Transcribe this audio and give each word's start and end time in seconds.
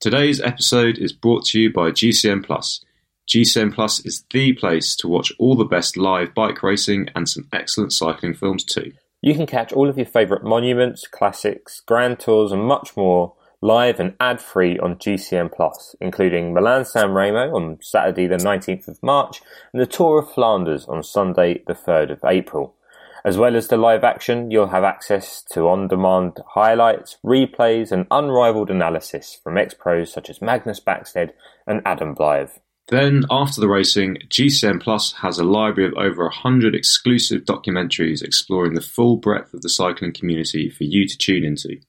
Today's 0.00 0.40
episode 0.40 0.96
is 0.96 1.12
brought 1.12 1.44
to 1.46 1.58
you 1.58 1.72
by 1.72 1.90
GCN 1.90 2.44
Plus. 2.44 2.84
GCN 3.26 3.74
Plus 3.74 3.98
is 4.06 4.24
the 4.32 4.52
place 4.52 4.94
to 4.94 5.08
watch 5.08 5.32
all 5.40 5.56
the 5.56 5.64
best 5.64 5.96
live 5.96 6.32
bike 6.34 6.62
racing 6.62 7.08
and 7.16 7.28
some 7.28 7.48
excellent 7.52 7.92
cycling 7.92 8.32
films 8.32 8.62
too. 8.62 8.92
You 9.22 9.34
can 9.34 9.44
catch 9.44 9.72
all 9.72 9.88
of 9.88 9.96
your 9.96 10.06
favourite 10.06 10.44
monuments, 10.44 11.08
classics, 11.08 11.80
grand 11.80 12.20
tours, 12.20 12.52
and 12.52 12.62
much 12.62 12.96
more 12.96 13.34
live 13.60 13.98
and 13.98 14.14
ad 14.20 14.40
free 14.40 14.78
on 14.78 14.98
GCN 14.98 15.52
Plus, 15.52 15.96
including 16.00 16.54
Milan 16.54 16.84
San 16.84 17.10
Remo 17.10 17.56
on 17.56 17.78
Saturday, 17.82 18.28
the 18.28 18.36
19th 18.36 18.86
of 18.86 19.02
March, 19.02 19.42
and 19.72 19.82
the 19.82 19.86
Tour 19.86 20.20
of 20.20 20.30
Flanders 20.32 20.86
on 20.86 21.02
Sunday, 21.02 21.64
the 21.66 21.74
3rd 21.74 22.12
of 22.12 22.20
April. 22.24 22.76
As 23.24 23.36
well 23.36 23.56
as 23.56 23.68
the 23.68 23.76
live 23.76 24.04
action, 24.04 24.50
you'll 24.50 24.68
have 24.68 24.84
access 24.84 25.42
to 25.52 25.68
on 25.68 25.88
demand 25.88 26.40
highlights, 26.54 27.18
replays, 27.24 27.90
and 27.90 28.06
unrivaled 28.10 28.70
analysis 28.70 29.38
from 29.42 29.58
ex 29.58 29.74
pros 29.74 30.12
such 30.12 30.30
as 30.30 30.42
Magnus 30.42 30.80
Backstedt 30.80 31.30
and 31.66 31.82
Adam 31.84 32.14
Blythe. 32.14 32.50
Then, 32.88 33.24
after 33.30 33.60
the 33.60 33.68
racing, 33.68 34.16
GCN 34.28 34.80
Plus 34.80 35.12
has 35.20 35.38
a 35.38 35.44
library 35.44 35.90
of 35.90 35.98
over 35.98 36.24
100 36.24 36.74
exclusive 36.74 37.44
documentaries 37.44 38.22
exploring 38.22 38.72
the 38.74 38.80
full 38.80 39.18
breadth 39.18 39.52
of 39.52 39.60
the 39.60 39.68
cycling 39.68 40.14
community 40.14 40.70
for 40.70 40.84
you 40.84 41.06
to 41.06 41.18
tune 41.18 41.44
into. 41.44 41.80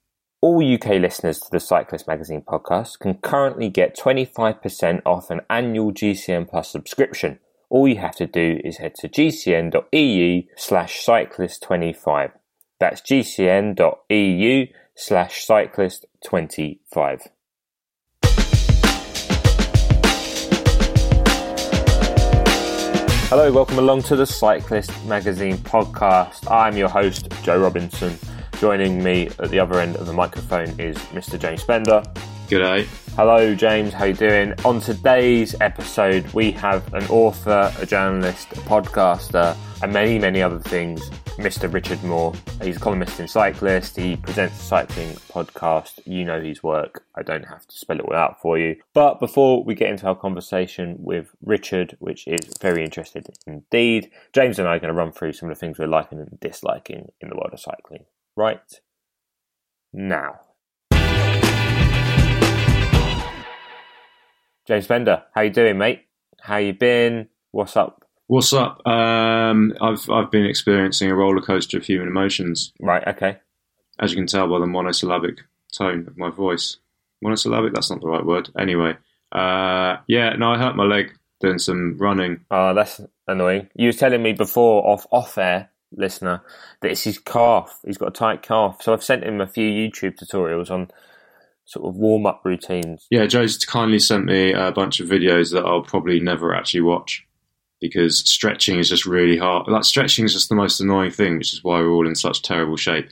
All 0.42 0.62
UK 0.62 1.02
listeners 1.02 1.40
to 1.40 1.48
the 1.52 1.60
Cyclist 1.60 2.08
Magazine 2.08 2.42
podcast 2.42 3.00
can 3.00 3.16
currently 3.16 3.70
get 3.70 3.98
25% 3.98 5.02
off 5.06 5.30
an 5.30 5.42
annual 5.50 5.94
GCN 5.94 6.50
Plus 6.50 6.70
subscription. 6.70 7.40
All 7.72 7.88
you 7.88 7.98
have 7.98 8.16
to 8.16 8.26
do 8.26 8.60
is 8.64 8.78
head 8.78 8.96
to 8.96 9.08
gcn.eu 9.08 10.44
slash 10.58 11.06
cyclist25. 11.06 12.32
That's 12.80 13.00
gcn.eu 13.02 14.68
slash 14.96 15.46
cyclist25. 15.46 17.28
Hello, 23.30 23.52
welcome 23.52 23.78
along 23.78 24.02
to 24.02 24.16
the 24.16 24.26
Cyclist 24.26 25.06
Magazine 25.06 25.60
podcast. 25.60 26.50
I'm 26.50 26.76
your 26.76 26.90
host, 26.90 27.32
Joe 27.44 27.60
Robinson. 27.60 28.18
Joining 28.58 29.04
me 29.04 29.28
at 29.38 29.52
the 29.52 29.60
other 29.60 29.80
end 29.80 29.96
of 29.98 30.08
the 30.08 30.14
microphone 30.14 30.70
is 30.80 30.98
Mr. 31.14 31.38
James 31.40 31.62
Spender. 31.62 32.02
G'day. 32.50 32.88
Hello, 33.16 33.54
James. 33.54 33.94
How 33.94 34.06
you 34.06 34.16
doing? 34.16 34.56
On 34.66 34.80
today's 34.80 35.54
episode, 35.62 36.26
we 36.34 36.50
have 36.54 36.92
an 36.96 37.06
author, 37.06 37.72
a 37.78 37.86
journalist, 37.86 38.52
a 38.54 38.56
podcaster, 38.62 39.56
and 39.84 39.94
many, 39.94 40.18
many 40.18 40.42
other 40.42 40.58
things. 40.58 41.12
Mr. 41.38 41.72
Richard 41.72 42.04
Moore. 42.04 42.34
He's 42.60 42.78
a 42.78 42.80
columnist 42.80 43.20
and 43.20 43.30
Cyclist. 43.30 43.98
He 43.98 44.16
presents 44.16 44.60
a 44.60 44.64
cycling 44.64 45.10
podcast. 45.32 46.00
You 46.06 46.26
know 46.26 46.42
his 46.42 46.64
work. 46.64 47.06
I 47.16 47.22
don't 47.22 47.48
have 47.48 47.68
to 47.68 47.78
spell 47.78 48.00
it 48.00 48.06
all 48.06 48.16
out 48.16 48.42
for 48.42 48.58
you. 48.58 48.78
But 48.96 49.20
before 49.20 49.64
we 49.64 49.76
get 49.76 49.92
into 49.92 50.08
our 50.08 50.16
conversation 50.16 50.96
with 50.98 51.30
Richard, 51.44 51.98
which 52.00 52.26
is 52.28 52.52
very 52.60 52.84
interesting 52.84 53.26
indeed, 53.46 54.10
James 54.34 54.58
and 54.58 54.68
I 54.68 54.78
are 54.78 54.80
going 54.80 54.92
to 54.92 55.00
run 55.00 55.12
through 55.12 55.34
some 55.34 55.52
of 55.52 55.56
the 55.56 55.60
things 55.60 55.78
we're 55.78 55.86
liking 55.86 56.20
and 56.20 56.40
disliking 56.40 57.12
in 57.22 57.30
the 57.30 57.36
world 57.36 57.52
of 57.54 57.60
cycling. 57.60 58.06
Right 58.36 58.82
now. 59.94 60.40
James 64.70 64.86
Spender, 64.86 65.24
how 65.34 65.42
you 65.42 65.50
doing, 65.50 65.80
mate? 65.80 66.06
How 66.42 66.58
you 66.58 66.74
been? 66.74 67.28
What's 67.50 67.76
up? 67.76 68.06
What's 68.28 68.54
up? 68.54 68.86
Um, 68.86 69.74
I've 69.82 70.08
I've 70.12 70.30
been 70.30 70.46
experiencing 70.46 71.10
a 71.10 71.16
roller 71.16 71.42
coaster 71.42 71.78
of 71.78 71.86
human 71.86 72.08
emotions, 72.08 72.72
Right, 72.80 73.02
okay. 73.08 73.40
as 74.00 74.12
you 74.12 74.18
can 74.18 74.28
tell 74.28 74.48
by 74.48 74.60
the 74.60 74.68
monosyllabic 74.68 75.40
tone 75.76 76.06
of 76.08 76.20
my 76.20 76.30
voice. 76.30 76.78
Monosyllabic? 77.24 77.74
That's 77.74 77.90
not 77.90 78.00
the 78.02 78.10
right 78.10 78.24
word. 78.24 78.50
Anyway, 78.60 78.96
uh, 79.32 79.98
yeah, 80.06 80.34
no, 80.38 80.52
I 80.52 80.60
hurt 80.60 80.76
my 80.76 80.84
leg 80.84 81.14
doing 81.42 81.58
some 81.58 81.98
running. 81.98 82.46
Oh, 82.52 82.76
that's 82.76 83.02
annoying. 83.28 83.70
You 83.74 83.88
were 83.88 83.94
telling 83.94 84.22
me 84.22 84.34
before 84.34 84.86
off 84.88 85.08
off 85.12 85.40
air, 85.40 85.72
listener, 85.92 86.44
that 86.84 86.92
it's 86.92 87.06
his 87.06 87.18
calf. 87.18 87.80
He's 87.84 87.98
got 87.98 88.10
a 88.10 88.12
tight 88.12 88.44
calf. 88.44 88.84
So 88.84 88.94
I've 88.94 89.04
sent 89.04 89.24
him 89.24 89.42
a 89.42 89.48
few 89.48 89.68
YouTube 89.68 90.20
tutorials 90.20 90.70
on 90.70 90.92
sort 91.70 91.88
of 91.88 91.96
warm 91.96 92.26
up 92.26 92.42
routines. 92.44 93.06
Yeah, 93.12 93.28
Joe's 93.28 93.64
kindly 93.64 94.00
sent 94.00 94.26
me 94.26 94.54
a 94.54 94.72
bunch 94.72 95.00
of 95.00 95.08
videos 95.08 95.54
that 95.54 95.66
I'll 95.66 95.84
probably 95.84 96.20
never 96.20 96.54
actually 96.54 96.82
watch 96.82 97.26
because 97.80 98.20
stretching 98.30 98.80
is 98.80 98.90
just 98.90 99.06
really 99.06 99.38
hard. 99.38 99.68
Like 99.68 99.84
stretching 99.84 100.26
is 100.26 100.34
just 100.34 100.50
the 100.50 100.56
most 100.56 100.80
annoying 100.80 101.12
thing, 101.12 101.38
which 101.38 101.54
is 101.54 101.64
why 101.64 101.80
we're 101.80 101.92
all 101.92 102.08
in 102.08 102.16
such 102.16 102.42
terrible 102.42 102.76
shape. 102.76 103.08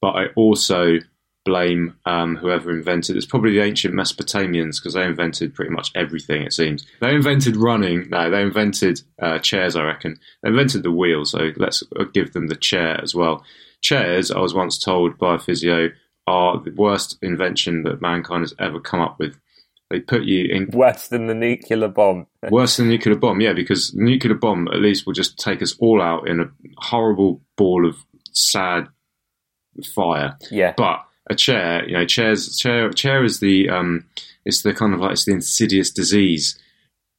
But 0.00 0.12
I 0.12 0.26
also 0.34 0.96
blame 1.44 1.94
um, 2.06 2.36
whoever 2.36 2.70
invented 2.70 3.16
it's 3.16 3.26
probably 3.26 3.52
the 3.52 3.62
ancient 3.62 3.94
Mesopotamians 3.94 4.76
because 4.78 4.92
they 4.94 5.04
invented 5.04 5.54
pretty 5.54 5.70
much 5.70 5.90
everything. 5.94 6.42
It 6.42 6.54
seems 6.54 6.86
they 7.00 7.14
invented 7.14 7.54
running. 7.54 8.08
No, 8.08 8.30
they 8.30 8.40
invented 8.40 9.02
uh, 9.20 9.38
chairs. 9.40 9.76
I 9.76 9.82
reckon 9.82 10.18
they 10.42 10.48
invented 10.48 10.84
the 10.84 10.90
wheel. 10.90 11.26
So 11.26 11.50
let's 11.56 11.82
give 12.14 12.32
them 12.32 12.48
the 12.48 12.56
chair 12.56 12.98
as 13.02 13.14
well. 13.14 13.44
Chairs, 13.82 14.30
I 14.30 14.40
was 14.40 14.54
once 14.54 14.78
told 14.78 15.18
by 15.18 15.34
a 15.34 15.38
physio, 15.38 15.90
are 16.30 16.60
the 16.60 16.70
worst 16.70 17.18
invention 17.22 17.82
that 17.82 18.00
mankind 18.00 18.42
has 18.42 18.54
ever 18.60 18.78
come 18.78 19.00
up 19.00 19.18
with. 19.18 19.36
They 19.90 19.98
put 19.98 20.22
you 20.22 20.44
in 20.44 20.68
Worse 20.72 21.08
than 21.08 21.26
the 21.26 21.34
nuclear 21.34 21.88
bomb. 21.88 22.28
worse 22.50 22.76
than 22.76 22.86
the 22.86 22.92
nuclear 22.94 23.16
bomb, 23.16 23.40
yeah, 23.40 23.52
because 23.52 23.90
the 23.90 24.04
nuclear 24.04 24.36
bomb 24.36 24.68
at 24.68 24.80
least 24.80 25.04
will 25.04 25.12
just 25.12 25.36
take 25.38 25.60
us 25.60 25.74
all 25.80 26.00
out 26.00 26.28
in 26.28 26.38
a 26.40 26.50
horrible 26.78 27.40
ball 27.56 27.84
of 27.84 27.96
sad 28.32 28.86
fire. 29.92 30.38
Yeah. 30.50 30.74
But 30.76 31.04
a 31.28 31.34
chair, 31.34 31.84
you 31.88 31.94
know, 31.94 32.06
chairs, 32.06 32.56
chair, 32.56 32.88
chair 32.90 33.24
is 33.24 33.40
the 33.40 33.68
um, 33.68 34.06
it's 34.44 34.62
the 34.62 34.72
kind 34.72 34.94
of 34.94 35.00
like 35.00 35.12
it's 35.12 35.24
the 35.24 35.32
insidious 35.32 35.90
disease 35.90 36.56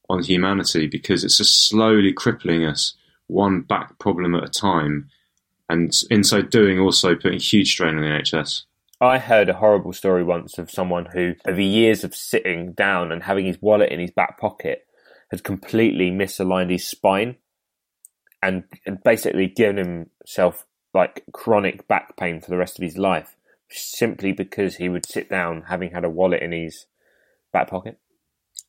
on 0.08 0.22
humanity 0.22 0.86
because 0.86 1.24
it's 1.24 1.36
just 1.36 1.68
slowly 1.68 2.12
crippling 2.12 2.64
us 2.64 2.94
one 3.26 3.60
back 3.60 3.98
problem 3.98 4.34
at 4.34 4.44
a 4.44 4.48
time, 4.48 5.10
and 5.68 5.92
in 6.10 6.24
so 6.24 6.40
doing, 6.40 6.78
also 6.78 7.14
putting 7.14 7.38
huge 7.38 7.72
strain 7.72 7.96
on 7.96 8.02
the 8.02 8.08
NHS. 8.08 8.62
I 9.02 9.18
heard 9.18 9.48
a 9.48 9.54
horrible 9.54 9.92
story 9.92 10.22
once 10.22 10.58
of 10.58 10.70
someone 10.70 11.06
who, 11.06 11.34
over 11.44 11.60
years 11.60 12.04
of 12.04 12.14
sitting 12.14 12.72
down 12.72 13.10
and 13.10 13.24
having 13.24 13.46
his 13.46 13.60
wallet 13.60 13.90
in 13.90 13.98
his 13.98 14.12
back 14.12 14.38
pocket, 14.38 14.86
had 15.32 15.42
completely 15.42 16.12
misaligned 16.12 16.70
his 16.70 16.86
spine 16.86 17.34
and 18.40 18.62
and 18.86 19.02
basically 19.02 19.48
given 19.48 20.06
himself 20.22 20.66
like 20.94 21.24
chronic 21.32 21.88
back 21.88 22.16
pain 22.16 22.40
for 22.40 22.50
the 22.50 22.56
rest 22.56 22.78
of 22.78 22.84
his 22.84 22.96
life 22.96 23.34
simply 23.70 24.30
because 24.30 24.76
he 24.76 24.88
would 24.88 25.06
sit 25.06 25.28
down 25.28 25.64
having 25.68 25.90
had 25.90 26.04
a 26.04 26.10
wallet 26.10 26.40
in 26.40 26.52
his 26.52 26.86
back 27.52 27.70
pocket. 27.70 27.98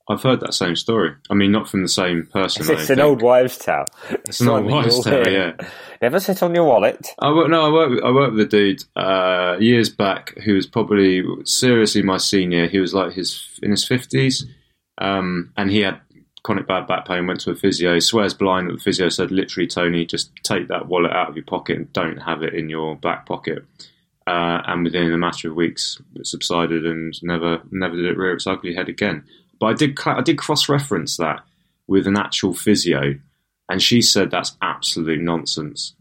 I've 0.09 0.21
heard 0.21 0.41
that 0.41 0.53
same 0.53 0.75
story. 0.75 1.13
I 1.29 1.33
mean, 1.33 1.51
not 1.53 1.69
from 1.69 1.81
the 1.81 1.87
same 1.87 2.25
person. 2.25 2.69
I 2.69 2.73
It's 2.73 2.89
an 2.89 2.97
think. 2.97 2.99
old 3.05 3.21
wives' 3.21 3.57
tale. 3.57 3.85
It's 4.09 4.41
an 4.41 4.49
old 4.49 4.65
wives' 4.65 5.01
tale, 5.03 5.27
yeah. 5.31 5.53
Never 6.01 6.19
sit 6.19 6.43
on 6.43 6.53
your 6.53 6.65
wallet. 6.65 7.07
I 7.19 7.31
work, 7.31 7.49
no, 7.49 7.65
I 7.65 7.71
worked. 7.71 7.91
With, 7.91 8.03
I 8.03 8.11
worked 8.11 8.33
with 8.33 8.41
a 8.47 8.49
dude 8.49 8.83
uh, 8.97 9.55
years 9.61 9.89
back 9.89 10.37
who 10.39 10.55
was 10.55 10.67
probably 10.67 11.23
seriously 11.45 12.01
my 12.01 12.17
senior. 12.17 12.67
He 12.67 12.79
was 12.79 12.93
like 12.93 13.13
his 13.13 13.47
in 13.63 13.71
his 13.71 13.85
fifties, 13.85 14.45
um, 14.97 15.53
and 15.55 15.71
he 15.71 15.79
had 15.79 16.01
chronic 16.43 16.67
bad 16.67 16.85
back 16.85 17.07
pain. 17.07 17.25
Went 17.25 17.39
to 17.41 17.51
a 17.51 17.55
physio. 17.55 17.99
Swears 17.99 18.33
blind 18.33 18.67
that 18.69 18.73
the 18.73 18.79
physio 18.83 19.07
said, 19.07 19.31
literally, 19.31 19.67
Tony, 19.67 20.05
just 20.05 20.31
take 20.43 20.67
that 20.67 20.87
wallet 20.89 21.13
out 21.13 21.29
of 21.29 21.37
your 21.37 21.45
pocket 21.45 21.77
and 21.77 21.93
don't 21.93 22.17
have 22.17 22.43
it 22.43 22.53
in 22.53 22.67
your 22.69 22.97
back 22.97 23.25
pocket. 23.25 23.63
Uh, 24.27 24.61
and 24.67 24.83
within 24.83 25.13
a 25.13 25.17
matter 25.17 25.49
of 25.49 25.55
weeks, 25.55 26.01
it 26.15 26.27
subsided 26.27 26.85
and 26.85 27.13
never, 27.23 27.61
never 27.71 27.95
did 27.95 28.05
it 28.05 28.17
rear 28.17 28.33
its 28.33 28.47
ugly 28.47 28.73
head 28.73 28.87
again. 28.89 29.23
But 29.63 29.69
I 29.69 29.73
did, 29.75 29.97
I 30.05 30.21
did 30.21 30.37
cross 30.37 30.67
reference 30.67 31.15
that 31.15 31.41
with 31.87 32.05
an 32.05 32.17
actual 32.17 32.53
physio, 32.53 33.15
and 33.69 33.81
she 33.81 34.01
said 34.01 34.29
that's 34.29 34.57
absolute 34.61 35.21
nonsense. 35.21 35.95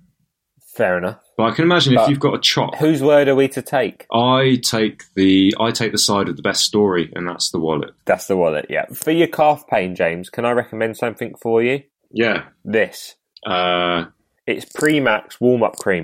Fair 0.74 0.98
enough. 0.98 1.20
But 1.36 1.44
I 1.44 1.50
can 1.52 1.64
imagine 1.64 1.96
if 1.96 2.08
you've 2.08 2.18
got 2.18 2.34
a 2.34 2.40
chop. 2.40 2.74
Whose 2.78 3.00
word 3.00 3.28
are 3.28 3.36
we 3.36 3.46
to 3.46 3.62
take? 3.62 4.04
I 4.12 4.58
take 4.64 5.04
the 5.14 5.54
I 5.60 5.70
take 5.70 5.92
the 5.92 5.98
side 5.98 6.28
of 6.28 6.36
the 6.36 6.42
best 6.42 6.64
story, 6.64 7.12
and 7.14 7.28
that's 7.28 7.52
the 7.52 7.60
wallet. 7.60 7.90
That's 8.04 8.26
the 8.26 8.36
wallet, 8.36 8.66
yeah. 8.68 8.86
For 8.86 9.12
your 9.12 9.28
calf 9.28 9.64
pain, 9.68 9.94
James, 9.94 10.28
can 10.28 10.44
I 10.44 10.50
recommend 10.50 10.96
something 10.96 11.36
for 11.40 11.62
you? 11.62 11.84
Yeah. 12.10 12.46
This. 12.64 13.14
Uh, 13.46 14.06
It's 14.44 14.64
Premax 14.64 15.40
warm 15.40 15.62
up 15.62 15.76
cream. 15.76 16.02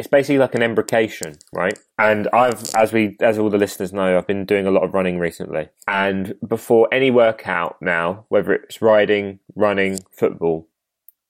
It's 0.00 0.08
basically 0.08 0.38
like 0.38 0.54
an 0.54 0.62
embrocation, 0.62 1.34
right? 1.52 1.78
And 1.98 2.26
I've, 2.32 2.74
as 2.74 2.90
we, 2.90 3.18
as 3.20 3.38
all 3.38 3.50
the 3.50 3.58
listeners 3.58 3.92
know, 3.92 4.16
I've 4.16 4.26
been 4.26 4.46
doing 4.46 4.66
a 4.66 4.70
lot 4.70 4.82
of 4.82 4.94
running 4.94 5.18
recently. 5.18 5.68
And 5.86 6.36
before 6.48 6.88
any 6.90 7.10
workout 7.10 7.76
now, 7.82 8.24
whether 8.30 8.54
it's 8.54 8.80
riding, 8.80 9.40
running, 9.54 9.98
football, 10.10 10.68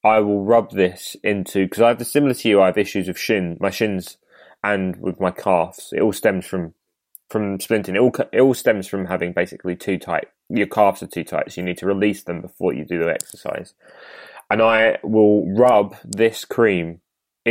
I 0.05 0.21
will 0.21 0.45
rub 0.45 0.71
this 0.71 1.17
into 1.25 1.65
because 1.65 1.83
I 1.83 1.89
have 1.89 1.99
the 1.99 2.05
similar 2.05 2.33
to 2.33 2.49
you. 2.49 2.63
I 2.63 2.67
have 2.67 2.79
issues 2.79 3.09
with 3.09 3.19
shin, 3.19 3.57
my 3.59 3.71
shins, 3.71 4.19
and 4.63 4.95
with 4.99 5.19
my 5.19 5.33
calves. 5.33 5.93
It 5.93 6.01
all 6.01 6.13
stems 6.13 6.47
from 6.47 6.75
from 7.29 7.59
splinting. 7.59 7.97
It 7.97 7.99
all 7.99 8.15
it 8.33 8.41
all 8.41 8.55
stems 8.55 8.87
from 8.87 9.07
having 9.07 9.33
basically 9.33 9.75
too 9.75 9.99
tight. 9.99 10.29
Your 10.49 10.69
calves 10.69 11.03
are 11.03 11.09
too 11.09 11.25
tight, 11.25 11.51
so 11.51 11.61
you 11.61 11.65
need 11.65 11.79
to 11.79 11.87
release 11.87 12.23
them 12.23 12.41
before 12.41 12.73
you 12.73 12.85
do 12.85 13.01
the 13.01 13.11
exercise. 13.11 13.75
And 14.49 14.63
I 14.63 14.99
will 15.03 15.53
rub 15.53 15.97
this 16.05 16.45
cream 16.45 17.01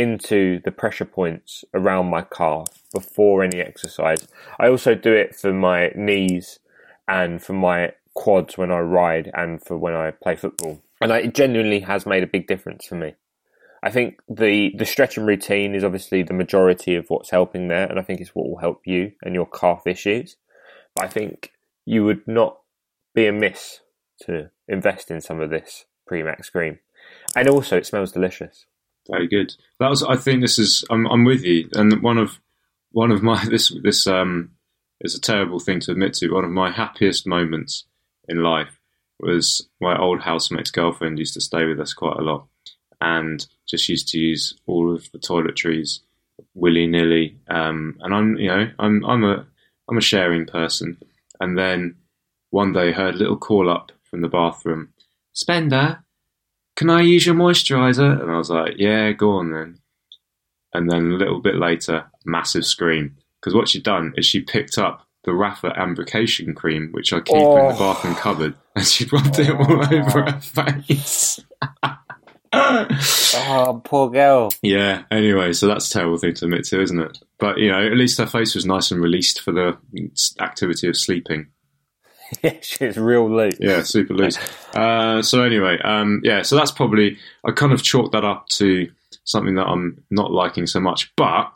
into 0.00 0.60
the 0.64 0.70
pressure 0.70 1.04
points 1.04 1.62
around 1.74 2.06
my 2.08 2.22
calf 2.22 2.68
before 2.92 3.42
any 3.42 3.60
exercise. 3.60 4.26
I 4.58 4.68
also 4.68 4.94
do 4.94 5.12
it 5.12 5.36
for 5.36 5.52
my 5.52 5.92
knees 5.94 6.58
and 7.06 7.42
for 7.42 7.52
my 7.52 7.92
quads 8.14 8.56
when 8.56 8.70
I 8.70 8.78
ride 8.78 9.30
and 9.34 9.62
for 9.62 9.76
when 9.76 9.94
I 9.94 10.10
play 10.10 10.36
football. 10.36 10.80
And 11.02 11.12
it 11.12 11.34
genuinely 11.34 11.80
has 11.80 12.06
made 12.06 12.22
a 12.22 12.26
big 12.26 12.46
difference 12.46 12.86
for 12.86 12.94
me. 12.94 13.14
I 13.82 13.90
think 13.90 14.20
the, 14.28 14.72
the 14.76 14.86
stretching 14.86 15.24
routine 15.24 15.74
is 15.74 15.84
obviously 15.84 16.22
the 16.22 16.34
majority 16.34 16.96
of 16.96 17.06
what's 17.08 17.30
helping 17.30 17.68
there, 17.68 17.86
and 17.86 17.98
I 17.98 18.02
think 18.02 18.20
it's 18.20 18.34
what 18.34 18.48
will 18.48 18.58
help 18.58 18.86
you 18.86 19.12
and 19.22 19.34
your 19.34 19.46
calf 19.46 19.86
issues. 19.86 20.36
But 20.94 21.06
I 21.06 21.08
think 21.08 21.52
you 21.86 22.04
would 22.04 22.26
not 22.26 22.58
be 23.14 23.26
amiss 23.26 23.80
to 24.22 24.50
invest 24.68 25.10
in 25.10 25.20
some 25.20 25.40
of 25.40 25.50
this 25.50 25.86
pre-max 26.06 26.50
cream. 26.50 26.78
And 27.34 27.48
also, 27.48 27.76
it 27.76 27.86
smells 27.86 28.12
delicious. 28.12 28.66
Very 29.08 29.28
good. 29.28 29.54
That 29.78 29.88
was. 29.88 30.02
I 30.02 30.16
think 30.16 30.40
this 30.40 30.58
is. 30.58 30.84
I'm. 30.90 31.06
I'm 31.06 31.24
with 31.24 31.44
you. 31.44 31.68
And 31.74 32.02
one 32.02 32.18
of 32.18 32.40
one 32.92 33.10
of 33.10 33.22
my 33.22 33.44
this 33.50 33.72
this 33.82 34.06
um 34.06 34.50
is 35.00 35.14
a 35.14 35.20
terrible 35.20 35.60
thing 35.60 35.80
to 35.80 35.92
admit 35.92 36.14
to. 36.14 36.32
One 36.32 36.44
of 36.44 36.50
my 36.50 36.70
happiest 36.70 37.26
moments 37.26 37.84
in 38.28 38.42
life 38.42 38.78
was 39.18 39.68
my 39.80 39.98
old 39.98 40.20
housemate's 40.20 40.70
girlfriend 40.70 41.18
used 41.18 41.34
to 41.34 41.40
stay 41.40 41.64
with 41.66 41.80
us 41.80 41.92
quite 41.92 42.16
a 42.16 42.22
lot, 42.22 42.46
and 43.00 43.46
just 43.68 43.88
used 43.88 44.08
to 44.08 44.18
use 44.18 44.54
all 44.66 44.94
of 44.94 45.10
the 45.12 45.18
toiletries 45.18 46.00
willy 46.54 46.86
nilly. 46.86 47.38
Um, 47.48 47.98
and 48.00 48.14
I'm, 48.14 48.36
you 48.36 48.48
know, 48.48 48.70
I'm 48.78 49.04
I'm 49.04 49.24
a 49.24 49.46
I'm 49.88 49.98
a 49.98 50.02
sharing 50.02 50.46
person. 50.46 50.98
And 51.40 51.58
then 51.58 51.96
one 52.50 52.72
day 52.72 52.92
heard 52.92 53.14
a 53.14 53.18
little 53.18 53.36
call 53.36 53.70
up 53.70 53.92
from 54.04 54.20
the 54.20 54.28
bathroom, 54.28 54.92
Spender, 55.32 56.04
can 56.80 56.88
I 56.88 57.02
use 57.02 57.26
your 57.26 57.34
moisturizer? 57.34 58.22
And 58.22 58.30
I 58.30 58.38
was 58.38 58.48
like, 58.48 58.76
yeah, 58.78 59.12
go 59.12 59.32
on 59.32 59.50
then. 59.50 59.80
And 60.72 60.90
then 60.90 61.10
a 61.10 61.16
little 61.16 61.38
bit 61.38 61.56
later, 61.56 62.06
massive 62.24 62.64
scream. 62.64 63.18
Because 63.38 63.54
what 63.54 63.68
she'd 63.68 63.82
done 63.82 64.14
is 64.16 64.24
she 64.24 64.40
picked 64.40 64.78
up 64.78 65.06
the 65.24 65.32
Rapha 65.32 65.78
embrocation 65.78 66.54
cream, 66.54 66.88
which 66.92 67.12
I 67.12 67.20
keep 67.20 67.36
oh. 67.36 67.58
in 67.58 67.68
the 67.68 67.74
oh. 67.74 67.78
bathroom 67.78 68.14
cupboard, 68.14 68.54
and 68.76 68.86
she 68.86 69.04
rubbed 69.12 69.38
it 69.38 69.50
all 69.50 69.84
oh. 69.84 69.94
over 69.94 70.22
her 70.22 70.40
face. 70.40 71.40
oh, 72.54 73.82
poor 73.84 74.08
girl. 74.08 74.48
Yeah, 74.62 75.02
anyway, 75.10 75.52
so 75.52 75.66
that's 75.66 75.86
a 75.86 75.92
terrible 75.92 76.16
thing 76.16 76.32
to 76.36 76.46
admit 76.46 76.64
to, 76.64 76.80
isn't 76.80 76.98
it? 76.98 77.18
But, 77.38 77.58
you 77.58 77.70
know, 77.70 77.86
at 77.86 77.98
least 77.98 78.16
her 78.16 78.26
face 78.26 78.54
was 78.54 78.64
nice 78.64 78.90
and 78.90 79.02
released 79.02 79.42
for 79.42 79.52
the 79.52 79.76
activity 80.40 80.88
of 80.88 80.96
sleeping. 80.96 81.48
yeah, 82.42 82.56
she's 82.60 82.96
real 82.96 83.30
loose. 83.30 83.56
Yeah, 83.60 83.82
super 83.82 84.14
loose. 84.14 84.38
uh, 84.74 85.22
so 85.22 85.42
anyway, 85.42 85.78
um, 85.82 86.20
yeah, 86.22 86.42
so 86.42 86.56
that's 86.56 86.70
probably 86.70 87.18
I 87.44 87.52
kind 87.52 87.72
of 87.72 87.82
chalked 87.82 88.12
that 88.12 88.24
up 88.24 88.48
to 88.50 88.90
something 89.24 89.54
that 89.56 89.66
I'm 89.66 90.02
not 90.10 90.30
liking 90.30 90.66
so 90.66 90.80
much. 90.80 91.12
But 91.16 91.52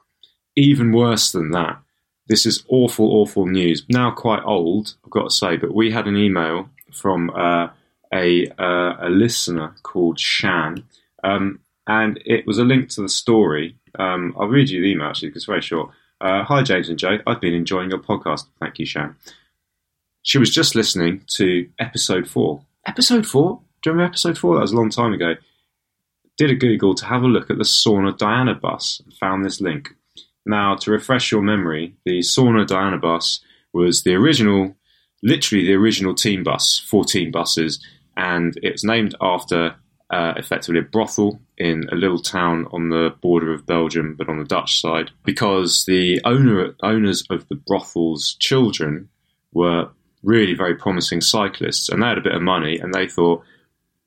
even 0.56 0.92
worse 0.92 1.32
than 1.32 1.50
that, 1.52 1.78
this 2.26 2.46
is 2.46 2.64
awful, 2.68 3.06
awful 3.12 3.46
news. 3.46 3.84
Now 3.88 4.10
quite 4.10 4.42
old, 4.44 4.94
I've 5.04 5.10
got 5.10 5.24
to 5.24 5.30
say, 5.30 5.56
but 5.56 5.74
we 5.74 5.90
had 5.90 6.06
an 6.06 6.16
email 6.16 6.68
from 6.92 7.30
uh, 7.30 7.68
a 8.12 8.48
uh, 8.58 8.96
a 9.00 9.08
listener 9.10 9.74
called 9.82 10.18
Shan, 10.18 10.84
um, 11.22 11.60
and 11.86 12.20
it 12.24 12.46
was 12.46 12.58
a 12.58 12.64
link 12.64 12.88
to 12.90 13.02
the 13.02 13.08
story. 13.08 13.76
Um, 13.98 14.34
I'll 14.38 14.48
read 14.48 14.70
you 14.70 14.80
the 14.80 14.88
email 14.90 15.08
actually 15.08 15.28
because 15.28 15.42
it's 15.42 15.46
very 15.46 15.62
short. 15.62 15.90
Uh, 16.20 16.42
Hi 16.44 16.62
James 16.62 16.88
and 16.88 16.98
Joe, 16.98 17.18
I've 17.26 17.40
been 17.40 17.54
enjoying 17.54 17.90
your 17.90 17.98
podcast. 17.98 18.46
Thank 18.58 18.78
you, 18.78 18.86
Shan. 18.86 19.16
She 20.24 20.38
was 20.38 20.50
just 20.50 20.74
listening 20.74 21.22
to 21.32 21.68
episode 21.78 22.26
four. 22.26 22.64
Episode 22.86 23.26
four? 23.26 23.60
Do 23.82 23.90
you 23.90 23.92
remember 23.92 24.08
episode 24.08 24.38
four? 24.38 24.54
That 24.54 24.62
was 24.62 24.72
a 24.72 24.76
long 24.76 24.88
time 24.88 25.12
ago. 25.12 25.34
Did 26.38 26.50
a 26.50 26.54
Google 26.54 26.94
to 26.94 27.04
have 27.04 27.22
a 27.22 27.26
look 27.26 27.50
at 27.50 27.58
the 27.58 27.64
Sauna 27.64 28.16
Diana 28.16 28.54
bus 28.54 29.02
and 29.04 29.12
found 29.12 29.44
this 29.44 29.60
link. 29.60 29.90
Now, 30.46 30.76
to 30.76 30.90
refresh 30.90 31.30
your 31.30 31.42
memory, 31.42 31.96
the 32.06 32.20
Sauna 32.20 32.66
Diana 32.66 32.96
bus 32.96 33.40
was 33.74 34.02
the 34.02 34.14
original, 34.14 34.74
literally 35.22 35.66
the 35.66 35.74
original 35.74 36.14
team 36.14 36.42
bus, 36.42 36.82
14 36.88 37.30
buses, 37.30 37.84
and 38.16 38.58
it 38.62 38.72
was 38.72 38.84
named 38.84 39.14
after 39.20 39.76
uh, 40.08 40.32
effectively 40.38 40.80
a 40.80 40.84
brothel 40.84 41.38
in 41.58 41.84
a 41.92 41.96
little 41.96 42.20
town 42.20 42.66
on 42.72 42.88
the 42.88 43.14
border 43.20 43.52
of 43.52 43.66
Belgium, 43.66 44.14
but 44.16 44.30
on 44.30 44.38
the 44.38 44.44
Dutch 44.44 44.80
side, 44.80 45.10
because 45.22 45.84
the 45.86 46.22
owner 46.24 46.74
owners 46.82 47.24
of 47.28 47.46
the 47.48 47.56
brothel's 47.56 48.36
children 48.40 49.10
were 49.52 49.90
really 50.24 50.54
very 50.54 50.74
promising 50.74 51.20
cyclists, 51.20 51.88
and 51.88 52.02
they 52.02 52.06
had 52.06 52.18
a 52.18 52.22
bit 52.22 52.34
of 52.34 52.42
money, 52.42 52.78
and 52.78 52.92
they 52.92 53.06
thought 53.06 53.44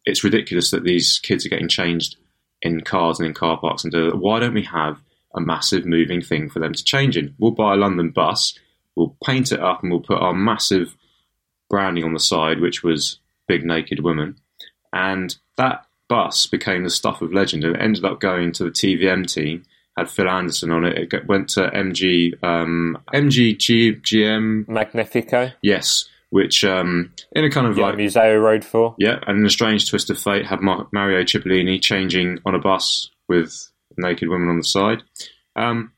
it's 0.06 0.24
ridiculous 0.24 0.72
that 0.72 0.84
these 0.84 1.20
kids 1.20 1.46
are 1.46 1.50
getting 1.50 1.68
changed 1.68 2.18
in 2.62 2.82
cars 2.82 3.20
and 3.20 3.28
in 3.28 3.34
car 3.34 3.58
parks, 3.60 3.84
and 3.84 3.94
why 4.20 4.40
don't 4.40 4.54
we 4.54 4.64
have 4.64 5.02
a 5.36 5.42
massive 5.42 5.86
moving 5.86 6.22
thing 6.22 6.50
for 6.50 6.60
them 6.60 6.74
to 6.74 6.84
change 6.84 7.16
in? 7.16 7.36
We'll 7.38 7.52
buy 7.52 7.74
a 7.74 7.78
London 7.78 8.10
bus, 8.10 8.58
we'll 8.96 9.16
paint 9.24 9.52
it 9.52 9.60
up, 9.60 9.84
and 9.84 9.92
we'll 9.92 10.02
put 10.02 10.22
our 10.22 10.34
massive 10.34 10.96
branding 11.70 12.04
on 12.04 12.14
the 12.14 12.20
side, 12.20 12.60
which 12.60 12.84
was 12.84 13.20
big 13.48 13.64
naked 13.64 14.04
woman, 14.04 14.38
and 14.92 15.38
that 15.58 15.86
bus 16.10 16.48
became 16.48 16.84
the 16.84 16.90
stuff 16.90 17.22
of 17.22 17.34
legend, 17.34 17.64
and 17.64 17.76
it 17.76 17.82
ended 17.82 18.06
up 18.06 18.20
going 18.20 18.52
to 18.54 18.64
the 18.64 18.72
TVM 18.72 19.32
team 19.32 19.64
had 19.98 20.10
Phil 20.10 20.30
Anderson 20.30 20.72
on 20.72 20.86
it. 20.86 21.14
It 21.14 21.28
went 21.28 21.50
to 21.50 21.70
MG 21.70 22.42
um, 22.44 22.98
MG 23.14 23.58
GM 23.58 24.66
Maglificio. 24.68 25.54
Yes, 25.62 26.08
which 26.30 26.64
um, 26.64 27.14
in 27.32 27.46
a 27.46 27.50
kind 27.50 27.68
of 27.68 27.78
yeah, 27.78 27.86
like 27.86 27.96
Museeuw 27.96 28.42
Road 28.42 28.64
for 28.64 28.96
yeah, 28.98 29.20
and 29.28 29.40
in 29.40 29.46
a 29.46 29.50
strange 29.50 29.90
twist 29.90 30.10
of 30.10 30.20
fate, 30.20 30.46
had 30.46 30.62
Mario 30.62 31.24
Cipollini 31.24 31.82
changing 31.82 32.40
on 32.46 32.56
a 32.56 32.60
bus 32.60 33.10
with 33.28 33.70
naked 33.98 34.30
women 34.30 34.50
on 34.50 34.58
the 34.58 34.64
side. 34.64 35.04
Um, 35.56 35.94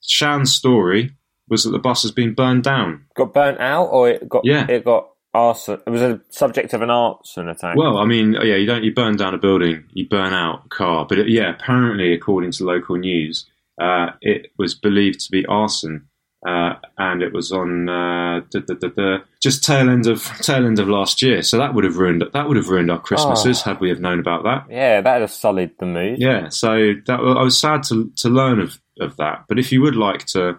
Shan's 0.00 0.52
story 0.52 1.14
was 1.48 1.64
that 1.64 1.70
the 1.70 1.78
bus 1.78 2.02
has 2.02 2.12
been 2.12 2.34
burned 2.34 2.64
down. 2.64 3.06
Got 3.14 3.34
burnt 3.34 3.60
out, 3.60 3.86
or 3.86 4.08
it 4.08 4.28
got 4.28 4.42
yeah. 4.44 4.66
it 4.68 4.84
got 4.84 5.08
arson. 5.34 5.80
It 5.86 5.90
was 5.90 6.02
a 6.02 6.20
subject 6.30 6.72
of 6.72 6.82
an 6.82 6.90
arson 6.90 7.48
attack. 7.48 7.76
Well, 7.76 7.98
I 7.98 8.04
mean, 8.04 8.34
yeah, 8.34 8.56
you 8.56 8.66
don't 8.66 8.84
you 8.84 8.94
burn 8.94 9.16
down 9.16 9.34
a 9.34 9.38
building, 9.38 9.84
you 9.92 10.08
burn 10.08 10.32
out 10.32 10.66
a 10.66 10.68
car, 10.68 11.04
but 11.06 11.18
it, 11.18 11.28
yeah, 11.28 11.50
apparently, 11.50 12.14
according 12.14 12.52
to 12.52 12.64
local 12.64 12.96
news, 12.96 13.46
uh, 13.80 14.10
it 14.20 14.52
was 14.56 14.74
believed 14.74 15.20
to 15.20 15.30
be 15.30 15.44
arson. 15.46 16.08
Uh, 16.46 16.74
and 16.98 17.22
it 17.22 17.32
was 17.32 17.50
on 17.50 17.88
uh, 17.88 18.40
da, 18.50 18.60
da, 18.60 18.88
da, 18.88 19.18
just 19.40 19.64
tail 19.64 19.88
end 19.88 20.06
of 20.06 20.22
tail 20.42 20.66
end 20.66 20.78
of 20.78 20.86
last 20.86 21.22
year. 21.22 21.42
So 21.42 21.56
that 21.56 21.72
would 21.72 21.84
have 21.84 21.96
ruined 21.96 22.22
that 22.34 22.48
would 22.48 22.58
have 22.58 22.68
ruined 22.68 22.90
our 22.90 23.00
Christmases 23.00 23.62
oh. 23.62 23.70
had 23.70 23.80
we 23.80 23.88
have 23.88 24.00
known 24.00 24.20
about 24.20 24.42
that. 24.44 24.66
Yeah, 24.68 25.00
that 25.00 25.12
would 25.14 25.20
have 25.22 25.30
sullied 25.30 25.78
the 25.78 25.86
mood. 25.86 26.20
Yeah, 26.20 26.50
so 26.50 26.92
that, 27.06 27.18
I 27.18 27.42
was 27.42 27.58
sad 27.58 27.82
to 27.84 28.12
to 28.16 28.28
learn 28.28 28.60
of, 28.60 28.78
of 29.00 29.16
that. 29.16 29.46
But 29.48 29.58
if 29.58 29.72
you 29.72 29.80
would 29.80 29.96
like 29.96 30.26
to 30.26 30.58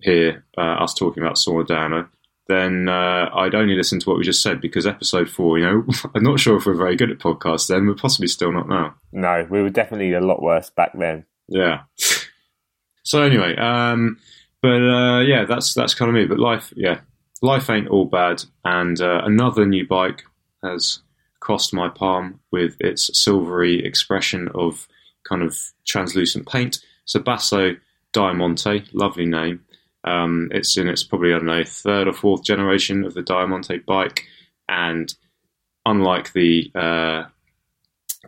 hear 0.00 0.44
uh, 0.58 0.82
us 0.82 0.92
talking 0.92 1.22
about 1.22 1.36
Sauna 1.36 1.66
Diana, 1.68 2.08
then 2.48 2.88
uh, 2.88 3.28
I'd 3.34 3.54
only 3.54 3.74
listen 3.74 3.98
to 4.00 4.08
what 4.08 4.18
we 4.18 4.24
just 4.24 4.42
said 4.42 4.60
because 4.60 4.86
episode 4.86 5.28
four, 5.28 5.58
you 5.58 5.64
know, 5.64 5.84
I'm 6.14 6.22
not 6.22 6.38
sure 6.40 6.56
if 6.56 6.66
we're 6.66 6.74
very 6.74 6.96
good 6.96 7.10
at 7.10 7.18
podcasts 7.18 7.68
then. 7.68 7.86
We're 7.86 7.94
possibly 7.94 8.28
still 8.28 8.52
not 8.52 8.68
now. 8.68 8.94
No, 9.12 9.46
we 9.50 9.62
were 9.62 9.70
definitely 9.70 10.12
a 10.12 10.20
lot 10.20 10.42
worse 10.42 10.70
back 10.70 10.92
then. 10.96 11.24
Yeah. 11.48 11.82
So 13.02 13.22
anyway, 13.22 13.56
um, 13.56 14.18
but 14.62 14.82
uh, 14.82 15.20
yeah, 15.20 15.44
that's 15.44 15.74
that's 15.74 15.94
kind 15.94 16.08
of 16.08 16.14
me. 16.14 16.26
But 16.26 16.38
life, 16.38 16.72
yeah, 16.76 17.00
life 17.42 17.70
ain't 17.70 17.88
all 17.88 18.06
bad. 18.06 18.42
And 18.64 19.00
uh, 19.00 19.22
another 19.24 19.64
new 19.64 19.86
bike 19.86 20.24
has 20.62 21.00
crossed 21.40 21.72
my 21.72 21.88
palm 21.88 22.40
with 22.50 22.76
its 22.80 23.10
silvery 23.20 23.84
expression 23.84 24.48
of 24.54 24.88
kind 25.28 25.42
of 25.42 25.56
translucent 25.86 26.48
paint. 26.48 26.78
So 27.04 27.20
Basso 27.20 27.76
Diamante, 28.12 28.84
lovely 28.92 29.26
name. 29.26 29.64
Um, 30.06 30.48
it's 30.52 30.76
in 30.76 30.88
its 30.88 31.02
probably 31.02 31.32
I 31.32 31.38
don't 31.38 31.46
know 31.46 31.64
third 31.64 32.08
or 32.08 32.12
fourth 32.12 32.44
generation 32.44 33.04
of 33.04 33.14
the 33.14 33.22
Diamante 33.22 33.78
bike, 33.78 34.22
and 34.68 35.12
unlike 35.84 36.32
the 36.32 36.70
uh, 36.74 37.24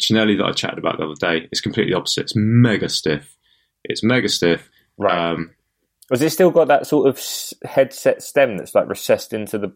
that 0.00 0.44
I 0.44 0.52
chatted 0.52 0.78
about 0.78 0.98
the 0.98 1.04
other 1.04 1.14
day, 1.14 1.48
it's 1.50 1.60
completely 1.60 1.94
opposite. 1.94 2.22
It's 2.22 2.36
mega 2.36 2.88
stiff. 2.88 3.36
It's 3.84 4.02
mega 4.02 4.28
stiff. 4.28 4.68
Right. 4.96 5.32
Um, 5.32 5.54
Has 6.10 6.22
it 6.22 6.30
still 6.30 6.50
got 6.50 6.68
that 6.68 6.86
sort 6.86 7.08
of 7.08 7.20
headset 7.64 8.22
stem 8.22 8.56
that's 8.56 8.74
like 8.74 8.88
recessed 8.88 9.32
into 9.32 9.58
the 9.58 9.72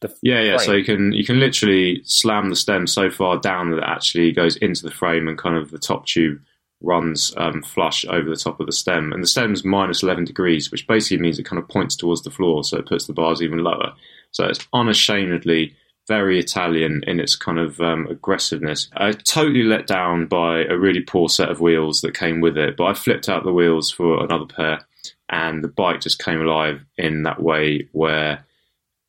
the 0.00 0.14
yeah, 0.22 0.42
yeah. 0.42 0.56
So 0.58 0.72
you 0.72 0.84
can 0.84 1.12
you 1.12 1.24
can 1.24 1.40
literally 1.40 2.02
slam 2.04 2.50
the 2.50 2.56
stem 2.56 2.86
so 2.86 3.10
far 3.10 3.38
down 3.38 3.70
that 3.70 3.78
it 3.78 3.84
actually 3.84 4.32
goes 4.32 4.56
into 4.56 4.82
the 4.82 4.90
frame 4.90 5.26
and 5.26 5.38
kind 5.38 5.56
of 5.56 5.70
the 5.70 5.78
top 5.78 6.06
tube 6.06 6.38
runs 6.86 7.34
um, 7.36 7.62
flush 7.62 8.04
over 8.06 8.30
the 8.30 8.36
top 8.36 8.60
of 8.60 8.66
the 8.66 8.72
stem, 8.72 9.12
and 9.12 9.22
the 9.22 9.26
stem's 9.26 9.64
minus 9.64 10.02
11 10.02 10.24
degrees, 10.24 10.70
which 10.70 10.86
basically 10.86 11.18
means 11.18 11.38
it 11.38 11.44
kind 11.44 11.60
of 11.60 11.68
points 11.68 11.96
towards 11.96 12.22
the 12.22 12.30
floor, 12.30 12.64
so 12.64 12.78
it 12.78 12.86
puts 12.86 13.06
the 13.06 13.12
bars 13.12 13.42
even 13.42 13.58
lower. 13.58 13.92
So 14.30 14.44
it's 14.44 14.66
unashamedly 14.72 15.74
very 16.06 16.38
Italian 16.38 17.02
in 17.06 17.18
its 17.18 17.34
kind 17.34 17.58
of 17.58 17.80
um, 17.80 18.06
aggressiveness. 18.08 18.88
I 18.94 19.12
totally 19.12 19.64
let 19.64 19.86
down 19.86 20.26
by 20.26 20.64
a 20.64 20.78
really 20.78 21.00
poor 21.00 21.28
set 21.28 21.48
of 21.48 21.60
wheels 21.60 22.00
that 22.02 22.16
came 22.16 22.40
with 22.40 22.56
it, 22.56 22.76
but 22.76 22.84
I 22.84 22.94
flipped 22.94 23.28
out 23.28 23.44
the 23.44 23.52
wheels 23.52 23.90
for 23.90 24.22
another 24.22 24.46
pair, 24.46 24.86
and 25.28 25.64
the 25.64 25.68
bike 25.68 26.00
just 26.00 26.22
came 26.22 26.40
alive 26.40 26.84
in 26.96 27.24
that 27.24 27.42
way 27.42 27.88
where 27.92 28.44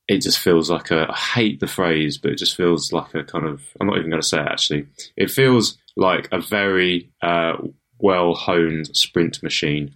it 0.08 0.22
just 0.22 0.40
feels 0.40 0.70
like 0.70 0.90
a. 0.90 1.08
I 1.10 1.16
hate 1.16 1.60
the 1.60 1.68
phrase, 1.68 2.18
but 2.18 2.32
it 2.32 2.38
just 2.38 2.56
feels 2.56 2.92
like 2.92 3.14
a 3.14 3.24
kind 3.24 3.46
of. 3.46 3.62
I'm 3.80 3.88
not 3.88 3.98
even 3.98 4.10
going 4.10 4.22
to 4.22 4.28
say 4.28 4.40
it 4.40 4.48
actually. 4.48 4.88
It 5.16 5.30
feels 5.30 5.78
like 5.98 6.30
a 6.32 6.40
very 6.40 7.12
uh, 7.22 7.58
well 8.00 8.34
honed 8.34 8.96
sprint 8.96 9.44
machine. 9.44 9.96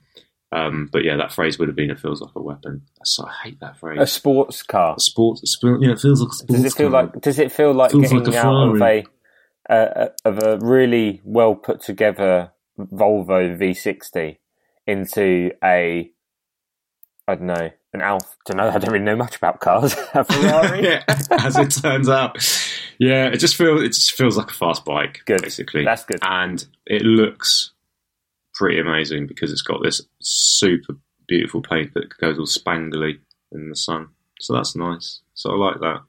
Um, 0.53 0.89
but 0.91 1.05
yeah, 1.05 1.15
that 1.15 1.31
phrase 1.31 1.58
would 1.58 1.70
have 1.70 1.77
been 1.77 1.89
"it 1.89 2.00
feels 2.00 2.22
like 2.22 2.36
a 2.36 2.41
weapon." 2.41 2.81
So 3.05 3.25
I 3.25 3.31
hate 3.43 3.60
that 3.62 3.77
phrase. 3.77 4.00
A 4.01 4.08
sports 4.08 4.63
car. 4.63 4.96
sports, 5.00 5.50
sport, 5.50 5.81
yeah, 5.81 5.91
it 5.91 6.00
feels 6.00 6.20
like 6.22 6.31
a 6.31 6.36
sports. 6.36 6.62
Does 6.62 6.65
it 6.65 6.77
feel 6.77 6.91
car. 6.91 7.03
like? 7.03 7.22
Does 7.22 7.39
it 7.39 7.51
feel 7.53 7.74
like 7.74 7.91
Feels 7.91 8.03
getting 8.03 8.24
like 8.25 8.36
a 8.36 8.46
out 8.46 8.75
of 8.75 8.81
a 8.81 9.03
uh, 9.70 10.08
of 10.25 10.43
a 10.43 10.58
really 10.58 11.22
well 11.24 11.55
put 11.55 11.81
together 11.81 12.51
Volvo 12.77 13.58
V60 13.58 14.38
into 14.88 15.51
a 15.63 16.12
I 17.27 17.36
don't 17.36 17.48
know 17.48 17.72
an 17.93 18.01
Alfa? 18.01 18.27
Don't 18.46 18.58
know. 18.58 18.70
I 18.70 18.77
don't 18.77 18.91
really 18.91 19.05
know 19.05 19.15
much 19.15 19.38
about 19.38 19.62
cars. 19.62 19.93
a 20.13 20.25
Ferrari. 20.25 20.84
yeah, 20.84 21.03
as 21.31 21.58
it 21.58 21.70
turns 21.72 22.10
out, 22.10 22.38
yeah, 23.00 23.27
it 23.27 23.38
just 23.38 23.55
feels 23.55 23.81
it 23.81 23.89
just 23.89 24.13
feels 24.13 24.38
like 24.38 24.50
a 24.51 24.53
fast 24.53 24.86
bike, 24.86 25.21
Good. 25.25 25.41
basically. 25.41 25.83
That's 25.86 26.05
good. 26.05 26.19
and 26.21 26.65
it 26.86 27.01
looks 27.03 27.71
pretty 28.53 28.79
amazing 28.79 29.27
because 29.27 29.51
it's 29.51 29.62
got 29.62 29.81
this 29.83 30.01
super 30.19 30.95
beautiful 31.27 31.62
paint 31.62 31.93
that 31.93 32.15
goes 32.17 32.38
all 32.38 32.45
spangly 32.45 33.19
in 33.51 33.69
the 33.69 33.75
sun. 33.75 34.10
So 34.39 34.53
that's 34.53 34.75
nice. 34.75 35.21
So 35.33 35.51
I 35.51 35.55
like 35.55 35.79
that. 35.81 36.01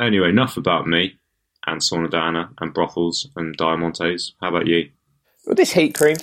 Anyway, 0.00 0.28
enough 0.28 0.56
about 0.56 0.86
me 0.86 1.18
and 1.66 1.80
Sauna 1.80 2.10
Diana 2.10 2.50
and 2.60 2.72
brothels 2.74 3.28
and 3.36 3.56
diamantes. 3.56 4.32
How 4.40 4.48
about 4.48 4.66
you? 4.66 4.90
Well, 5.46 5.54
this 5.54 5.72
heat 5.72 5.94
cream, 5.94 6.16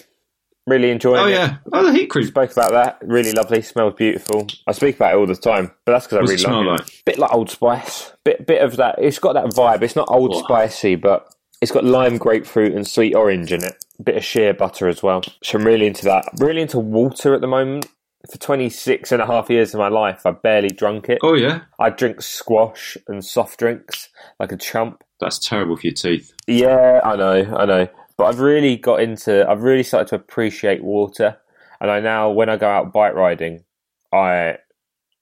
really 0.67 0.89
enjoying 0.91 1.17
it. 1.17 1.24
Oh 1.24 1.27
it. 1.27 1.31
yeah, 1.34 1.57
oh 1.74 1.84
the 1.86 1.93
heat 1.93 2.07
cream. 2.07 2.25
Spoke 2.27 2.51
about 2.51 2.72
that. 2.72 2.98
Really 3.01 3.31
lovely. 3.31 3.62
Smells 3.62 3.93
beautiful. 3.95 4.48
I 4.67 4.72
speak 4.72 4.95
about 4.95 5.13
it 5.13 5.17
all 5.17 5.25
the 5.27 5.36
time, 5.36 5.72
but 5.86 5.93
that's 5.93 6.05
because 6.05 6.17
I 6.17 6.22
really 6.22 6.36
it 6.36 6.39
smell 6.39 6.65
like 6.65 6.79
like? 6.79 6.88
it. 6.89 7.01
Bit 7.05 7.19
like 7.19 7.34
Old 7.34 7.50
Spice. 7.50 8.12
Bit 8.24 8.45
bit 8.48 8.62
of 8.62 8.77
that. 8.77 8.95
It's 9.00 9.19
got 9.19 9.34
that 9.34 9.45
vibe. 9.48 9.81
It's 9.81 9.95
not 9.95 10.07
Old 10.10 10.31
Oh. 10.34 10.43
Spicey, 10.43 11.00
but 11.00 11.34
it's 11.62 11.72
got 11.72 11.84
lime, 11.86 12.17
grapefruit, 12.17 12.74
and 12.74 12.88
sweet 12.88 13.15
orange 13.15 13.51
in 13.51 13.63
it. 13.63 13.84
A 14.00 14.03
Bit 14.03 14.17
of 14.17 14.24
shea 14.25 14.51
butter 14.51 14.88
as 14.88 15.01
well. 15.01 15.22
So 15.43 15.57
I'm 15.57 15.65
really 15.65 15.88
into 15.88 16.03
that. 16.05 16.25
I'm 16.31 16.45
really 16.45 16.62
into 16.62 16.79
water 16.79 17.34
at 17.34 17.41
the 17.41 17.48
moment. 17.48 17.88
For 18.31 18.39
26 18.39 19.12
and 19.12 19.22
a 19.22 19.27
half 19.27 19.51
years 19.51 19.75
of 19.75 19.79
my 19.79 19.88
life, 19.88 20.25
I've 20.25 20.41
barely 20.41 20.69
drunk 20.69 21.10
it. 21.10 21.19
Oh 21.22 21.36
yeah, 21.36 21.62
I 21.79 21.91
drink 21.91 22.24
squash 22.24 22.98
and 23.07 23.24
soft 23.24 23.60
drinks 23.60 24.10
like 24.39 24.51
a 24.51 24.57
chump. 24.57 25.03
that's 25.19 25.38
terrible 25.38 25.77
for 25.77 25.86
your 25.86 25.93
teeth. 25.93 26.34
Yeah, 26.48 27.01
I 27.03 27.15
know, 27.17 27.55
I 27.55 27.65
know. 27.65 27.88
But 28.17 28.25
I've 28.25 28.39
really 28.39 28.77
got 28.77 29.01
into. 29.01 29.50
I've 29.50 29.63
really 29.63 29.84
started 29.84 30.07
to 30.10 30.15
appreciate 30.15 30.84
water, 30.84 31.38
and 31.81 31.91
I 31.91 32.00
now, 32.00 32.29
when 32.29 32.50
I 32.50 32.57
go 32.57 32.69
out 32.69 32.93
bike 32.93 33.13
riding, 33.13 33.63
I 34.12 34.57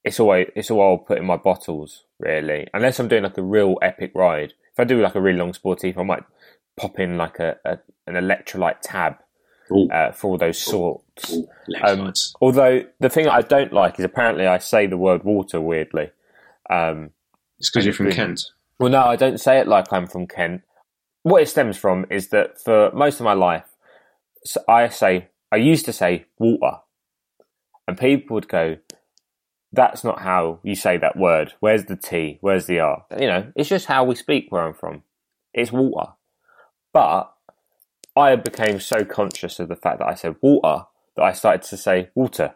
it's 0.03 0.19
always 0.19 0.47
it's 0.55 0.69
all 0.69 0.81
I'll 0.81 0.97
put 0.97 1.17
in 1.17 1.25
my 1.25 1.37
bottles 1.37 2.03
really, 2.19 2.67
unless 2.73 2.99
I'm 2.99 3.07
doing 3.07 3.23
like 3.23 3.37
a 3.37 3.43
real 3.43 3.77
epic 3.81 4.11
ride. 4.13 4.53
If 4.71 4.79
I 4.79 4.83
do 4.83 5.01
like 5.01 5.15
a 5.15 5.21
really 5.21 5.37
long 5.39 5.53
sporty, 5.53 5.93
I 5.95 6.03
might 6.03 6.23
pop 6.75 6.99
in 6.99 7.17
like 7.17 7.39
a, 7.39 7.57
a 7.65 7.79
an 8.05 8.15
electrolyte 8.15 8.81
tab 8.81 9.17
uh, 9.91 10.11
for 10.11 10.31
all 10.31 10.37
those 10.37 10.59
sorts. 10.59 11.33
oh, 11.33 11.47
Um, 11.83 12.13
although 12.41 12.83
the 12.99 13.09
thing 13.09 13.27
I 13.27 13.41
don't 13.41 13.71
like 13.73 13.99
is 13.99 14.05
apparently 14.05 14.45
I 14.45 14.57
say 14.57 14.87
the 14.87 14.97
word 14.97 15.23
water 15.23 15.61
weirdly. 15.61 16.11
Um, 16.69 17.11
it's 17.59 17.69
because 17.69 17.85
you're 17.85 17.93
from. 17.93 18.11
Kent. 18.11 18.51
well, 18.79 18.89
no, 18.89 19.03
I 19.03 19.15
don't 19.15 19.39
say 19.39 19.59
it 19.59 19.67
like 19.67 19.91
I'm 19.91 20.07
from 20.07 20.27
Kent. 20.27 20.61
What 21.23 21.41
it 21.41 21.49
stems 21.49 21.77
from 21.77 22.05
is 22.09 22.29
that 22.29 22.61
for 22.61 22.91
most 22.93 23.19
of 23.19 23.23
my 23.23 23.33
life, 23.33 23.65
I 24.67 24.89
say, 24.89 25.29
I 25.51 25.55
used 25.57 25.85
to 25.85 25.93
say 25.93 26.25
water. 26.37 26.77
And 27.87 27.97
people 27.97 28.35
would 28.35 28.47
go, 28.47 28.77
that's 29.71 30.03
not 30.03 30.21
how 30.21 30.59
you 30.63 30.75
say 30.75 30.97
that 30.97 31.17
word. 31.17 31.53
Where's 31.59 31.85
the 31.85 31.95
T? 31.95 32.37
Where's 32.41 32.67
the 32.67 32.79
R? 32.79 33.05
You 33.19 33.27
know, 33.27 33.51
it's 33.55 33.69
just 33.69 33.87
how 33.87 34.03
we 34.03 34.15
speak 34.15 34.47
where 34.49 34.63
I'm 34.63 34.73
from. 34.73 35.03
It's 35.53 35.71
water. 35.71 36.11
But 36.93 37.33
I 38.15 38.35
became 38.35 38.79
so 38.79 39.03
conscious 39.03 39.59
of 39.59 39.69
the 39.69 39.75
fact 39.75 39.99
that 39.99 40.07
I 40.07 40.13
said 40.13 40.35
water 40.41 40.85
that 41.15 41.23
I 41.23 41.33
started 41.33 41.63
to 41.63 41.77
say 41.77 42.09
water. 42.13 42.55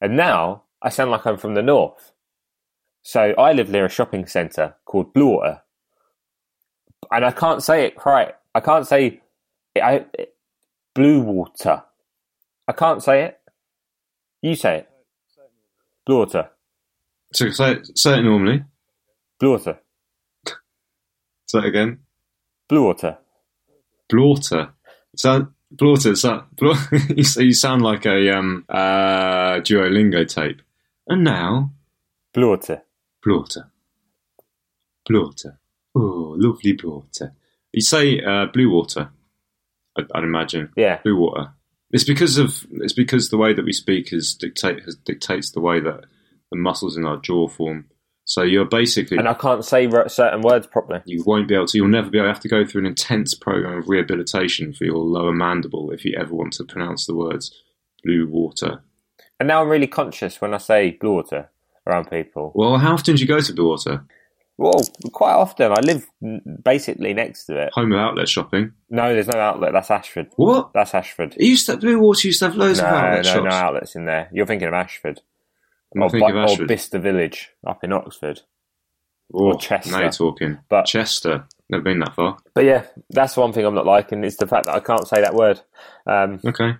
And 0.00 0.16
now 0.16 0.64
I 0.80 0.88
sound 0.88 1.10
like 1.10 1.26
I'm 1.26 1.36
from 1.36 1.54
the 1.54 1.62
north. 1.62 2.12
So 3.02 3.34
I 3.36 3.52
live 3.52 3.68
near 3.68 3.86
a 3.86 3.90
shopping 3.90 4.26
centre 4.26 4.76
called 4.84 5.12
Blue 5.12 5.28
Water, 5.28 5.62
and 7.10 7.24
I 7.24 7.32
can't 7.32 7.62
say 7.62 7.86
it 7.86 7.94
right. 8.04 8.34
I 8.54 8.60
can't 8.60 8.86
say 8.86 9.20
I 9.80 10.04
it, 10.14 10.34
Blue 10.94 11.20
Water. 11.20 11.82
I 12.66 12.72
can't 12.72 13.02
say 13.02 13.24
it. 13.24 13.40
You 14.42 14.54
say 14.54 14.78
it. 14.78 14.90
Blue 16.06 16.18
Water. 16.18 16.50
So 17.32 17.50
say 17.50 17.72
it, 17.72 17.98
say 17.98 18.18
it 18.18 18.22
normally. 18.22 18.64
Blue 19.38 19.52
Water. 19.52 19.78
Say 21.46 21.58
it 21.58 21.64
again. 21.64 21.98
Blue 22.68 22.84
Water. 22.84 23.18
Blaughter. 24.08 24.70
Sound 25.16 25.48
Blaughter. 25.70 26.14
So, 26.16 26.44
you 27.40 27.52
sound 27.52 27.82
like 27.82 28.06
a 28.06 28.36
um 28.36 28.64
uh 28.68 29.60
Duolingo 29.60 30.26
tape. 30.26 30.62
And 31.08 31.24
now 31.24 31.72
Blue 32.32 32.50
Water. 32.50 32.82
Blaughter. 35.08 35.58
Oh, 35.94 36.34
lovely 36.38 36.72
blue 36.72 36.90
water. 36.90 37.34
You 37.72 37.82
say 37.82 38.20
uh, 38.22 38.46
blue 38.52 38.70
water. 38.70 39.10
I'd, 39.98 40.06
I'd 40.14 40.24
imagine 40.24 40.70
Yeah. 40.76 41.00
blue 41.02 41.16
water. 41.16 41.50
It's 41.92 42.04
because 42.04 42.38
of 42.38 42.66
it's 42.72 42.92
because 42.92 43.30
the 43.30 43.36
way 43.36 43.52
that 43.52 43.64
we 43.64 43.72
speak 43.72 44.12
is 44.12 44.34
dictate 44.34 44.82
has, 44.84 44.94
dictates 44.96 45.50
the 45.50 45.60
way 45.60 45.80
that 45.80 46.04
the 46.52 46.56
muscles 46.58 46.96
in 46.96 47.04
our 47.04 47.16
jaw 47.16 47.48
form. 47.48 47.86
So 48.24 48.42
you're 48.42 48.64
basically 48.64 49.18
And 49.18 49.28
I 49.28 49.34
can't 49.34 49.64
say 49.64 49.90
certain 50.06 50.40
words 50.42 50.68
properly. 50.68 51.00
you 51.04 51.24
won't 51.26 51.48
be 51.48 51.54
able 51.54 51.66
to. 51.66 51.76
You'll 51.78 51.88
never 51.88 52.08
be 52.10 52.18
able 52.18 52.28
to 52.28 52.32
have 52.32 52.42
to 52.42 52.48
go 52.48 52.64
through 52.64 52.82
an 52.82 52.86
intense 52.86 53.34
program 53.34 53.78
of 53.78 53.88
rehabilitation 53.88 54.72
for 54.72 54.84
your 54.84 54.98
lower 54.98 55.32
mandible 55.32 55.90
if 55.90 56.04
you 56.04 56.14
ever 56.16 56.32
want 56.32 56.52
to 56.54 56.64
pronounce 56.64 57.06
the 57.06 57.16
words 57.16 57.52
blue 58.04 58.28
water. 58.28 58.82
And 59.40 59.48
now 59.48 59.62
I'm 59.62 59.68
really 59.68 59.88
conscious 59.88 60.40
when 60.40 60.54
I 60.54 60.58
say 60.58 60.92
Blue 60.92 61.14
Water 61.14 61.50
around 61.86 62.10
people. 62.10 62.52
Well, 62.54 62.76
how 62.78 62.92
often 62.92 63.16
do 63.16 63.22
you 63.22 63.26
go 63.26 63.40
to 63.40 63.52
blue 63.54 63.68
water? 63.68 64.04
Well, 64.60 64.82
quite 65.12 65.32
often. 65.32 65.72
I 65.72 65.80
live 65.80 66.06
basically 66.62 67.14
next 67.14 67.46
to 67.46 67.62
it. 67.62 67.72
Home 67.72 67.92
of 67.92 67.98
outlet 67.98 68.28
shopping. 68.28 68.72
No, 68.90 69.14
there's 69.14 69.26
no 69.26 69.40
outlet. 69.40 69.72
That's 69.72 69.90
Ashford. 69.90 70.26
What? 70.36 70.72
That's 70.74 70.94
Ashford. 70.94 71.34
It 71.38 71.46
used 71.46 71.64
to 71.66 71.78
blue 71.78 71.98
water 71.98 72.28
used 72.28 72.40
to 72.40 72.46
have 72.48 72.56
loads 72.56 72.78
No, 72.78 72.86
of 72.88 72.92
outlet 72.92 73.24
no, 73.24 73.32
shops. 73.32 73.44
no 73.44 73.50
outlets 73.56 73.96
in 73.96 74.04
there. 74.04 74.28
You're 74.32 74.44
thinking 74.44 74.68
of 74.68 74.74
Ashford. 74.74 75.22
I'm 75.94 76.02
or, 76.02 76.10
thinking 76.10 76.28
of 76.30 76.36
or 76.36 76.40
Ashford. 76.44 76.68
Bicester 76.68 76.98
Village 76.98 77.48
up 77.66 77.82
in 77.82 77.92
Oxford. 77.94 78.42
Oh, 79.32 79.56
Chester. 79.56 79.92
Now 79.92 80.00
you're 80.02 80.10
talking. 80.10 80.58
But- 80.68 80.84
Chester. 80.84 81.46
Never 81.70 81.84
been 81.84 82.00
that 82.00 82.14
far. 82.16 82.36
But 82.54 82.64
yeah, 82.66 82.84
that's 83.08 83.36
one 83.38 83.52
thing 83.54 83.64
I'm 83.64 83.74
not 83.76 83.86
liking 83.86 84.24
is 84.24 84.36
the 84.36 84.46
fact 84.46 84.66
that 84.66 84.74
I 84.74 84.80
can't 84.80 85.08
say 85.08 85.20
that 85.22 85.34
word. 85.34 85.60
Um, 86.06 86.40
Okay. 86.44 86.72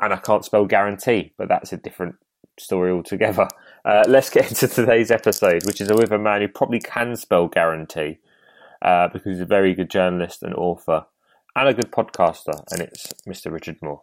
and 0.00 0.12
I 0.14 0.16
can't 0.16 0.44
spell 0.46 0.64
guarantee, 0.64 1.32
but 1.36 1.48
that's 1.48 1.72
a 1.74 1.76
different 1.76 2.14
story 2.58 2.90
altogether. 2.92 3.48
Uh, 3.84 4.04
let's 4.08 4.30
get 4.30 4.48
into 4.48 4.68
today's 4.68 5.10
episode, 5.10 5.64
which 5.66 5.80
is 5.80 5.88
with 5.90 6.12
a 6.12 6.18
man 6.18 6.40
who 6.40 6.48
probably 6.48 6.80
can 6.80 7.16
spell 7.16 7.48
guarantee 7.48 8.18
uh, 8.82 9.08
because 9.08 9.32
he's 9.32 9.40
a 9.40 9.46
very 9.46 9.74
good 9.74 9.90
journalist 9.90 10.42
and 10.42 10.54
author 10.54 11.06
and 11.56 11.68
a 11.68 11.74
good 11.74 11.90
podcaster, 11.90 12.62
and 12.70 12.82
it's 12.82 13.12
Mr. 13.26 13.50
Richard 13.50 13.78
Moore. 13.82 14.02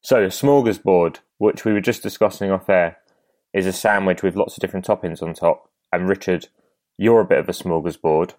So, 0.00 0.22
a 0.22 0.28
smorgasbord, 0.28 1.18
which 1.38 1.64
we 1.64 1.72
were 1.72 1.80
just 1.80 2.02
discussing 2.02 2.50
off 2.50 2.70
air, 2.70 2.98
is 3.52 3.66
a 3.66 3.72
sandwich 3.72 4.22
with 4.22 4.36
lots 4.36 4.56
of 4.56 4.60
different 4.60 4.86
toppings 4.86 5.22
on 5.22 5.34
top. 5.34 5.68
And 5.92 6.08
Richard, 6.08 6.48
you're 6.96 7.20
a 7.20 7.24
bit 7.26 7.38
of 7.38 7.48
a 7.48 7.52
smorgasbord, 7.52 8.34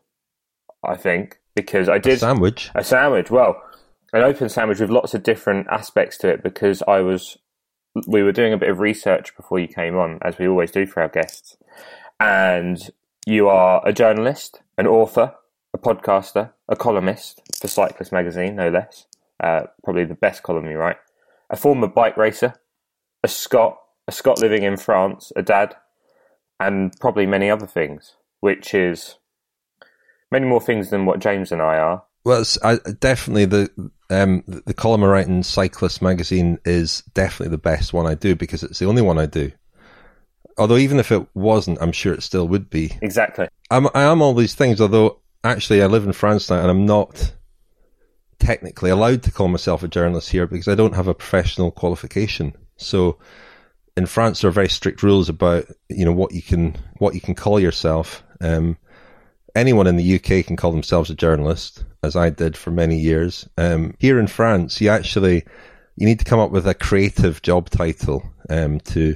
I 0.84 0.96
think, 0.96 1.40
because 1.56 1.90
I 1.90 1.98
did 1.98 2.14
a 2.14 2.20
Sandwich. 2.20 2.72
a 2.74 2.84
sandwich. 2.84 3.30
Well, 3.30 3.62
an 4.18 4.24
open 4.24 4.50
sandwich 4.50 4.80
with 4.80 4.90
lots 4.90 5.14
of 5.14 5.22
different 5.22 5.68
aspects 5.68 6.18
to 6.18 6.28
it 6.28 6.42
because 6.42 6.82
I 6.88 7.02
was 7.02 7.38
we 8.08 8.24
were 8.24 8.32
doing 8.32 8.54
a 8.54 8.58
bit 8.58 8.70
of 8.70 8.80
research 8.80 9.36
before 9.36 9.60
you 9.60 9.68
came 9.68 9.96
on, 9.96 10.20
as 10.22 10.38
we 10.38 10.48
always 10.48 10.72
do 10.72 10.86
for 10.86 11.02
our 11.02 11.10
guests. 11.10 11.58
And 12.20 12.80
you 13.26 13.48
are 13.48 13.82
a 13.88 13.94
journalist, 13.94 14.62
an 14.78 14.88
author, 14.88 15.34
a 15.74 15.78
podcaster, 15.78 16.52
a 16.68 16.76
columnist 16.76 17.42
for 17.60 17.68
Cyclist 17.68 18.12
Magazine, 18.12 18.56
no 18.56 18.70
less. 18.70 19.06
Uh, 19.40 19.64
probably 19.84 20.06
the 20.06 20.16
best 20.16 20.42
column 20.42 20.70
you 20.70 20.78
write. 20.78 20.98
A 21.50 21.56
former 21.56 21.88
bike 21.88 22.18
racer, 22.18 22.56
a 23.24 23.28
Scot, 23.28 23.78
a 24.08 24.12
Scot 24.12 24.40
living 24.42 24.64
in 24.64 24.78
France, 24.78 25.32
a 25.36 25.44
dad, 25.44 25.76
and 26.60 26.92
probably 27.00 27.28
many 27.28 27.50
other 27.50 27.68
things, 27.68 28.16
which 28.40 28.74
is 28.74 29.16
many 30.32 30.46
more 30.48 30.62
things 30.62 30.90
than 30.90 31.06
what 31.06 31.20
James 31.20 31.52
and 31.52 31.62
I 31.62 31.78
are. 31.78 32.04
Well, 32.27 32.41
it's, 32.41 32.62
I, 32.62 32.75
definitely 33.00 33.46
the 33.46 33.91
um, 34.10 34.43
the 34.46 34.74
column 34.74 35.01
I 35.01 35.07
write 35.07 35.27
in 35.27 35.43
Cyclist 35.43 36.01
magazine 36.01 36.60
is 36.65 37.01
definitely 37.13 37.51
the 37.51 37.57
best 37.57 37.93
one 37.93 38.05
I 38.05 38.15
do 38.15 38.36
because 38.36 38.63
it's 38.63 38.79
the 38.79 38.86
only 38.86 39.01
one 39.01 39.17
I 39.17 39.27
do. 39.27 39.53
Although 40.57 40.75
even 40.75 41.00
if 41.00 41.10
it 41.10 41.25
wasn't, 41.34 41.81
I'm 41.81 41.93
sure 41.93 42.13
it 42.13 42.24
still 42.24 42.46
would 42.50 42.69
be. 42.69 42.98
Exactly. 43.01 43.48
I'm 43.72 43.88
I 43.93 44.01
am 44.03 44.22
all 44.22 44.34
these 44.34 44.55
things. 44.55 44.81
Although 44.81 45.22
actually, 45.46 45.81
I 45.81 45.86
live 45.86 46.03
in 46.03 46.12
France 46.12 46.50
now, 46.50 46.60
and 46.60 46.69
I'm 46.69 46.86
not 46.86 47.34
technically 48.39 48.89
allowed 48.89 49.24
to 49.24 49.31
call 49.31 49.48
myself 49.48 49.81
a 49.81 49.88
journalist 49.88 50.29
here 50.29 50.48
because 50.48 50.67
I 50.67 50.75
don't 50.75 50.96
have 50.96 51.07
a 51.07 51.13
professional 51.13 51.72
qualification. 51.72 52.51
So 52.75 53.19
in 53.96 54.05
France, 54.05 54.41
there 54.41 54.50
are 54.50 54.51
very 54.51 54.67
strict 54.67 55.01
rules 55.01 55.29
about 55.29 55.67
you 55.88 56.03
know 56.03 56.12
what 56.12 56.34
you 56.34 56.41
can 56.41 56.75
what 56.98 57.15
you 57.15 57.22
can 57.22 57.36
call 57.36 57.57
yourself. 57.57 58.22
Um, 58.41 58.77
anyone 59.55 59.88
in 59.88 59.96
the 59.96 60.15
UK 60.15 60.46
can 60.46 60.57
call 60.57 60.72
themselves 60.72 61.10
a 61.10 61.15
journalist, 61.15 61.86
as 62.04 62.16
I 62.16 62.30
did 62.30 62.56
for 62.58 62.72
many 62.72 62.98
years. 62.98 63.48
Um, 63.58 63.96
here 64.00 64.20
in 64.20 64.27
France, 64.27 64.82
you 64.82 64.89
actually 64.89 65.46
you 65.96 66.06
need 66.06 66.20
to 66.20 66.25
come 66.25 66.39
up 66.39 66.51
with 66.51 66.68
a 66.68 66.74
creative 66.74 67.42
job 67.42 67.70
title 67.70 68.24
um, 68.50 68.80
to 68.82 69.16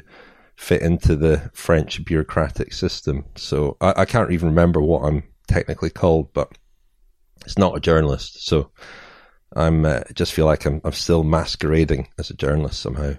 fit 0.56 0.82
into 0.82 1.16
the 1.16 1.50
French 1.54 2.04
bureaucratic 2.04 2.74
system. 2.74 3.26
So 3.36 3.78
I, 3.82 3.94
I 3.98 4.06
can't 4.06 4.32
even 4.32 4.50
remember 4.50 4.82
what 4.82 5.04
I'm 5.04 5.24
technically 5.48 5.90
called, 5.90 6.34
but 6.34 6.58
it's 7.46 7.58
not 7.58 7.78
a 7.78 7.80
journalist. 7.80 8.46
So 8.48 8.72
I'm 9.56 9.86
uh, 9.86 10.02
just 10.14 10.34
feel 10.34 10.46
like 10.46 10.66
I'm 10.66 10.82
I'm 10.84 10.94
still 10.94 11.24
masquerading 11.24 12.08
as 12.18 12.30
a 12.30 12.36
journalist 12.36 12.82
somehow. 12.82 13.14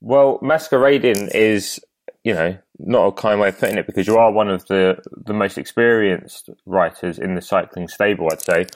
Well, 0.00 0.38
masquerading 0.42 1.30
is 1.34 1.80
you 2.24 2.32
know, 2.32 2.56
not 2.78 3.06
a 3.06 3.12
kind 3.12 3.38
way 3.38 3.48
of 3.48 3.58
putting 3.58 3.76
it 3.76 3.86
because 3.86 4.06
you 4.06 4.16
are 4.16 4.32
one 4.32 4.48
of 4.48 4.66
the, 4.66 4.96
the 5.14 5.34
most 5.34 5.58
experienced 5.58 6.48
writers 6.64 7.18
in 7.18 7.34
the 7.34 7.42
cycling 7.42 7.86
stable, 7.86 8.28
I'd 8.32 8.40
say. 8.40 8.66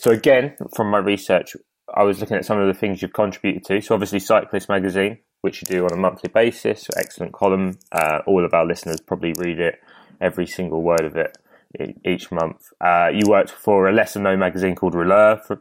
So 0.00 0.10
again, 0.10 0.56
from 0.74 0.90
my 0.90 0.98
research, 0.98 1.56
I 1.92 2.02
was 2.04 2.20
looking 2.20 2.36
at 2.36 2.44
some 2.44 2.58
of 2.58 2.66
the 2.66 2.78
things 2.78 3.02
you've 3.02 3.12
contributed 3.12 3.64
to. 3.64 3.80
So 3.80 3.94
obviously, 3.94 4.20
Cyclist 4.20 4.68
Magazine, 4.68 5.18
which 5.40 5.62
you 5.62 5.66
do 5.66 5.84
on 5.84 5.92
a 5.92 5.96
monthly 5.96 6.30
basis, 6.32 6.86
excellent 6.96 7.32
column. 7.32 7.78
Uh, 7.90 8.20
all 8.26 8.44
of 8.44 8.54
our 8.54 8.66
listeners 8.66 9.00
probably 9.00 9.32
read 9.38 9.58
it, 9.58 9.80
every 10.20 10.46
single 10.46 10.82
word 10.82 11.04
of 11.04 11.16
it 11.16 11.36
each 12.04 12.30
month. 12.30 12.70
Uh, 12.80 13.10
you 13.12 13.28
worked 13.28 13.50
for 13.50 13.88
a 13.88 13.92
lesser 13.92 14.20
known 14.20 14.38
magazine 14.38 14.74
called 14.74 14.94
Rouleur 14.94 15.44
for, 15.44 15.60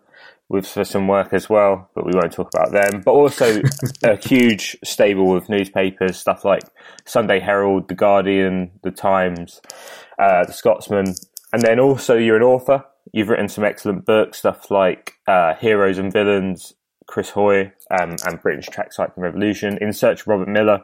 with 0.50 0.66
for 0.66 0.86
some 0.86 1.08
work 1.08 1.34
as 1.34 1.50
well, 1.50 1.90
but 1.94 2.06
we 2.06 2.14
won't 2.14 2.32
talk 2.32 2.50
about 2.54 2.72
them. 2.72 3.02
But 3.02 3.12
also 3.12 3.62
a 4.04 4.16
huge 4.28 4.78
stable 4.84 5.36
of 5.36 5.50
newspapers, 5.50 6.18
stuff 6.18 6.46
like 6.46 6.64
Sunday 7.06 7.40
Herald, 7.40 7.90
The 7.90 7.96
Guardian, 7.96 8.72
The 8.84 8.92
Times, 8.92 9.62
uh, 10.18 10.46
The 10.46 10.54
Scotsman, 10.54 11.16
and 11.52 11.62
then 11.62 11.80
also 11.80 12.16
you're 12.16 12.38
an 12.38 12.44
author. 12.44 12.86
You've 13.12 13.30
written 13.30 13.50
some 13.50 13.64
excellent 13.64 14.06
books, 14.06 14.40
stuff 14.40 14.70
like 14.72 15.14
uh, 15.28 15.56
Heroes 15.56 15.98
and 15.98 16.12
Villains, 16.12 16.74
Chris 17.08 17.30
Hoy, 17.32 17.72
um, 17.90 18.18
and 18.26 18.42
Britain's 18.42 18.68
Track 18.68 18.94
Cycling 18.94 19.24
Revolution, 19.24 19.78
In 19.80 19.94
Search 19.94 20.22
of 20.22 20.28
Robert 20.28 20.50
Millar, 20.50 20.84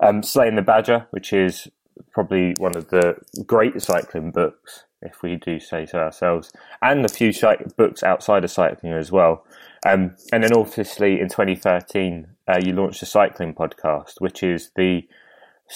um, 0.00 0.22
Slaying 0.22 0.56
the 0.56 0.62
Badger, 0.62 1.06
which 1.10 1.32
is 1.32 1.68
probably 2.12 2.54
one 2.58 2.76
of 2.76 2.88
the 2.88 3.16
great 3.46 3.80
cycling 3.80 4.30
books 4.30 4.84
if 5.02 5.22
we 5.22 5.36
do 5.36 5.58
say 5.58 5.84
so 5.84 5.98
ourselves, 5.98 6.52
and 6.80 7.04
a 7.04 7.08
few 7.08 7.32
books 7.76 8.02
outside 8.02 8.44
of 8.44 8.50
cycling 8.50 8.92
as 8.92 9.10
well. 9.10 9.44
Um, 9.84 10.14
and 10.32 10.44
then 10.44 10.52
obviously 10.52 11.20
in 11.20 11.28
2013, 11.28 12.28
uh, 12.48 12.60
you 12.62 12.72
launched 12.72 13.02
a 13.02 13.06
cycling 13.06 13.54
podcast, 13.54 14.20
which 14.20 14.42
is 14.42 14.70
the 14.76 15.06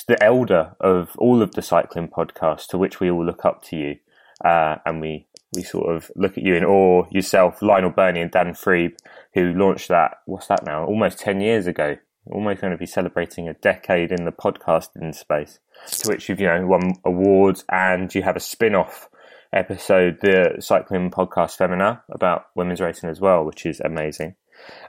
the 0.09 0.23
elder 0.23 0.75
of 0.79 1.17
all 1.17 1.41
of 1.41 1.53
the 1.53 1.63
cycling 1.63 2.09
podcasts, 2.09 2.67
to 2.69 2.77
which 2.77 3.01
we 3.01 3.11
all 3.11 3.25
look 3.25 3.45
up 3.45 3.63
to 3.63 3.77
you, 3.77 3.97
uh, 4.45 4.77
and 4.85 5.01
we 5.01 5.27
we 5.55 5.63
sort 5.63 5.95
of 5.95 6.11
look 6.17 6.37
at 6.37 6.45
you 6.45 6.55
in 6.55 6.65
awe. 6.65 7.07
Yourself, 7.11 7.63
Lionel 7.63 7.91
Birnie, 7.91 8.21
and 8.21 8.31
Dan 8.31 8.55
Friebe, 8.55 8.97
who 9.35 9.53
launched 9.53 9.89
that. 9.89 10.19
What's 10.27 10.49
that 10.49 10.65
now? 10.65 10.85
Almost 10.85 11.19
ten 11.19 11.41
years 11.41 11.67
ago. 11.67 11.97
Almost 12.29 12.61
going 12.61 12.73
to 12.73 12.77
be 12.77 12.87
celebrating 12.87 13.49
a 13.49 13.55
decade 13.55 14.11
in 14.11 14.25
the 14.25 14.33
podcasting 14.33 15.15
space. 15.15 15.61
To 15.87 16.09
which 16.09 16.29
you've 16.29 16.41
you 16.41 16.47
know 16.47 16.67
won 16.67 16.95
awards, 17.05 17.65
and 17.71 18.13
you 18.15 18.23
have 18.23 18.37
a 18.37 18.41
spin 18.41 18.75
off 18.75 19.09
episode, 19.53 20.19
the 20.21 20.57
cycling 20.61 21.11
podcast 21.11 21.57
Femina 21.57 22.03
about 22.11 22.47
women's 22.55 22.81
racing 22.81 23.09
as 23.09 23.21
well, 23.21 23.45
which 23.45 23.65
is 23.65 23.81
amazing. 23.81 24.35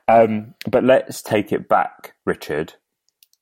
Um, 0.08 0.56
but 0.70 0.84
let's 0.84 1.22
take 1.22 1.52
it 1.52 1.68
back, 1.68 2.16
Richard, 2.26 2.74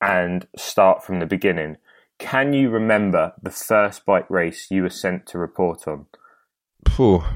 and 0.01 0.47
start 0.57 1.03
from 1.03 1.19
the 1.19 1.25
beginning. 1.25 1.77
Can 2.17 2.53
you 2.53 2.69
remember 2.69 3.33
the 3.41 3.51
first 3.51 4.05
bike 4.05 4.29
race 4.29 4.67
you 4.71 4.83
were 4.83 4.89
sent 4.89 5.25
to 5.27 5.37
report 5.37 5.87
on? 5.87 6.05
Oh, 6.97 7.27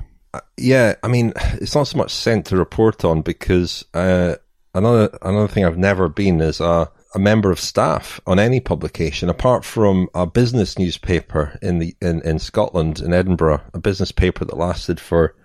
yeah. 0.58 0.96
I 1.04 1.08
mean, 1.08 1.34
it's 1.54 1.76
not 1.76 1.88
so 1.88 1.98
much 1.98 2.14
sent 2.14 2.48
to 2.48 2.58
report 2.58 3.04
on 3.04 3.22
because 3.22 3.86
uh, 3.94 4.36
another 4.74 5.18
another 5.22 5.48
thing 5.48 5.66
I've 5.66 5.78
never 5.78 6.10
been 6.10 6.42
is 6.42 6.60
a 6.60 6.92
a 7.16 7.20
member 7.20 7.52
of 7.52 7.60
staff 7.60 8.20
on 8.28 8.40
any 8.40 8.60
publication, 8.60 9.30
apart 9.30 9.66
from 9.66 10.10
a 10.14 10.28
business 10.28 10.78
newspaper 10.78 11.58
in 11.62 11.80
the 11.80 11.96
in, 12.02 12.22
in 12.22 12.40
Scotland, 12.40 13.00
in 13.00 13.14
Edinburgh, 13.14 13.62
a 13.74 13.80
business 13.80 14.12
paper 14.12 14.46
that 14.46 14.58
lasted 14.58 15.00
for 15.00 15.36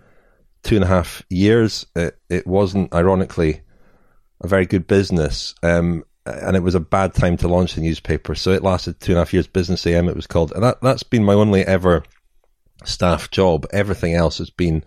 two 0.62 0.76
and 0.76 0.84
a 0.84 0.88
half 0.88 1.22
years. 1.30 1.86
It, 1.96 2.18
it 2.28 2.46
wasn't, 2.46 2.92
ironically, 2.92 3.62
a 4.42 4.48
very 4.48 4.66
good 4.66 4.86
business, 4.86 5.54
um, 5.62 6.04
and 6.26 6.56
it 6.56 6.62
was 6.62 6.74
a 6.74 6.80
bad 6.80 7.14
time 7.14 7.36
to 7.38 7.48
launch 7.48 7.74
the 7.74 7.80
newspaper. 7.80 8.34
So 8.34 8.50
it 8.50 8.62
lasted 8.62 9.00
two 9.00 9.12
and 9.12 9.18
a 9.18 9.20
half 9.22 9.32
years. 9.32 9.46
Business 9.46 9.86
AM, 9.86 10.08
it 10.08 10.16
was 10.16 10.26
called, 10.26 10.52
and 10.52 10.62
that 10.62 10.80
that's 10.82 11.02
been 11.02 11.24
my 11.24 11.34
only 11.34 11.62
ever 11.62 12.02
staff 12.84 13.30
job. 13.30 13.66
Everything 13.72 14.14
else 14.14 14.38
has 14.38 14.50
been 14.50 14.84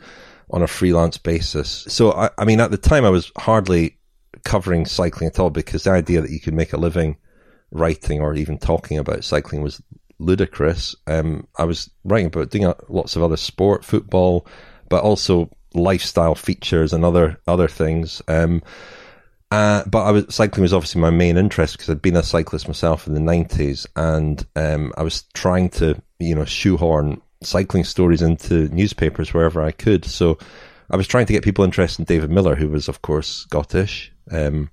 on 0.50 0.62
a 0.62 0.68
freelance 0.68 1.18
basis. 1.18 1.86
So 1.88 2.12
I, 2.12 2.30
I 2.38 2.46
mean, 2.46 2.60
at 2.60 2.72
the 2.72 2.78
time, 2.78 3.06
I 3.06 3.10
was 3.10 3.32
hardly 3.38 3.98
covering 4.44 4.86
cycling 4.86 5.28
at 5.28 5.40
all 5.40 5.50
because 5.50 5.84
the 5.84 5.92
idea 5.92 6.22
that 6.22 6.32
you 6.32 6.40
could 6.40 6.54
make 6.54 6.74
a 6.74 6.78
living 6.78 7.18
writing 7.72 8.22
or 8.22 8.34
even 8.34 8.58
talking 8.58 8.98
about 8.98 9.24
cycling 9.24 9.62
was 9.62 9.82
ludicrous. 10.20 10.96
Um, 11.06 11.48
I 11.58 11.66
was 11.66 11.90
writing 12.04 12.28
about 12.28 12.50
doing 12.50 12.74
lots 12.90 13.16
of 13.16 13.24
other 13.24 13.38
sport, 13.38 13.84
football, 13.84 14.48
but 14.90 15.04
also 15.04 15.50
lifestyle 15.74 16.36
features 16.36 16.94
and 16.94 17.04
other 17.04 17.40
other 17.48 17.68
things. 17.68 18.22
Um, 18.28 18.64
uh, 19.50 19.84
but 19.86 20.04
I 20.04 20.12
was 20.12 20.26
cycling 20.34 20.64
was 20.64 20.74
obviously 20.74 21.02
my 21.02 21.10
main 21.10 21.38
interest 21.38 21.78
because 21.78 21.90
I'd 21.90 22.02
been 22.02 22.18
a 22.18 22.24
cyclist 22.24 22.68
myself 22.68 23.08
in 23.08 23.14
the 23.14 23.20
nineties, 23.20 23.86
and 23.96 24.46
um, 24.56 24.94
I 24.98 25.04
was 25.04 25.24
trying 25.34 25.70
to 25.72 26.02
you 26.20 26.36
know 26.36 26.46
shoehorn 26.46 27.22
cycling 27.42 27.84
stories 27.84 28.22
into 28.22 28.68
newspapers 28.70 29.34
wherever 29.34 29.62
I 29.62 29.72
could. 29.72 30.06
So 30.06 30.38
I 30.90 30.98
was 30.98 31.08
trying 31.08 31.26
to 31.26 31.34
get 31.34 31.44
people 31.44 31.66
interested 31.66 32.02
in 32.02 32.06
David 32.06 32.32
Millar, 32.32 32.56
who 32.56 32.70
was 32.70 32.88
of 32.88 33.02
course 33.02 33.28
Scottish, 33.28 34.12
um, 34.32 34.70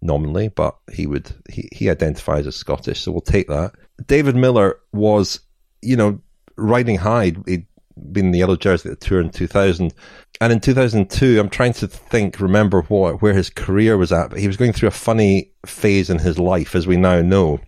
nominally, 0.00 0.48
but 0.48 0.76
he 0.92 1.06
would 1.06 1.32
he, 1.50 1.68
he 1.72 1.90
identifies 1.90 2.46
as 2.46 2.56
Scottish, 2.56 3.00
so 3.00 3.12
we'll 3.12 3.20
take 3.20 3.48
that. 3.48 3.72
David 4.06 4.36
Millar 4.36 4.78
was, 4.92 5.40
you 5.82 5.96
know, 5.96 6.20
riding 6.56 6.96
high. 6.96 7.32
He'd 7.46 7.66
been 8.12 8.30
the 8.30 8.38
yellow 8.38 8.56
jersey 8.56 8.90
at 8.90 9.00
the 9.00 9.06
tour 9.06 9.20
in 9.20 9.30
2000, 9.30 9.92
and 10.40 10.52
in 10.52 10.60
2002, 10.60 11.40
I'm 11.40 11.48
trying 11.48 11.72
to 11.74 11.88
think, 11.88 12.40
remember 12.40 12.82
what 12.82 13.22
where 13.22 13.34
his 13.34 13.50
career 13.50 13.96
was 13.96 14.12
at, 14.12 14.30
but 14.30 14.38
he 14.38 14.46
was 14.46 14.56
going 14.56 14.72
through 14.72 14.88
a 14.88 14.92
funny 14.92 15.52
phase 15.66 16.10
in 16.10 16.18
his 16.18 16.38
life, 16.38 16.74
as 16.74 16.86
we 16.86 16.96
now 16.96 17.22
know. 17.22 17.60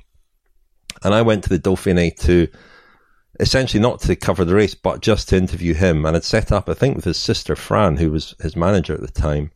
And 1.03 1.15
I 1.15 1.23
went 1.23 1.45
to 1.45 1.49
the 1.49 1.59
Dauphiné 1.59 2.15
to 2.21 2.49
essentially 3.41 3.81
not 3.81 4.01
to 4.01 4.15
cover 4.17 4.45
the 4.45 4.55
race, 4.55 4.75
but 4.75 5.01
just 5.01 5.29
to 5.31 5.37
interview 5.37 5.75
him. 5.75 6.05
And 6.05 6.15
had 6.15 6.25
set 6.25 6.53
up, 6.53 6.69
I 6.69 6.75
think, 6.75 6.97
with 6.97 7.05
his 7.05 7.17
sister 7.17 7.57
Fran, 7.57 7.97
who 7.97 8.11
was 8.11 8.35
his 8.41 8.57
manager 8.57 8.95
at 8.95 9.01
the 9.01 9.09
time. 9.09 9.51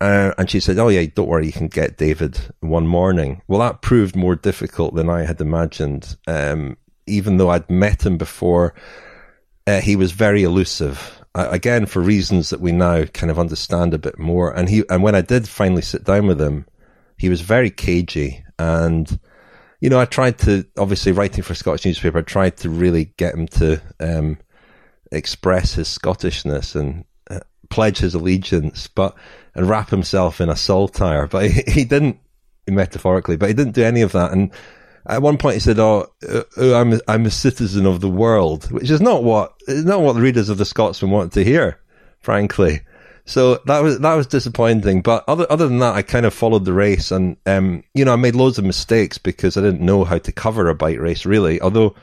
Uh, 0.00 0.32
and 0.38 0.48
she 0.48 0.60
said, 0.60 0.78
"Oh 0.78 0.88
yeah, 0.88 1.04
don't 1.12 1.28
worry, 1.28 1.46
you 1.46 1.52
can 1.52 1.68
get 1.68 1.96
David 1.96 2.38
one 2.60 2.86
morning." 2.86 3.42
Well, 3.48 3.60
that 3.60 3.82
proved 3.82 4.14
more 4.14 4.36
difficult 4.36 4.94
than 4.94 5.10
I 5.10 5.24
had 5.24 5.40
imagined. 5.40 6.16
Um, 6.26 6.76
even 7.06 7.36
though 7.36 7.50
I'd 7.50 7.68
met 7.70 8.06
him 8.06 8.16
before, 8.16 8.74
uh, 9.66 9.80
he 9.80 9.96
was 9.96 10.12
very 10.12 10.42
elusive. 10.42 11.14
Again, 11.34 11.86
for 11.86 12.00
reasons 12.00 12.50
that 12.50 12.60
we 12.60 12.72
now 12.72 13.04
kind 13.04 13.30
of 13.30 13.38
understand 13.38 13.94
a 13.94 13.98
bit 13.98 14.18
more. 14.18 14.50
And 14.50 14.68
he, 14.68 14.82
and 14.88 15.02
when 15.02 15.14
I 15.14 15.20
did 15.20 15.48
finally 15.48 15.82
sit 15.82 16.04
down 16.04 16.26
with 16.26 16.40
him, 16.40 16.66
he 17.16 17.28
was 17.28 17.42
very 17.42 17.70
cagey. 17.70 18.44
And 18.58 19.20
you 19.80 19.88
know, 19.90 20.00
I 20.00 20.04
tried 20.04 20.38
to 20.40 20.66
obviously 20.76 21.12
writing 21.12 21.42
for 21.42 21.52
a 21.52 21.56
Scottish 21.56 21.84
newspaper. 21.84 22.18
I 22.18 22.22
tried 22.22 22.56
to 22.58 22.70
really 22.70 23.06
get 23.16 23.34
him 23.34 23.46
to 23.48 23.80
um, 24.00 24.38
express 25.12 25.74
his 25.74 25.88
Scottishness 25.88 26.74
and 26.74 27.04
uh, 27.30 27.40
pledge 27.70 27.98
his 27.98 28.14
allegiance, 28.14 28.88
but 28.88 29.14
and 29.54 29.68
wrap 29.68 29.90
himself 29.90 30.40
in 30.40 30.48
a 30.48 30.56
saltire. 30.56 31.26
But 31.26 31.50
he, 31.50 31.62
he 31.70 31.84
didn't, 31.84 32.18
metaphorically, 32.66 33.36
but 33.36 33.48
he 33.48 33.54
didn't 33.54 33.74
do 33.74 33.84
any 33.84 34.02
of 34.02 34.12
that. 34.12 34.32
And 34.32 34.50
at 35.06 35.22
one 35.22 35.38
point 35.38 35.54
he 35.54 35.60
said, 35.60 35.78
"Oh, 35.78 36.12
uh, 36.28 36.42
uh, 36.56 36.78
I'm 36.78 36.94
a, 36.94 37.00
I'm 37.06 37.26
a 37.26 37.30
citizen 37.30 37.86
of 37.86 38.00
the 38.00 38.10
world," 38.10 38.70
which 38.70 38.90
is 38.90 39.00
not 39.00 39.22
what 39.22 39.54
not 39.68 40.02
what 40.02 40.14
the 40.14 40.22
readers 40.22 40.48
of 40.48 40.58
the 40.58 40.64
Scotsman 40.64 41.10
want 41.10 41.32
to 41.34 41.44
hear, 41.44 41.80
frankly. 42.20 42.80
So 43.28 43.60
that 43.66 43.82
was 43.82 43.98
that 43.98 44.14
was 44.14 44.26
disappointing. 44.26 45.02
But 45.02 45.22
other 45.28 45.46
other 45.50 45.68
than 45.68 45.80
that, 45.80 45.94
I 45.94 46.00
kind 46.00 46.24
of 46.24 46.32
followed 46.32 46.64
the 46.64 46.72
race, 46.72 47.10
and 47.10 47.36
um, 47.44 47.84
you 47.92 48.06
know, 48.06 48.14
I 48.14 48.16
made 48.16 48.34
loads 48.34 48.58
of 48.58 48.64
mistakes 48.64 49.18
because 49.18 49.58
I 49.58 49.60
didn't 49.60 49.82
know 49.82 50.04
how 50.04 50.16
to 50.16 50.32
cover 50.32 50.68
a 50.68 50.74
bike 50.74 50.98
race 50.98 51.26
really. 51.26 51.60
Although, 51.60 51.94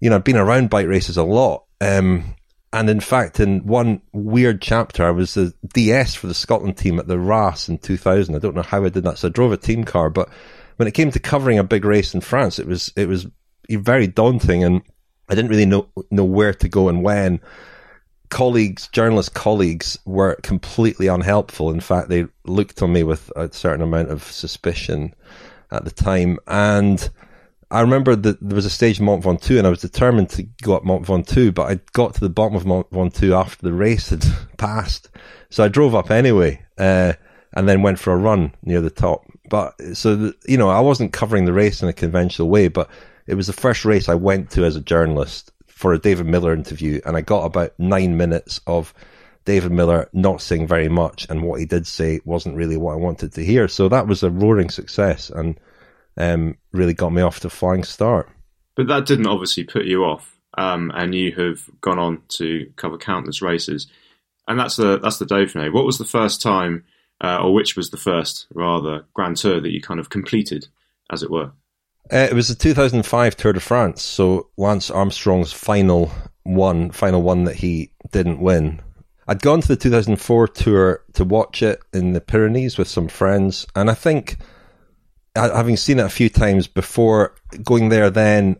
you 0.00 0.10
know, 0.10 0.16
I've 0.16 0.24
been 0.24 0.36
around 0.36 0.70
bike 0.70 0.88
races 0.88 1.16
a 1.16 1.22
lot. 1.22 1.64
Um, 1.80 2.34
and 2.72 2.90
in 2.90 2.98
fact, 2.98 3.38
in 3.38 3.64
one 3.64 4.02
weird 4.12 4.60
chapter, 4.60 5.06
I 5.06 5.12
was 5.12 5.34
the 5.34 5.54
DS 5.72 6.16
for 6.16 6.26
the 6.26 6.34
Scotland 6.34 6.76
team 6.76 6.98
at 6.98 7.06
the 7.06 7.18
RAS 7.18 7.68
in 7.68 7.78
2000. 7.78 8.34
I 8.34 8.38
don't 8.40 8.56
know 8.56 8.62
how 8.62 8.84
I 8.84 8.88
did 8.88 9.04
that. 9.04 9.18
So 9.18 9.28
I 9.28 9.30
drove 9.30 9.52
a 9.52 9.56
team 9.56 9.84
car, 9.84 10.10
but 10.10 10.28
when 10.76 10.88
it 10.88 10.94
came 10.94 11.12
to 11.12 11.20
covering 11.20 11.60
a 11.60 11.64
big 11.64 11.84
race 11.84 12.12
in 12.12 12.20
France, 12.20 12.58
it 12.58 12.66
was, 12.66 12.92
it 12.96 13.08
was 13.08 13.28
very 13.70 14.08
daunting 14.08 14.64
and 14.64 14.82
I 15.28 15.36
didn't 15.36 15.50
really 15.50 15.64
know, 15.64 15.88
know 16.10 16.24
where 16.24 16.52
to 16.54 16.68
go 16.68 16.88
and 16.88 17.04
when. 17.04 17.40
Colleagues, 18.28 18.88
journalist 18.88 19.34
colleagues 19.34 19.98
were 20.04 20.36
completely 20.42 21.06
unhelpful. 21.06 21.70
In 21.70 21.80
fact, 21.80 22.08
they 22.08 22.26
looked 22.44 22.82
on 22.82 22.92
me 22.92 23.02
with 23.02 23.30
a 23.36 23.52
certain 23.52 23.82
amount 23.82 24.10
of 24.10 24.22
suspicion 24.22 25.14
at 25.70 25.84
the 25.84 25.90
time. 25.90 26.38
And 26.46 27.08
I 27.70 27.80
remember 27.80 28.14
that 28.14 28.40
there 28.40 28.54
was 28.54 28.66
a 28.66 28.70
stage 28.70 29.00
Mont 29.00 29.24
Ventoux 29.24 29.58
and 29.58 29.66
I 29.66 29.70
was 29.70 29.80
determined 29.80 30.30
to 30.30 30.44
go 30.62 30.76
up 30.76 30.84
Mont 30.84 31.04
Ventoux, 31.04 31.52
but 31.52 31.70
I 31.70 31.80
got 31.92 32.14
to 32.14 32.20
the 32.20 32.28
bottom 32.28 32.56
of 32.56 32.66
Mont 32.66 32.90
Ventoux 32.90 33.32
after 33.32 33.62
the 33.62 33.72
race 33.72 34.10
had 34.10 34.24
passed. 34.56 35.08
So 35.50 35.64
I 35.64 35.68
drove 35.68 35.94
up 35.94 36.10
anyway, 36.10 36.62
uh, 36.78 37.14
and 37.52 37.68
then 37.68 37.82
went 37.82 37.98
for 37.98 38.12
a 38.12 38.16
run 38.16 38.52
near 38.62 38.80
the 38.80 38.90
top. 38.90 39.24
But 39.48 39.74
so, 39.94 40.16
the, 40.16 40.34
you 40.46 40.56
know, 40.56 40.68
I 40.68 40.80
wasn't 40.80 41.12
covering 41.12 41.44
the 41.44 41.52
race 41.52 41.82
in 41.82 41.88
a 41.88 41.92
conventional 41.92 42.48
way, 42.48 42.68
but 42.68 42.90
it 43.26 43.34
was 43.34 43.46
the 43.46 43.52
first 43.52 43.84
race 43.84 44.08
I 44.08 44.14
went 44.14 44.50
to 44.50 44.64
as 44.64 44.76
a 44.76 44.80
journalist 44.80 45.52
for 45.76 45.92
a 45.92 45.98
David 45.98 46.26
Millar 46.26 46.54
interview, 46.54 47.02
and 47.04 47.18
I 47.18 47.20
got 47.20 47.44
about 47.44 47.78
nine 47.78 48.16
minutes 48.16 48.62
of 48.66 48.94
David 49.44 49.70
Millar 49.70 50.08
not 50.14 50.40
saying 50.40 50.66
very 50.66 50.88
much, 50.88 51.26
and 51.28 51.42
what 51.42 51.60
he 51.60 51.66
did 51.66 51.86
say 51.86 52.18
wasn't 52.24 52.56
really 52.56 52.78
what 52.78 52.94
I 52.94 52.96
wanted 52.96 53.34
to 53.34 53.44
hear. 53.44 53.68
So 53.68 53.90
that 53.90 54.06
was 54.06 54.22
a 54.22 54.30
roaring 54.30 54.70
success, 54.70 55.28
and 55.28 55.60
um, 56.16 56.56
really 56.72 56.94
got 56.94 57.12
me 57.12 57.20
off 57.20 57.40
to 57.40 57.48
a 57.48 57.50
flying 57.50 57.84
start. 57.84 58.26
But 58.74 58.86
that 58.86 59.04
didn't 59.04 59.26
obviously 59.26 59.64
put 59.64 59.84
you 59.84 60.02
off, 60.02 60.34
um, 60.56 60.90
and 60.94 61.14
you 61.14 61.32
have 61.32 61.60
gone 61.82 61.98
on 61.98 62.22
to 62.28 62.72
cover 62.76 62.96
countless 62.96 63.42
races, 63.42 63.86
and 64.48 64.58
that's 64.58 64.76
the 64.76 64.98
that's 64.98 65.18
the 65.18 65.26
Dauphiné. 65.26 65.70
What 65.70 65.84
was 65.84 65.98
the 65.98 66.06
first 66.06 66.40
time, 66.40 66.84
uh, 67.22 67.40
or 67.42 67.52
which 67.52 67.76
was 67.76 67.90
the 67.90 67.98
first 67.98 68.46
rather 68.54 69.04
Grand 69.12 69.36
Tour 69.36 69.60
that 69.60 69.72
you 69.72 69.82
kind 69.82 70.00
of 70.00 70.08
completed, 70.08 70.68
as 71.12 71.22
it 71.22 71.30
were? 71.30 71.52
Uh, 72.12 72.28
it 72.30 72.34
was 72.34 72.48
the 72.48 72.54
2005 72.54 73.36
Tour 73.36 73.52
de 73.52 73.60
France, 73.60 74.02
so 74.02 74.48
Lance 74.56 74.90
Armstrong's 74.90 75.52
final 75.52 76.12
one, 76.44 76.90
final 76.90 77.22
one 77.22 77.44
that 77.44 77.56
he 77.56 77.90
didn't 78.12 78.40
win. 78.40 78.80
I'd 79.28 79.42
gone 79.42 79.60
to 79.60 79.68
the 79.68 79.76
2004 79.76 80.48
tour 80.48 81.02
to 81.14 81.24
watch 81.24 81.62
it 81.62 81.80
in 81.92 82.12
the 82.12 82.20
Pyrenees 82.20 82.78
with 82.78 82.86
some 82.86 83.08
friends, 83.08 83.66
and 83.74 83.90
I 83.90 83.94
think 83.94 84.38
having 85.36 85.76
seen 85.76 85.98
it 85.98 86.06
a 86.06 86.10
few 86.10 86.28
times 86.28 86.66
before 86.66 87.34
going 87.62 87.88
there 87.88 88.10
then 88.10 88.56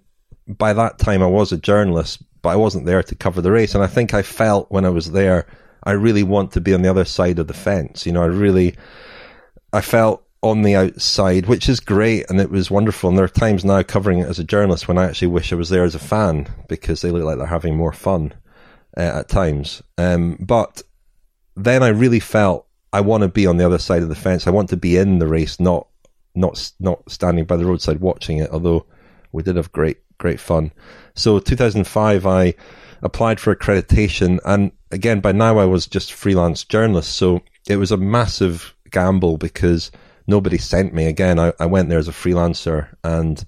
by 0.47 0.73
that 0.73 0.99
time 0.99 1.23
I 1.23 1.27
was 1.27 1.53
a 1.53 1.57
journalist 1.57 2.23
but 2.43 2.51
I 2.51 2.57
wasn't 2.57 2.87
there 2.87 3.03
to 3.03 3.15
cover 3.15 3.41
the 3.41 3.51
race 3.51 3.75
and 3.75 3.83
I 3.83 3.87
think 3.87 4.15
I 4.15 4.23
felt 4.23 4.71
when 4.71 4.85
I 4.85 4.91
was 4.91 5.13
there 5.13 5.47
I 5.83 5.93
really 5.93 6.23
want 6.23 6.53
to 6.53 6.61
be 6.61 6.75
on 6.75 6.83
the 6.83 6.91
other 6.91 7.05
side 7.05 7.39
of 7.39 7.47
the 7.47 7.55
fence 7.55 8.07
you 8.07 8.13
know 8.13 8.23
I 8.23 8.27
really 8.27 8.77
I 9.73 9.81
felt 9.81 10.26
on 10.51 10.63
the 10.63 10.75
outside 10.75 11.47
which 11.47 11.69
is 11.69 11.81
great 11.81 12.29
and 12.29 12.41
it 12.41 12.51
was 12.51 12.71
wonderful. 12.71 13.09
And 13.09 13.19
there 13.19 13.25
are 13.25 13.29
times 13.29 13.65
now 13.65 13.83
covering 13.83 14.21
it 14.21 14.29
as 14.29 14.39
a 14.39 14.45
journalist 14.45 14.89
when 14.89 14.99
I 14.99 15.05
actually 15.05 15.29
wish 15.29 15.53
I 15.53 15.57
was 15.57 15.71
there 15.71 15.85
as 15.85 15.95
a 15.95 16.01
fan 16.01 16.49
because 16.69 17.01
they 17.01 17.11
look 17.11 17.25
like 17.25 17.39
they're 17.39 17.47
having 17.47 17.77
more 17.77 17.93
fun 17.93 18.33
uh, 18.97 19.01
at 19.01 19.29
times. 19.29 19.83
Um, 19.99 20.37
but 20.41 20.83
then 21.57 21.83
I 21.83 21.89
really 21.89 22.21
felt 22.21 22.67
I 22.93 23.01
want 23.01 23.23
to 23.23 23.29
be 23.29 23.47
on 23.47 23.57
the 23.57 23.67
other 23.67 23.79
side 23.79 24.03
of 24.03 24.09
the 24.09 24.15
fence. 24.15 24.47
I 24.47 24.51
want 24.51 24.71
to 24.71 24.77
be 24.77 24.97
in 24.97 25.19
the 25.19 25.27
race 25.27 25.61
not 25.61 25.89
not 26.35 26.73
not 26.79 27.11
standing 27.11 27.45
by 27.45 27.57
the 27.57 27.67
roadside 27.67 28.01
watching 28.01 28.39
it, 28.39 28.51
although 28.51 28.87
we 29.33 29.43
did 29.43 29.57
have 29.57 29.73
great 29.73 29.99
great 30.19 30.41
fun. 30.41 30.73
So 31.15 31.39
2005, 31.39 32.27
I 32.27 32.55
applied 33.03 33.41
for 33.41 33.55
accreditation, 33.55 34.39
and 34.45 34.73
again 34.91 35.21
by 35.21 35.33
now 35.33 35.59
I 35.59 35.65
was 35.65 35.87
just 35.87 36.13
freelance 36.13 36.65
journalist, 36.65 37.13
so 37.13 37.43
it 37.69 37.77
was 37.77 37.91
a 37.91 37.97
massive 37.97 38.75
gamble 38.91 39.37
because 39.37 39.91
nobody 40.27 40.59
sent 40.59 40.93
me. 40.95 41.07
Again, 41.07 41.39
I, 41.39 41.53
I 41.59 41.67
went 41.67 41.89
there 41.89 41.99
as 41.99 42.09
a 42.09 42.13
freelancer, 42.13 42.89
and 43.05 43.45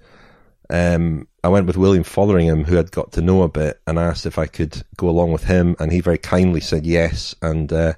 um, 0.70 1.26
I 1.42 1.48
went 1.48 1.66
with 1.66 1.76
William 1.76 2.04
Fotheringham, 2.04 2.64
who 2.64 2.76
had 2.76 2.90
got 2.90 3.12
to 3.12 3.22
know 3.22 3.42
a 3.42 3.48
bit, 3.48 3.80
and 3.86 3.98
asked 3.98 4.26
if 4.26 4.38
I 4.38 4.46
could 4.46 4.82
go 4.96 5.08
along 5.08 5.32
with 5.32 5.44
him, 5.44 5.76
and 5.78 5.92
he 5.92 6.00
very 6.00 6.18
kindly 6.18 6.60
said 6.60 6.86
yes, 6.86 7.34
and 7.42 7.72
uh, 7.72 7.94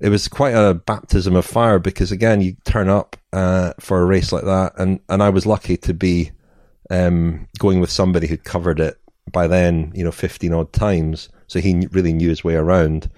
it 0.00 0.10
was 0.10 0.28
quite 0.28 0.54
a 0.54 0.74
baptism 0.74 1.34
of 1.34 1.44
fire 1.44 1.78
because 1.78 2.12
again, 2.12 2.40
you 2.40 2.56
turn 2.64 2.88
up 2.88 3.16
uh, 3.32 3.72
for 3.80 4.00
a 4.00 4.06
race 4.06 4.32
like 4.32 4.44
that, 4.44 4.72
and 4.78 5.00
and 5.08 5.22
I 5.22 5.30
was 5.30 5.46
lucky 5.46 5.76
to 5.78 5.94
be 5.94 6.30
um, 6.90 7.48
going 7.58 7.80
with 7.80 7.90
somebody 7.90 8.26
who'd 8.26 8.44
covered 8.44 8.80
it 8.80 8.98
by 9.30 9.46
then, 9.46 9.92
you 9.94 10.04
know, 10.04 10.12
fifteen 10.12 10.52
odd 10.52 10.72
times, 10.72 11.28
so 11.46 11.60
he 11.60 11.86
really 11.90 12.12
knew 12.12 12.28
his 12.28 12.44
way 12.44 12.54
around. 12.54 13.10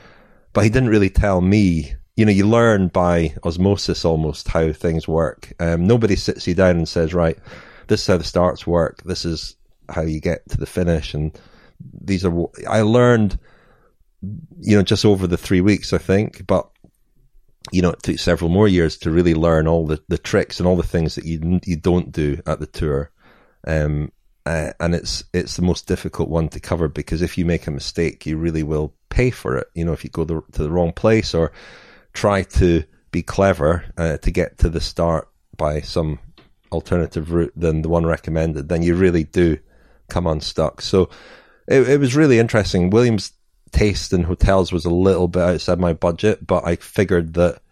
But 0.52 0.64
he 0.64 0.70
didn't 0.70 0.88
really 0.88 1.10
tell 1.10 1.40
me. 1.40 1.94
You 2.20 2.26
know, 2.26 2.32
you 2.32 2.46
learn 2.46 2.88
by 2.88 3.34
osmosis 3.44 4.04
almost 4.04 4.48
how 4.48 4.72
things 4.72 5.08
work. 5.08 5.52
Um, 5.58 5.86
nobody 5.86 6.16
sits 6.16 6.46
you 6.46 6.54
down 6.54 6.76
and 6.76 6.88
says, 6.88 7.14
"Right, 7.14 7.38
this 7.86 8.02
is 8.02 8.06
how 8.06 8.18
the 8.18 8.24
starts 8.24 8.66
work. 8.66 9.02
This 9.04 9.24
is 9.24 9.56
how 9.88 10.02
you 10.02 10.20
get 10.20 10.46
to 10.50 10.58
the 10.58 10.66
finish," 10.66 11.14
and 11.14 11.38
these 11.80 12.26
are. 12.26 12.46
I 12.68 12.82
learned 12.82 13.38
you 14.60 14.76
know, 14.76 14.82
just 14.82 15.04
over 15.04 15.26
the 15.26 15.36
three 15.36 15.60
weeks, 15.60 15.92
I 15.92 15.98
think. 15.98 16.46
But 16.46 16.68
you 17.72 17.82
know, 17.82 17.90
it 17.90 18.02
took 18.02 18.18
several 18.18 18.50
more 18.50 18.68
years 18.68 18.98
to 18.98 19.10
really 19.10 19.34
learn 19.34 19.68
all 19.68 19.86
the, 19.86 20.02
the 20.08 20.18
tricks 20.18 20.58
and 20.58 20.66
all 20.66 20.76
the 20.76 20.82
things 20.82 21.14
that 21.14 21.24
you 21.24 21.60
you 21.64 21.76
don't 21.76 22.12
do 22.12 22.40
at 22.46 22.60
the 22.60 22.66
tour. 22.66 23.10
Um, 23.66 24.12
uh, 24.46 24.72
and 24.80 24.94
it's 24.94 25.24
it's 25.32 25.56
the 25.56 25.62
most 25.62 25.86
difficult 25.86 26.28
one 26.28 26.48
to 26.50 26.60
cover 26.60 26.88
because 26.88 27.22
if 27.22 27.36
you 27.38 27.44
make 27.44 27.66
a 27.66 27.70
mistake, 27.70 28.26
you 28.26 28.36
really 28.36 28.62
will 28.62 28.94
pay 29.10 29.30
for 29.30 29.56
it. 29.56 29.68
You 29.74 29.84
know, 29.84 29.92
if 29.92 30.04
you 30.04 30.10
go 30.10 30.24
the, 30.24 30.42
to 30.52 30.62
the 30.62 30.70
wrong 30.70 30.92
place 30.92 31.34
or 31.34 31.52
try 32.12 32.42
to 32.42 32.84
be 33.10 33.22
clever 33.22 33.84
uh, 33.96 34.16
to 34.18 34.30
get 34.30 34.58
to 34.58 34.68
the 34.68 34.80
start 34.80 35.28
by 35.56 35.80
some 35.80 36.18
alternative 36.72 37.32
route 37.32 37.52
than 37.56 37.82
the 37.82 37.88
one 37.88 38.06
recommended, 38.06 38.68
then 38.68 38.82
you 38.82 38.94
really 38.94 39.24
do 39.24 39.58
come 40.08 40.26
unstuck. 40.26 40.80
So 40.80 41.10
it, 41.66 41.88
it 41.88 42.00
was 42.00 42.16
really 42.16 42.38
interesting. 42.38 42.90
Williams 42.90 43.32
taste 43.72 44.12
in 44.12 44.24
hotels 44.24 44.72
was 44.72 44.84
a 44.84 44.90
little 44.90 45.28
bit 45.28 45.42
outside 45.42 45.78
my 45.78 45.92
budget, 45.92 46.46
but 46.46 46.66
I 46.66 46.76
figured 46.76 47.34
that 47.34 47.62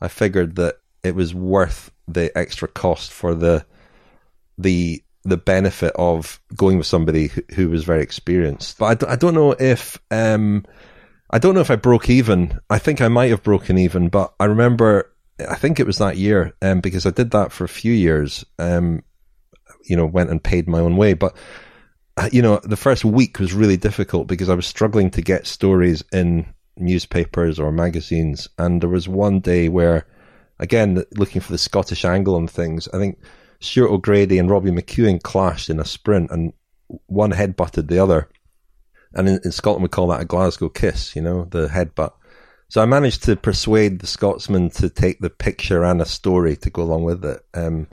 I 0.00 0.08
figured 0.08 0.56
that 0.56 0.76
it 1.02 1.14
was 1.14 1.34
worth 1.34 1.90
the 2.08 2.36
extra 2.36 2.68
cost 2.68 3.12
for 3.12 3.34
the 3.34 3.64
the 4.58 5.02
the 5.24 5.36
benefit 5.36 5.92
of 5.96 6.40
going 6.54 6.76
with 6.76 6.86
somebody 6.86 7.28
who, 7.28 7.42
who 7.54 7.70
was 7.70 7.84
very 7.84 8.02
experienced. 8.02 8.78
But 8.78 8.84
I 8.86 8.94
d- 8.94 9.06
I 9.06 9.16
don't 9.16 9.34
know 9.34 9.52
if 9.52 9.98
um, 10.10 10.64
I 11.30 11.38
don't 11.38 11.54
know 11.54 11.60
if 11.60 11.70
I 11.70 11.76
broke 11.76 12.08
even. 12.08 12.60
I 12.70 12.78
think 12.78 13.00
I 13.00 13.08
might 13.08 13.30
have 13.30 13.42
broken 13.42 13.78
even, 13.78 14.08
but 14.08 14.34
I 14.38 14.44
remember 14.44 15.14
I 15.40 15.56
think 15.56 15.80
it 15.80 15.86
was 15.86 15.98
that 15.98 16.16
year 16.16 16.54
um, 16.62 16.80
because 16.80 17.06
I 17.06 17.10
did 17.10 17.32
that 17.32 17.50
for 17.50 17.64
a 17.64 17.68
few 17.68 17.92
years. 17.92 18.44
Um, 18.58 19.02
you 19.84 19.96
know, 19.96 20.06
went 20.06 20.30
and 20.30 20.42
paid 20.42 20.68
my 20.68 20.78
own 20.78 20.96
way, 20.96 21.14
but 21.14 21.36
you 22.30 22.42
know, 22.42 22.60
the 22.62 22.76
first 22.76 23.04
week 23.04 23.38
was 23.38 23.52
really 23.52 23.76
difficult 23.76 24.28
because 24.28 24.48
I 24.48 24.54
was 24.54 24.66
struggling 24.66 25.10
to 25.10 25.22
get 25.22 25.46
stories 25.46 26.04
in 26.12 26.46
newspapers 26.76 27.58
or 27.58 27.72
magazines. 27.72 28.48
And 28.58 28.80
there 28.80 28.88
was 28.88 29.08
one 29.08 29.40
day 29.40 29.68
where, 29.68 30.06
again, 30.58 31.04
looking 31.16 31.40
for 31.40 31.52
the 31.52 31.58
Scottish 31.58 32.04
angle 32.04 32.36
on 32.36 32.46
things, 32.46 32.88
I 32.94 32.98
think 32.98 33.18
Stuart 33.60 33.90
O'Grady 33.90 34.38
and 34.38 34.48
Robbie 34.48 34.70
McEwen 34.70 35.22
clashed 35.22 35.70
in 35.70 35.80
a 35.80 35.84
sprint 35.84 36.30
and 36.30 36.52
one 37.06 37.32
head 37.32 37.56
butted 37.56 37.88
the 37.88 37.98
other. 37.98 38.28
And 39.14 39.28
in, 39.28 39.40
in 39.44 39.52
Scotland, 39.52 39.82
we 39.82 39.88
call 39.88 40.08
that 40.08 40.20
a 40.20 40.24
Glasgow 40.24 40.68
kiss, 40.68 41.14
you 41.14 41.22
know, 41.22 41.46
the 41.50 41.68
headbutt. 41.68 42.12
So 42.68 42.82
I 42.82 42.86
managed 42.86 43.22
to 43.24 43.36
persuade 43.36 44.00
the 44.00 44.06
Scotsman 44.06 44.70
to 44.70 44.88
take 44.88 45.20
the 45.20 45.30
picture 45.30 45.84
and 45.84 46.00
a 46.00 46.06
story 46.06 46.56
to 46.56 46.70
go 46.70 46.82
along 46.82 47.04
with 47.04 47.24
it. 47.24 47.40
Um, 47.54 47.86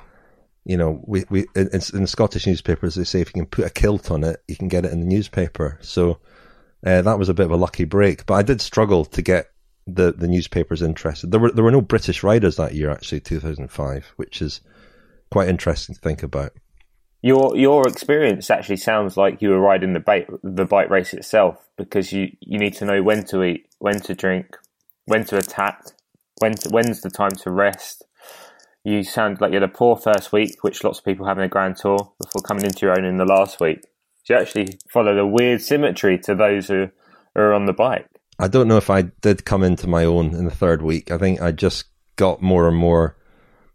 you 0.65 0.77
know, 0.77 1.03
we, 1.05 1.25
we 1.29 1.45
in, 1.55 1.69
in, 1.71 2.07
Scottish 2.07 2.47
newspapers 2.47 2.95
they 2.95 3.03
say 3.03 3.21
if 3.21 3.29
you 3.29 3.41
can 3.41 3.45
put 3.45 3.65
a 3.65 3.69
kilt 3.69 4.11
on 4.11 4.23
it, 4.23 4.43
you 4.47 4.55
can 4.55 4.67
get 4.67 4.85
it 4.85 4.91
in 4.91 4.99
the 4.99 5.05
newspaper. 5.05 5.77
So 5.81 6.19
uh, 6.85 7.01
that 7.01 7.19
was 7.19 7.29
a 7.29 7.33
bit 7.33 7.45
of 7.45 7.51
a 7.51 7.57
lucky 7.57 7.83
break. 7.83 8.25
But 8.25 8.35
I 8.35 8.41
did 8.43 8.61
struggle 8.61 9.05
to 9.05 9.21
get 9.21 9.51
the, 9.87 10.11
the 10.11 10.27
newspapers 10.27 10.81
interested. 10.81 11.31
There 11.31 11.39
were 11.39 11.51
there 11.51 11.63
were 11.63 11.71
no 11.71 11.81
British 11.81 12.23
writers 12.23 12.55
that 12.57 12.75
year, 12.75 12.89
actually, 12.89 13.21
two 13.21 13.39
thousand 13.39 13.69
five, 13.69 14.11
which 14.15 14.41
is 14.41 14.61
quite 15.31 15.49
interesting 15.49 15.95
to 15.95 16.01
think 16.01 16.23
about. 16.23 16.53
Your 17.21 17.55
your 17.55 17.87
experience 17.87 18.49
actually 18.49 18.77
sounds 18.77 19.15
like 19.15 19.41
you 19.41 19.49
were 19.49 19.59
riding 19.59 19.93
the 19.93 19.99
bike 19.99 20.29
the 20.43 20.65
bike 20.65 20.89
race 20.89 21.13
itself 21.13 21.67
because 21.77 22.11
you, 22.11 22.35
you 22.39 22.57
need 22.57 22.73
to 22.75 22.85
know 22.85 23.03
when 23.03 23.23
to 23.25 23.43
eat, 23.43 23.67
when 23.79 23.99
to 24.01 24.15
drink, 24.15 24.57
when 25.05 25.23
to 25.25 25.37
attack, 25.37 25.83
when 26.39 26.55
to, 26.55 26.69
when's 26.69 27.01
the 27.01 27.11
time 27.11 27.31
to 27.43 27.51
rest 27.51 28.03
you 28.83 29.03
sound 29.03 29.39
like 29.39 29.51
you 29.51 29.59
had 29.59 29.63
a 29.63 29.67
poor 29.67 29.95
first 29.95 30.31
week, 30.31 30.63
which 30.63 30.83
lots 30.83 30.99
of 30.99 31.05
people 31.05 31.25
have 31.25 31.37
in 31.37 31.43
a 31.43 31.49
grand 31.49 31.77
tour, 31.77 31.97
before 32.19 32.41
coming 32.41 32.65
into 32.65 32.85
your 32.85 32.97
own 32.97 33.05
in 33.05 33.17
the 33.17 33.25
last 33.25 33.59
week. 33.59 33.81
So 34.23 34.33
you 34.33 34.39
actually 34.39 34.79
followed 34.91 35.17
a 35.17 35.27
weird 35.27 35.61
symmetry 35.61 36.17
to 36.19 36.35
those 36.35 36.67
who 36.67 36.89
are 37.35 37.53
on 37.53 37.65
the 37.65 37.73
bike. 37.73 38.07
I 38.39 38.47
don't 38.47 38.67
know 38.67 38.77
if 38.77 38.89
I 38.89 39.03
did 39.03 39.45
come 39.45 39.63
into 39.63 39.87
my 39.87 40.03
own 40.03 40.33
in 40.33 40.45
the 40.45 40.55
third 40.55 40.81
week. 40.81 41.11
I 41.11 41.17
think 41.17 41.41
I 41.41 41.51
just 41.51 41.85
got 42.15 42.41
more 42.41 42.67
and 42.67 42.77
more 42.77 43.17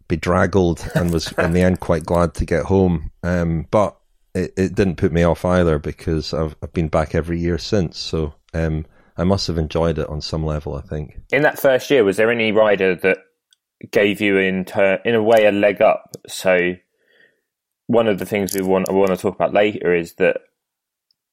bedraggled 0.07 0.89
and 0.95 1.11
was 1.11 1.31
in 1.33 1.53
the 1.53 1.61
end 1.61 1.79
quite 1.79 2.05
glad 2.05 2.33
to 2.35 2.45
get 2.45 2.65
home. 2.65 3.11
Um, 3.23 3.67
but 3.71 3.97
it, 4.33 4.53
it 4.57 4.75
didn't 4.75 4.97
put 4.97 5.11
me 5.11 5.23
off 5.23 5.45
either 5.45 5.79
because 5.79 6.33
I've, 6.33 6.55
I've 6.61 6.73
been 6.73 6.87
back 6.87 7.15
every 7.15 7.39
year 7.39 7.57
since. 7.57 7.97
So 7.97 8.35
um, 8.53 8.85
I 9.17 9.23
must 9.23 9.47
have 9.47 9.57
enjoyed 9.57 9.99
it 9.99 10.07
on 10.07 10.21
some 10.21 10.45
level, 10.45 10.75
I 10.75 10.81
think. 10.81 11.19
In 11.31 11.41
that 11.41 11.59
first 11.59 11.89
year, 11.89 12.03
was 12.03 12.17
there 12.17 12.31
any 12.31 12.51
rider 12.51 12.95
that 12.95 13.17
gave 13.91 14.21
you 14.21 14.37
in 14.37 14.65
ter- 14.65 15.01
in 15.05 15.15
a 15.15 15.23
way 15.23 15.45
a 15.45 15.51
leg 15.51 15.81
up. 15.81 16.15
So 16.27 16.75
one 17.87 18.07
of 18.07 18.19
the 18.19 18.25
things 18.25 18.53
we 18.53 18.61
want 18.61 18.89
I 18.89 18.93
want 18.93 19.11
to 19.11 19.17
talk 19.17 19.35
about 19.35 19.53
later 19.53 19.93
is 19.93 20.15
that 20.15 20.37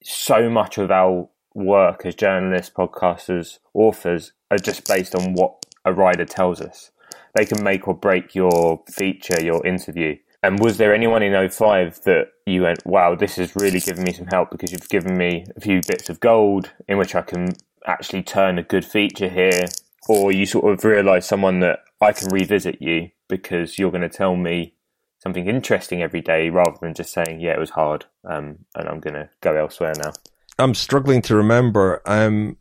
so 0.03 0.51
much 0.51 0.79
of 0.79 0.91
our 0.91 1.29
work 1.55 2.05
as 2.05 2.15
journalists, 2.15 2.73
podcasters, 2.75 3.59
authors 3.73 4.33
are 4.51 4.59
just 4.59 4.87
based 4.87 5.15
on 5.15 5.35
what 5.35 5.65
a 5.85 5.93
rider 5.93 6.25
tells 6.25 6.61
us. 6.61 6.91
They 7.35 7.45
can 7.45 7.63
make 7.63 7.89
or 7.89 7.95
break 7.95 8.35
your 8.35 8.83
feature, 8.91 9.43
your 9.43 9.67
interview. 9.67 10.17
And 10.43 10.61
was 10.61 10.77
there 10.77 10.95
anyone 10.95 11.23
in 11.23 11.51
05 11.51 12.03
that 12.05 12.29
you 12.47 12.63
went, 12.63 12.85
wow, 12.85 13.15
this 13.15 13.37
has 13.37 13.57
really 13.57 13.81
given 13.81 14.05
me 14.05 14.13
some 14.13 14.27
help 14.27 14.51
because 14.51 14.73
you've 14.73 14.89
given 14.89 15.17
me 15.17 15.47
a 15.57 15.61
few 15.61 15.81
bits 15.87 16.11
of 16.11 16.21
gold 16.21 16.71
in 16.87 16.99
which 16.99 17.15
I 17.15 17.23
can 17.23 17.55
actually 17.87 18.23
turn 18.23 18.59
a 18.59 18.63
good 18.63 18.85
feature 18.85 19.29
here? 19.29 19.65
Or 20.07 20.33
you 20.33 20.45
sort 20.45 20.71
of 20.71 20.85
realised 20.85 21.27
someone 21.27 21.61
that 21.61 21.81
I 22.01 22.13
can 22.13 22.29
revisit 22.29 22.83
you 22.83 23.11
because 23.29 23.79
you're 23.79 23.91
going 23.91 24.03
to 24.03 24.09
tell 24.09 24.37
me 24.37 24.75
something 25.23 25.49
interesting 25.49 26.03
every 26.03 26.21
day 26.21 26.51
rather 26.51 26.77
than 26.81 26.93
just 26.93 27.13
saying, 27.13 27.41
yeah, 27.41 27.53
it 27.53 27.59
was 27.59 27.71
hard 27.71 28.05
um, 28.29 28.59
and 28.75 28.89
I'm 28.89 29.01
going 29.01 29.15
to 29.15 29.31
go 29.41 29.57
elsewhere 29.57 29.95
now? 29.97 30.13
I'm 30.59 30.75
struggling 30.75 31.23
to 31.23 31.37
remember. 31.37 32.03
Um, 32.07 32.59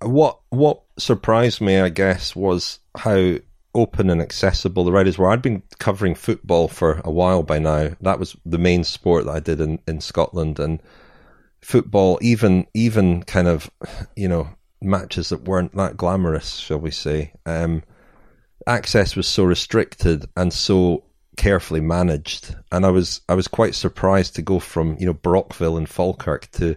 what 0.00 0.40
what 0.50 0.82
surprised 0.98 1.60
me, 1.60 1.78
I 1.78 1.88
guess, 1.88 2.36
was 2.36 2.80
how 2.96 3.36
open 3.74 4.10
and 4.10 4.20
accessible 4.20 4.84
the 4.84 4.92
writers 4.92 5.18
were. 5.18 5.30
I'd 5.30 5.42
been 5.42 5.62
covering 5.78 6.14
football 6.14 6.68
for 6.68 7.00
a 7.04 7.10
while 7.10 7.42
by 7.42 7.58
now. 7.58 7.90
That 8.00 8.18
was 8.18 8.36
the 8.44 8.58
main 8.58 8.84
sport 8.84 9.24
that 9.24 9.32
I 9.32 9.40
did 9.40 9.60
in, 9.60 9.78
in 9.86 10.00
Scotland 10.00 10.58
and 10.58 10.82
football, 11.60 12.18
even 12.20 12.66
even 12.74 13.22
kind 13.22 13.48
of 13.48 13.70
you 14.16 14.28
know 14.28 14.48
matches 14.80 15.30
that 15.30 15.44
weren't 15.44 15.74
that 15.76 15.96
glamorous, 15.96 16.56
shall 16.56 16.78
we 16.78 16.90
say. 16.90 17.32
Um, 17.46 17.82
access 18.66 19.16
was 19.16 19.26
so 19.26 19.44
restricted 19.44 20.26
and 20.36 20.52
so 20.52 21.04
carefully 21.36 21.80
managed, 21.80 22.54
and 22.70 22.84
I 22.84 22.90
was 22.90 23.22
I 23.28 23.34
was 23.34 23.48
quite 23.48 23.74
surprised 23.74 24.34
to 24.36 24.42
go 24.42 24.58
from 24.58 24.96
you 24.98 25.06
know 25.06 25.14
Brockville 25.14 25.76
and 25.76 25.88
Falkirk 25.88 26.50
to 26.52 26.76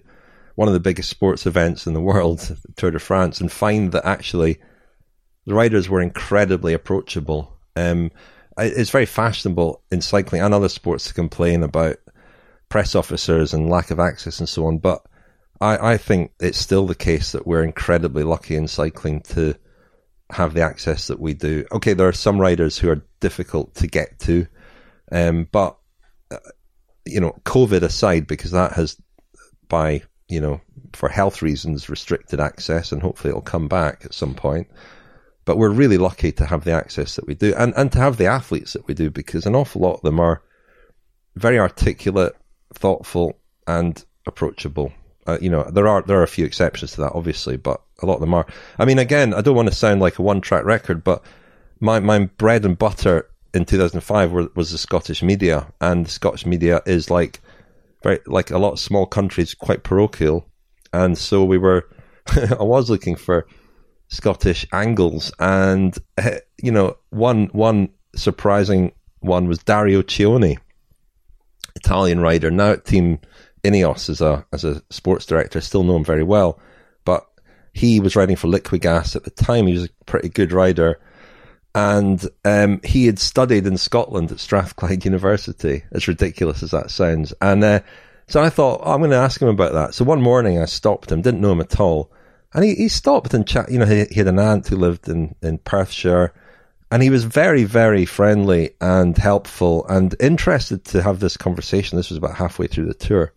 one 0.55 0.69
of 0.69 0.73
the 0.73 0.79
biggest 0.79 1.09
sports 1.09 1.45
events 1.45 1.85
in 1.85 1.93
the 1.93 2.01
world, 2.01 2.55
Tour 2.77 2.91
de 2.91 2.99
France, 2.99 3.41
and 3.41 3.51
find 3.51 3.91
that 3.91 4.05
actually 4.05 4.59
the 5.45 5.53
riders 5.53 5.89
were 5.89 6.01
incredibly 6.01 6.73
approachable. 6.73 7.55
Um, 7.75 8.11
it's 8.57 8.89
very 8.89 9.05
fashionable 9.05 9.83
in 9.91 10.01
cycling 10.01 10.41
and 10.41 10.53
other 10.53 10.69
sports 10.69 11.07
to 11.07 11.13
complain 11.13 11.61
about 11.63 11.97
press 12.69 12.95
officers 12.95 13.53
and 13.53 13.69
lack 13.69 13.91
of 13.91 13.99
access 13.99 14.39
and 14.39 14.49
so 14.49 14.65
on, 14.65 14.77
but 14.77 15.05
I, 15.61 15.93
I 15.93 15.97
think 15.97 16.31
it's 16.39 16.57
still 16.57 16.85
the 16.85 16.95
case 16.95 17.31
that 17.31 17.47
we're 17.47 17.63
incredibly 17.63 18.23
lucky 18.23 18.55
in 18.55 18.67
cycling 18.67 19.21
to 19.21 19.55
have 20.31 20.53
the 20.53 20.61
access 20.61 21.07
that 21.07 21.19
we 21.19 21.33
do. 21.33 21.65
Okay, 21.71 21.93
there 21.93 22.07
are 22.07 22.13
some 22.13 22.39
riders 22.39 22.77
who 22.77 22.89
are 22.89 23.05
difficult 23.19 23.75
to 23.75 23.87
get 23.87 24.19
to, 24.19 24.47
um, 25.11 25.47
but 25.51 25.77
uh, 26.31 26.37
you 27.05 27.19
know, 27.19 27.35
COVID 27.45 27.83
aside, 27.83 28.27
because 28.27 28.51
that 28.51 28.73
has 28.73 28.99
by 29.67 30.01
you 30.27 30.41
know 30.41 30.61
for 30.93 31.09
health 31.09 31.41
reasons 31.41 31.89
restricted 31.89 32.39
access, 32.39 32.91
and 32.91 33.01
hopefully 33.01 33.29
it'll 33.29 33.41
come 33.41 33.67
back 33.67 34.03
at 34.05 34.13
some 34.13 34.33
point. 34.33 34.67
But 35.45 35.57
we're 35.57 35.69
really 35.69 35.97
lucky 35.97 36.31
to 36.33 36.45
have 36.45 36.63
the 36.63 36.71
access 36.71 37.15
that 37.15 37.27
we 37.27 37.35
do 37.35 37.53
and, 37.55 37.73
and 37.77 37.91
to 37.91 37.99
have 37.99 38.17
the 38.17 38.25
athletes 38.25 38.73
that 38.73 38.87
we 38.87 38.93
do 38.93 39.11
because 39.11 39.45
an 39.45 39.55
awful 39.55 39.81
lot 39.81 39.95
of 39.95 40.01
them 40.01 40.19
are 40.19 40.41
very 41.35 41.59
articulate, 41.59 42.35
thoughtful, 42.73 43.37
and 43.67 44.03
approachable. 44.25 44.91
Uh, 45.27 45.37
you 45.41 45.49
know, 45.49 45.63
there 45.63 45.87
are 45.87 46.01
there 46.03 46.19
are 46.19 46.23
a 46.23 46.27
few 46.27 46.45
exceptions 46.45 46.93
to 46.93 47.01
that, 47.01 47.13
obviously, 47.13 47.57
but 47.57 47.81
a 48.01 48.05
lot 48.05 48.15
of 48.15 48.21
them 48.21 48.33
are. 48.33 48.45
I 48.77 48.85
mean, 48.85 48.99
again, 48.99 49.33
I 49.33 49.41
don't 49.41 49.55
want 49.55 49.69
to 49.69 49.75
sound 49.75 50.01
like 50.01 50.19
a 50.19 50.23
one 50.23 50.41
track 50.41 50.65
record, 50.65 51.03
but 51.03 51.23
my 51.79 51.99
my 51.99 52.25
bread 52.25 52.65
and 52.65 52.77
butter 52.77 53.29
in 53.53 53.65
2005 53.65 54.31
were, 54.31 54.49
was 54.55 54.71
the 54.71 54.77
Scottish 54.77 55.23
media, 55.23 55.71
and 55.81 56.07
Scottish 56.07 56.45
media 56.45 56.81
is 56.85 57.09
like 57.09 57.41
very 58.03 58.19
like 58.27 58.51
a 58.51 58.59
lot 58.59 58.73
of 58.73 58.79
small 58.79 59.05
countries, 59.05 59.53
quite 59.53 59.83
parochial, 59.83 60.47
and 60.93 61.17
so 61.17 61.43
we 61.43 61.57
were. 61.57 61.87
I 62.27 62.63
was 62.63 62.89
looking 62.89 63.15
for 63.15 63.47
Scottish 64.07 64.65
angles, 64.71 65.31
and 65.39 65.97
eh, 66.17 66.39
you 66.61 66.71
know, 66.71 66.97
one 67.09 67.47
one 67.47 67.89
surprising 68.15 68.91
one 69.19 69.47
was 69.47 69.59
Dario 69.59 70.01
Cioni, 70.01 70.57
Italian 71.75 72.19
rider, 72.19 72.51
now 72.51 72.71
at 72.71 72.85
Team 72.85 73.19
Ineos 73.63 74.09
as 74.09 74.21
a 74.21 74.45
as 74.53 74.63
a 74.63 74.81
sports 74.89 75.25
director. 75.25 75.59
Still 75.59 75.83
know 75.83 75.95
him 75.95 76.05
very 76.05 76.23
well, 76.23 76.59
but 77.03 77.27
he 77.73 77.99
was 77.99 78.15
riding 78.15 78.35
for 78.35 78.47
Liquigas 78.47 79.15
at 79.15 79.23
the 79.23 79.31
time. 79.31 79.67
He 79.67 79.73
was 79.73 79.85
a 79.85 80.03
pretty 80.05 80.29
good 80.29 80.51
rider, 80.51 80.99
and 81.73 82.23
um, 82.45 82.81
he 82.83 83.07
had 83.07 83.17
studied 83.17 83.65
in 83.65 83.77
Scotland 83.77 84.31
at 84.31 84.39
Strathclyde 84.39 85.03
University. 85.05 85.83
As 85.91 86.07
ridiculous 86.07 86.61
as 86.61 86.71
that 86.71 86.91
sounds, 86.91 87.33
and 87.41 87.63
uh, 87.63 87.79
so 88.27 88.41
I 88.41 88.49
thought 88.49 88.81
oh, 88.83 88.93
I'm 88.93 88.99
going 88.99 89.09
to 89.11 89.17
ask 89.17 89.41
him 89.41 89.47
about 89.47 89.73
that. 89.73 89.95
So 89.95 90.05
one 90.05 90.21
morning 90.21 90.59
I 90.59 90.65
stopped 90.65 91.11
him, 91.11 91.21
didn't 91.21 91.41
know 91.41 91.53
him 91.53 91.61
at 91.61 91.79
all 91.79 92.11
and 92.55 92.63
he, 92.63 92.73
he 92.73 92.87
stopped 92.87 93.33
and 93.33 93.45
chat. 93.45 93.69
You 93.69 93.79
know, 93.79 93.85
he, 93.85 94.05
he 94.05 94.15
had 94.15 94.27
an 94.27 94.39
aunt 94.39 94.69
who 94.69 94.77
lived 94.77 95.09
in, 95.09 95.35
in 95.41 95.57
Perthshire. 95.57 96.33
And 96.89 97.03
he 97.03 97.09
was 97.09 97.25
very, 97.25 97.65
very 97.65 98.05
friendly 98.05 98.75
and 98.79 99.17
helpful 99.17 99.85
and 99.87 100.15
interested 100.21 100.85
to 100.85 101.01
have 101.01 101.19
this 101.19 101.35
conversation. 101.35 101.97
This 101.97 102.09
was 102.09 102.17
about 102.17 102.35
halfway 102.35 102.67
through 102.67 102.85
the 102.85 102.93
tour. 102.93 103.33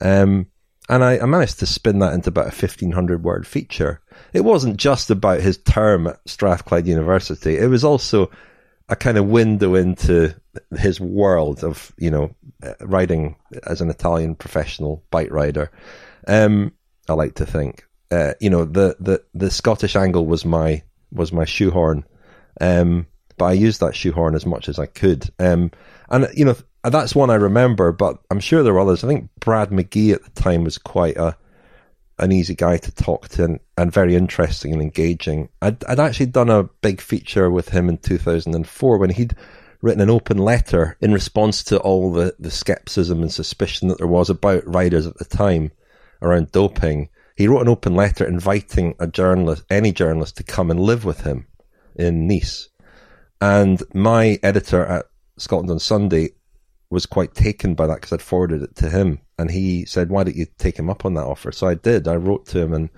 Um, 0.00 0.48
and 0.88 1.04
I, 1.04 1.18
I, 1.18 1.26
managed 1.26 1.60
to 1.60 1.66
spin 1.66 2.00
that 2.00 2.14
into 2.14 2.30
about 2.30 2.46
a 2.46 2.56
1500 2.56 3.22
word 3.22 3.46
feature. 3.46 4.00
It 4.32 4.40
wasn't 4.40 4.78
just 4.78 5.10
about 5.10 5.40
his 5.40 5.58
term 5.58 6.08
at 6.08 6.18
Strathclyde 6.26 6.86
University. 6.86 7.58
It 7.58 7.68
was 7.68 7.84
also 7.84 8.30
a 8.88 8.96
kind 8.96 9.18
of 9.18 9.26
window 9.26 9.76
into 9.76 10.34
his 10.76 11.00
world 11.00 11.62
of, 11.62 11.92
you 11.98 12.10
know, 12.10 12.34
riding 12.80 13.36
as 13.66 13.80
an 13.80 13.90
Italian 13.90 14.34
professional 14.34 15.04
bike 15.10 15.30
rider. 15.30 15.70
Um, 16.26 16.72
I 17.08 17.12
like 17.12 17.34
to 17.36 17.46
think 17.46 17.84
uh, 18.10 18.34
you 18.40 18.50
know, 18.50 18.64
the, 18.64 18.96
the, 19.00 19.22
the 19.34 19.50
Scottish 19.50 19.96
angle 19.96 20.26
was 20.26 20.44
my 20.44 20.82
was 21.10 21.32
my 21.32 21.44
shoehorn, 21.44 22.04
um, 22.60 23.06
but 23.36 23.46
I 23.46 23.52
used 23.52 23.80
that 23.80 23.96
shoehorn 23.96 24.34
as 24.34 24.44
much 24.44 24.68
as 24.68 24.78
I 24.78 24.86
could. 24.86 25.30
Um, 25.38 25.70
and 26.10 26.28
you 26.34 26.44
know, 26.44 26.56
that's 26.84 27.14
one 27.14 27.30
I 27.30 27.36
remember, 27.36 27.92
but 27.92 28.18
I'm 28.30 28.40
sure 28.40 28.62
there 28.62 28.74
were 28.74 28.80
others. 28.80 29.04
I 29.04 29.08
think 29.08 29.30
Brad 29.40 29.70
McGee 29.70 30.12
at 30.12 30.22
the 30.22 30.42
time 30.42 30.64
was 30.64 30.78
quite 30.78 31.16
a 31.16 31.36
an 32.18 32.32
easy 32.32 32.54
guy 32.54 32.76
to 32.76 32.90
talk 32.92 33.28
to 33.28 33.44
and, 33.44 33.60
and 33.76 33.92
very 33.92 34.16
interesting 34.16 34.72
and 34.72 34.82
engaging. 34.82 35.48
I'd, 35.62 35.84
I'd 35.84 36.00
actually 36.00 36.26
done 36.26 36.50
a 36.50 36.64
big 36.64 37.00
feature 37.00 37.48
with 37.48 37.68
him 37.68 37.88
in 37.88 37.98
2004 37.98 38.98
when 38.98 39.10
he'd 39.10 39.36
written 39.82 40.00
an 40.00 40.10
open 40.10 40.38
letter 40.38 40.96
in 41.00 41.12
response 41.12 41.62
to 41.64 41.78
all 41.78 42.12
the, 42.12 42.34
the 42.40 42.50
skepticism 42.50 43.22
and 43.22 43.32
suspicion 43.32 43.86
that 43.88 43.98
there 43.98 44.08
was 44.08 44.30
about 44.30 44.66
riders 44.66 45.06
at 45.06 45.16
the 45.18 45.24
time 45.24 45.70
around 46.20 46.50
doping 46.50 47.08
he 47.38 47.46
wrote 47.46 47.60
an 47.60 47.68
open 47.68 47.94
letter 47.94 48.26
inviting 48.26 48.96
a 48.98 49.06
journalist, 49.06 49.62
any 49.70 49.92
journalist, 49.92 50.36
to 50.36 50.42
come 50.42 50.72
and 50.72 50.80
live 50.80 51.04
with 51.04 51.20
him 51.20 51.46
in 51.94 52.26
Nice. 52.26 52.68
And 53.40 53.80
my 53.94 54.40
editor 54.42 54.84
at 54.84 55.06
Scotland 55.36 55.70
on 55.70 55.78
Sunday 55.78 56.30
was 56.90 57.06
quite 57.06 57.34
taken 57.34 57.76
by 57.76 57.86
that 57.86 57.94
because 57.94 58.12
I'd 58.12 58.22
forwarded 58.22 58.62
it 58.62 58.74
to 58.76 58.90
him, 58.90 59.20
and 59.38 59.52
he 59.52 59.84
said, 59.84 60.10
"Why 60.10 60.24
don't 60.24 60.34
you 60.34 60.46
take 60.58 60.76
him 60.76 60.90
up 60.90 61.04
on 61.04 61.14
that 61.14 61.26
offer?" 61.26 61.52
So 61.52 61.68
I 61.68 61.74
did. 61.74 62.08
I 62.08 62.16
wrote 62.16 62.44
to 62.46 62.58
him 62.58 62.72
and 62.72 62.90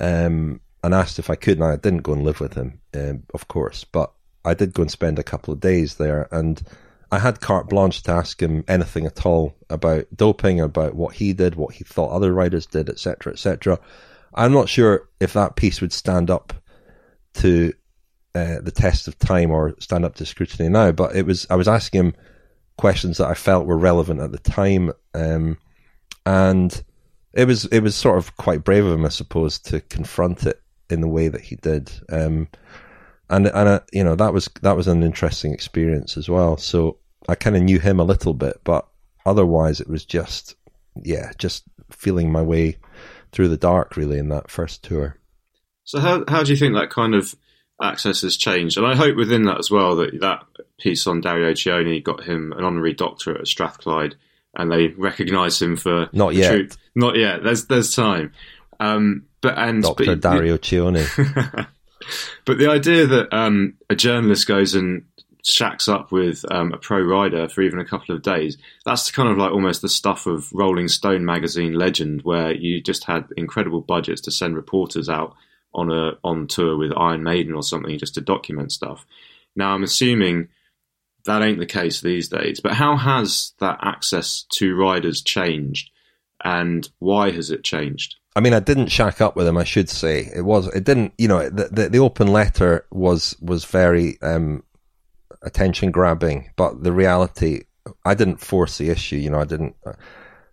um, 0.00 0.60
and 0.84 0.94
asked 0.94 1.18
if 1.18 1.28
I 1.28 1.34
could. 1.34 1.58
Now 1.58 1.70
I 1.70 1.76
didn't 1.76 2.04
go 2.04 2.12
and 2.12 2.22
live 2.22 2.38
with 2.38 2.54
him, 2.54 2.80
um, 2.94 3.24
of 3.34 3.48
course, 3.48 3.82
but 3.82 4.12
I 4.44 4.54
did 4.54 4.74
go 4.74 4.82
and 4.82 4.90
spend 4.92 5.18
a 5.18 5.24
couple 5.24 5.52
of 5.52 5.58
days 5.58 5.96
there, 5.96 6.28
and 6.30 6.62
I 7.10 7.18
had 7.18 7.40
carte 7.40 7.68
blanche 7.68 8.02
to 8.04 8.12
ask 8.12 8.40
him 8.40 8.64
anything 8.66 9.06
at 9.06 9.24
all 9.24 9.54
about 9.70 10.06
doping, 10.14 10.60
about 10.60 10.94
what 10.94 11.14
he 11.14 11.32
did, 11.32 11.54
what 11.54 11.74
he 11.74 11.84
thought 11.84 12.10
other 12.10 12.32
riders 12.32 12.66
did, 12.66 12.88
etc., 12.88 13.32
etc. 13.32 13.78
I'm 14.34 14.52
not 14.52 14.68
sure 14.68 15.08
if 15.20 15.32
that 15.32 15.56
piece 15.56 15.80
would 15.80 15.92
stand 15.92 16.30
up 16.30 16.52
to 17.34 17.72
uh, 18.34 18.60
the 18.60 18.72
test 18.72 19.08
of 19.08 19.18
time 19.18 19.50
or 19.50 19.74
stand 19.78 20.04
up 20.04 20.16
to 20.16 20.26
scrutiny 20.26 20.68
now, 20.68 20.92
but 20.92 21.14
it 21.14 21.24
was. 21.24 21.46
I 21.48 21.56
was 21.56 21.68
asking 21.68 22.00
him 22.00 22.14
questions 22.76 23.18
that 23.18 23.28
I 23.28 23.34
felt 23.34 23.66
were 23.66 23.78
relevant 23.78 24.20
at 24.20 24.32
the 24.32 24.38
time, 24.38 24.92
um, 25.14 25.58
and 26.26 26.82
it 27.32 27.46
was 27.46 27.66
it 27.66 27.80
was 27.80 27.94
sort 27.94 28.18
of 28.18 28.36
quite 28.36 28.64
brave 28.64 28.84
of 28.84 28.92
him, 28.92 29.06
I 29.06 29.10
suppose, 29.10 29.58
to 29.60 29.80
confront 29.80 30.44
it 30.44 30.60
in 30.90 31.00
the 31.00 31.08
way 31.08 31.28
that 31.28 31.40
he 31.40 31.56
did. 31.56 31.90
Um, 32.10 32.48
and 33.28 33.46
and 33.46 33.68
uh, 33.68 33.80
you 33.92 34.04
know 34.04 34.14
that 34.14 34.32
was 34.32 34.48
that 34.62 34.76
was 34.76 34.88
an 34.88 35.02
interesting 35.02 35.52
experience 35.52 36.16
as 36.16 36.28
well. 36.28 36.56
So 36.56 36.98
I 37.28 37.34
kind 37.34 37.56
of 37.56 37.62
knew 37.62 37.78
him 37.78 38.00
a 38.00 38.04
little 38.04 38.34
bit, 38.34 38.60
but 38.64 38.86
otherwise 39.24 39.80
it 39.80 39.88
was 39.88 40.04
just 40.04 40.56
yeah, 41.02 41.32
just 41.38 41.64
feeling 41.90 42.30
my 42.30 42.42
way 42.42 42.78
through 43.32 43.48
the 43.48 43.56
dark 43.56 43.96
really 43.96 44.18
in 44.18 44.28
that 44.28 44.50
first 44.50 44.82
tour. 44.82 45.18
So 45.84 46.00
how 46.00 46.24
how 46.28 46.42
do 46.42 46.50
you 46.50 46.56
think 46.56 46.74
that 46.74 46.90
kind 46.90 47.14
of 47.14 47.34
access 47.82 48.22
has 48.22 48.36
changed? 48.36 48.76
And 48.76 48.86
I 48.86 48.94
hope 48.94 49.16
within 49.16 49.44
that 49.44 49.58
as 49.58 49.70
well 49.70 49.96
that 49.96 50.20
that 50.20 50.44
piece 50.78 51.06
on 51.06 51.20
Dario 51.20 51.52
Cioni 51.52 52.02
got 52.02 52.24
him 52.24 52.52
an 52.52 52.64
honorary 52.64 52.94
doctorate 52.94 53.40
at 53.40 53.46
Strathclyde, 53.48 54.16
and 54.54 54.70
they 54.70 54.88
recognise 54.88 55.60
him 55.60 55.76
for 55.76 56.08
not 56.12 56.34
yet. 56.34 56.52
Truth. 56.52 56.78
Not 56.94 57.16
yet. 57.16 57.42
There's 57.42 57.66
there's 57.66 57.94
time. 57.94 58.32
Um, 58.78 59.24
but 59.40 59.58
and 59.58 59.82
Doctor 59.82 60.16
Dario 60.16 60.58
Cioni. 60.58 61.66
but 62.44 62.58
the 62.58 62.68
idea 62.68 63.06
that 63.06 63.32
um, 63.32 63.74
a 63.90 63.96
journalist 63.96 64.46
goes 64.46 64.74
and 64.74 65.04
shacks 65.44 65.86
up 65.88 66.10
with 66.10 66.44
um, 66.50 66.72
a 66.72 66.76
pro 66.76 67.00
rider 67.00 67.48
for 67.48 67.62
even 67.62 67.78
a 67.78 67.84
couple 67.84 68.14
of 68.14 68.22
days, 68.22 68.58
that's 68.84 69.10
kind 69.10 69.28
of 69.28 69.38
like 69.38 69.52
almost 69.52 69.82
the 69.82 69.88
stuff 69.88 70.26
of 70.26 70.52
Rolling 70.52 70.88
Stone 70.88 71.24
magazine 71.24 71.74
legend, 71.74 72.22
where 72.22 72.52
you 72.52 72.80
just 72.80 73.04
had 73.04 73.28
incredible 73.36 73.80
budgets 73.80 74.20
to 74.22 74.30
send 74.30 74.56
reporters 74.56 75.08
out 75.08 75.34
on 75.72 75.92
a 75.92 76.12
on 76.24 76.46
tour 76.46 76.76
with 76.76 76.92
Iron 76.96 77.22
Maiden 77.22 77.54
or 77.54 77.62
something 77.62 77.98
just 77.98 78.14
to 78.14 78.20
document 78.20 78.72
stuff. 78.72 79.06
Now 79.54 79.72
I'm 79.74 79.84
assuming 79.84 80.48
that 81.26 81.42
ain't 81.42 81.58
the 81.58 81.66
case 81.66 82.00
these 82.00 82.28
days. 82.28 82.60
But 82.60 82.72
how 82.72 82.96
has 82.96 83.52
that 83.60 83.78
access 83.82 84.44
to 84.54 84.74
riders 84.74 85.22
changed, 85.22 85.90
and 86.42 86.88
why 86.98 87.30
has 87.30 87.50
it 87.50 87.62
changed? 87.62 88.16
I 88.36 88.40
mean, 88.40 88.52
I 88.52 88.60
didn't 88.60 88.88
shack 88.88 89.22
up 89.22 89.34
with 89.34 89.48
him. 89.48 89.56
I 89.56 89.64
should 89.64 89.88
say 89.88 90.30
it 90.36 90.42
was. 90.42 90.66
It 90.68 90.84
didn't. 90.84 91.14
You 91.16 91.26
know, 91.26 91.48
the 91.48 91.68
the, 91.72 91.88
the 91.88 91.98
open 91.98 92.28
letter 92.28 92.84
was 92.90 93.34
was 93.40 93.64
very 93.64 94.20
um, 94.20 94.62
attention 95.42 95.90
grabbing, 95.90 96.50
but 96.54 96.84
the 96.84 96.92
reality, 96.92 97.62
I 98.04 98.12
didn't 98.12 98.36
force 98.36 98.76
the 98.76 98.90
issue. 98.90 99.16
You 99.16 99.30
know, 99.30 99.40
I 99.40 99.46
didn't. 99.46 99.74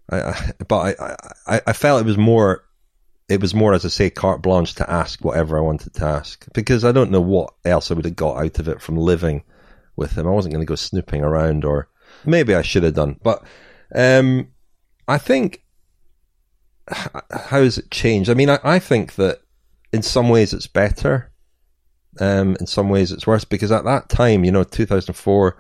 I, 0.09 0.21
I, 0.21 0.51
but 0.65 0.97
I, 0.99 1.17
I 1.45 1.61
I 1.67 1.73
felt 1.73 1.99
it 1.99 2.05
was 2.05 2.17
more. 2.17 2.63
It 3.27 3.41
was 3.41 3.53
more, 3.53 3.73
as 3.73 3.83
I 3.83 3.89
say, 3.89 4.09
carte 4.09 4.41
blanche 4.41 4.75
to 4.75 4.89
ask 4.89 5.23
whatever 5.23 5.57
I 5.57 5.61
wanted 5.61 5.93
to 5.95 6.05
ask 6.05 6.45
because 6.53 6.85
I 6.85 6.93
don't 6.93 7.11
know 7.11 7.21
what 7.21 7.53
else 7.65 7.91
I 7.91 7.95
would 7.95 8.05
have 8.05 8.15
got 8.15 8.37
out 8.37 8.59
of 8.59 8.69
it 8.69 8.81
from 8.81 8.95
living 8.95 9.43
with 9.97 10.17
him. 10.17 10.25
I 10.25 10.31
wasn't 10.31 10.53
going 10.53 10.65
to 10.65 10.69
go 10.69 10.75
snooping 10.75 11.21
around, 11.21 11.65
or 11.65 11.89
maybe 12.25 12.55
I 12.55 12.61
should 12.61 12.83
have 12.83 12.93
done. 12.93 13.19
But 13.21 13.43
um, 13.93 14.49
I 15.05 15.17
think 15.17 15.62
how 16.89 17.21
has 17.61 17.77
it 17.77 17.91
changed? 17.91 18.29
I 18.29 18.33
mean, 18.33 18.49
I, 18.49 18.59
I 18.63 18.79
think 18.79 19.15
that 19.15 19.41
in 19.91 20.01
some 20.01 20.29
ways 20.29 20.53
it's 20.53 20.67
better. 20.67 21.31
Um, 22.19 22.55
in 22.59 22.67
some 22.67 22.89
ways 22.89 23.11
it's 23.11 23.25
worse 23.25 23.43
because 23.43 23.71
at 23.71 23.85
that 23.85 24.09
time, 24.09 24.43
you 24.43 24.51
know, 24.51 24.63
2004 24.63 25.57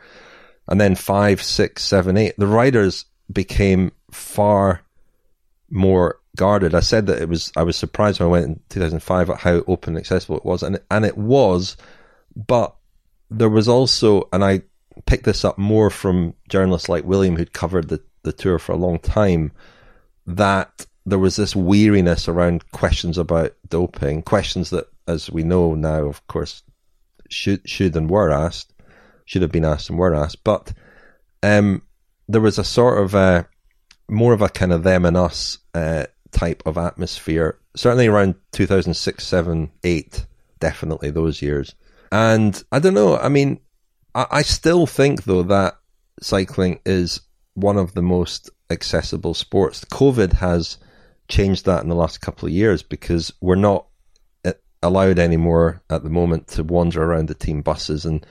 and 0.67 0.79
then 0.79 0.95
five, 0.95 1.41
six, 1.41 1.83
seven, 1.83 2.17
eight, 2.17 2.35
the 2.37 2.47
riders 2.47 3.05
became 3.31 3.91
far 4.11 4.81
more 5.69 6.19
guarded. 6.35 6.75
I 6.75 6.81
said 6.81 7.07
that 7.07 7.21
it 7.21 7.29
was, 7.29 7.51
I 7.55 7.63
was 7.63 7.75
surprised 7.75 8.19
when 8.19 8.27
I 8.27 8.31
went 8.31 8.45
in 8.45 8.59
2005 8.69 9.29
at 9.29 9.39
how 9.39 9.63
open 9.67 9.95
and 9.95 9.97
accessible 9.97 10.37
it 10.37 10.45
was. 10.45 10.61
And, 10.61 10.79
and 10.91 11.05
it 11.05 11.17
was, 11.17 11.77
but 12.35 12.75
there 13.29 13.49
was 13.49 13.67
also, 13.67 14.29
and 14.31 14.43
I 14.43 14.61
picked 15.05 15.25
this 15.25 15.43
up 15.43 15.57
more 15.57 15.89
from 15.89 16.35
journalists 16.49 16.89
like 16.89 17.03
William 17.03 17.35
who'd 17.35 17.53
covered 17.53 17.89
the, 17.89 18.01
the 18.23 18.33
tour 18.33 18.59
for 18.59 18.73
a 18.73 18.77
long 18.77 18.99
time, 18.99 19.51
that 20.27 20.85
there 21.05 21.19
was 21.19 21.35
this 21.35 21.55
weariness 21.55 22.27
around 22.27 22.69
questions 22.71 23.17
about 23.17 23.53
doping, 23.67 24.21
questions 24.21 24.69
that, 24.69 24.87
as 25.07 25.29
we 25.29 25.43
know 25.43 25.75
now, 25.75 26.05
of 26.05 26.25
course, 26.27 26.63
should 27.29 27.67
should 27.67 27.95
and 27.95 28.09
were 28.09 28.31
asked, 28.31 28.73
should 29.25 29.41
have 29.41 29.51
been 29.51 29.65
asked 29.65 29.89
and 29.89 29.99
were 29.99 30.15
asked, 30.15 30.43
but 30.43 30.73
um, 31.41 31.81
there 32.27 32.41
was 32.41 32.57
a 32.57 32.63
sort 32.63 33.03
of 33.03 33.13
a 33.13 33.47
more 34.09 34.33
of 34.33 34.41
a 34.41 34.49
kind 34.49 34.71
of 34.71 34.83
them 34.83 35.05
and 35.05 35.17
us 35.17 35.57
uh, 35.73 36.05
type 36.31 36.63
of 36.65 36.77
atmosphere. 36.77 37.57
Certainly 37.75 38.07
around 38.07 38.35
2006, 38.51 39.25
7, 39.25 39.71
8, 39.83 40.25
definitely 40.59 41.09
those 41.09 41.41
years. 41.41 41.73
And 42.11 42.61
I 42.71 42.79
don't 42.79 42.93
know. 42.93 43.17
I 43.17 43.29
mean, 43.29 43.59
I, 44.13 44.27
I 44.29 44.41
still 44.43 44.85
think 44.85 45.23
though 45.23 45.43
that 45.43 45.77
cycling 46.21 46.79
is 46.85 47.21
one 47.55 47.77
of 47.77 47.93
the 47.93 48.01
most 48.01 48.49
accessible 48.69 49.33
sports. 49.33 49.83
COVID 49.85 50.33
has 50.33 50.77
changed 51.27 51.65
that 51.65 51.83
in 51.83 51.89
the 51.89 51.95
last 51.95 52.21
couple 52.21 52.47
of 52.47 52.53
years 52.53 52.83
because 52.83 53.33
we're 53.41 53.55
not 53.55 53.87
uh, 54.45 54.53
allowed 54.81 55.19
anymore 55.19 55.81
at 55.89 56.03
the 56.03 56.09
moment 56.09 56.47
to 56.47 56.63
wander 56.63 57.03
around 57.03 57.27
the 57.27 57.35
team 57.35 57.61
buses 57.61 58.05
and 58.05 58.25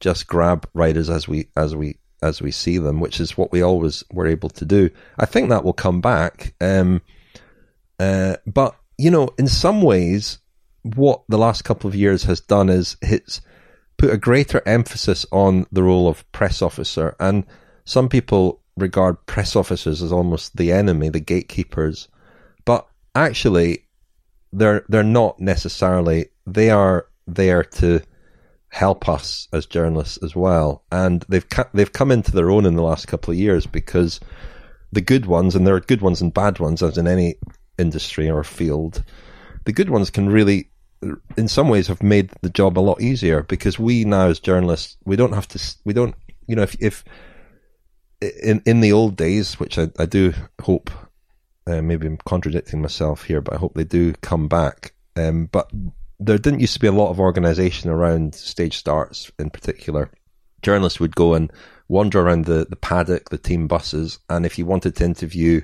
just 0.00 0.26
grab 0.26 0.68
riders 0.74 1.08
as 1.08 1.26
we 1.26 1.48
as 1.56 1.74
we 1.74 1.96
as 2.22 2.40
we 2.40 2.50
see 2.50 2.78
them, 2.78 3.00
which 3.00 3.20
is 3.20 3.36
what 3.36 3.52
we 3.52 3.62
always 3.62 4.02
were 4.12 4.26
able 4.26 4.48
to 4.48 4.64
do. 4.64 4.90
I 5.18 5.26
think 5.26 5.48
that 5.48 5.64
will 5.64 5.74
come 5.74 6.00
back, 6.00 6.54
um, 6.60 7.02
uh, 7.98 8.36
but 8.46 8.76
you 8.96 9.10
know, 9.10 9.28
in 9.38 9.46
some 9.46 9.82
ways, 9.82 10.38
what 10.82 11.22
the 11.28 11.38
last 11.38 11.62
couple 11.62 11.88
of 11.88 11.94
years 11.94 12.24
has 12.24 12.40
done 12.40 12.68
is 12.68 12.96
it's 13.02 13.40
put 13.96 14.10
a 14.10 14.18
greater 14.18 14.62
emphasis 14.66 15.26
on 15.32 15.66
the 15.70 15.82
role 15.82 16.08
of 16.08 16.30
press 16.32 16.62
officer, 16.62 17.14
and 17.20 17.44
some 17.84 18.08
people 18.08 18.60
regard 18.76 19.24
press 19.26 19.54
officers 19.54 20.02
as 20.02 20.12
almost 20.12 20.56
the 20.56 20.72
enemy, 20.72 21.08
the 21.08 21.20
gatekeepers 21.20 22.08
actually 23.14 23.86
they're 24.52 24.84
they're 24.88 25.02
not 25.02 25.40
necessarily 25.40 26.26
they 26.46 26.70
are 26.70 27.06
there 27.26 27.64
to 27.64 28.00
help 28.68 29.08
us 29.08 29.48
as 29.52 29.66
journalists 29.66 30.18
as 30.22 30.34
well. 30.34 30.84
And 30.90 31.24
they've 31.28 31.46
they've 31.72 31.92
come 31.92 32.10
into 32.10 32.32
their 32.32 32.50
own 32.50 32.66
in 32.66 32.74
the 32.74 32.82
last 32.82 33.08
couple 33.08 33.32
of 33.32 33.38
years 33.38 33.66
because 33.66 34.20
the 34.92 35.00
good 35.00 35.26
ones 35.26 35.54
and 35.54 35.66
there 35.66 35.74
are 35.74 35.80
good 35.80 36.02
ones 36.02 36.20
and 36.20 36.32
bad 36.32 36.58
ones 36.58 36.82
as 36.82 36.96
in 36.98 37.06
any 37.06 37.34
industry 37.78 38.30
or 38.30 38.44
field 38.44 39.02
the 39.64 39.72
good 39.72 39.90
ones 39.90 40.10
can 40.10 40.28
really 40.28 40.70
in 41.36 41.48
some 41.48 41.68
ways 41.68 41.88
have 41.88 42.02
made 42.02 42.30
the 42.40 42.48
job 42.48 42.78
a 42.78 42.80
lot 42.80 43.00
easier 43.00 43.42
because 43.42 43.78
we 43.78 44.04
now 44.04 44.28
as 44.28 44.40
journalists 44.40 44.96
we 45.04 45.16
don't 45.16 45.34
have 45.34 45.48
to 45.48 45.60
we 45.84 45.92
don't 45.92 46.14
you 46.46 46.56
know 46.56 46.62
if 46.62 46.76
if 46.80 47.04
in 48.42 48.62
in 48.64 48.80
the 48.80 48.92
old 48.92 49.16
days 49.16 49.58
which 49.60 49.78
I, 49.78 49.90
I 49.98 50.06
do 50.06 50.32
hope 50.62 50.90
uh, 51.66 51.82
maybe 51.82 52.06
I'm 52.06 52.18
contradicting 52.18 52.82
myself 52.82 53.24
here, 53.24 53.40
but 53.40 53.54
I 53.54 53.58
hope 53.58 53.74
they 53.74 53.84
do 53.84 54.12
come 54.14 54.48
back. 54.48 54.94
Um, 55.16 55.46
but 55.46 55.70
there 56.20 56.38
didn't 56.38 56.60
used 56.60 56.74
to 56.74 56.80
be 56.80 56.86
a 56.86 56.92
lot 56.92 57.10
of 57.10 57.20
organisation 57.20 57.90
around 57.90 58.34
stage 58.34 58.76
starts 58.76 59.30
in 59.38 59.50
particular. 59.50 60.10
Journalists 60.62 61.00
would 61.00 61.14
go 61.14 61.34
and 61.34 61.52
wander 61.88 62.20
around 62.20 62.44
the, 62.44 62.66
the 62.68 62.76
paddock, 62.76 63.30
the 63.30 63.38
team 63.38 63.66
buses, 63.66 64.18
and 64.28 64.46
if 64.46 64.58
you 64.58 64.66
wanted 64.66 64.96
to 64.96 65.04
interview 65.04 65.60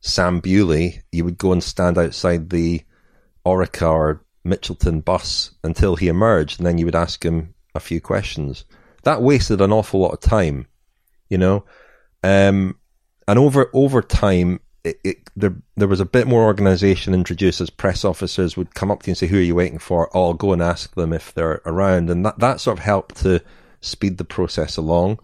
Sam 0.00 0.40
Bewley, 0.40 1.02
you 1.12 1.24
would 1.24 1.38
go 1.38 1.52
and 1.52 1.62
stand 1.62 1.98
outside 1.98 2.50
the 2.50 2.82
Orica 3.44 3.90
or 3.90 4.24
Mitchelton 4.46 5.04
bus 5.04 5.52
until 5.64 5.96
he 5.96 6.08
emerged, 6.08 6.60
and 6.60 6.66
then 6.66 6.78
you 6.78 6.84
would 6.84 6.94
ask 6.94 7.24
him 7.24 7.54
a 7.74 7.80
few 7.80 8.00
questions. 8.00 8.64
That 9.04 9.22
wasted 9.22 9.60
an 9.60 9.72
awful 9.72 10.00
lot 10.00 10.12
of 10.12 10.20
time, 10.20 10.66
you 11.28 11.38
know. 11.38 11.64
Um, 12.22 12.78
and 13.28 13.38
over 13.38 13.70
over 13.72 14.02
time, 14.02 14.60
it, 14.86 15.00
it, 15.02 15.30
there 15.34 15.54
there 15.76 15.88
was 15.88 16.00
a 16.00 16.06
bit 16.06 16.28
more 16.28 16.44
organisation 16.44 17.12
introduced 17.12 17.60
as 17.60 17.70
press 17.70 18.04
officers 18.04 18.56
would 18.56 18.74
come 18.74 18.90
up 18.90 19.02
to 19.02 19.08
you 19.08 19.12
and 19.12 19.18
say, 19.18 19.26
"Who 19.26 19.38
are 19.38 19.42
you 19.42 19.56
waiting 19.56 19.78
for?" 19.78 20.08
Oh, 20.14 20.28
I'll 20.28 20.34
go 20.34 20.52
and 20.52 20.62
ask 20.62 20.94
them 20.94 21.12
if 21.12 21.34
they're 21.34 21.60
around, 21.66 22.08
and 22.08 22.24
that 22.24 22.38
that 22.38 22.60
sort 22.60 22.78
of 22.78 22.84
helped 22.84 23.16
to 23.22 23.42
speed 23.80 24.18
the 24.18 24.24
process 24.24 24.76
along. 24.76 25.18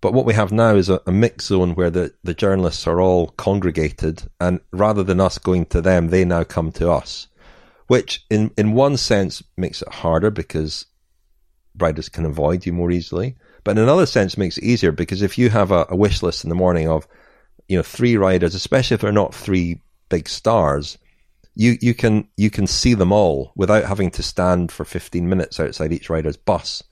But 0.00 0.12
what 0.12 0.26
we 0.26 0.34
have 0.34 0.52
now 0.52 0.74
is 0.74 0.88
a, 0.88 1.00
a 1.06 1.12
mixed 1.12 1.48
zone 1.48 1.74
where 1.74 1.90
the, 1.90 2.12
the 2.22 2.34
journalists 2.34 2.86
are 2.86 3.00
all 3.00 3.28
congregated, 3.28 4.24
and 4.40 4.60
rather 4.72 5.02
than 5.02 5.20
us 5.20 5.38
going 5.38 5.66
to 5.66 5.80
them, 5.80 6.08
they 6.08 6.24
now 6.24 6.44
come 6.44 6.72
to 6.72 6.90
us, 6.90 7.28
which 7.86 8.24
in 8.28 8.50
in 8.58 8.72
one 8.72 8.96
sense 8.96 9.42
makes 9.56 9.82
it 9.82 9.88
harder 9.88 10.30
because 10.30 10.86
writers 11.78 12.08
can 12.08 12.24
avoid 12.24 12.66
you 12.66 12.72
more 12.72 12.90
easily. 12.90 13.36
But 13.62 13.78
in 13.78 13.84
another 13.84 14.06
sense, 14.06 14.36
makes 14.36 14.58
it 14.58 14.64
easier 14.64 14.92
because 14.92 15.22
if 15.22 15.38
you 15.38 15.50
have 15.50 15.70
a, 15.70 15.86
a 15.88 15.96
wish 15.96 16.22
list 16.22 16.44
in 16.44 16.50
the 16.50 16.56
morning 16.56 16.88
of 16.88 17.06
you 17.68 17.76
know 17.76 17.82
three 17.82 18.16
riders, 18.16 18.54
especially 18.54 18.94
if 18.94 19.00
they're 19.00 19.12
not 19.12 19.34
three 19.34 19.80
big 20.08 20.28
stars, 20.28 20.98
you 21.54 21.76
you 21.80 21.94
can 21.94 22.28
you 22.36 22.50
can 22.50 22.66
see 22.66 22.94
them 22.94 23.12
all 23.12 23.52
without 23.56 23.84
having 23.84 24.10
to 24.12 24.22
stand 24.22 24.70
for 24.70 24.84
15 24.84 25.28
minutes 25.28 25.58
outside 25.58 25.92
each 25.92 26.10
rider's 26.10 26.36
bus, 26.36 26.82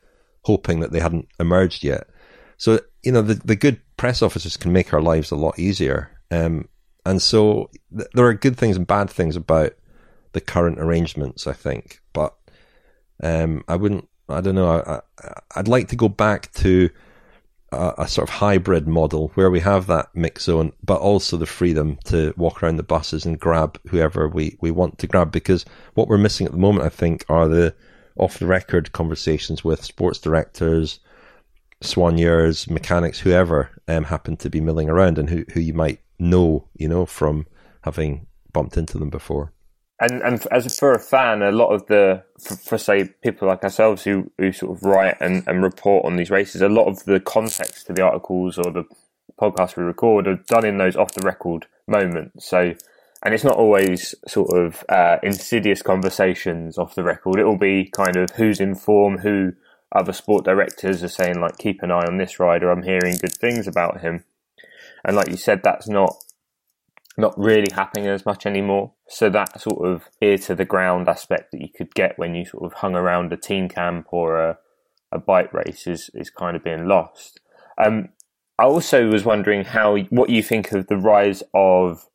hoping 0.43 0.81
that 0.81 0.93
they 0.93 1.01
hadn't 1.01 1.29
emerged 1.39 1.85
yet. 1.85 2.09
So 2.57 2.81
you 3.03 3.13
know 3.13 3.23
the 3.23 3.35
the 3.35 3.57
good 3.57 3.81
press 3.97 4.23
officers 4.23 4.57
can 4.57 4.73
make 4.73 4.93
our 4.93 5.03
lives 5.03 5.31
a 5.31 5.37
lot 5.37 5.59
easier. 5.59 6.11
Um, 6.31 6.69
and 7.07 7.21
so 7.21 7.71
th- 7.97 8.09
there 8.15 8.27
are 8.27 8.35
good 8.35 8.57
things 8.57 8.77
and 8.77 8.87
bad 8.87 9.11
things 9.11 9.37
about 9.37 9.73
the 10.33 10.41
current 10.41 10.81
arrangements, 10.81 11.47
I 11.47 11.53
think. 11.53 12.01
But 12.13 12.35
um, 13.23 13.65
I 13.69 13.77
wouldn't. 13.77 14.09
I 14.29 14.41
don't 14.41 14.55
know. 14.55 14.69
I, 14.69 15.01
I, 15.23 15.41
I'd 15.57 15.69
like 15.69 15.89
to 15.89 15.97
go 15.97 16.09
back 16.09 16.53
to 16.55 16.89
a, 17.99 18.09
sort 18.09 18.29
of 18.29 18.35
hybrid 18.35 18.87
model 18.87 19.29
where 19.35 19.51
we 19.51 19.61
have 19.61 19.87
that 19.87 20.09
mix 20.15 20.45
zone, 20.45 20.73
but 20.83 21.01
also 21.01 21.37
the 21.37 21.47
freedom 21.47 21.99
to 22.05 22.35
walk 22.37 22.63
around 22.63 22.77
the 22.77 22.83
buses 22.83 23.25
and 23.25 23.39
grab 23.39 23.79
whoever 23.89 24.29
we, 24.29 24.57
we 24.61 24.71
want 24.71 24.99
to 24.99 25.07
grab. 25.07 25.33
Because 25.33 25.65
what 25.95 26.09
we're 26.09 26.19
missing 26.19 26.47
at 26.47 26.53
the 26.53 26.59
moment, 26.59 26.85
I 26.85 26.91
think, 26.91 27.25
are 27.29 27.49
the 27.49 27.75
off 28.17 28.39
the 28.39 28.47
record 28.47 28.93
conversations 28.93 29.65
with 29.65 29.85
sports 29.85 30.19
directors, 30.19 31.01
soigneurs, 31.83 32.69
mechanics, 32.69 33.21
whoever 33.21 33.71
um, 33.89 34.05
happen 34.05 34.37
to 34.37 34.51
be 34.51 34.61
milling 34.61 34.89
around 34.89 35.19
and 35.19 35.31
who, 35.31 35.45
who 35.53 35.61
you 35.61 35.75
might 35.75 36.01
know, 36.19 36.69
you 36.77 36.89
know, 36.89 37.07
from 37.07 37.47
having 37.83 38.27
bumped 38.53 38.77
into 38.77 38.99
them 38.99 39.11
before 39.11 39.54
and 40.05 40.23
and 40.23 40.47
as 40.51 40.79
for 40.79 40.93
a 40.93 40.99
fan, 40.99 41.43
a 41.43 41.53
lot 41.53 41.69
of 41.69 41.87
the 41.87 42.23
for, 42.41 42.57
for, 42.57 42.79
say 42.79 43.09
people 43.23 43.49
like 43.49 43.65
ourselves 43.65 44.05
who 44.05 44.31
who 44.39 44.53
sort 44.53 44.77
of 44.77 44.83
write 44.83 45.17
and, 45.21 45.47
and 45.47 45.63
report 45.63 46.05
on 46.05 46.17
these 46.17 46.31
races, 46.31 46.63
a 46.63 46.69
lot 46.69 46.87
of 46.87 47.05
the 47.05 47.21
context 47.21 47.87
to 47.87 47.93
the 47.93 48.03
articles 48.03 48.59
or 48.59 48.71
the 48.71 48.85
podcasts 49.41 49.77
we 49.77 49.83
record 49.83 50.27
are 50.27 50.37
done 50.47 50.65
in 50.65 50.79
those 50.79 50.97
off 50.97 51.15
the 51.15 51.27
record 51.27 51.67
moments. 51.87 52.47
So, 52.47 52.75
and 53.25 53.35
it's 53.35 53.45
not 53.45 53.57
always 53.57 54.15
sort 54.27 54.57
of 54.57 54.85
uh, 54.89 55.17
insidious 55.23 55.83
conversations 55.83 56.79
off 56.79 56.95
the 56.95 57.05
record. 57.05 57.39
It 57.39 57.45
will 57.45 57.59
be 57.59 57.91
kind 57.91 58.17
of 58.17 58.31
who's 58.31 58.61
in 58.61 58.75
form, 58.75 59.19
who 59.19 59.53
other 59.93 60.13
sport 60.13 60.45
directors 60.45 61.03
are 61.03 61.09
saying 61.09 61.41
like 61.41 61.59
keep 61.59 61.83
an 61.83 61.91
eye 61.91 62.07
on 62.07 62.19
this 62.19 62.39
rider. 62.39 62.71
I'm 62.71 62.83
hearing 62.83 63.17
good 63.17 63.35
things 63.35 63.67
about 63.67 64.01
him, 64.01 64.25
and 65.05 65.17
like 65.17 65.31
you 65.31 65.37
said, 65.37 65.63
that's 65.63 65.89
not 65.89 66.17
not 67.17 67.39
really 67.39 67.69
happening 67.73 68.07
as 68.07 68.27
much 68.27 68.47
anymore. 68.47 68.93
So 69.09 69.31
that 69.31 69.61
sort 69.61 69.87
of 69.87 70.09
ear 70.21 70.39
to 70.39 70.55
the 70.55 70.65
ground 70.65 71.09
aspect 71.09 71.53
that 71.53 71.61
you 71.61 71.69
could 71.75 71.95
get 71.95 72.19
when 72.19 72.35
you 72.35 72.45
sort 72.45 72.65
of 72.65 72.73
hung 72.75 72.95
around 72.95 73.33
a 73.33 73.37
team 73.37 73.69
camp 73.69 74.09
or 74.11 74.41
a, 74.41 74.59
a 75.13 75.19
bike 75.19 75.53
race 75.53 75.87
is 75.87 76.11
is 76.15 76.31
kind 76.31 76.57
of 76.57 76.65
being 76.65 76.89
lost. 76.89 77.41
Um, 77.83 78.11
I 78.59 78.65
also 78.65 79.09
was 79.09 79.25
wondering 79.25 79.65
how 79.65 79.97
what 80.11 80.31
you 80.31 80.43
think 80.43 80.73
of 80.73 80.87
the 80.87 80.97
rise 80.97 81.43
of 81.53 82.09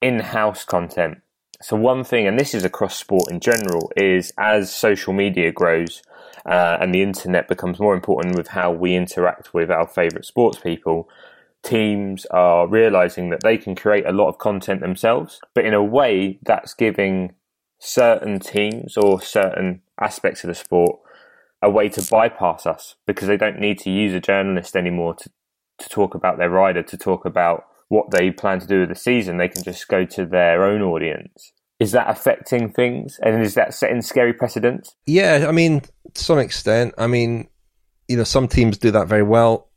in-house 0.00 0.64
content. 0.64 1.18
So 1.62 1.76
one 1.76 2.04
thing, 2.04 2.26
and 2.26 2.38
this 2.38 2.54
is 2.54 2.64
across 2.64 2.96
sport 2.96 3.30
in 3.30 3.40
general, 3.40 3.92
is 3.94 4.32
as 4.38 4.74
social 4.74 5.12
media 5.12 5.52
grows 5.52 6.02
uh, 6.46 6.78
and 6.80 6.94
the 6.94 7.02
internet 7.02 7.48
becomes 7.48 7.78
more 7.78 7.94
important 7.94 8.36
with 8.36 8.48
how 8.48 8.72
we 8.72 8.94
interact 8.94 9.52
with 9.52 9.70
our 9.70 9.86
favourite 9.86 10.24
sports 10.24 10.58
people, 10.58 11.08
teams 11.62 12.26
are 12.26 12.66
realizing 12.66 13.30
that 13.30 13.42
they 13.42 13.58
can 13.58 13.74
create 13.74 14.06
a 14.06 14.12
lot 14.12 14.28
of 14.28 14.38
content 14.38 14.80
themselves, 14.80 15.40
but 15.54 15.64
in 15.64 15.74
a 15.74 15.84
way 15.84 16.38
that's 16.42 16.74
giving 16.74 17.34
certain 17.78 18.38
teams 18.38 18.96
or 18.96 19.20
certain 19.20 19.82
aspects 20.00 20.44
of 20.44 20.48
the 20.48 20.54
sport 20.54 21.00
a 21.62 21.70
way 21.70 21.88
to 21.88 22.02
bypass 22.10 22.66
us 22.66 22.94
because 23.06 23.28
they 23.28 23.36
don't 23.36 23.58
need 23.58 23.78
to 23.78 23.90
use 23.90 24.14
a 24.14 24.20
journalist 24.20 24.74
anymore 24.76 25.14
to, 25.14 25.30
to 25.78 25.88
talk 25.88 26.14
about 26.14 26.38
their 26.38 26.50
rider, 26.50 26.82
to 26.82 26.96
talk 26.96 27.24
about 27.24 27.64
what 27.88 28.10
they 28.10 28.30
plan 28.30 28.60
to 28.60 28.66
do 28.66 28.80
with 28.80 28.88
the 28.88 28.94
season. 28.94 29.36
They 29.36 29.48
can 29.48 29.62
just 29.62 29.88
go 29.88 30.04
to 30.06 30.24
their 30.24 30.64
own 30.64 30.80
audience. 30.80 31.52
Is 31.78 31.92
that 31.92 32.08
affecting 32.08 32.70
things? 32.70 33.18
And 33.22 33.42
is 33.42 33.54
that 33.54 33.74
setting 33.74 34.02
scary 34.02 34.32
precedents? 34.32 34.94
Yeah, 35.06 35.46
I 35.48 35.52
mean, 35.52 35.82
to 36.14 36.24
some 36.24 36.38
extent. 36.38 36.94
I 36.98 37.06
mean, 37.06 37.48
you 38.08 38.16
know, 38.16 38.24
some 38.24 38.48
teams 38.48 38.78
do 38.78 38.90
that 38.90 39.08
very 39.08 39.22
well. 39.22 39.68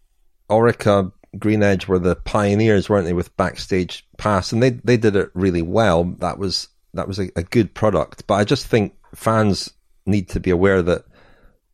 Orica, 0.50 1.12
Green 1.38 1.64
Edge 1.64 1.88
were 1.88 2.00
the 2.00 2.16
pioneers, 2.16 2.90
weren't 2.90 3.06
they, 3.06 3.14
with 3.14 3.36
backstage 3.38 4.06
pass, 4.18 4.52
and 4.52 4.62
they 4.62 4.72
they 4.72 4.98
did 4.98 5.16
it 5.16 5.30
really 5.34 5.62
well. 5.62 6.04
That 6.20 6.38
was 6.38 6.70
that 6.94 7.08
was 7.08 7.20
a, 7.20 7.30
a 7.36 7.44
good 7.44 7.74
product. 7.74 8.28
But 8.28 8.36
I 8.36 8.44
just 8.44 8.68
think 8.68 8.94
fans 9.16 9.74
need 10.06 10.30
to 10.30 10.40
be 10.40 10.52
aware 10.52 10.82
that 10.82 11.06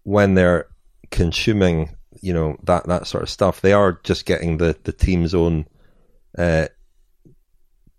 when 0.04 0.36
they're 0.36 0.68
consuming, 1.12 1.96
you 2.22 2.34
know, 2.34 2.58
that 2.64 2.88
that 2.88 3.08
sort 3.08 3.24
of 3.24 3.30
stuff, 3.30 3.62
they 3.62 3.74
are 3.74 4.00
just 4.04 4.26
getting 4.26 4.58
the 4.58 4.78
the 4.84 4.94
team's 4.94 5.34
own 5.34 5.66
uh, 6.38 6.68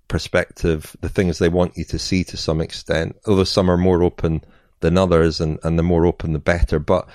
perspective, 0.09 0.97
the 1.01 1.09
things 1.09 1.39
they 1.39 1.49
want 1.49 1.77
you 1.77 1.85
to 1.85 1.99
see 1.99 2.25
to 2.25 2.37
some 2.37 2.61
extent. 2.61 3.17
Although 3.27 3.45
some 3.45 3.71
are 3.71 3.77
more 3.77 4.03
open 4.03 4.43
than 4.81 4.97
others, 4.97 5.41
and 5.41 5.59
and 5.63 5.79
the 5.79 5.83
more 5.83 6.07
open, 6.07 6.33
the 6.33 6.39
better. 6.39 6.79
But 6.79 7.09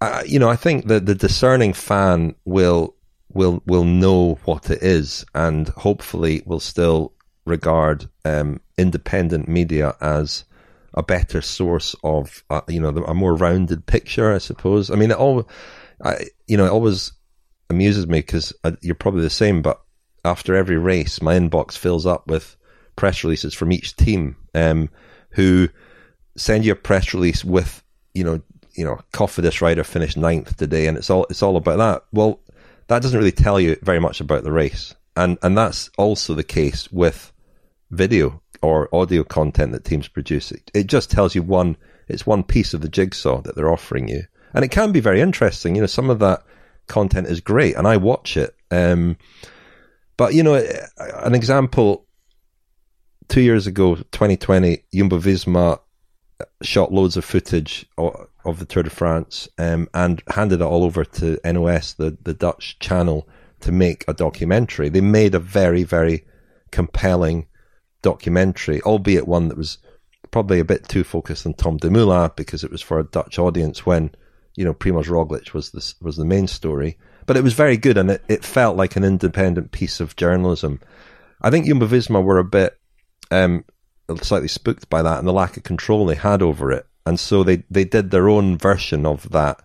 uh, 0.00 0.22
you 0.26 0.38
know, 0.38 0.48
I 0.48 0.56
think 0.56 0.86
that 0.86 1.06
the 1.06 1.14
discerning 1.14 1.72
fan 1.72 2.34
will 2.44 2.95
will 3.36 3.62
will 3.66 3.84
know 3.84 4.38
what 4.44 4.70
it 4.70 4.82
is, 4.82 5.24
and 5.34 5.68
hopefully 5.68 6.42
will 6.46 6.60
still 6.60 7.12
regard 7.44 8.08
um, 8.24 8.60
independent 8.76 9.48
media 9.48 9.94
as 10.00 10.44
a 10.94 11.02
better 11.02 11.40
source 11.40 11.94
of 12.02 12.42
uh, 12.50 12.62
you 12.68 12.80
know 12.80 12.88
a 12.88 13.14
more 13.14 13.36
rounded 13.36 13.86
picture. 13.86 14.32
I 14.32 14.38
suppose. 14.38 14.90
I 14.90 14.96
mean, 14.96 15.10
it 15.10 15.16
all 15.16 15.48
I, 16.02 16.26
you 16.46 16.56
know 16.56 16.66
it 16.66 16.72
always 16.72 17.12
amuses 17.70 18.06
me 18.06 18.18
because 18.18 18.52
uh, 18.64 18.72
you're 18.80 18.94
probably 18.94 19.22
the 19.22 19.30
same, 19.30 19.62
but 19.62 19.80
after 20.24 20.54
every 20.54 20.78
race, 20.78 21.22
my 21.22 21.38
inbox 21.38 21.76
fills 21.76 22.06
up 22.06 22.26
with 22.26 22.56
press 22.96 23.22
releases 23.22 23.54
from 23.54 23.72
each 23.72 23.94
team 23.96 24.36
um, 24.54 24.88
who 25.30 25.68
send 26.36 26.64
you 26.64 26.72
a 26.72 26.76
press 26.76 27.14
release 27.14 27.44
with 27.44 27.82
you 28.14 28.24
know 28.24 28.40
you 28.74 28.84
know 28.84 28.98
Cofidis 29.12 29.60
rider 29.60 29.84
finished 29.84 30.16
ninth 30.16 30.56
today, 30.56 30.86
and 30.86 30.96
it's 30.96 31.10
all 31.10 31.26
it's 31.30 31.42
all 31.42 31.56
about 31.56 31.78
that. 31.78 32.02
Well, 32.12 32.40
that 32.88 33.02
doesn't 33.02 33.18
really 33.18 33.32
tell 33.32 33.60
you 33.60 33.76
very 33.82 34.00
much 34.00 34.20
about 34.20 34.44
the 34.44 34.52
race, 34.52 34.94
and 35.16 35.38
and 35.42 35.56
that's 35.56 35.90
also 35.98 36.34
the 36.34 36.44
case 36.44 36.90
with 36.90 37.32
video 37.90 38.42
or 38.62 38.94
audio 38.94 39.22
content 39.24 39.72
that 39.72 39.84
teams 39.84 40.08
produce. 40.08 40.52
It, 40.52 40.70
it 40.74 40.86
just 40.86 41.10
tells 41.10 41.34
you 41.34 41.42
one. 41.42 41.76
It's 42.08 42.26
one 42.26 42.44
piece 42.44 42.72
of 42.72 42.82
the 42.82 42.88
jigsaw 42.88 43.40
that 43.42 43.56
they're 43.56 43.72
offering 43.72 44.08
you, 44.08 44.22
and 44.54 44.64
it 44.64 44.70
can 44.70 44.92
be 44.92 45.00
very 45.00 45.20
interesting. 45.20 45.74
You 45.74 45.82
know, 45.82 45.86
some 45.86 46.10
of 46.10 46.20
that 46.20 46.42
content 46.86 47.26
is 47.26 47.40
great, 47.40 47.76
and 47.76 47.86
I 47.86 47.96
watch 47.96 48.36
it. 48.36 48.54
Um, 48.70 49.16
but 50.16 50.34
you 50.34 50.42
know, 50.42 50.54
an 50.98 51.34
example: 51.34 52.06
two 53.28 53.40
years 53.40 53.66
ago, 53.66 53.96
2020, 53.96 54.84
Jumbo 54.94 55.18
Visma 55.18 55.80
shot 56.62 56.92
loads 56.92 57.16
of 57.16 57.24
footage 57.24 57.86
of 58.46 58.58
the 58.58 58.64
Tour 58.64 58.84
de 58.84 58.90
France 58.90 59.48
um, 59.58 59.88
and 59.92 60.22
handed 60.28 60.60
it 60.60 60.64
all 60.64 60.84
over 60.84 61.04
to 61.04 61.38
NOS, 61.44 61.94
the, 61.94 62.16
the 62.22 62.32
Dutch 62.32 62.78
channel, 62.78 63.28
to 63.60 63.72
make 63.72 64.04
a 64.06 64.14
documentary. 64.14 64.88
They 64.88 65.00
made 65.00 65.34
a 65.34 65.40
very, 65.40 65.82
very 65.82 66.24
compelling 66.70 67.46
documentary, 68.02 68.80
albeit 68.82 69.26
one 69.26 69.48
that 69.48 69.58
was 69.58 69.78
probably 70.30 70.60
a 70.60 70.64
bit 70.64 70.88
too 70.88 71.02
focused 71.02 71.44
on 71.46 71.54
Tom 71.54 71.76
Dumoulin 71.76 72.30
because 72.36 72.62
it 72.62 72.70
was 72.70 72.82
for 72.82 73.00
a 73.00 73.04
Dutch 73.04 73.38
audience 73.38 73.84
when, 73.84 74.10
you 74.54 74.64
know, 74.64 74.74
Primoz 74.74 75.06
Roglic 75.06 75.52
was 75.52 75.70
the, 75.70 75.94
was 76.00 76.16
the 76.16 76.24
main 76.24 76.46
story. 76.46 76.98
But 77.26 77.36
it 77.36 77.42
was 77.42 77.54
very 77.54 77.76
good 77.76 77.98
and 77.98 78.10
it, 78.12 78.22
it 78.28 78.44
felt 78.44 78.76
like 78.76 78.94
an 78.94 79.04
independent 79.04 79.72
piece 79.72 79.98
of 79.98 80.14
journalism. 80.14 80.80
I 81.42 81.50
think 81.50 81.66
Jumbo 81.66 81.88
Visma 81.88 82.22
were 82.22 82.38
a 82.38 82.44
bit 82.44 82.78
um, 83.32 83.64
slightly 84.22 84.48
spooked 84.48 84.88
by 84.88 85.02
that 85.02 85.18
and 85.18 85.26
the 85.26 85.32
lack 85.32 85.56
of 85.56 85.64
control 85.64 86.06
they 86.06 86.14
had 86.14 86.42
over 86.42 86.70
it. 86.70 86.86
And 87.06 87.18
so 87.18 87.44
they, 87.44 87.62
they 87.70 87.84
did 87.84 88.10
their 88.10 88.28
own 88.28 88.58
version 88.58 89.06
of 89.06 89.30
that 89.30 89.62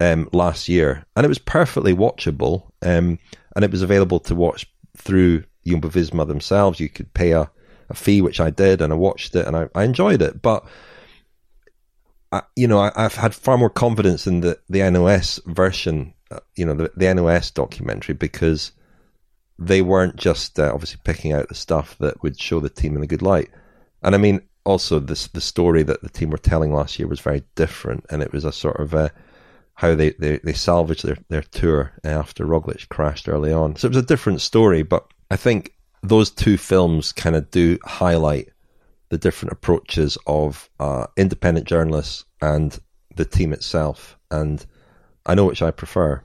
um, 0.00 0.28
last 0.32 0.68
year. 0.68 1.06
And 1.14 1.24
it 1.24 1.28
was 1.28 1.38
perfectly 1.38 1.94
watchable. 1.94 2.64
Um, 2.82 3.18
and 3.54 3.64
it 3.64 3.70
was 3.70 3.82
available 3.82 4.18
to 4.20 4.34
watch 4.34 4.66
through 4.96 5.44
Jumbo 5.64 5.88
Visma 5.88 6.26
themselves. 6.26 6.80
You 6.80 6.88
could 6.88 7.14
pay 7.14 7.30
a, 7.30 7.50
a 7.88 7.94
fee, 7.94 8.20
which 8.20 8.40
I 8.40 8.50
did, 8.50 8.82
and 8.82 8.92
I 8.92 8.96
watched 8.96 9.36
it 9.36 9.46
and 9.46 9.56
I, 9.56 9.68
I 9.74 9.84
enjoyed 9.84 10.22
it. 10.22 10.42
But, 10.42 10.66
I, 12.32 12.42
you 12.56 12.66
know, 12.66 12.80
I, 12.80 12.90
have 12.96 13.14
had 13.14 13.34
far 13.34 13.56
more 13.56 13.70
confidence 13.70 14.26
in 14.26 14.40
the, 14.40 14.58
the 14.68 14.90
NOS 14.90 15.40
version, 15.46 16.14
uh, 16.32 16.40
you 16.56 16.66
know, 16.66 16.74
the, 16.74 16.90
the 16.96 17.14
NOS 17.14 17.52
documentary 17.52 18.16
because 18.16 18.72
they 19.56 19.82
weren't 19.82 20.16
just 20.16 20.58
uh, 20.58 20.72
obviously 20.74 20.98
picking 21.04 21.32
out 21.32 21.48
the 21.48 21.54
stuff 21.54 21.96
that 21.98 22.22
would 22.24 22.40
show 22.40 22.58
the 22.58 22.68
team 22.68 22.96
in 22.96 23.02
a 23.04 23.06
good 23.06 23.22
light. 23.22 23.50
And 24.02 24.16
I 24.16 24.18
mean, 24.18 24.40
also 24.64 24.98
this 24.98 25.28
the 25.28 25.40
story 25.40 25.82
that 25.82 26.02
the 26.02 26.08
team 26.08 26.30
were 26.30 26.38
telling 26.38 26.72
last 26.72 26.98
year 26.98 27.08
was 27.08 27.20
very 27.20 27.42
different, 27.54 28.04
and 28.10 28.22
it 28.22 28.32
was 28.32 28.44
a 28.44 28.52
sort 28.52 28.80
of 28.80 28.94
a 28.94 29.12
how 29.74 29.94
they, 29.94 30.10
they, 30.10 30.38
they 30.38 30.52
salvaged 30.52 31.04
their, 31.04 31.18
their 31.28 31.42
tour 31.42 31.92
after 32.04 32.46
Roglic 32.46 32.88
crashed 32.88 33.28
early 33.28 33.52
on. 33.52 33.76
So 33.76 33.86
it 33.86 33.90
was 33.94 34.02
a 34.02 34.06
different 34.06 34.40
story, 34.40 34.82
but 34.82 35.06
I 35.30 35.36
think 35.36 35.74
those 36.02 36.30
two 36.30 36.56
films 36.56 37.12
kind 37.12 37.34
of 37.34 37.50
do 37.50 37.78
highlight 37.84 38.50
the 39.08 39.18
different 39.18 39.52
approaches 39.52 40.16
of 40.26 40.70
uh, 40.78 41.06
independent 41.16 41.66
journalists 41.66 42.24
and 42.40 42.78
the 43.16 43.24
team 43.24 43.52
itself. 43.52 44.16
And 44.30 44.64
I 45.26 45.34
know 45.34 45.44
which 45.44 45.62
I 45.62 45.70
prefer. 45.70 46.22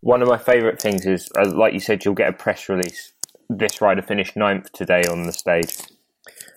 One 0.00 0.22
of 0.22 0.28
my 0.28 0.38
favourite 0.38 0.80
things 0.80 1.04
is, 1.04 1.28
uh, 1.36 1.50
like 1.50 1.72
you 1.72 1.80
said, 1.80 2.04
you'll 2.04 2.14
get 2.14 2.28
a 2.28 2.32
press 2.32 2.68
release. 2.68 3.12
This 3.50 3.80
rider 3.80 4.02
finished 4.02 4.36
ninth 4.36 4.70
today 4.72 5.02
on 5.10 5.24
the 5.24 5.32
stage, 5.32 5.74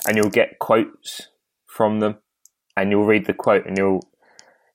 and 0.08 0.18
you'll 0.18 0.30
get 0.30 0.60
quotes 0.60 1.30
from 1.68 2.00
them, 2.00 2.18
and 2.78 2.92
you'll 2.92 3.06
read 3.06 3.26
the 3.26 3.34
quote, 3.34 3.66
and 3.66 3.78
you'll 3.78 4.02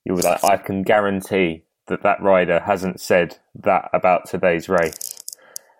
you'll 0.04 0.16
be 0.16 0.22
like, 0.22 0.44
I 0.44 0.56
can 0.56 0.82
guarantee 0.82 1.64
that 1.88 2.02
that 2.02 2.22
rider 2.22 2.60
hasn't 2.60 3.00
said 3.00 3.38
that 3.54 3.90
about 3.92 4.28
today's 4.28 4.68
race. 4.68 5.20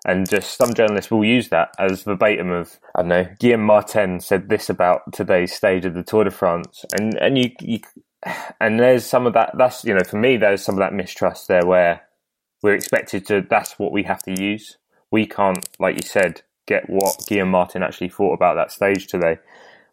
And 0.06 0.28
just 0.28 0.56
some 0.56 0.74
journalists 0.74 1.10
will 1.10 1.24
use 1.24 1.48
that 1.48 1.74
as 1.78 2.04
verbatim 2.04 2.50
of 2.50 2.78
I 2.94 3.02
don't 3.02 3.08
know 3.08 3.28
Guillaume 3.40 3.64
Martin 3.64 4.20
said 4.20 4.48
this 4.48 4.70
about 4.70 5.12
today's 5.12 5.54
stage 5.54 5.84
of 5.84 5.94
the 5.94 6.04
Tour 6.04 6.24
de 6.24 6.30
France, 6.30 6.84
and 6.98 7.14
and 7.16 7.38
you, 7.38 7.50
you 7.60 7.80
and 8.60 8.78
there's 8.80 9.06
some 9.06 9.26
of 9.26 9.34
that. 9.34 9.52
That's 9.58 9.84
you 9.84 9.94
know 9.94 10.04
for 10.08 10.18
me 10.18 10.36
there's 10.36 10.62
some 10.64 10.76
of 10.76 10.80
that 10.80 10.94
mistrust 10.94 11.48
there 11.48 11.66
where 11.66 12.02
we're 12.62 12.74
expected 12.74 13.26
to. 13.26 13.46
That's 13.48 13.78
what 13.78 13.92
we 13.92 14.04
have 14.04 14.22
to 14.24 14.40
use. 14.40 14.78
We 15.10 15.26
can't, 15.26 15.68
like 15.78 15.96
you 15.96 16.08
said, 16.08 16.42
get 16.66 16.88
what 16.88 17.24
Guillaume 17.26 17.50
Martin 17.50 17.82
actually 17.82 18.08
thought 18.08 18.34
about 18.34 18.54
that 18.54 18.72
stage 18.72 19.06
today. 19.06 19.38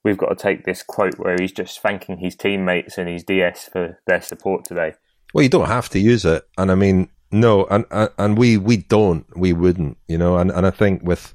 We've 0.04 0.18
got 0.18 0.30
to 0.30 0.36
take 0.36 0.66
this 0.66 0.84
quote 0.84 1.18
where 1.18 1.38
he's 1.40 1.52
just 1.52 1.82
thanking 1.82 2.18
his 2.18 2.36
teammates 2.36 2.98
and 2.98 3.08
his 3.08 3.24
DS 3.24 3.70
for 3.72 4.00
their 4.06 4.22
support 4.22 4.66
today. 4.66 4.94
Well, 5.34 5.44
you 5.44 5.50
don't 5.50 5.68
have 5.68 5.90
to 5.90 6.00
use 6.00 6.26
it, 6.26 6.48
and 6.58 6.72
I 6.72 6.76
mean, 6.76 7.10
no, 7.32 7.66
and 7.66 7.86
and 7.92 8.38
we 8.38 8.58
we 8.58 8.78
don't, 8.78 9.26
we 9.38 9.54
wouldn't, 9.54 9.98
you 10.08 10.18
know, 10.18 10.38
and 10.38 10.52
and 10.52 10.68
I 10.68 10.72
think 10.72 11.04
with 11.04 11.34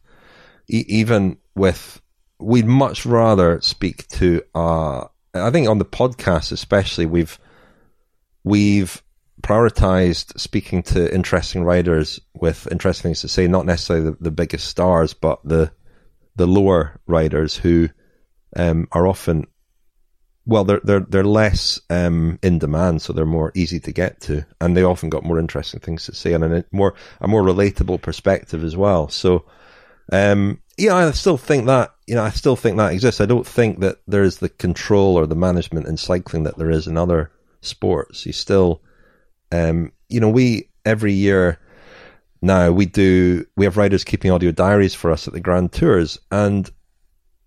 even 0.68 1.38
with 1.54 2.00
we'd 2.38 2.66
much 2.66 3.04
rather 3.04 3.60
speak 3.60 4.06
to 4.08 4.42
uh 4.54 5.04
I 5.34 5.50
think 5.50 5.68
on 5.68 5.78
the 5.78 5.84
podcast 5.84 6.52
especially 6.52 7.06
we've 7.06 7.38
we've 8.44 9.02
prioritized 9.42 10.38
speaking 10.38 10.82
to 10.82 11.12
interesting 11.14 11.64
writers 11.64 12.20
with 12.34 12.70
interesting 12.70 13.10
things 13.10 13.20
to 13.22 13.28
say, 13.28 13.46
not 13.46 13.66
necessarily 13.66 14.10
the, 14.10 14.16
the 14.20 14.30
biggest 14.30 14.68
stars, 14.68 15.14
but 15.14 15.40
the 15.44 15.70
the 16.36 16.46
lower 16.46 17.00
writers 17.06 17.56
who 17.56 17.88
um, 18.56 18.86
are 18.92 19.06
often 19.06 19.46
well, 20.48 20.64
they're 20.64 20.80
they're 20.82 21.00
they're 21.00 21.24
less 21.24 21.78
um, 21.90 22.38
in 22.42 22.58
demand, 22.58 23.02
so 23.02 23.12
they're 23.12 23.26
more 23.26 23.52
easy 23.54 23.78
to 23.80 23.92
get 23.92 24.22
to, 24.22 24.46
and 24.62 24.74
they 24.74 24.82
often 24.82 25.10
got 25.10 25.22
more 25.22 25.38
interesting 25.38 25.78
things 25.78 26.06
to 26.06 26.14
say 26.14 26.32
and 26.32 26.42
a 26.42 26.64
more 26.72 26.94
a 27.20 27.28
more 27.28 27.42
relatable 27.42 28.00
perspective 28.00 28.64
as 28.64 28.74
well. 28.74 29.08
So, 29.08 29.44
um, 30.10 30.62
yeah, 30.78 30.96
I 30.96 31.10
still 31.10 31.36
think 31.36 31.66
that 31.66 31.94
you 32.06 32.14
know 32.14 32.22
I 32.22 32.30
still 32.30 32.56
think 32.56 32.78
that 32.78 32.94
exists. 32.94 33.20
I 33.20 33.26
don't 33.26 33.46
think 33.46 33.80
that 33.80 33.98
there 34.08 34.22
is 34.22 34.38
the 34.38 34.48
control 34.48 35.18
or 35.18 35.26
the 35.26 35.36
management 35.36 35.86
in 35.86 35.98
cycling 35.98 36.44
that 36.44 36.56
there 36.56 36.70
is 36.70 36.86
in 36.86 36.96
other 36.96 37.30
sports. 37.60 38.24
He's 38.24 38.38
still, 38.38 38.80
um, 39.52 39.92
you 40.08 40.20
know, 40.20 40.28
we 40.28 40.68
every 40.84 41.12
year 41.12 41.58
now 42.40 42.70
we 42.70 42.86
do 42.86 43.44
we 43.56 43.64
have 43.64 43.76
riders 43.76 44.04
keeping 44.04 44.30
audio 44.30 44.52
diaries 44.52 44.94
for 44.94 45.10
us 45.10 45.26
at 45.26 45.34
the 45.34 45.40
Grand 45.40 45.72
Tours, 45.72 46.18
and 46.30 46.70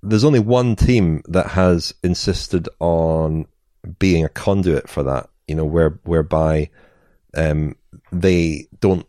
there's 0.03 0.25
only 0.25 0.39
one 0.39 0.75
team 0.75 1.21
that 1.27 1.47
has 1.47 1.93
insisted 2.03 2.67
on 2.79 3.45
being 3.99 4.25
a 4.25 4.29
conduit 4.29 4.89
for 4.89 5.03
that. 5.03 5.29
You 5.47 5.55
know, 5.55 5.65
where 5.65 5.99
whereby 6.03 6.69
um, 7.35 7.75
they 8.11 8.67
don't 8.79 9.05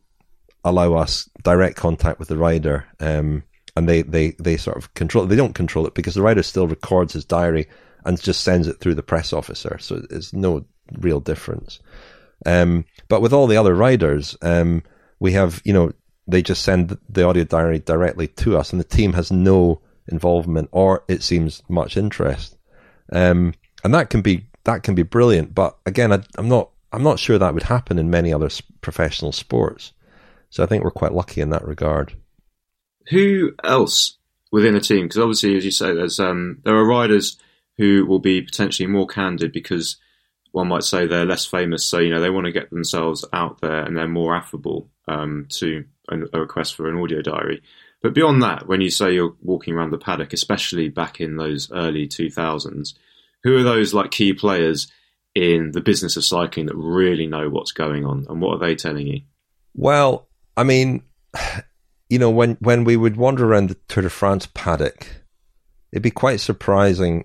allow 0.65 0.95
us 0.95 1.29
direct 1.43 1.77
contact 1.77 2.19
with 2.19 2.29
the 2.29 2.37
rider, 2.37 2.87
um, 3.01 3.43
and 3.77 3.89
they, 3.89 4.03
they, 4.03 4.31
they 4.33 4.57
sort 4.57 4.77
of 4.77 4.93
control. 4.95 5.27
They 5.27 5.37
don't 5.37 5.55
control 5.55 5.87
it 5.87 5.95
because 5.95 6.15
the 6.15 6.23
rider 6.23 6.43
still 6.43 6.67
records 6.67 7.13
his 7.13 7.25
diary 7.25 7.69
and 8.05 8.21
just 8.21 8.43
sends 8.43 8.69
it 8.69 8.81
through 8.81 8.95
the 8.95 9.03
press 9.03 9.33
officer. 9.33 9.79
So 9.81 10.03
it's 10.11 10.33
no 10.33 10.65
real 10.99 11.21
difference. 11.21 11.81
Um, 12.45 12.85
but 13.09 13.23
with 13.23 13.33
all 13.33 13.47
the 13.47 13.57
other 13.57 13.75
riders, 13.75 14.37
um, 14.43 14.83
we 15.21 15.33
have 15.33 15.63
you 15.65 15.73
know 15.73 15.93
they 16.27 16.43
just 16.43 16.63
send 16.63 16.97
the 17.09 17.25
audio 17.25 17.45
diary 17.45 17.79
directly 17.79 18.29
to 18.29 18.57
us, 18.57 18.73
and 18.73 18.81
the 18.81 18.85
team 18.85 19.13
has 19.15 19.33
no 19.33 19.81
involvement 20.09 20.69
or 20.73 21.05
it 21.09 21.23
seems 21.23 21.63
much 21.69 21.97
interest. 21.97 22.57
Um, 23.13 23.55
and 23.85 23.95
that 23.95 24.11
can 24.11 24.23
be 24.23 24.47
that 24.65 24.83
can 24.83 24.95
be 24.95 25.03
brilliant. 25.03 25.55
But 25.55 25.77
again, 25.87 26.13
I, 26.13 26.21
I'm 26.37 26.49
not 26.49 26.71
I'm 26.93 27.03
not 27.03 27.19
sure 27.19 27.39
that 27.39 27.55
would 27.55 27.65
happen 27.65 27.99
in 27.99 28.11
many 28.11 28.33
other 28.33 28.51
professional 28.81 29.33
sports. 29.33 29.93
So 30.51 30.63
I 30.63 30.67
think 30.67 30.85
we're 30.85 30.91
quite 30.91 31.15
lucky 31.15 31.41
in 31.41 31.51
that 31.51 31.67
regard. 31.67 32.15
Who 33.09 33.53
else 33.65 34.19
within 34.51 34.77
a 34.77 34.81
team? 34.81 35.07
Because 35.07 35.19
obviously, 35.19 35.57
as 35.57 35.65
you 35.65 35.71
say, 35.71 35.95
there's 35.95 36.21
um, 36.21 36.61
there 36.65 36.77
are 36.77 36.87
riders 36.87 37.39
who 37.79 38.07
will 38.07 38.19
be 38.19 38.43
potentially 38.43 38.87
more 38.87 39.07
candid 39.07 39.53
because 39.53 39.97
one 40.53 40.69
might 40.69 40.85
say 40.85 41.07
they're 41.07 41.27
less 41.27 41.47
famous, 41.47 41.85
so 41.85 41.99
you 41.99 42.11
know 42.11 42.21
they 42.21 42.31
want 42.31 42.47
to 42.47 42.53
get 42.53 42.71
themselves 42.71 43.25
out 43.33 43.61
there 43.61 43.83
and 43.83 43.97
they're 43.97 44.07
more 44.07 44.37
affable 44.37 44.91
um, 45.09 45.47
to 45.51 45.85
a 46.09 46.41
request 46.41 46.75
for 46.75 46.89
an 46.89 46.99
audio 46.99 47.23
diary. 47.23 47.63
But 48.03 48.15
beyond 48.15 48.43
that, 48.43 48.67
when 48.67 48.81
you 48.81 48.91
say 48.91 49.13
you're 49.13 49.35
walking 49.41 49.75
around 49.75 49.91
the 49.91 49.99
paddock, 49.99 50.33
especially 50.33 50.89
back 50.89 51.21
in 51.21 51.37
those 51.37 51.71
early 51.73 52.09
2000s, 52.09 52.95
who 53.45 53.57
are 53.57 53.63
those 53.63 53.95
like 53.95 54.11
key 54.11 54.33
players 54.33 54.89
in 55.35 55.71
the 55.73 55.81
business 55.81 56.17
of 56.17 56.25
cycling 56.25 56.67
that 56.67 56.77
really 56.77 57.27
know 57.27 57.49
what's 57.49 57.73
going 57.73 58.05
on, 58.05 58.27
and 58.29 58.41
what 58.41 58.55
are 58.55 58.67
they 58.67 58.75
telling 58.75 59.07
you? 59.07 59.23
Well, 59.75 60.29
I 60.57 60.65
mean, 60.65 61.03
you 62.11 62.19
know, 62.19 62.31
when 62.31 62.57
when 62.61 62.85
we 62.85 62.97
would 62.97 63.17
wander 63.17 63.47
around 63.47 63.71
the 63.71 63.77
Tour 63.89 64.03
de 64.03 64.11
France 64.11 64.47
paddock, 64.53 65.07
it'd 65.93 66.03
be 66.03 66.11
quite 66.11 66.41
surprising. 66.41 67.25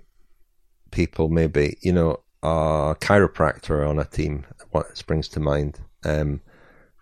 People, 0.89 1.27
maybe 1.27 1.77
you 1.81 1.91
know, 1.91 2.21
a 2.43 2.95
chiropractor 2.99 3.87
on 3.87 3.99
a 3.99 4.05
team. 4.05 4.45
What 4.71 4.97
springs 4.97 5.27
to 5.29 5.39
mind? 5.39 5.79
Um, 6.03 6.41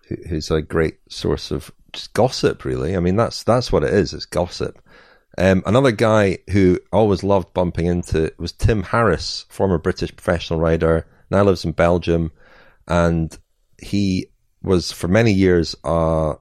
who, 0.07 0.15
who's 0.29 0.51
a 0.51 0.61
great 0.61 0.97
source 1.09 1.51
of 1.51 1.71
just 1.93 2.13
gossip, 2.13 2.65
really. 2.65 2.95
I 2.95 2.99
mean, 2.99 3.15
that's 3.15 3.43
that's 3.43 3.71
what 3.71 3.83
it 3.83 3.93
is. 3.93 4.13
It's 4.13 4.25
gossip. 4.25 4.81
Um, 5.37 5.63
another 5.65 5.91
guy 5.91 6.39
who 6.49 6.79
always 6.93 7.23
loved 7.23 7.53
bumping 7.53 7.87
into 7.87 8.33
was 8.37 8.53
Tim 8.53 8.83
Harris, 8.83 9.45
former 9.49 9.77
British 9.77 10.15
professional 10.15 10.59
rider, 10.59 11.07
now 11.29 11.43
lives 11.43 11.65
in 11.65 11.73
Belgium, 11.73 12.31
and 12.87 13.37
he 13.81 14.27
was 14.61 14.91
for 14.91 15.07
many 15.07 15.33
years 15.33 15.75
a 15.83 16.35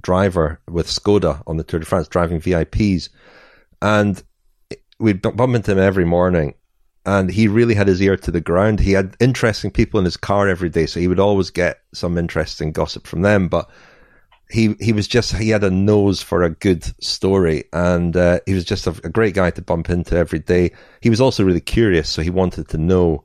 driver 0.00 0.60
with 0.68 0.88
Skoda 0.88 1.42
on 1.46 1.56
the 1.56 1.64
Tour 1.64 1.80
de 1.80 1.86
France, 1.86 2.08
driving 2.08 2.40
VIPs, 2.40 3.10
and 3.80 4.22
we'd 4.98 5.22
bump 5.22 5.54
into 5.54 5.72
him 5.72 5.78
every 5.78 6.04
morning. 6.04 6.54
And 7.06 7.30
he 7.30 7.48
really 7.48 7.74
had 7.74 7.86
his 7.86 8.02
ear 8.02 8.16
to 8.16 8.30
the 8.30 8.40
ground. 8.40 8.80
He 8.80 8.92
had 8.92 9.16
interesting 9.20 9.70
people 9.70 9.98
in 9.98 10.04
his 10.04 10.16
car 10.16 10.48
every 10.48 10.68
day, 10.68 10.86
so 10.86 11.00
he 11.00 11.08
would 11.08 11.20
always 11.20 11.50
get 11.50 11.80
some 11.94 12.18
interesting 12.18 12.72
gossip 12.72 13.06
from 13.06 13.22
them. 13.22 13.48
But 13.48 13.70
he 14.50 14.74
he 14.80 14.92
was 14.92 15.08
just 15.08 15.34
he 15.34 15.50
had 15.50 15.64
a 15.64 15.70
nose 15.70 16.20
for 16.20 16.42
a 16.42 16.50
good 16.50 16.84
story, 17.02 17.64
and 17.72 18.16
uh, 18.16 18.40
he 18.44 18.54
was 18.54 18.64
just 18.64 18.86
a, 18.86 18.90
a, 19.04 19.08
great 19.08 19.34
guy 19.34 19.50
to 19.50 19.62
bump 19.62 19.88
into 19.88 20.16
every 20.16 20.40
day. 20.40 20.72
He 21.00 21.10
was 21.10 21.20
also 21.20 21.44
really 21.44 21.60
curious, 21.60 22.08
so 22.08 22.22
he 22.22 22.30
wanted 22.30 22.68
to 22.68 22.78
know 22.78 23.24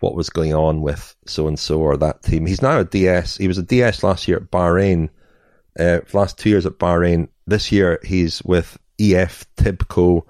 what 0.00 0.14
was 0.14 0.30
going 0.30 0.54
on 0.54 0.80
with 0.80 1.14
so 1.26 1.46
and 1.46 1.58
so 1.58 1.80
or 1.80 1.96
that 1.98 2.22
team. 2.22 2.46
He's 2.46 2.62
now 2.62 2.80
a 2.80 2.84
DS. 2.84 3.36
He 3.36 3.48
was 3.48 3.58
a 3.58 3.62
DS 3.62 4.02
last 4.02 4.28
year 4.28 4.38
at 4.38 4.50
Bahrain. 4.50 5.10
Uh, 5.78 6.00
last 6.12 6.38
two 6.38 6.48
years 6.48 6.66
at 6.66 6.78
Bahrain. 6.78 7.28
This 7.46 7.70
year 7.70 8.00
he's 8.02 8.42
with 8.42 8.78
EF 8.98 9.46
Tibco 9.56 10.22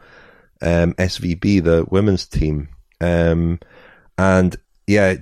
um, 0.63 0.95
SVB, 0.95 1.63
the 1.65 1.87
women's 1.89 2.27
team, 2.27 2.69
um, 3.01 3.61
and 4.19 4.57
yeah, 4.87 5.17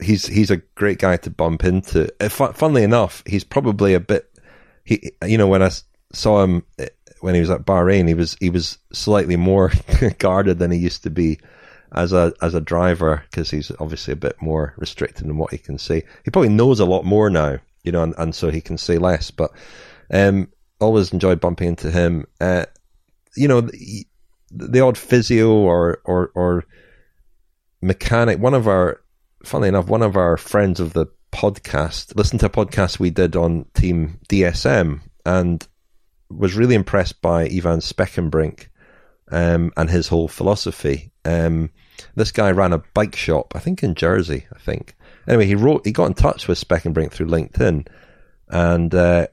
he's 0.00 0.26
he's 0.26 0.50
a 0.50 0.58
great 0.74 0.98
guy 0.98 1.16
to 1.18 1.30
bump 1.30 1.64
into. 1.64 2.08
Uh, 2.20 2.28
funnily 2.28 2.82
enough, 2.82 3.22
he's 3.26 3.44
probably 3.44 3.94
a 3.94 4.00
bit. 4.00 4.30
He, 4.84 5.12
you 5.24 5.38
know, 5.38 5.46
when 5.46 5.62
I 5.62 5.70
saw 6.12 6.42
him 6.42 6.64
uh, 6.78 6.86
when 7.20 7.34
he 7.34 7.40
was 7.40 7.50
at 7.50 7.66
Bahrain, 7.66 8.08
he 8.08 8.14
was 8.14 8.36
he 8.40 8.50
was 8.50 8.78
slightly 8.92 9.36
more 9.36 9.72
guarded 10.18 10.58
than 10.58 10.70
he 10.70 10.78
used 10.78 11.02
to 11.04 11.10
be 11.10 11.38
as 11.92 12.12
a 12.12 12.32
as 12.42 12.54
a 12.54 12.60
driver 12.60 13.24
because 13.30 13.50
he's 13.50 13.72
obviously 13.80 14.12
a 14.12 14.16
bit 14.16 14.40
more 14.40 14.74
restricted 14.76 15.26
in 15.26 15.36
what 15.36 15.50
he 15.50 15.58
can 15.58 15.78
say. 15.78 16.04
He 16.24 16.30
probably 16.30 16.50
knows 16.50 16.80
a 16.80 16.86
lot 16.86 17.04
more 17.04 17.30
now, 17.30 17.58
you 17.82 17.92
know, 17.92 18.02
and, 18.02 18.14
and 18.18 18.34
so 18.34 18.50
he 18.50 18.60
can 18.60 18.78
say 18.78 18.98
less. 18.98 19.30
But 19.30 19.52
um, 20.10 20.48
always 20.80 21.12
enjoy 21.12 21.36
bumping 21.36 21.68
into 21.68 21.90
him. 21.90 22.26
Uh, 22.40 22.66
you 23.36 23.48
know, 23.48 23.60
the, 23.62 24.06
the 24.50 24.80
odd 24.80 24.98
physio 24.98 25.50
or 25.50 26.00
or 26.04 26.30
or 26.34 26.64
mechanic. 27.80 28.38
One 28.38 28.54
of 28.54 28.68
our 28.68 29.00
funnily 29.44 29.68
enough, 29.68 29.86
one 29.86 30.02
of 30.02 30.16
our 30.16 30.36
friends 30.36 30.80
of 30.80 30.92
the 30.92 31.06
podcast 31.32 32.16
listened 32.16 32.40
to 32.40 32.46
a 32.46 32.50
podcast 32.50 32.98
we 32.98 33.10
did 33.10 33.36
on 33.36 33.66
Team 33.74 34.18
DSM 34.28 35.00
and 35.24 35.66
was 36.30 36.54
really 36.54 36.74
impressed 36.74 37.20
by 37.22 37.42
Iwan 37.42 37.80
Spekenbrink 37.80 38.68
um, 39.30 39.72
and 39.76 39.88
his 39.90 40.08
whole 40.08 40.28
philosophy. 40.28 41.12
Um, 41.24 41.70
this 42.14 42.32
guy 42.32 42.50
ran 42.50 42.72
a 42.72 42.82
bike 42.94 43.16
shop, 43.16 43.54
I 43.54 43.58
think 43.58 43.82
in 43.82 43.94
Jersey, 43.94 44.46
I 44.54 44.58
think. 44.58 44.96
Anyway, 45.26 45.46
he 45.46 45.54
wrote, 45.54 45.84
he 45.84 45.92
got 45.92 46.06
in 46.06 46.14
touch 46.14 46.48
with 46.48 46.62
Spekenbrink 46.62 47.12
through 47.12 47.26
LinkedIn 47.26 47.86
and 48.48 48.94
uh, 48.94 49.26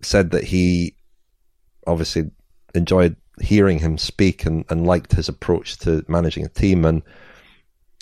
said 0.00 0.30
that 0.30 0.44
he 0.44 0.96
obviously 1.86 2.30
enjoyed 2.74 3.16
hearing 3.40 3.78
him 3.78 3.98
speak 3.98 4.46
and, 4.46 4.64
and 4.70 4.86
liked 4.86 5.12
his 5.12 5.28
approach 5.28 5.78
to 5.78 6.04
managing 6.08 6.44
a 6.44 6.48
team 6.48 6.84
and 6.84 7.02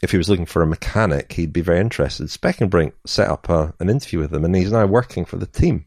if 0.02 0.10
he 0.10 0.18
was 0.18 0.28
looking 0.28 0.46
for 0.46 0.62
a 0.62 0.66
mechanic, 0.66 1.32
he'd 1.32 1.52
be 1.52 1.60
very 1.60 1.80
interested. 1.80 2.26
Spekenbrink 2.26 2.92
set 3.06 3.28
up 3.28 3.48
a, 3.48 3.72
an 3.78 3.88
interview 3.88 4.18
with 4.18 4.34
him, 4.34 4.44
and 4.44 4.54
he's 4.54 4.72
now 4.72 4.84
working 4.84 5.24
for 5.24 5.36
the 5.36 5.46
team 5.46 5.86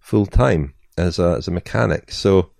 full 0.00 0.26
time 0.26 0.74
as 0.98 1.18
a 1.20 1.36
as 1.38 1.46
a 1.46 1.52
mechanic. 1.52 2.10
So, 2.10 2.50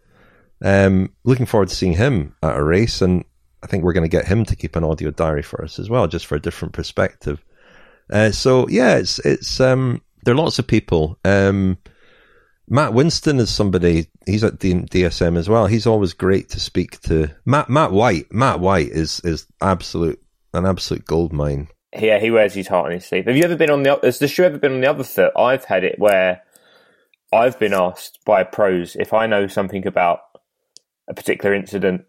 um, 0.62 1.12
looking 1.25 1.47
forward 1.47 1.68
to 1.68 1.75
seeing 1.75 1.95
him 1.95 2.37
at 2.43 2.57
a 2.57 2.62
race, 2.62 3.03
and 3.03 3.25
I 3.62 3.66
think 3.66 3.83
we're 3.83 3.93
going 3.93 4.09
to 4.09 4.16
get 4.16 4.29
him 4.29 4.45
to 4.45 4.57
keep 4.57 4.77
an 4.77 4.85
audio 4.85 5.11
diary 5.11 5.43
for 5.43 5.64
us 5.64 5.81
as 5.81 5.91
well, 5.91 6.07
just 6.07 6.27
for 6.27 6.37
a 6.37 6.41
different 6.41 6.73
perspective. 6.73 7.45
Uh, 8.09 8.31
so 8.31 8.68
yeah, 8.68 8.97
it's 8.97 9.18
it's 9.21 9.61
um, 9.61 10.01
there 10.25 10.35
are 10.35 10.39
lots 10.39 10.61
of 10.61 10.68
people. 10.68 11.18
Um, 11.25 11.79
Matt 12.68 12.95
Winston 12.95 13.41
is 13.41 13.51
somebody. 13.51 14.07
He's 14.25 14.45
at 14.45 14.61
DSM 14.61 15.37
as 15.37 15.49
well. 15.49 15.66
He's 15.66 15.89
always 15.89 16.12
great 16.12 16.51
to 16.51 16.61
speak 16.61 17.01
to. 17.03 17.29
Matt 17.45 17.68
Matt 17.68 17.91
White. 17.91 18.33
Matt 18.33 18.61
White 18.61 18.91
is 18.91 19.21
is 19.25 19.49
absolute 19.61 20.23
an 20.53 20.66
absolute 20.66 21.05
gold 21.05 21.32
mine. 21.32 21.68
Yeah, 21.98 22.18
he 22.18 22.30
wears 22.30 22.55
his 22.55 22.68
heart 22.68 22.86
on 22.86 22.92
his 22.92 23.07
sleeve. 23.07 23.26
Have 23.26 23.36
you 23.36 23.44
ever 23.44 23.57
been 23.57 23.70
on 23.70 23.82
the? 23.82 23.98
Has 24.03 24.18
the 24.18 24.28
shoe 24.28 24.44
ever 24.44 24.59
been 24.59 24.72
on 24.72 24.80
the 24.80 24.90
other 24.90 25.05
foot? 25.05 25.32
I've 25.36 25.64
had 25.64 25.82
it 25.82 25.98
where 25.98 26.42
I've 27.32 27.59
been 27.59 27.74
asked 27.74 28.20
by 28.24 28.44
pros 28.44 28.96
if 28.96 29.12
I 29.12 29.26
know 29.26 29.46
something 29.46 29.86
about 29.86 30.20
a 31.09 31.14
particular 31.14 31.55
incident. 31.55 32.05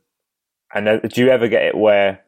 And 0.73 1.01
do 1.09 1.21
you 1.21 1.29
ever 1.29 1.47
get 1.47 1.63
it 1.63 1.75
where 1.75 2.21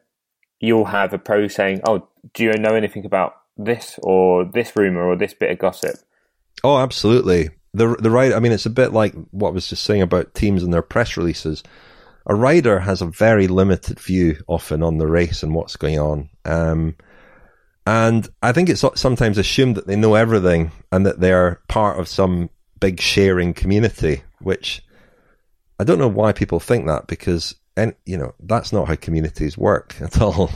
you'll 0.60 0.84
have 0.86 1.12
a 1.12 1.18
pro 1.18 1.46
saying, 1.48 1.80
"Oh, 1.86 2.08
do 2.34 2.44
you 2.44 2.52
know 2.54 2.74
anything 2.74 3.04
about 3.04 3.34
this 3.56 3.98
or 4.02 4.44
this 4.44 4.74
rumor 4.76 5.04
or 5.04 5.16
this 5.16 5.34
bit 5.34 5.50
of 5.50 5.58
gossip?" 5.58 5.96
Oh, 6.62 6.78
absolutely. 6.78 7.50
The 7.72 7.96
the 8.00 8.10
right. 8.10 8.32
I 8.32 8.40
mean, 8.40 8.52
it's 8.52 8.66
a 8.66 8.70
bit 8.70 8.92
like 8.92 9.14
what 9.30 9.50
I 9.50 9.52
was 9.52 9.68
just 9.68 9.84
saying 9.84 10.02
about 10.02 10.34
teams 10.34 10.62
and 10.62 10.72
their 10.72 10.82
press 10.82 11.16
releases 11.16 11.62
a 12.26 12.34
rider 12.34 12.80
has 12.80 13.02
a 13.02 13.06
very 13.06 13.46
limited 13.48 14.00
view 14.00 14.36
often 14.46 14.82
on 14.82 14.98
the 14.98 15.06
race 15.06 15.42
and 15.42 15.54
what's 15.54 15.76
going 15.76 15.98
on. 15.98 16.30
Um, 16.44 16.96
and 17.86 18.28
I 18.42 18.52
think 18.52 18.70
it's 18.70 18.84
sometimes 18.94 19.36
assumed 19.36 19.76
that 19.76 19.86
they 19.86 19.96
know 19.96 20.14
everything 20.14 20.72
and 20.90 21.04
that 21.04 21.20
they're 21.20 21.60
part 21.68 21.98
of 21.98 22.08
some 22.08 22.48
big 22.80 23.00
sharing 23.00 23.52
community, 23.52 24.22
which 24.40 24.82
I 25.78 25.84
don't 25.84 25.98
know 25.98 26.08
why 26.08 26.32
people 26.32 26.60
think 26.60 26.86
that 26.86 27.06
because, 27.06 27.54
and 27.76 27.94
you 28.06 28.16
know, 28.16 28.34
that's 28.40 28.72
not 28.72 28.88
how 28.88 28.94
communities 28.94 29.58
work 29.58 29.96
at 30.00 30.20
all. 30.20 30.50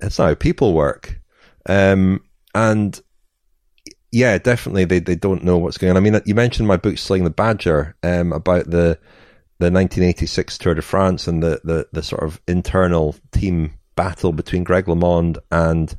It's 0.00 0.18
not 0.18 0.28
how 0.28 0.34
people 0.34 0.72
work. 0.72 1.18
Um, 1.68 2.22
and 2.54 3.00
yeah, 4.12 4.38
definitely 4.38 4.84
they, 4.84 5.00
they 5.00 5.16
don't 5.16 5.42
know 5.42 5.58
what's 5.58 5.78
going 5.78 5.90
on. 5.90 5.96
I 5.96 6.00
mean, 6.00 6.20
you 6.26 6.34
mentioned 6.34 6.68
my 6.68 6.76
book, 6.76 6.98
Slaying 6.98 7.24
the 7.24 7.30
Badger, 7.30 7.96
um, 8.04 8.32
about 8.32 8.70
the, 8.70 8.98
the 9.62 9.70
1986 9.70 10.58
Tour 10.58 10.74
de 10.74 10.82
France 10.82 11.26
and 11.26 11.42
the, 11.42 11.60
the, 11.62 11.88
the 11.92 12.02
sort 12.02 12.24
of 12.24 12.40
internal 12.48 13.14
team 13.30 13.74
battle 13.94 14.32
between 14.32 14.64
Greg 14.64 14.86
LeMond 14.86 15.38
and 15.50 15.96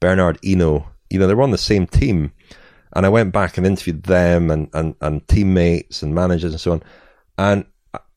Bernard 0.00 0.40
Hinault. 0.42 0.86
You 1.08 1.18
know, 1.18 1.26
they 1.26 1.34
were 1.34 1.42
on 1.42 1.50
the 1.50 1.58
same 1.58 1.86
team. 1.86 2.32
And 2.92 3.06
I 3.06 3.08
went 3.08 3.32
back 3.32 3.56
and 3.56 3.66
interviewed 3.66 4.04
them 4.04 4.50
and, 4.50 4.68
and, 4.72 4.94
and 5.00 5.26
teammates 5.28 6.02
and 6.02 6.14
managers 6.14 6.52
and 6.52 6.60
so 6.60 6.72
on. 6.72 6.82
And 7.38 7.64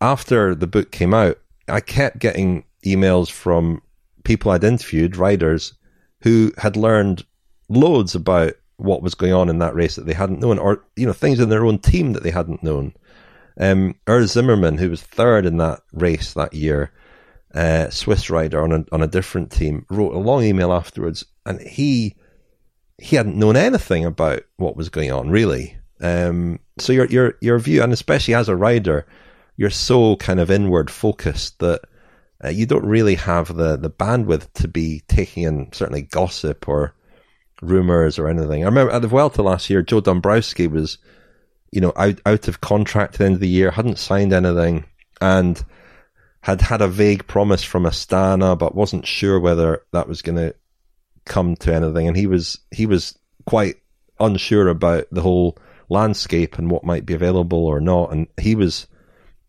after 0.01 0.53
the 0.55 0.67
book 0.67 0.91
came 0.91 1.13
out, 1.13 1.39
I 1.67 1.79
kept 1.79 2.19
getting 2.19 2.65
emails 2.85 3.29
from 3.29 3.81
people 4.23 4.51
I'd 4.51 4.63
interviewed, 4.63 5.17
riders, 5.17 5.73
who 6.21 6.51
had 6.57 6.75
learned 6.75 7.25
loads 7.67 8.15
about 8.15 8.53
what 8.77 9.01
was 9.01 9.15
going 9.15 9.33
on 9.33 9.49
in 9.49 9.59
that 9.59 9.75
race 9.75 9.95
that 9.95 10.05
they 10.05 10.13
hadn't 10.13 10.39
known, 10.39 10.57
or 10.57 10.83
you 10.95 11.05
know 11.05 11.13
things 11.13 11.39
in 11.39 11.49
their 11.49 11.65
own 11.65 11.79
team 11.79 12.13
that 12.13 12.23
they 12.23 12.31
hadn't 12.31 12.63
known. 12.63 12.93
Um, 13.59 13.95
Urs 14.07 14.29
Zimmermann, 14.29 14.77
who 14.77 14.89
was 14.89 15.01
third 15.01 15.45
in 15.45 15.57
that 15.57 15.81
race 15.91 16.33
that 16.33 16.53
year, 16.53 16.91
uh, 17.53 17.89
Swiss 17.89 18.29
rider 18.29 18.61
on 18.61 18.71
a 18.71 18.85
on 18.91 19.01
a 19.01 19.07
different 19.07 19.51
team, 19.51 19.85
wrote 19.89 20.13
a 20.13 20.19
long 20.19 20.43
email 20.43 20.71
afterwards, 20.71 21.25
and 21.45 21.59
he 21.61 22.15
he 22.97 23.15
hadn't 23.15 23.37
known 23.37 23.55
anything 23.55 24.05
about 24.05 24.43
what 24.57 24.75
was 24.75 24.89
going 24.89 25.11
on 25.11 25.29
really. 25.29 25.77
Um, 26.01 26.59
so 26.77 26.93
your 26.93 27.05
your 27.07 27.35
your 27.41 27.59
view, 27.59 27.83
and 27.83 27.91
especially 27.91 28.33
as 28.33 28.49
a 28.49 28.55
rider, 28.55 29.05
you're 29.57 29.69
so 29.69 30.15
kind 30.15 30.39
of 30.39 30.49
inward 30.49 30.89
focused 30.89 31.59
that 31.59 31.81
uh, 32.43 32.49
you 32.49 32.65
don't 32.65 32.85
really 32.85 33.15
have 33.15 33.55
the 33.55 33.75
the 33.77 33.89
bandwidth 33.89 34.51
to 34.53 34.67
be 34.67 35.01
taking 35.07 35.43
in 35.43 35.71
certainly 35.73 36.03
gossip 36.03 36.67
or 36.69 36.93
rumors 37.61 38.17
or 38.17 38.29
anything. 38.29 38.63
I 38.63 38.67
remember 38.67 38.93
at 38.93 39.01
the 39.01 39.07
Vuelta 39.07 39.41
last 39.41 39.69
year, 39.69 39.81
Joe 39.81 40.01
Dombrowski 40.01 40.67
was, 40.67 40.97
you 41.71 41.81
know, 41.81 41.93
out 41.95 42.19
out 42.25 42.47
of 42.47 42.61
contract 42.61 43.15
at 43.15 43.17
the 43.19 43.25
end 43.25 43.33
of 43.35 43.41
the 43.41 43.47
year, 43.47 43.71
hadn't 43.71 43.99
signed 43.99 44.33
anything, 44.33 44.85
and 45.21 45.63
had 46.41 46.61
had 46.61 46.81
a 46.81 46.87
vague 46.87 47.27
promise 47.27 47.63
from 47.63 47.83
Astana, 47.83 48.57
but 48.57 48.75
wasn't 48.75 49.05
sure 49.05 49.39
whether 49.39 49.83
that 49.91 50.07
was 50.07 50.21
going 50.21 50.37
to 50.37 50.55
come 51.25 51.55
to 51.57 51.73
anything. 51.73 52.07
And 52.07 52.17
he 52.17 52.27
was 52.27 52.59
he 52.71 52.85
was 52.85 53.17
quite 53.45 53.75
unsure 54.19 54.67
about 54.67 55.05
the 55.11 55.21
whole 55.21 55.57
landscape 55.89 56.57
and 56.57 56.69
what 56.69 56.83
might 56.83 57.05
be 57.05 57.13
available 57.13 57.65
or 57.65 57.79
not. 57.79 58.11
And 58.11 58.27
he 58.39 58.55
was 58.55 58.87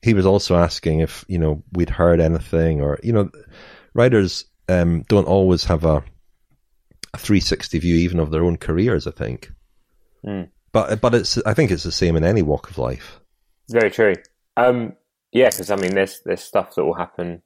he 0.02 0.14
was 0.14 0.26
also 0.26 0.56
asking 0.56 1.00
if 1.00 1.24
you 1.28 1.38
know 1.38 1.62
we'd 1.72 1.90
heard 1.90 2.20
anything 2.20 2.80
or 2.80 2.98
you 3.02 3.12
know 3.12 3.30
writers 3.94 4.44
um, 4.68 5.02
don't 5.08 5.26
always 5.26 5.64
have 5.64 5.84
a, 5.84 6.02
a 7.12 7.18
360 7.18 7.78
view 7.78 7.96
even 7.96 8.20
of 8.20 8.30
their 8.30 8.44
own 8.44 8.56
careers. 8.56 9.06
I 9.06 9.10
think, 9.10 9.52
mm. 10.24 10.48
But 10.72 11.00
but 11.00 11.14
it's 11.14 11.38
I 11.44 11.54
think 11.54 11.70
it's 11.70 11.84
the 11.84 11.92
same 11.92 12.16
in 12.16 12.24
any 12.24 12.42
walk 12.42 12.70
of 12.70 12.78
life. 12.78 13.20
Very 13.70 13.90
true. 13.90 14.14
Um, 14.56 14.94
yeah, 15.32 15.50
because 15.50 15.70
I 15.70 15.76
mean, 15.76 15.94
there's 15.94 16.20
there's 16.24 16.42
stuff 16.42 16.74
that 16.74 16.84
will 16.84 16.94
happen 16.94 17.42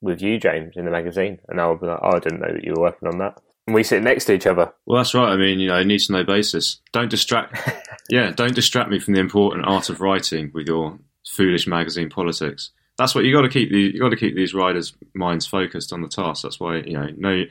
with 0.00 0.22
you, 0.22 0.38
James, 0.38 0.76
in 0.76 0.84
the 0.84 0.90
magazine, 0.90 1.40
and 1.48 1.60
I'll 1.60 1.76
be 1.76 1.86
like, 1.86 1.98
oh, 2.02 2.16
I 2.16 2.18
didn't 2.20 2.40
know 2.40 2.52
that 2.52 2.64
you 2.64 2.74
were 2.74 2.82
working 2.82 3.08
on 3.08 3.18
that. 3.18 3.40
And 3.66 3.74
we 3.74 3.82
sit 3.82 4.02
next 4.02 4.26
to 4.26 4.34
each 4.34 4.46
other. 4.46 4.72
Well, 4.84 4.98
that's 4.98 5.14
right. 5.14 5.32
I 5.32 5.36
mean, 5.36 5.58
you 5.58 5.68
know, 5.68 5.82
need 5.82 6.00
to 6.00 6.12
know 6.12 6.24
basis. 6.24 6.80
Don't 6.92 7.10
distract. 7.10 7.56
yeah, 8.10 8.30
don't 8.30 8.54
distract 8.54 8.90
me 8.90 8.98
from 8.98 9.14
the 9.14 9.20
important 9.20 9.66
art 9.66 9.88
of 9.88 10.00
writing 10.00 10.50
with 10.52 10.66
your 10.66 10.98
foolish 11.26 11.66
magazine 11.66 12.10
politics. 12.10 12.70
That's 12.98 13.14
what 13.14 13.24
you 13.24 13.34
got 13.34 13.42
to 13.42 13.48
keep. 13.48 13.70
The, 13.70 13.80
you 13.80 13.98
got 13.98 14.10
to 14.10 14.16
keep 14.16 14.36
these 14.36 14.54
riders' 14.54 14.94
minds 15.14 15.46
focused 15.46 15.92
on 15.92 16.02
the 16.02 16.08
task. 16.08 16.42
That's 16.42 16.60
why 16.60 16.76
you 16.76 16.92
know, 16.92 17.08
no 17.16 17.44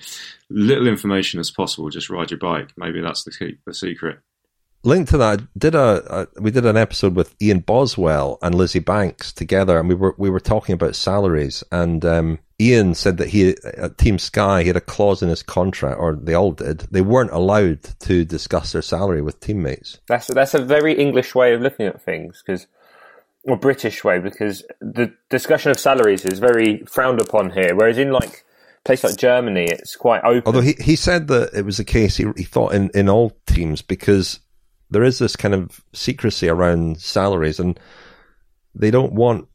little 0.49 0.88
information 0.88 1.39
as 1.39 1.51
possible. 1.51 1.89
Just 1.89 2.09
ride 2.09 2.32
your 2.32 2.39
bike. 2.39 2.71
Maybe 2.78 3.01
that's 3.01 3.24
the 3.24 3.32
key, 3.32 3.57
the 3.65 3.74
secret. 3.74 4.19
Linked 4.86 5.11
to 5.11 5.17
that, 5.17 5.39
I 5.39 5.43
did 5.57 5.75
a, 5.75 6.21
a 6.21 6.41
we 6.41 6.51
did 6.51 6.65
an 6.65 6.75
episode 6.75 7.15
with 7.15 7.36
Ian 7.41 7.59
Boswell 7.59 8.38
and 8.41 8.53
Lizzie 8.53 8.79
Banks 8.79 9.31
together, 9.31 9.79
and 9.79 9.88
we 9.88 9.95
were 9.95 10.13
we 10.17 10.29
were 10.29 10.41
talking 10.41 10.73
about 10.73 10.95
salaries. 10.95 11.63
And 11.71 12.03
um, 12.03 12.39
Ian 12.59 12.93
said 12.93 13.17
that 13.17 13.29
he 13.29 13.55
at 13.77 13.97
Team 13.97 14.19
Sky 14.19 14.61
he 14.61 14.67
had 14.67 14.75
a 14.75 14.81
clause 14.81 15.23
in 15.23 15.29
his 15.29 15.41
contract, 15.41 15.99
or 15.99 16.15
they 16.15 16.34
all 16.34 16.51
did. 16.51 16.79
They 16.91 17.01
weren't 17.01 17.31
allowed 17.31 17.84
to 18.01 18.25
discuss 18.25 18.73
their 18.73 18.81
salary 18.81 19.21
with 19.21 19.39
teammates. 19.39 19.99
That's 20.07 20.27
that's 20.27 20.53
a 20.53 20.61
very 20.61 20.93
English 20.93 21.34
way 21.34 21.53
of 21.53 21.61
looking 21.61 21.86
at 21.86 22.01
things 22.01 22.43
because 22.45 22.67
or 23.43 23.55
British 23.55 24.03
way 24.03 24.19
because 24.19 24.65
the 24.81 25.13
discussion 25.29 25.71
of 25.71 25.79
salaries 25.79 26.25
is 26.25 26.39
very 26.39 26.79
frowned 26.88 27.21
upon 27.21 27.51
here, 27.51 27.73
whereas 27.73 27.97
in 27.97 28.11
like 28.11 28.43
place 28.84 29.03
like 29.03 29.17
Germany, 29.17 29.65
it's 29.65 29.95
quite 29.95 30.23
open. 30.23 30.43
Although 30.45 30.61
he, 30.61 30.73
he 30.73 30.95
said 30.95 31.27
that 31.29 31.53
it 31.53 31.63
was 31.63 31.77
the 31.77 31.86
case, 31.86 32.17
he, 32.17 32.25
he 32.36 32.43
thought 32.43 32.73
in, 32.73 32.89
in 32.93 33.09
all 33.09 33.31
teams 33.45 33.81
because 33.81 34.39
there 34.94 35.04
is 35.04 35.20
this 35.20 35.36
kind 35.36 35.54
of 35.54 35.84
secrecy 35.94 36.48
around 36.48 37.02
salaries, 37.02 37.60
and 37.60 37.80
they 38.74 38.91
don't 38.91 39.14
want 39.14 39.48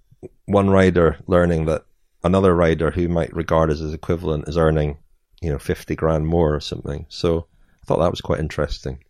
one 0.44 0.68
rider 0.68 1.16
learning 1.26 1.66
that 1.66 1.84
another 2.24 2.54
rider 2.54 2.90
who 2.90 3.08
might 3.08 3.34
regard 3.34 3.70
as 3.70 3.78
his 3.78 3.94
equivalent 3.94 4.48
is 4.48 4.58
earning, 4.58 4.98
you 5.40 5.50
know, 5.50 5.58
fifty 5.58 5.96
grand 5.96 6.26
more 6.26 6.54
or 6.54 6.60
something. 6.60 7.06
So 7.08 7.46
I 7.82 7.86
thought 7.86 8.00
that 8.00 8.10
was 8.10 8.20
quite 8.20 8.40
interesting. 8.40 9.04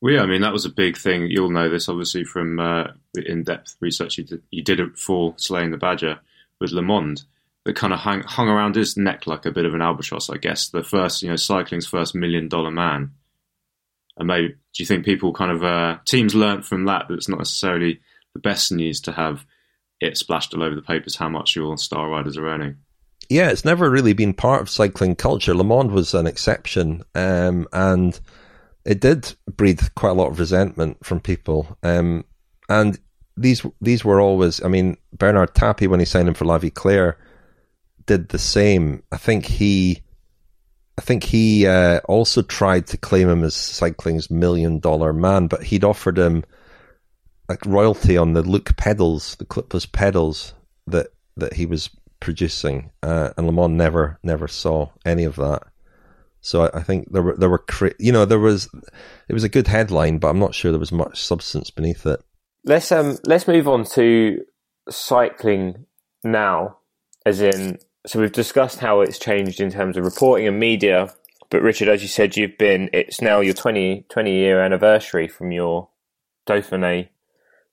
Well, 0.00 0.14
yeah, 0.14 0.22
I 0.22 0.26
mean 0.26 0.42
that 0.42 0.52
was 0.52 0.64
a 0.64 0.70
big 0.70 0.96
thing. 0.96 1.28
You'll 1.28 1.50
know 1.50 1.68
this 1.68 1.88
obviously 1.88 2.24
from 2.24 2.60
uh, 2.60 2.88
the 3.14 3.22
in-depth 3.30 3.76
research 3.80 4.18
you 4.18 4.24
did, 4.24 4.42
you 4.50 4.62
did 4.62 4.80
it 4.80 4.98
for 4.98 5.34
slaying 5.36 5.70
the 5.70 5.78
badger 5.78 6.20
with 6.60 6.72
LeMond. 6.72 7.24
That 7.64 7.74
kind 7.74 7.92
of 7.92 7.98
hung, 7.98 8.22
hung 8.22 8.48
around 8.48 8.76
his 8.76 8.96
neck 8.96 9.26
like 9.26 9.44
a 9.44 9.50
bit 9.50 9.64
of 9.64 9.74
an 9.74 9.82
albatross, 9.82 10.30
I 10.30 10.36
guess. 10.36 10.68
The 10.68 10.84
first, 10.84 11.22
you 11.22 11.30
know, 11.30 11.36
cycling's 11.36 11.86
first 11.86 12.14
million-dollar 12.14 12.70
man. 12.70 13.10
And 14.16 14.28
maybe 14.28 14.48
do 14.48 14.82
you 14.82 14.86
think 14.86 15.04
people 15.04 15.32
kind 15.32 15.50
of 15.50 15.62
uh, 15.62 15.98
teams 16.04 16.34
learnt 16.34 16.64
from 16.64 16.84
that 16.86 17.08
that 17.08 17.14
it's 17.14 17.28
not 17.28 17.38
necessarily 17.38 18.00
the 18.34 18.40
best 18.40 18.72
news 18.72 19.00
to 19.02 19.12
have 19.12 19.44
it 20.00 20.16
splashed 20.16 20.54
all 20.54 20.62
over 20.62 20.74
the 20.74 20.82
papers 20.82 21.16
how 21.16 21.28
much 21.28 21.56
your 21.56 21.76
star 21.78 22.08
riders 22.08 22.36
are 22.36 22.48
earning? 22.48 22.76
Yeah, 23.28 23.50
it's 23.50 23.64
never 23.64 23.90
really 23.90 24.12
been 24.12 24.34
part 24.34 24.62
of 24.62 24.70
cycling 24.70 25.16
culture. 25.16 25.52
LeMond 25.52 25.90
was 25.90 26.14
an 26.14 26.26
exception, 26.26 27.02
um, 27.14 27.66
and 27.72 28.18
it 28.84 29.00
did 29.00 29.34
breed 29.56 29.80
quite 29.96 30.10
a 30.10 30.14
lot 30.14 30.30
of 30.30 30.38
resentment 30.38 31.04
from 31.04 31.20
people. 31.20 31.76
Um, 31.82 32.24
and 32.68 32.98
these 33.36 33.66
these 33.80 34.04
were 34.04 34.20
always, 34.20 34.62
I 34.62 34.68
mean, 34.68 34.96
Bernard 35.12 35.54
Tapie 35.54 35.88
when 35.88 36.00
he 36.00 36.06
signed 36.06 36.28
him 36.28 36.34
for 36.34 36.44
La 36.44 36.58
Vie 36.58 36.70
Claire 36.70 37.18
did 38.06 38.28
the 38.28 38.38
same. 38.38 39.02
I 39.10 39.16
think 39.16 39.44
he, 39.44 40.02
I 40.98 41.02
think 41.02 41.24
he 41.24 41.66
uh, 41.66 42.00
also 42.06 42.42
tried 42.42 42.86
to 42.88 42.96
claim 42.96 43.28
him 43.28 43.44
as 43.44 43.54
cycling's 43.54 44.30
million 44.30 44.78
dollar 44.78 45.12
man, 45.12 45.46
but 45.46 45.62
he'd 45.62 45.84
offered 45.84 46.18
him 46.18 46.44
like 47.48 47.64
royalty 47.66 48.16
on 48.16 48.32
the 48.32 48.42
Look 48.42 48.76
pedals, 48.76 49.36
the 49.36 49.44
clipless 49.44 49.90
pedals 49.90 50.54
that 50.86 51.08
that 51.36 51.52
he 51.52 51.66
was 51.66 51.90
producing, 52.20 52.90
uh, 53.02 53.30
and 53.36 53.46
Le 53.46 53.68
never 53.68 54.18
never 54.22 54.48
saw 54.48 54.88
any 55.04 55.24
of 55.24 55.36
that. 55.36 55.62
So 56.40 56.70
I, 56.72 56.82
think 56.82 57.10
there 57.10 57.22
were 57.22 57.36
there 57.36 57.50
were 57.50 57.64
you 57.98 58.12
know 58.12 58.24
there 58.24 58.38
was 58.38 58.68
it 59.28 59.32
was 59.32 59.44
a 59.44 59.48
good 59.48 59.66
headline, 59.66 60.18
but 60.18 60.28
I'm 60.28 60.38
not 60.38 60.54
sure 60.54 60.70
there 60.70 60.78
was 60.78 60.92
much 60.92 61.22
substance 61.22 61.70
beneath 61.70 62.06
it. 62.06 62.20
Let's 62.64 62.92
um 62.92 63.18
let's 63.24 63.48
move 63.48 63.66
on 63.66 63.84
to 63.94 64.38
cycling 64.88 65.86
now, 66.22 66.78
as 67.24 67.40
in 67.40 67.78
so 68.06 68.20
we've 68.20 68.32
discussed 68.32 68.78
how 68.78 69.00
it's 69.00 69.18
changed 69.18 69.60
in 69.60 69.70
terms 69.70 69.96
of 69.96 70.04
reporting 70.04 70.46
and 70.46 70.58
media. 70.58 71.12
But 71.50 71.62
Richard, 71.62 71.88
as 71.88 72.02
you 72.02 72.08
said, 72.08 72.36
you've 72.36 72.58
been 72.58 72.88
it's 72.92 73.20
now 73.20 73.40
your 73.40 73.54
20, 73.54 74.06
20 74.08 74.32
year 74.32 74.60
anniversary 74.60 75.28
from 75.28 75.52
your 75.52 75.88
Dauphiné 76.46 77.08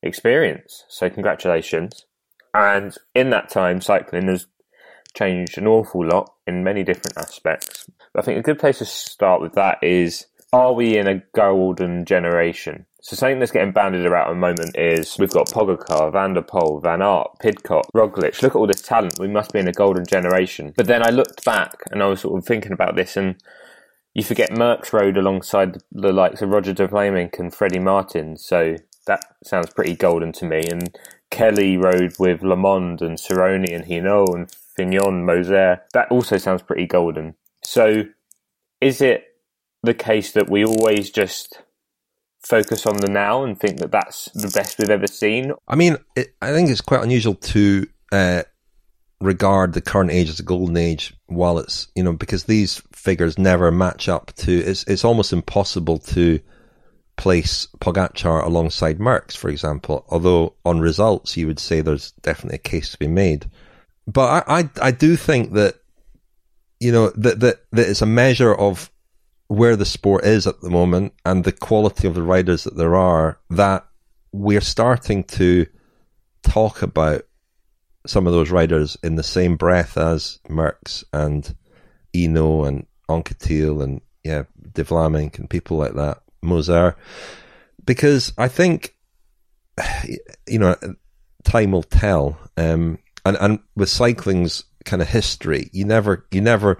experience. 0.02 0.86
So 0.90 1.10
congratulations. 1.10 2.06
And 2.54 2.96
in 3.16 3.30
that 3.32 3.50
time, 3.50 3.82
cycling 3.82 4.28
has 4.28 4.48
changed 5.16 5.58
an 5.58 5.68
awful 5.68 6.06
lot 6.06 6.34
in 6.48 6.64
many 6.64 6.84
different 6.84 7.18
aspects. 7.18 7.90
I 8.16 8.22
think 8.22 8.38
a 8.38 8.44
good 8.44 8.60
place 8.60 8.80
to 8.80 8.86
start 8.86 9.42
with 9.42 9.54
that 9.54 9.80
is 9.82 10.28
are 10.54 10.72
we 10.72 10.98
in 10.98 11.08
a 11.08 11.22
golden 11.36 12.06
generation? 12.06 12.86
So 13.02 13.16
something 13.16 13.40
that's 13.40 13.52
getting 13.52 13.74
banded 13.74 14.06
around 14.06 14.30
at 14.30 14.34
the 14.34 14.40
moment 14.40 14.78
is 14.78 15.18
we've 15.18 15.30
got 15.30 15.48
Pogacar, 15.48 16.12
Van 16.14 16.36
der 16.36 16.42
Poel, 16.42 16.82
Van 16.82 17.02
Aert, 17.02 17.40
Pidcock, 17.40 17.92
Roglic. 17.94 18.42
Look 18.42 18.56
at 18.56 18.56
all 18.56 18.68
this 18.68 18.82
talent. 18.82 19.20
We 19.20 19.28
must 19.28 19.52
be 19.52 19.60
in 19.60 19.68
a 19.68 19.74
golden 19.74 20.06
generation. 20.06 20.74
But 20.78 20.88
then 20.88 21.04
I 21.04 21.10
looked 21.10 21.44
back 21.44 21.82
and 21.92 22.02
I 22.02 22.06
was 22.06 22.22
sort 22.22 22.38
of 22.38 22.46
thinking 22.46 22.72
about 22.72 22.96
this 22.96 23.18
and 23.18 23.36
you 24.14 24.24
forget 24.24 24.52
Merckx 24.52 24.94
rode 24.94 25.18
alongside 25.18 25.80
the 25.92 26.14
likes 26.14 26.42
of 26.42 26.50
Roger 26.50 26.72
de 26.72 26.88
Vlaeminck 26.88 27.40
and 27.40 27.54
Freddy 27.54 27.80
Maertens. 27.80 28.40
So 28.40 28.76
that 29.08 29.26
sounds 29.44 29.72
pretty 29.72 29.96
golden 29.96 30.32
to 30.34 30.46
me. 30.46 30.62
And 30.72 30.96
Kelly 31.32 31.78
rode 31.78 32.14
with 32.20 32.42
LeMond 32.42 33.02
and 33.02 33.18
Saronni 33.18 33.76
and 33.76 33.86
Hinault 33.86 34.36
and 34.36 34.52
Fignon, 34.78 35.26
Moser. 35.26 35.82
That 35.94 36.12
also 36.12 36.38
sounds 36.38 36.62
pretty 36.62 36.86
golden. 36.86 37.34
So, 37.64 38.04
is 38.80 39.02
it 39.02 39.33
the 39.84 39.94
case 39.94 40.32
that 40.32 40.50
we 40.50 40.66
always 40.66 41.10
just 41.10 41.62
focus 42.42 42.86
on 42.86 42.98
the 42.98 43.08
now 43.08 43.44
and 43.44 43.60
think 43.60 43.80
that 43.80 43.92
that's 43.92 44.26
the 44.34 44.50
best 44.50 44.78
we've 44.78 44.90
ever 44.90 45.08
seen? 45.08 45.54
I 45.68 45.76
mean, 45.76 45.98
it, 46.16 46.36
I 46.42 46.52
think 46.52 46.70
it's 46.70 46.82
quite 46.82 47.04
unusual 47.04 47.36
to 47.36 47.88
uh, 48.12 48.44
regard 49.22 49.74
the 49.74 49.82
current 49.82 50.12
age 50.12 50.30
as 50.30 50.40
a 50.40 50.44
golden 50.44 50.78
age, 50.78 51.14
while 51.28 51.60
it's 51.60 51.88
you 51.96 52.04
know 52.04 52.14
because 52.14 52.46
these 52.46 52.82
figures 52.94 53.38
never 53.38 53.72
match 53.72 54.10
up 54.10 54.34
to. 54.38 54.52
It's 54.52 54.84
it's 54.86 55.06
almost 55.06 55.34
impossible 55.34 56.00
to 56.00 56.40
place 57.16 57.68
Pogacar 57.80 58.44
alongside 58.44 58.98
Merckx, 58.98 59.38
for 59.38 59.50
example. 59.50 60.06
Although 60.10 60.56
on 60.66 60.80
results, 60.80 61.38
you 61.38 61.46
would 61.48 61.60
say 61.60 61.82
there's 61.82 62.12
definitely 62.24 62.56
a 62.56 62.70
case 62.70 62.92
to 62.92 62.98
be 62.98 63.08
made 63.08 63.50
but 64.08 64.48
I, 64.48 64.60
I, 64.60 64.70
I 64.82 64.92
do 64.92 65.16
think 65.16 65.54
that 65.54 65.76
you 66.80 66.92
know 66.92 67.10
that, 67.12 67.40
that 67.40 67.58
that 67.72 67.90
it's 67.90 68.02
a 68.02 68.08
measure 68.08 68.54
of 68.54 68.92
where 69.54 69.76
the 69.76 69.86
sport 69.86 70.26
is 70.26 70.48
at 70.48 70.62
the 70.62 70.70
moment 70.70 71.14
and 71.26 71.44
the 71.44 71.52
quality 71.52 72.08
of 72.08 72.16
the 72.16 72.24
riders 72.24 72.64
that 72.64 72.76
there 72.76 72.96
are 72.96 73.40
that 73.52 73.86
we're 74.32 74.62
starting 74.62 75.24
to 75.24 75.68
talk 76.42 76.82
about 76.82 77.22
some 78.08 78.26
of 78.26 78.34
those 78.34 78.50
riders 78.50 78.98
in 79.04 79.16
the 79.16 79.24
same 79.24 79.56
breath 79.56 79.96
as 79.96 80.40
Merckx 80.50 81.04
and 81.14 81.56
Hinault 82.16 82.68
and 82.68 82.88
Anquetil 83.08 83.84
and 83.84 84.02
yeah, 84.24 84.44
De 84.74 84.84
Vlaeminck 84.84 85.38
and 85.38 85.50
people 85.50 85.78
like 85.78 85.94
that, 85.94 86.24
Moser, 86.42 86.96
because 87.86 88.34
I 88.38 88.48
think 88.48 88.96
you 90.48 90.58
know 90.60 90.76
time 91.44 91.72
will 91.72 91.84
tell. 91.84 92.40
Um, 92.58 92.98
and 93.24 93.38
and 93.40 93.60
with 93.76 93.90
cycling's 93.90 94.64
kind 94.84 95.02
of 95.02 95.10
history, 95.10 95.70
you 95.74 95.86
never 95.86 96.26
you 96.32 96.42
never 96.42 96.80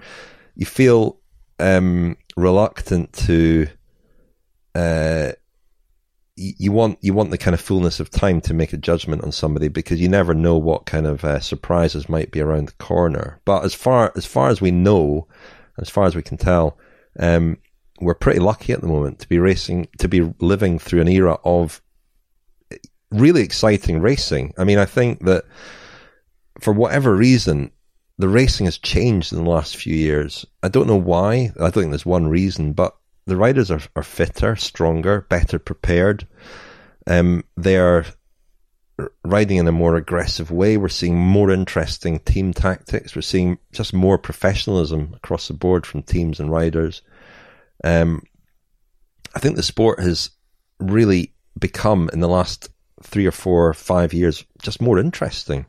you 0.56 0.66
feel 0.66 1.20
um, 1.58 2.16
reluctant 2.36 3.12
to. 3.12 3.68
Uh, 4.74 5.32
you 6.36 6.72
want 6.72 6.98
you 7.00 7.14
want 7.14 7.30
the 7.30 7.38
kind 7.38 7.54
of 7.54 7.60
fullness 7.60 8.00
of 8.00 8.10
time 8.10 8.40
to 8.40 8.54
make 8.54 8.72
a 8.72 8.76
judgment 8.76 9.22
on 9.22 9.30
somebody 9.30 9.68
because 9.68 10.00
you 10.00 10.08
never 10.08 10.34
know 10.34 10.58
what 10.58 10.84
kind 10.84 11.06
of 11.06 11.24
uh, 11.24 11.38
surprises 11.38 12.08
might 12.08 12.32
be 12.32 12.40
around 12.40 12.66
the 12.66 12.84
corner. 12.84 13.40
But 13.44 13.64
as 13.64 13.72
far 13.72 14.12
as 14.16 14.26
far 14.26 14.48
as 14.48 14.60
we 14.60 14.72
know, 14.72 15.28
as 15.78 15.88
far 15.88 16.06
as 16.06 16.16
we 16.16 16.22
can 16.22 16.36
tell, 16.36 16.76
um, 17.20 17.58
we're 18.00 18.14
pretty 18.14 18.40
lucky 18.40 18.72
at 18.72 18.80
the 18.80 18.88
moment 18.88 19.20
to 19.20 19.28
be 19.28 19.38
racing, 19.38 19.88
to 19.98 20.08
be 20.08 20.32
living 20.40 20.80
through 20.80 21.02
an 21.02 21.08
era 21.08 21.38
of 21.44 21.80
really 23.10 23.42
exciting 23.42 24.00
racing. 24.00 24.52
I 24.58 24.64
mean, 24.64 24.78
I 24.78 24.84
think 24.86 25.24
that 25.24 25.44
for 26.60 26.72
whatever 26.72 27.14
reason, 27.14 27.70
the 28.18 28.28
racing 28.28 28.66
has 28.66 28.78
changed 28.78 29.32
in 29.32 29.42
the 29.42 29.50
last 29.50 29.76
few 29.76 29.94
years. 29.94 30.46
I 30.62 30.68
don't 30.68 30.86
know 30.86 30.96
why. 30.96 31.52
I 31.56 31.58
don't 31.58 31.72
think 31.72 31.90
there's 31.90 32.06
one 32.06 32.28
reason, 32.28 32.72
but 32.72 32.96
the 33.26 33.36
riders 33.36 33.70
are, 33.70 33.80
are 33.96 34.02
fitter, 34.02 34.54
stronger, 34.56 35.22
better 35.28 35.58
prepared. 35.58 36.26
Um, 37.06 37.44
they 37.56 37.76
are 37.76 38.06
riding 39.24 39.56
in 39.56 39.66
a 39.66 39.72
more 39.72 39.96
aggressive 39.96 40.50
way. 40.50 40.76
We're 40.76 40.88
seeing 40.88 41.18
more 41.18 41.50
interesting 41.50 42.20
team 42.20 42.52
tactics. 42.52 43.16
We're 43.16 43.22
seeing 43.22 43.58
just 43.72 43.92
more 43.92 44.18
professionalism 44.18 45.14
across 45.14 45.48
the 45.48 45.54
board 45.54 45.84
from 45.84 46.02
teams 46.02 46.38
and 46.38 46.50
riders. 46.50 47.02
Um, 47.82 48.22
I 49.34 49.40
think 49.40 49.56
the 49.56 49.62
sport 49.62 50.00
has 50.00 50.30
really 50.78 51.34
become 51.58 52.10
in 52.12 52.20
the 52.20 52.28
last 52.28 52.68
three 53.02 53.26
or 53.26 53.32
four 53.32 53.72
five 53.74 54.12
years 54.12 54.44
just 54.62 54.80
more 54.80 54.98
interesting. 54.98 55.66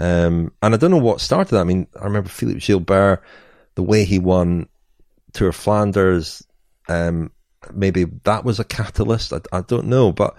Um, 0.00 0.52
and 0.62 0.74
I 0.74 0.76
don't 0.76 0.90
know 0.90 0.96
what 0.98 1.20
started 1.20 1.54
that. 1.54 1.60
I 1.60 1.64
mean, 1.64 1.86
I 2.00 2.04
remember 2.04 2.28
Philippe 2.28 2.60
Gilbert, 2.60 3.22
the 3.74 3.82
way 3.82 4.04
he 4.04 4.18
won 4.18 4.68
Tour 5.32 5.48
of 5.48 5.56
Flanders, 5.56 6.42
um, 6.88 7.30
maybe 7.72 8.04
that 8.24 8.44
was 8.44 8.60
a 8.60 8.64
catalyst. 8.64 9.32
I, 9.32 9.40
I 9.52 9.60
don't 9.62 9.86
know, 9.86 10.12
but 10.12 10.36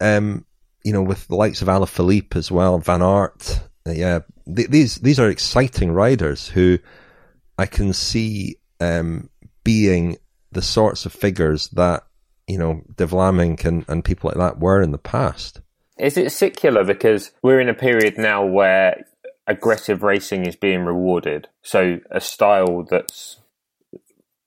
um, 0.00 0.44
you 0.84 0.92
know, 0.92 1.02
with 1.02 1.26
the 1.28 1.36
likes 1.36 1.62
of 1.62 1.68
Alaphilippe 1.68 2.36
as 2.36 2.50
well, 2.50 2.78
Van 2.78 3.02
Aert, 3.02 3.60
yeah, 3.86 4.20
th- 4.54 4.68
these 4.68 4.96
these 4.96 5.20
are 5.20 5.28
exciting 5.28 5.92
riders 5.92 6.48
who 6.48 6.78
I 7.58 7.66
can 7.66 7.92
see 7.92 8.56
um, 8.80 9.28
being 9.64 10.16
the 10.52 10.62
sorts 10.62 11.06
of 11.06 11.12
figures 11.12 11.68
that 11.68 12.04
you 12.46 12.58
know 12.58 12.82
De 12.96 13.06
Vlaeminck 13.06 13.64
and, 13.64 13.84
and 13.88 14.04
people 14.04 14.28
like 14.28 14.38
that 14.38 14.58
were 14.58 14.82
in 14.82 14.92
the 14.92 14.98
past. 14.98 15.60
Is 16.00 16.16
it 16.16 16.32
secular 16.32 16.84
because 16.84 17.32
we're 17.42 17.60
in 17.60 17.68
a 17.68 17.74
period 17.74 18.16
now 18.16 18.44
where 18.44 19.04
aggressive 19.46 20.02
racing 20.02 20.46
is 20.46 20.56
being 20.56 20.84
rewarded? 20.84 21.48
So 21.62 22.00
a 22.10 22.20
style 22.20 22.86
that's 22.88 23.36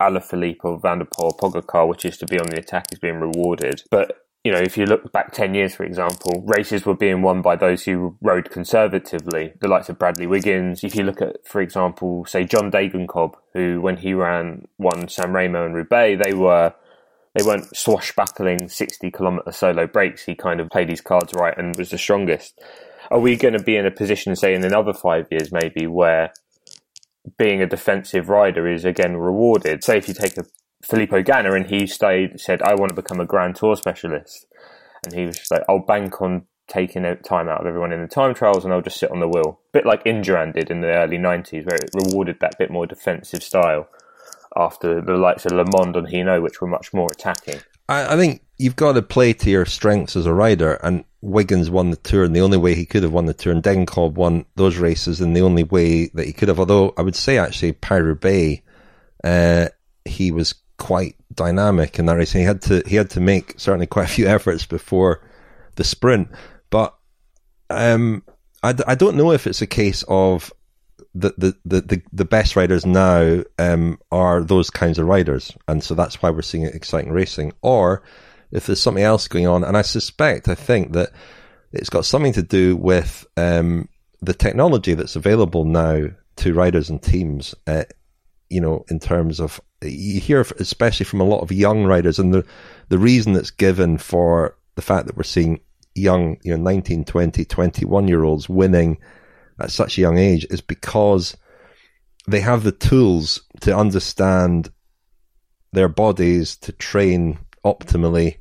Alaphilippe 0.01 0.63
or 0.63 0.79
Van 0.79 0.99
der 0.99 1.05
Poel, 1.05 1.37
Pogacar, 1.37 1.87
which 1.87 2.05
is 2.05 2.17
to 2.17 2.25
be 2.25 2.39
on 2.39 2.47
the 2.47 2.57
attack, 2.57 2.87
is 2.91 2.99
being 2.99 3.19
rewarded. 3.19 3.83
But 3.91 4.23
you 4.43 4.51
know, 4.51 4.59
if 4.59 4.77
you 4.77 4.85
look 4.85 5.11
back 5.13 5.31
10 5.31 5.55
years, 5.55 5.73
for 5.73 5.85
example, 5.85 6.43
races 6.45 6.85
were 6.85 6.95
being 6.95 7.21
won 7.21 7.41
by 7.41 7.55
those 7.55 7.85
who 7.85 8.17
rode 8.21 8.49
conservatively, 8.49 9.53
the 9.61 9.69
likes 9.69 9.87
of 9.87 9.97
Bradley 9.97 10.27
Wiggins. 10.27 10.83
If 10.83 10.95
you 10.95 11.03
look 11.03 11.21
at, 11.21 11.47
for 11.47 11.61
example, 11.61 12.25
say 12.25 12.43
John 12.43 12.69
Degenkolb, 12.69 13.35
who 13.53 13.79
when 13.79 13.97
he 13.97 14.13
ran, 14.13 14.67
won 14.77 15.07
San 15.07 15.31
Remo 15.31 15.65
and 15.65 15.73
Roubaix, 15.73 16.21
they 16.21 16.33
were, 16.33 16.73
they 17.33 17.43
weren't 17.43 17.75
swashbuckling 17.75 18.69
60 18.69 19.11
kilometre 19.11 19.51
solo 19.51 19.87
breaks. 19.87 20.25
He 20.25 20.35
kind 20.35 20.59
of 20.59 20.69
played 20.69 20.89
his 20.89 21.01
cards 21.01 21.33
right 21.33 21.57
and 21.57 21.75
was 21.75 21.89
the 21.89 21.97
strongest. 21.97 22.59
Are 23.09 23.19
we 23.19 23.35
going 23.35 23.53
to 23.53 23.63
be 23.63 23.75
in 23.75 23.85
a 23.85 23.91
position, 23.91 24.35
say, 24.35 24.53
in 24.53 24.63
another 24.63 24.93
five 24.93 25.27
years, 25.31 25.51
maybe, 25.51 25.87
where 25.87 26.31
being 27.37 27.61
a 27.61 27.67
defensive 27.67 28.29
rider 28.29 28.67
is 28.67 28.85
again 28.85 29.17
rewarded? 29.17 29.83
Say 29.83 29.97
if 29.97 30.07
you 30.07 30.13
take 30.13 30.37
a 30.37 30.45
Filippo 30.83 31.21
Ganna, 31.21 31.55
and 31.55 31.67
he 31.67 31.87
stayed 31.87 32.39
said, 32.39 32.61
"I 32.61 32.75
want 32.75 32.89
to 32.89 32.95
become 32.95 33.19
a 33.19 33.25
Grand 33.25 33.55
Tour 33.55 33.75
specialist," 33.75 34.47
and 35.05 35.13
he 35.13 35.25
was 35.25 35.39
like, 35.49 35.63
"I'll 35.69 35.79
bank 35.79 36.21
on 36.21 36.45
taking 36.67 37.03
time 37.23 37.49
out 37.49 37.61
of 37.61 37.67
everyone 37.67 37.91
in 37.91 38.01
the 38.01 38.07
time 38.07 38.33
trials, 38.33 38.63
and 38.63 38.73
I'll 38.73 38.81
just 38.81 38.99
sit 38.99 39.11
on 39.11 39.19
the 39.19 39.27
wheel." 39.27 39.59
A 39.67 39.71
bit 39.71 39.85
like 39.85 40.03
Indurain 40.03 40.53
did 40.53 40.69
in 40.69 40.81
the 40.81 40.93
early 40.93 41.17
'90s, 41.17 41.65
where 41.65 41.75
it 41.75 41.89
rewarded 41.93 42.39
that 42.41 42.57
bit 42.57 42.69
more 42.69 42.85
defensive 42.85 43.43
style 43.43 43.87
after 44.55 45.01
the 45.01 45.15
likes 45.15 45.45
of 45.45 45.51
LeMond 45.51 45.97
and 45.97 46.07
Hinault, 46.07 46.41
which 46.41 46.61
were 46.61 46.67
much 46.67 46.93
more 46.93 47.09
attacking. 47.11 47.59
I, 47.89 48.13
I 48.13 48.17
think 48.17 48.41
you've 48.57 48.75
got 48.75 48.93
to 48.93 49.01
play 49.01 49.33
to 49.33 49.49
your 49.49 49.65
strengths 49.65 50.15
as 50.15 50.25
a 50.25 50.33
rider, 50.33 50.73
and 50.83 51.03
Wiggins 51.21 51.69
won 51.69 51.89
the 51.89 51.97
tour, 51.97 52.23
and 52.23 52.35
the 52.35 52.41
only 52.41 52.57
way 52.57 52.75
he 52.75 52.85
could 52.85 53.03
have 53.03 53.13
won 53.13 53.25
the 53.25 53.33
tour, 53.33 53.53
and 53.53 53.63
Degenkolb 53.63 54.13
won 54.13 54.45
those 54.55 54.77
races, 54.77 55.21
and 55.21 55.35
the 55.35 55.41
only 55.41 55.63
way 55.63 56.07
that 56.07 56.25
he 56.25 56.33
could 56.33 56.47
have, 56.47 56.59
although 56.59 56.93
I 56.97 57.01
would 57.01 57.15
say 57.15 57.37
actually 57.37 57.73
Paris-Roubaix, 57.73 58.61
uh, 59.23 59.69
he 60.05 60.31
was 60.31 60.53
quite 60.77 61.15
dynamic 61.33 61.99
in 61.99 62.05
that 62.05 62.17
race. 62.17 62.31
He 62.31 62.41
had 62.41 62.61
to 62.63 62.83
he 62.85 62.95
had 62.95 63.09
to 63.11 63.19
make 63.19 63.55
certainly 63.57 63.87
quite 63.87 64.09
a 64.09 64.13
few 64.13 64.27
efforts 64.37 64.65
before 64.65 65.21
the 65.75 65.83
sprint, 65.83 66.29
but 66.69 66.95
um, 67.69 68.23
I, 68.61 68.75
I 68.87 68.95
don't 68.95 69.17
know 69.17 69.31
if 69.31 69.47
it's 69.47 69.61
a 69.61 69.67
case 69.67 70.03
of 70.07 70.51
the 71.15 71.33
the, 71.65 71.81
the, 71.81 72.01
the, 72.11 72.25
best 72.25 72.55
riders 72.55 72.85
now 72.85 73.43
um, 73.59 73.99
are 74.11 74.43
those 74.43 74.69
kinds 74.69 74.97
of 74.97 75.07
riders, 75.07 75.55
and 75.67 75.83
so 75.83 75.93
that's 75.93 76.21
why 76.21 76.29
we're 76.29 76.41
seeing 76.41 76.65
exciting 76.65 77.11
racing, 77.11 77.53
or 77.61 78.03
if 78.51 78.65
there's 78.65 78.81
something 78.81 79.03
else 79.03 79.27
going 79.27 79.47
on. 79.47 79.63
And 79.63 79.77
I 79.77 79.83
suspect, 79.83 80.47
I 80.47 80.55
think 80.55 80.93
that 80.93 81.11
it's 81.71 81.89
got 81.89 82.05
something 82.05 82.33
to 82.33 82.41
do 82.41 82.75
with 82.75 83.25
um, 83.37 83.89
the 84.21 84.33
technology 84.33 84.93
that's 84.93 85.15
available 85.15 85.65
now 85.65 86.07
to 86.37 86.53
riders 86.53 86.89
and 86.89 87.01
teams. 87.01 87.53
Uh, 87.67 87.83
you 88.49 88.61
know, 88.61 88.85
in 88.89 88.99
terms 88.99 89.39
of 89.39 89.59
you 89.81 90.19
hear, 90.19 90.41
especially 90.59 91.05
from 91.05 91.21
a 91.21 91.25
lot 91.25 91.41
of 91.41 91.51
young 91.51 91.85
riders, 91.85 92.17
and 92.17 92.33
the 92.33 92.45
the 92.89 92.97
reason 92.97 93.33
that's 93.33 93.51
given 93.51 93.97
for 93.97 94.57
the 94.75 94.81
fact 94.81 95.07
that 95.07 95.17
we're 95.17 95.23
seeing 95.23 95.59
young, 95.95 96.37
you 96.41 96.55
know, 96.55 96.63
19, 96.63 97.05
20, 97.05 97.45
21 97.45 98.07
year 98.07 98.23
olds 98.23 98.49
winning 98.49 98.97
at 99.59 99.71
such 99.71 99.97
a 99.97 100.01
young 100.01 100.17
age 100.17 100.45
is 100.49 100.61
because 100.61 101.35
they 102.27 102.39
have 102.39 102.63
the 102.63 102.71
tools 102.71 103.41
to 103.61 103.75
understand 103.75 104.71
their 105.73 105.89
bodies 105.89 106.55
to 106.57 106.71
train 106.71 107.39
optimally. 107.65 108.37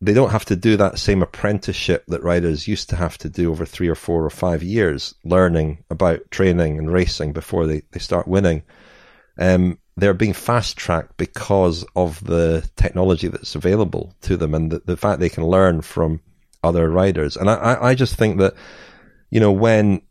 They 0.00 0.14
don't 0.14 0.30
have 0.30 0.46
to 0.46 0.56
do 0.56 0.76
that 0.76 0.98
same 0.98 1.22
apprenticeship 1.22 2.04
that 2.08 2.22
riders 2.22 2.68
used 2.68 2.88
to 2.90 2.96
have 2.96 3.18
to 3.18 3.28
do 3.28 3.50
over 3.50 3.66
three 3.66 3.88
or 3.88 3.94
four 3.94 4.24
or 4.24 4.30
five 4.30 4.62
years, 4.62 5.14
learning 5.24 5.84
about 5.90 6.30
training 6.30 6.78
and 6.78 6.92
racing 6.92 7.32
before 7.32 7.66
they, 7.66 7.82
they 7.92 8.00
start 8.00 8.28
winning. 8.28 8.62
Um, 9.38 9.78
they're 9.96 10.14
being 10.14 10.32
fast 10.32 10.76
tracked 10.76 11.16
because 11.16 11.84
of 11.94 12.24
the 12.24 12.68
technology 12.76 13.28
that's 13.28 13.54
available 13.54 14.14
to 14.22 14.36
them 14.36 14.54
and 14.54 14.70
the, 14.70 14.82
the 14.86 14.96
fact 14.96 15.20
they 15.20 15.28
can 15.28 15.46
learn 15.46 15.82
from 15.82 16.20
other 16.62 16.88
riders. 16.88 17.36
And 17.36 17.50
I, 17.50 17.76
I 17.80 17.94
just 17.94 18.16
think 18.16 18.38
that, 18.38 18.54
you 19.30 19.40
know, 19.40 19.52
when 19.52 20.02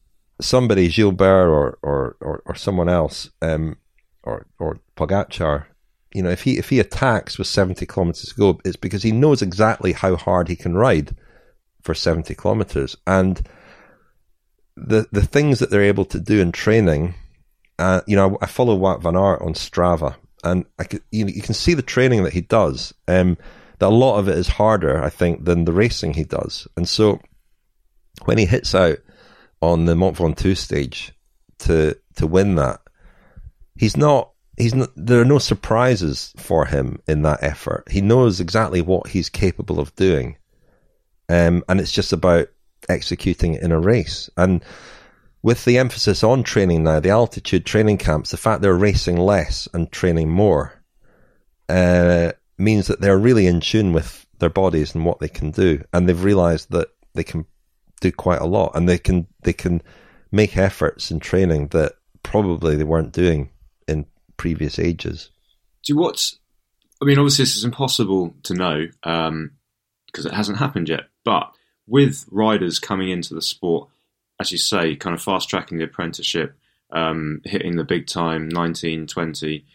somebody, 0.42 0.90
Gilbert 0.90 1.48
or, 1.48 1.78
or, 1.82 2.18
or, 2.22 2.44
or 2.46 2.56
someone 2.56 2.90
else, 2.90 3.30
um, 3.42 3.78
or, 4.24 4.48
or 4.60 4.80
Pogacar, 4.96 5.66
you 6.14 6.24
know, 6.24 6.30
if 6.30 6.42
he, 6.42 6.58
if 6.58 6.70
he 6.70 6.80
attacks 6.80 7.38
with 7.38 7.48
70 7.48 7.86
kilometers 7.86 8.30
to 8.30 8.36
go, 8.36 8.60
it's 8.66 8.76
because 8.76 9.04
he 9.04 9.12
knows 9.12 9.42
exactly 9.42 9.94
how 9.94 10.16
hard 10.16 10.48
he 10.48 10.56
can 10.56 10.76
ride 10.76 11.16
for 11.82 11.94
70 11.94 12.34
kilometers. 12.36 12.96
And 13.06 13.42
the, 14.76 15.08
the 15.12 15.26
things 15.26 15.60
that 15.60 15.70
they're 15.70 15.84
able 15.84 16.06
to 16.06 16.20
do 16.20 16.40
in 16.40 16.52
training, 16.52 17.16
uh, 17.78 18.02
you 18.08 18.16
know, 18.16 18.38
I, 18.42 18.46
I 18.46 18.48
follow 18.48 18.78
Wout 18.78 19.02
van 19.02 19.16
Aert 19.16 19.42
on 19.42 19.54
Strava, 19.54 20.16
and 20.44 20.66
I 20.80 20.86
could, 20.86 21.02
you, 21.12 21.28
you 21.28 21.42
can 21.42 21.54
see 21.54 21.74
the 21.74 21.82
training 21.82 22.24
that 22.24 22.34
he 22.34 22.42
does. 22.42 22.94
Um, 23.08 23.38
that 23.80 23.88
a 23.88 23.90
lot 23.90 24.20
of 24.20 24.28
it 24.28 24.38
is 24.38 24.48
harder, 24.48 25.02
I 25.02 25.10
think, 25.10 25.46
than 25.46 25.66
the 25.66 25.74
racing 25.74 26.14
he 26.14 26.26
does. 26.26 26.68
And 26.76 26.88
so 26.88 27.22
when 28.26 28.38
he 28.38 28.46
hits 28.46 28.76
out 28.76 28.98
on 29.62 29.86
the 29.86 29.96
Mont 29.96 30.18
Ventoux 30.18 30.56
stage 30.56 31.14
to 31.60 31.98
to 32.16 32.28
win 32.28 32.56
that, 32.56 32.82
he's 33.76 33.98
not. 33.98 34.32
He's 34.58 34.76
not, 34.76 34.90
there 34.98 35.22
are 35.22 35.26
no 35.26 35.40
surprises 35.40 36.34
for 36.36 36.66
him 36.66 37.00
in 37.08 37.22
that 37.22 37.42
effort. 37.42 37.86
He 37.90 38.02
knows 38.02 38.42
exactly 38.42 38.82
what 38.82 39.08
he's 39.08 39.30
capable 39.30 39.80
of 39.80 39.96
doing, 39.96 40.36
um, 41.30 41.64
and 41.70 41.80
it's 41.80 41.94
just 41.94 42.12
about 42.12 42.50
executing 42.90 43.56
in 43.56 43.72
a 43.72 43.80
race. 43.80 44.30
And 44.36 44.62
with 45.42 45.64
the 45.64 45.78
emphasis 45.78 46.26
on 46.26 46.44
training 46.44 46.84
now, 46.84 47.00
the 47.00 47.12
altitude 47.12 47.66
training 47.66 48.00
camps, 48.00 48.32
the 48.32 48.38
fact 48.38 48.62
they're 48.62 48.74
racing 48.74 49.16
less 49.16 49.70
and 49.74 49.90
training 49.94 50.30
more, 50.30 50.74
uh, 51.70 52.34
means 52.58 52.88
that 52.88 53.00
they're 53.00 53.18
really 53.18 53.48
in 53.48 53.62
tune 53.62 53.94
with 53.94 54.28
their 54.40 54.50
bodies 54.50 54.94
and 54.94 55.06
what 55.06 55.20
they 55.20 55.30
can 55.30 55.52
do, 55.52 55.82
and 55.94 56.10
they've 56.10 56.26
realised 56.26 56.70
that 56.72 56.90
they 57.14 57.24
can 57.24 57.46
do 58.00 58.12
quite 58.12 58.42
a 58.42 58.46
lot, 58.46 58.72
and 58.76 58.88
they 58.88 58.98
can 58.98 59.28
they 59.44 59.54
can 59.54 59.82
make 60.32 60.58
efforts 60.58 61.12
in 61.12 61.20
training 61.20 61.68
that 61.70 61.94
probably 62.24 62.76
they 62.76 62.84
weren't 62.84 63.14
doing 63.14 63.50
in 63.88 64.06
previous 64.38 64.80
ages. 64.80 65.30
Do 65.84 65.98
what? 65.98 66.32
I 67.02 67.06
mean, 67.06 67.18
obviously, 67.18 67.44
this 67.44 67.56
is 67.56 67.64
impossible 67.64 68.36
to 68.44 68.54
know 68.54 68.88
because 69.02 69.28
um, 69.28 69.52
it 70.16 70.34
hasn't 70.34 70.58
happened 70.58 70.90
yet. 70.90 71.06
But 71.24 71.52
with 71.88 72.26
riders 72.30 72.80
coming 72.80 73.10
into 73.10 73.34
the 73.34 73.42
sport, 73.42 73.90
as 74.40 74.52
you 74.52 74.58
say, 74.58 74.96
kind 74.96 75.14
of 75.14 75.22
fast 75.22 75.50
tracking 75.50 75.78
the 75.78 75.86
apprenticeship, 75.86 76.56
um, 76.92 77.42
hitting 77.46 77.76
the 77.76 77.84
big 77.84 78.08
time, 78.08 78.50
19, 78.50 79.08
20 79.08 79.66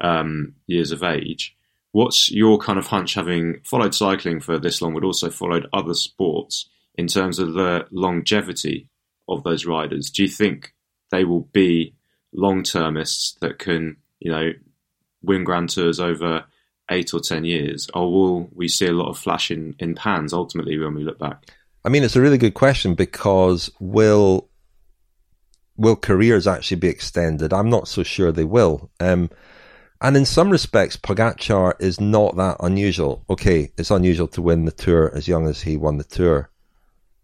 um, 0.00 0.54
years 0.66 0.92
of 0.92 1.02
age. 1.02 1.56
What's 1.92 2.30
your 2.30 2.58
kind 2.58 2.78
of 2.78 2.88
hunch, 2.88 3.14
having 3.14 3.60
followed 3.64 3.94
cycling 3.94 4.40
for 4.40 4.58
this 4.58 4.82
long, 4.82 4.94
but 4.94 5.04
also 5.04 5.30
followed 5.30 5.68
other 5.72 5.94
sports, 5.94 6.68
in 6.96 7.06
terms 7.06 7.38
of 7.38 7.54
the 7.54 7.86
longevity 7.90 8.88
of 9.28 9.42
those 9.42 9.66
riders? 9.66 10.10
Do 10.10 10.22
you 10.22 10.28
think 10.28 10.74
they 11.10 11.24
will 11.24 11.48
be 11.52 11.94
long 12.32 12.62
termists 12.62 13.36
that 13.40 13.58
can, 13.58 13.96
you 14.18 14.30
know, 14.30 14.52
win 15.22 15.44
Grand 15.44 15.70
Tours 15.70 16.00
over 16.00 16.44
eight 16.90 17.14
or 17.14 17.20
ten 17.20 17.44
years, 17.44 17.88
or 17.94 18.12
will 18.12 18.48
we 18.52 18.68
see 18.68 18.86
a 18.86 18.92
lot 18.92 19.08
of 19.08 19.18
flash 19.18 19.50
in, 19.50 19.74
pans 19.96 20.32
ultimately 20.32 20.78
when 20.78 20.94
we 20.94 21.04
look 21.04 21.18
back? 21.18 21.50
I 21.84 21.88
mean, 21.88 22.02
it's 22.02 22.16
a 22.16 22.20
really 22.20 22.38
good 22.38 22.54
question 22.54 22.94
because 22.94 23.70
will 23.78 24.48
will 25.76 25.96
careers 25.96 26.46
actually 26.46 26.76
be 26.76 26.88
extended? 26.88 27.52
I'm 27.52 27.70
not 27.70 27.88
so 27.88 28.02
sure 28.02 28.30
they 28.30 28.44
will. 28.44 28.90
Um, 29.00 29.30
and 30.00 30.16
in 30.16 30.24
some 30.24 30.50
respects, 30.50 30.96
Pogacar 30.96 31.74
is 31.80 32.00
not 32.00 32.36
that 32.36 32.58
unusual. 32.60 33.24
Okay, 33.28 33.72
it's 33.76 33.90
unusual 33.90 34.28
to 34.28 34.42
win 34.42 34.66
the 34.66 34.72
tour 34.72 35.10
as 35.14 35.26
young 35.26 35.48
as 35.48 35.62
he 35.62 35.76
won 35.76 35.98
the 35.98 36.04
tour. 36.04 36.50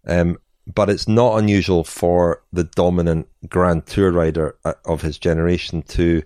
Um, 0.07 0.37
but 0.73 0.89
it's 0.89 1.07
not 1.07 1.39
unusual 1.39 1.83
for 1.83 2.43
the 2.53 2.63
dominant 2.63 3.27
Grand 3.47 3.85
Tour 3.85 4.11
rider 4.11 4.57
uh, 4.63 4.73
of 4.85 5.01
his 5.01 5.17
generation 5.17 5.81
to 5.83 6.23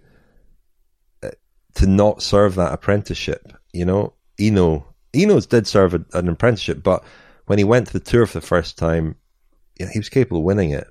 uh, 1.24 1.32
to 1.76 1.88
not 1.88 2.22
serve 2.22 2.56
that 2.56 2.74
apprenticeship. 2.74 3.54
You 3.74 3.86
know, 3.86 4.14
Hinault, 4.38 4.86
Hinault 5.14 5.50
did 5.50 5.68
serve 5.68 5.94
a, 5.94 6.06
an 6.14 6.28
apprenticeship, 6.28 6.84
but 6.84 7.04
when 7.46 7.58
he 7.58 7.64
went 7.64 7.88
to 7.88 7.94
the 7.94 8.00
tour 8.00 8.26
for 8.26 8.40
the 8.40 8.46
first 8.46 8.78
time, 8.78 9.16
you 9.80 9.86
know, 9.86 9.92
he 9.92 10.00
was 10.00 10.10
capable 10.10 10.40
of 10.40 10.46
winning 10.46 10.72
it. 10.72 10.88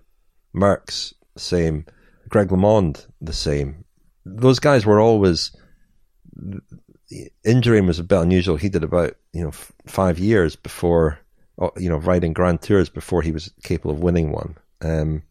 Merckx, 0.55 1.13
same. 1.37 1.87
Greg 2.29 2.49
LeMond, 2.49 3.07
the 3.21 3.33
same. 3.33 3.85
Those 4.25 4.59
guys 4.59 4.87
were 4.87 5.01
always. 5.01 5.55
Indurain 7.47 7.87
was 7.87 7.99
a 7.99 8.05
bit 8.05 8.21
unusual. 8.21 8.57
He 8.57 8.69
did 8.69 8.83
about 8.83 9.15
you 9.33 9.43
know 9.43 9.49
f- 9.49 9.73
five 9.87 10.19
years 10.19 10.57
before 10.57 11.19
you 11.77 11.89
know 11.89 11.97
riding 11.97 12.33
Grand 12.33 12.63
Tours 12.63 12.89
before 12.89 13.23
he 13.23 13.33
was 13.33 13.53
capable 13.63 13.93
of 13.93 14.01
winning 14.01 14.33
one. 14.33 14.57
Um, 14.81 15.23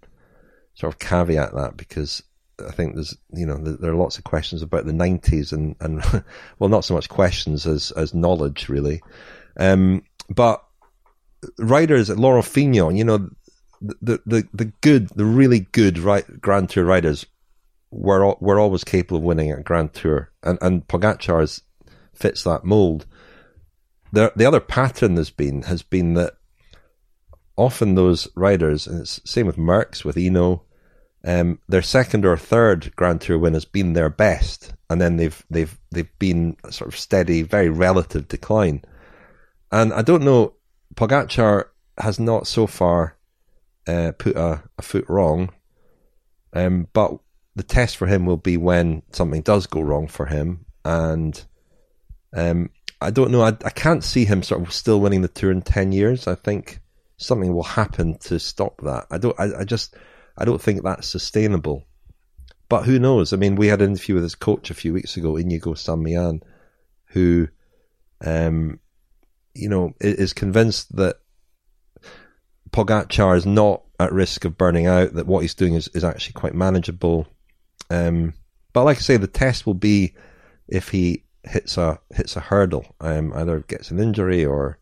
sort 0.76 0.94
of 0.94 1.00
caveat 1.00 1.54
that 1.54 1.78
because 1.78 2.24
I 2.66 2.72
think 2.72 2.96
there's 2.96 3.16
you 3.34 3.46
know 3.46 3.58
there 3.58 3.92
are 3.92 3.96
lots 3.96 4.18
of 4.18 4.24
questions 4.24 4.62
about 4.62 4.86
the 4.86 4.92
'90s 4.92 5.52
and 5.52 5.76
and 5.80 6.04
well 6.60 6.70
not 6.70 6.86
so 6.86 6.94
much 6.94 7.10
questions 7.10 7.66
as 7.66 7.92
as 7.92 8.14
knowledge 8.14 8.70
really, 8.70 9.02
um, 9.58 10.04
but 10.30 10.64
riders 11.58 12.10
Laurent 12.10 12.46
Fignon, 12.46 12.96
you 12.96 13.04
know 13.04 13.30
the 13.84 14.22
the 14.26 14.48
the 14.54 14.72
good, 14.82 15.10
the 15.10 15.26
really 15.26 15.62
good 15.72 16.00
right, 16.00 16.26
Grand 16.42 16.70
Tour 16.70 16.86
riders 16.86 17.26
were 17.92 18.36
were 18.40 18.60
always 18.60 18.84
capable 18.84 19.18
of 19.18 19.24
winning 19.24 19.52
at 19.52 19.64
Grand 19.64 19.94
Tour, 19.94 20.32
and 20.42 20.58
and 20.62 20.88
Pogacar 20.88 21.62
fits 22.14 22.44
that 22.44 22.64
mold. 22.64 23.06
The 24.14 24.32
the 24.36 24.46
other 24.46 24.62
pattern 24.62 25.18
has 25.18 25.30
been 25.30 25.64
has 25.64 25.82
been 25.82 26.14
that 26.14 26.36
often 27.58 27.96
those 27.96 28.28
riders, 28.36 28.88
and 28.88 29.02
it's 29.02 29.20
same 29.26 29.46
with 29.48 29.58
Merckx 29.58 30.06
with 30.06 30.16
Hinault, 30.16 30.62
um, 31.26 31.60
their 31.70 31.82
second 31.82 32.26
or 32.26 32.36
third 32.36 32.94
Grand 32.96 33.22
Tour 33.22 33.40
win 33.40 33.54
has 33.54 33.66
been 33.66 33.94
their 33.94 34.10
best, 34.10 34.74
and 34.90 35.00
then 35.00 35.18
they've 35.18 35.46
they've 35.50 35.80
they've 35.92 36.20
been 36.20 36.58
sort 36.70 36.90
of 36.90 37.00
steady, 37.00 37.42
very 37.42 37.70
relative 37.70 38.28
decline. 38.28 38.84
And 39.72 39.94
I 39.94 40.02
don't 40.02 40.24
know, 40.24 40.54
Pogacar 40.96 41.66
has 41.98 42.20
not 42.20 42.46
so 42.46 42.68
far 42.68 43.18
uh, 43.88 44.12
put 44.18 44.36
a, 44.36 44.64
a, 44.78 44.82
foot 44.82 45.06
wrong. 45.10 45.50
Um, 46.54 46.88
but 46.94 47.18
the 47.56 47.64
test 47.64 47.98
for 47.98 48.06
him 48.06 48.26
will 48.26 48.38
be 48.38 48.58
when 48.58 49.02
something 49.12 49.42
does 49.42 49.66
go 49.66 49.82
wrong 49.82 50.08
for 50.08 50.26
him, 50.26 50.66
and 50.84 51.44
um, 52.34 52.70
I 53.04 53.12
don't 53.12 53.32
know. 53.32 53.42
I, 53.42 53.50
I 53.50 53.70
can't 53.70 54.04
see 54.04 54.26
him 54.26 54.44
sort 54.44 54.62
of 54.62 54.74
still 54.74 55.00
winning 55.00 55.22
the 55.22 55.28
tour 55.28 55.52
in 55.52 55.62
ten 55.62 55.92
years. 55.92 56.28
I 56.28 56.36
think 56.36 56.80
something 57.18 57.54
will 57.54 57.64
happen 57.64 58.18
to 58.20 58.40
stop 58.40 58.82
that. 58.82 59.06
I 59.12 59.18
don't. 59.18 59.40
I, 59.40 59.60
I 59.60 59.64
just. 59.64 59.96
I 60.38 60.46
don't 60.46 60.62
think 60.62 60.84
that's 60.84 61.08
sustainable. 61.08 61.86
But 62.70 62.86
who 62.86 62.98
knows? 62.98 63.34
I 63.34 63.36
mean, 63.36 63.56
we 63.56 63.68
had 63.68 63.82
an 63.82 63.92
interview 63.92 64.16
with 64.16 64.24
his 64.24 64.36
coach 64.36 64.72
a 64.72 64.74
few 64.74 64.94
weeks 64.94 65.16
ago, 65.16 65.38
Inigo 65.38 65.76
San 65.76 66.02
Millan, 66.02 66.42
who, 67.08 67.48
um, 68.26 68.80
you 69.54 69.70
know, 69.70 69.94
is 70.00 70.34
convinced 70.34 70.96
that 70.96 71.18
Pogacar 72.72 73.38
is 73.38 73.46
not 73.46 73.84
at 74.00 74.12
risk 74.12 74.46
of 74.46 74.58
burning 74.58 74.88
out, 74.88 75.14
that 75.14 75.28
what 75.28 75.42
he's 75.42 75.54
doing 75.54 75.76
is, 75.76 75.88
is 75.90 76.04
actually 76.04 76.34
quite 76.34 76.56
manageable. 76.56 77.28
Um, 77.92 78.34
but 78.72 78.86
like 78.86 78.98
I 78.98 79.02
say, 79.02 79.18
the 79.18 79.28
test 79.28 79.68
will 79.68 79.76
be 79.76 80.16
if 80.68 80.90
he 80.90 81.26
hits 81.44 81.78
a 81.78 82.00
hits 82.14 82.36
a 82.36 82.40
hurdle, 82.40 82.96
um, 83.02 83.34
either 83.34 83.60
gets 83.62 83.92
an 83.92 84.00
injury 84.00 84.46
or 84.46 84.80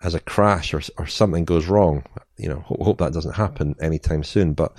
has 0.00 0.14
a 0.14 0.20
crash 0.20 0.74
or 0.74 0.82
or 0.98 1.06
something 1.06 1.44
goes 1.44 1.66
wrong. 1.66 2.04
You 2.36 2.48
know, 2.48 2.60
hope, 2.60 2.80
hope 2.82 2.98
that 2.98 3.12
doesn't 3.12 3.34
happen 3.34 3.74
anytime 3.80 4.24
soon. 4.24 4.54
But 4.54 4.76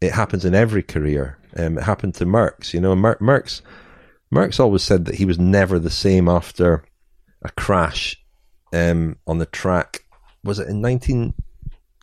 it 0.00 0.12
happens 0.12 0.44
in 0.44 0.54
every 0.54 0.82
career. 0.82 1.38
Um, 1.56 1.78
it 1.78 1.84
happened 1.84 2.14
to 2.16 2.24
Merckx. 2.24 2.72
You 2.72 2.80
know, 2.80 2.94
Mer- 2.94 3.18
Merckx 3.18 3.60
Merckx 4.32 4.58
always 4.58 4.82
said 4.82 5.04
that 5.04 5.16
he 5.16 5.24
was 5.24 5.38
never 5.38 5.78
the 5.78 5.90
same 5.90 6.28
after 6.28 6.84
a 7.42 7.50
crash 7.50 8.16
um, 8.72 9.16
on 9.26 9.38
the 9.38 9.46
track. 9.46 10.04
Was 10.44 10.58
it 10.58 10.68
in 10.68 10.80
nineteen? 10.80 11.34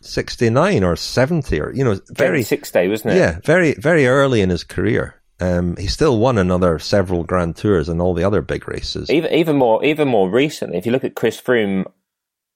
69 0.02 0.82
or 0.82 0.96
70 0.96 1.60
or 1.60 1.74
you 1.74 1.84
know 1.84 2.00
very 2.08 2.42
six 2.42 2.70
day 2.70 2.88
wasn't 2.88 3.12
it 3.12 3.18
yeah 3.18 3.38
very 3.44 3.74
very 3.74 4.06
early 4.06 4.40
in 4.40 4.48
his 4.48 4.64
career 4.64 5.19
um, 5.40 5.76
he 5.76 5.86
still 5.86 6.18
won 6.18 6.38
another 6.38 6.78
several 6.78 7.24
grand 7.24 7.56
tours 7.56 7.88
and 7.88 8.00
all 8.00 8.14
the 8.14 8.24
other 8.24 8.42
big 8.42 8.68
races. 8.68 9.10
Even 9.10 9.32
even 9.32 9.56
more 9.56 9.84
even 9.84 10.08
more 10.08 10.30
recently 10.30 10.78
if 10.78 10.86
you 10.86 10.92
look 10.92 11.04
at 11.04 11.14
chris 11.14 11.40
froome 11.40 11.84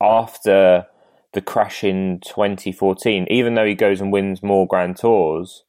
after 0.01 0.87
the 1.33 1.41
crash 1.41 1.83
in 1.83 2.21
2014 2.25 3.27
even 3.31 3.55
though 3.55 3.67
he 3.67 3.75
goes 3.75 4.01
and 4.01 4.13
wins 4.13 4.43
more 4.43 4.67
grand 4.67 4.97
tours 4.97 5.65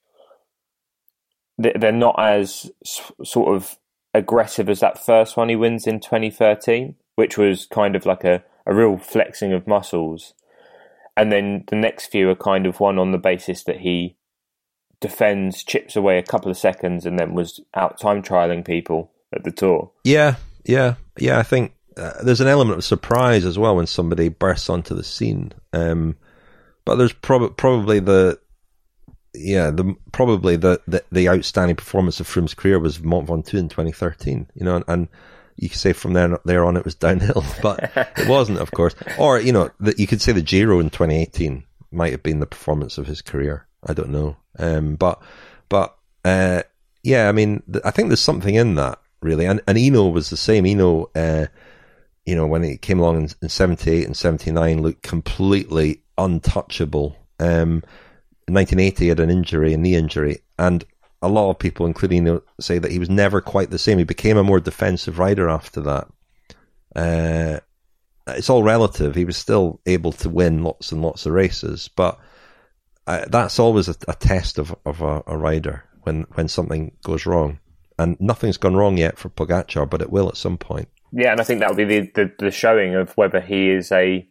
they're 1.57 1.91
not 1.91 2.15
as 2.19 2.69
sort 3.23 3.55
of 3.55 3.77
aggressive 4.13 4.69
as 4.69 4.81
that 4.81 5.03
first 5.03 5.37
won 5.37 5.49
he 5.49 5.55
wins 5.55 5.87
in 5.87 5.99
2013 5.99 6.95
which 7.15 7.37
was 7.37 7.65
kind 7.65 7.95
of 7.95 8.05
like 8.05 8.23
a, 8.23 8.43
a 8.65 8.75
real 8.75 8.97
flexing 8.97 9.53
of 9.53 9.67
muscles. 9.67 10.33
And 11.17 11.31
then 11.31 11.63
the 11.67 11.77
next 11.77 12.07
few 12.07 12.29
are 12.29 12.35
kind 12.35 12.65
of 12.65 12.79
one 12.79 12.99
on 12.99 13.11
the 13.11 13.17
basis 13.17 13.63
that 13.63 13.79
he 13.79 14.17
defends, 15.05 15.63
chips 15.63 15.95
away 15.95 16.17
a 16.17 16.23
couple 16.23 16.49
of 16.49 16.57
seconds, 16.57 17.05
and 17.05 17.19
then 17.19 17.33
was 17.33 17.59
out 17.75 17.99
time 17.99 18.23
trialing 18.23 18.65
people 18.65 19.11
at 19.33 19.43
the 19.43 19.51
tour. 19.51 19.91
Yeah, 20.03 20.35
yeah, 20.63 20.95
yeah. 21.19 21.37
I 21.37 21.43
think 21.43 21.73
uh, 21.97 22.23
there's 22.23 22.41
an 22.41 22.47
element 22.47 22.77
of 22.77 22.83
surprise 22.83 23.45
as 23.45 23.57
well 23.57 23.75
when 23.75 23.87
somebody 23.87 24.29
bursts 24.29 24.69
onto 24.69 24.95
the 24.95 25.03
scene. 25.03 25.51
Um, 25.73 26.17
but 26.85 26.95
there's 26.95 27.13
prob- 27.13 27.57
probably 27.57 27.99
the 27.99 28.39
yeah, 29.33 29.69
the 29.69 29.95
probably 30.11 30.55
the, 30.55 30.81
the, 30.87 31.03
the 31.11 31.29
outstanding 31.29 31.75
performance 31.75 32.19
of 32.19 32.27
Froome's 32.27 32.53
career 32.53 32.79
was 32.79 33.01
Mont 33.01 33.27
Ventoux 33.27 33.59
in 33.59 33.69
2013. 33.69 34.47
You 34.55 34.65
know, 34.65 34.77
and, 34.77 34.85
and 34.87 35.07
you 35.55 35.69
could 35.69 35.79
say 35.79 35.93
from 35.93 36.13
there 36.13 36.39
there 36.45 36.65
on 36.65 36.77
it 36.77 36.85
was 36.85 36.95
downhill, 36.95 37.43
but 37.61 37.91
it 37.95 38.27
wasn't, 38.27 38.59
of 38.59 38.71
course. 38.71 38.95
Or 39.19 39.39
you 39.39 39.51
know, 39.51 39.69
the, 39.79 39.93
you 39.97 40.07
could 40.07 40.21
say 40.21 40.31
the 40.31 40.41
Giro 40.41 40.79
in 40.79 40.89
2018 40.89 41.63
might 41.91 42.11
have 42.11 42.23
been 42.23 42.39
the 42.39 42.45
performance 42.45 42.97
of 42.97 43.07
his 43.07 43.21
career. 43.21 43.67
I 43.85 43.93
don't 43.93 44.09
know, 44.09 44.37
um, 44.59 44.95
but 44.95 45.21
but 45.69 45.97
uh, 46.23 46.63
yeah, 47.03 47.29
I 47.29 47.31
mean, 47.31 47.61
th- 47.71 47.85
I 47.85 47.91
think 47.91 48.09
there's 48.09 48.19
something 48.19 48.55
in 48.55 48.75
that 48.75 48.99
really. 49.21 49.45
And 49.45 49.61
and 49.67 49.77
Hinault 49.77 50.13
was 50.13 50.29
the 50.29 50.37
same. 50.37 50.63
Hinault, 50.63 51.09
uh, 51.15 51.47
you 52.25 52.35
know, 52.35 52.47
when 52.47 52.63
he 52.63 52.77
came 52.77 52.99
along 52.99 53.17
in, 53.17 53.29
in 53.41 53.49
78 53.49 54.05
and 54.05 54.15
79, 54.15 54.81
looked 54.81 55.03
completely 55.03 56.03
untouchable. 56.17 57.15
Um, 57.39 57.83
in 58.47 58.53
1980, 58.53 59.03
he 59.03 59.09
had 59.09 59.19
an 59.19 59.29
injury, 59.29 59.73
a 59.73 59.77
knee 59.77 59.95
injury, 59.95 60.39
and 60.57 60.83
a 61.21 61.27
lot 61.27 61.49
of 61.49 61.59
people, 61.59 61.85
including 61.85 62.25
you 62.27 62.43
say 62.59 62.77
that 62.77 62.91
he 62.91 62.99
was 62.99 63.09
never 63.09 63.41
quite 63.41 63.71
the 63.71 63.79
same. 63.79 63.97
He 63.97 64.03
became 64.03 64.37
a 64.37 64.43
more 64.43 64.59
defensive 64.59 65.19
rider 65.19 65.49
after 65.49 65.81
that. 65.81 66.07
Uh, 66.95 67.59
it's 68.27 68.49
all 68.49 68.63
relative. 68.63 69.15
He 69.15 69.25
was 69.25 69.37
still 69.37 69.81
able 69.85 70.11
to 70.13 70.29
win 70.29 70.63
lots 70.63 70.91
and 70.91 71.01
lots 71.01 71.25
of 71.25 71.33
races, 71.33 71.89
but 71.95 72.19
uh, 73.07 73.25
that's 73.27 73.59
always 73.59 73.87
a, 73.87 73.95
a, 74.07 74.13
test 74.13 74.57
of, 74.57 74.75
of 74.85 75.01
a, 75.01 75.23
a, 75.27 75.37
rider 75.37 75.83
when, 76.03 76.23
when 76.33 76.47
something 76.47 76.91
goes 77.03 77.25
wrong. 77.25 77.59
and 77.99 78.19
nothing's 78.19 78.57
gone 78.57 78.75
wrong 78.75 78.97
yet 78.97 79.17
for 79.17 79.29
Pogacar, 79.29 79.89
but 79.89 80.01
it 80.01 80.11
will 80.11 80.27
at 80.27 80.37
some 80.37 80.57
point. 80.57 80.89
Yeah, 81.11 81.31
and 81.31 81.39
I 81.39 81.43
think 81.43 81.59
that'll 81.59 81.75
be 81.75 81.85
the, 81.85 82.11
the, 82.13 82.31
the 82.39 82.51
showing 82.51 82.95
of 82.95 83.15
whether 83.15 83.39
he 83.39 83.69
is 83.69 83.91
a 83.91 84.27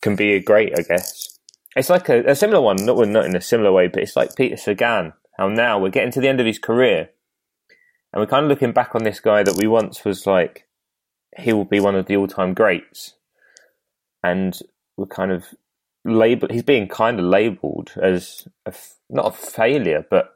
can 0.00 0.16
be 0.16 0.32
a 0.32 0.42
great. 0.42 0.78
I 0.78 0.82
guess 0.82 1.38
it's 1.76 1.90
like 1.90 2.08
a, 2.08 2.24
a 2.24 2.34
similar 2.34 2.60
one, 2.60 2.76
not 2.76 2.96
not 3.08 3.26
in 3.26 3.36
a 3.36 3.40
similar 3.40 3.72
way, 3.72 3.88
but 3.88 4.02
it's 4.02 4.16
like 4.16 4.36
Peter 4.36 4.56
Sagan. 4.56 5.12
How 5.38 5.48
now 5.48 5.78
we're 5.78 5.90
getting 5.90 6.12
to 6.12 6.20
the 6.20 6.28
end 6.28 6.40
of 6.40 6.46
his 6.46 6.58
career, 6.58 7.10
and 8.12 8.20
we're 8.20 8.26
kind 8.26 8.44
of 8.44 8.50
looking 8.50 8.72
back 8.72 8.94
on 8.94 9.04
this 9.04 9.20
guy 9.20 9.42
that 9.42 9.56
we 9.56 9.66
once 9.66 10.04
was 10.04 10.26
like 10.26 10.66
he 11.38 11.52
will 11.52 11.64
be 11.64 11.80
one 11.80 11.94
of 11.94 12.06
the 12.06 12.16
all 12.16 12.26
time 12.26 12.54
greats, 12.54 13.14
and 14.22 14.58
we're 14.96 15.06
kind 15.06 15.32
of 15.32 15.44
labeled. 16.04 16.50
He's 16.50 16.62
being 16.62 16.88
kind 16.88 17.18
of 17.18 17.26
labelled 17.26 17.92
as 18.00 18.46
a, 18.66 18.74
not 19.08 19.26
a 19.26 19.36
failure, 19.36 20.04
but 20.10 20.34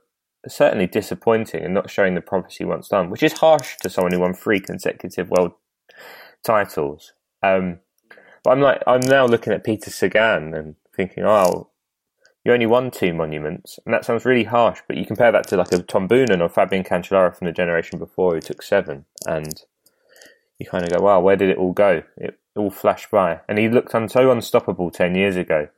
certainly 0.49 0.87
disappointing 0.87 1.65
and 1.65 1.75
not 1.75 1.91
showing 1.91 2.15
the 2.15 2.21
promise 2.21 2.57
he 2.57 2.65
once 2.65 2.89
done, 2.89 3.11
which 3.11 3.23
is 3.23 3.33
harsh 3.35 3.77
to 3.83 3.91
someone 3.91 4.13
who 4.13 4.21
won 4.21 4.35
three 4.35 4.61
consecutive 4.61 5.31
world 5.31 5.53
titles. 6.45 7.13
Um, 7.43 7.81
but 8.45 8.51
I'm 8.51 8.61
like, 8.61 8.83
I'm 8.87 9.01
now 9.01 9.27
looking 9.27 9.53
at 9.53 9.65
Peter 9.65 9.91
Sagan 9.91 10.55
and 10.55 10.77
thinking, 10.95 11.25
oh, 11.25 11.71
you 12.45 12.53
only 12.53 12.67
won 12.67 12.93
two 12.93 13.13
monuments, 13.13 13.81
and 13.85 13.93
that 13.93 14.05
sounds 14.05 14.25
really 14.25 14.45
harsh. 14.45 14.79
But 14.87 14.97
you 14.97 15.05
compare 15.05 15.33
that 15.33 15.49
to 15.49 15.57
like 15.57 15.73
a 15.73 15.83
Tom 15.83 16.09
Boonen 16.09 16.41
or 16.41 16.49
Fabian 16.49 16.85
Cancellara 16.85 17.37
from 17.37 17.47
the 17.47 17.53
generation 17.53 17.99
before 17.99 18.35
who 18.35 18.41
took 18.41 18.63
seven, 18.63 19.05
and 19.27 19.63
you 20.61 20.67
kind 20.67 20.85
of 20.85 20.91
go, 20.91 21.03
wow, 21.03 21.19
where 21.19 21.35
did 21.35 21.51
it 21.51 21.59
all 21.59 21.73
go? 21.73 22.05
It 22.17 22.39
all 22.57 22.71
flashed 22.71 23.11
by, 23.11 23.41
and 23.49 23.59
he 23.59 23.69
looked 23.69 23.95
un- 23.95 24.09
so 24.09 24.31
unstoppable 24.31 24.91
ten 24.91 25.15
years 25.15 25.37
ago 25.37 25.69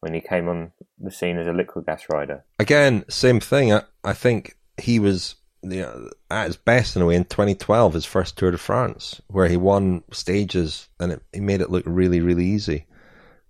when 0.00 0.14
he 0.14 0.20
came 0.20 0.48
on 0.48 0.72
the 0.98 1.10
scene 1.10 1.38
as 1.38 1.46
a 1.46 1.50
Liquigas 1.50 2.08
rider. 2.10 2.44
Again, 2.58 3.04
same 3.08 3.40
thing. 3.40 3.72
I, 3.72 3.82
I 4.04 4.12
think 4.12 4.56
he 4.78 4.98
was 4.98 5.36
you 5.62 5.82
know, 5.82 6.10
at 6.30 6.46
his 6.46 6.56
best 6.56 6.96
in 6.96 7.02
a 7.02 7.06
way 7.06 7.16
in 7.16 7.24
2012, 7.24 7.94
his 7.94 8.04
first 8.04 8.36
Tour 8.36 8.50
de 8.50 8.58
France, 8.58 9.20
where 9.28 9.48
he 9.48 9.56
won 9.56 10.04
stages 10.12 10.88
and 11.00 11.12
it, 11.12 11.22
he 11.32 11.40
made 11.40 11.60
it 11.60 11.70
look 11.70 11.84
really, 11.86 12.20
really 12.20 12.46
easy. 12.46 12.86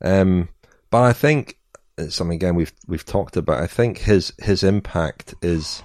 Um, 0.01 0.49
but 0.91 1.03
I 1.03 1.13
think 1.13 1.59
it's 1.99 2.15
something 2.15 2.37
again 2.37 2.55
we've 2.55 2.73
we've 2.87 3.05
talked 3.05 3.37
about. 3.37 3.63
I 3.63 3.67
think 3.67 3.99
his 3.99 4.33
his 4.39 4.63
impact 4.63 5.35
is 5.43 5.83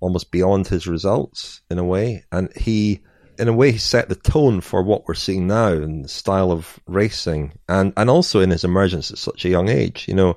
almost 0.00 0.30
beyond 0.30 0.66
his 0.66 0.86
results 0.86 1.62
in 1.70 1.78
a 1.78 1.84
way, 1.84 2.24
and 2.32 2.54
he 2.56 3.00
in 3.38 3.48
a 3.48 3.52
way 3.52 3.72
he 3.72 3.78
set 3.78 4.08
the 4.08 4.14
tone 4.14 4.60
for 4.60 4.82
what 4.82 5.06
we're 5.06 5.14
seeing 5.14 5.46
now 5.46 5.68
in 5.68 6.02
the 6.02 6.08
style 6.08 6.52
of 6.52 6.78
racing, 6.86 7.52
and 7.68 7.92
and 7.96 8.10
also 8.10 8.40
in 8.40 8.50
his 8.50 8.64
emergence 8.64 9.10
at 9.10 9.18
such 9.18 9.44
a 9.44 9.48
young 9.48 9.68
age. 9.68 10.06
You 10.08 10.14
know, 10.14 10.36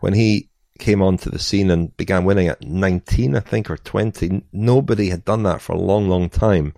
when 0.00 0.14
he 0.14 0.50
came 0.78 1.02
onto 1.02 1.30
the 1.30 1.38
scene 1.38 1.70
and 1.70 1.96
began 1.96 2.24
winning 2.24 2.48
at 2.48 2.62
19, 2.62 3.34
I 3.34 3.40
think, 3.40 3.70
or 3.70 3.76
20, 3.76 4.42
nobody 4.52 5.08
had 5.08 5.24
done 5.24 5.42
that 5.44 5.60
for 5.60 5.72
a 5.72 5.80
long, 5.80 6.08
long 6.08 6.28
time. 6.28 6.74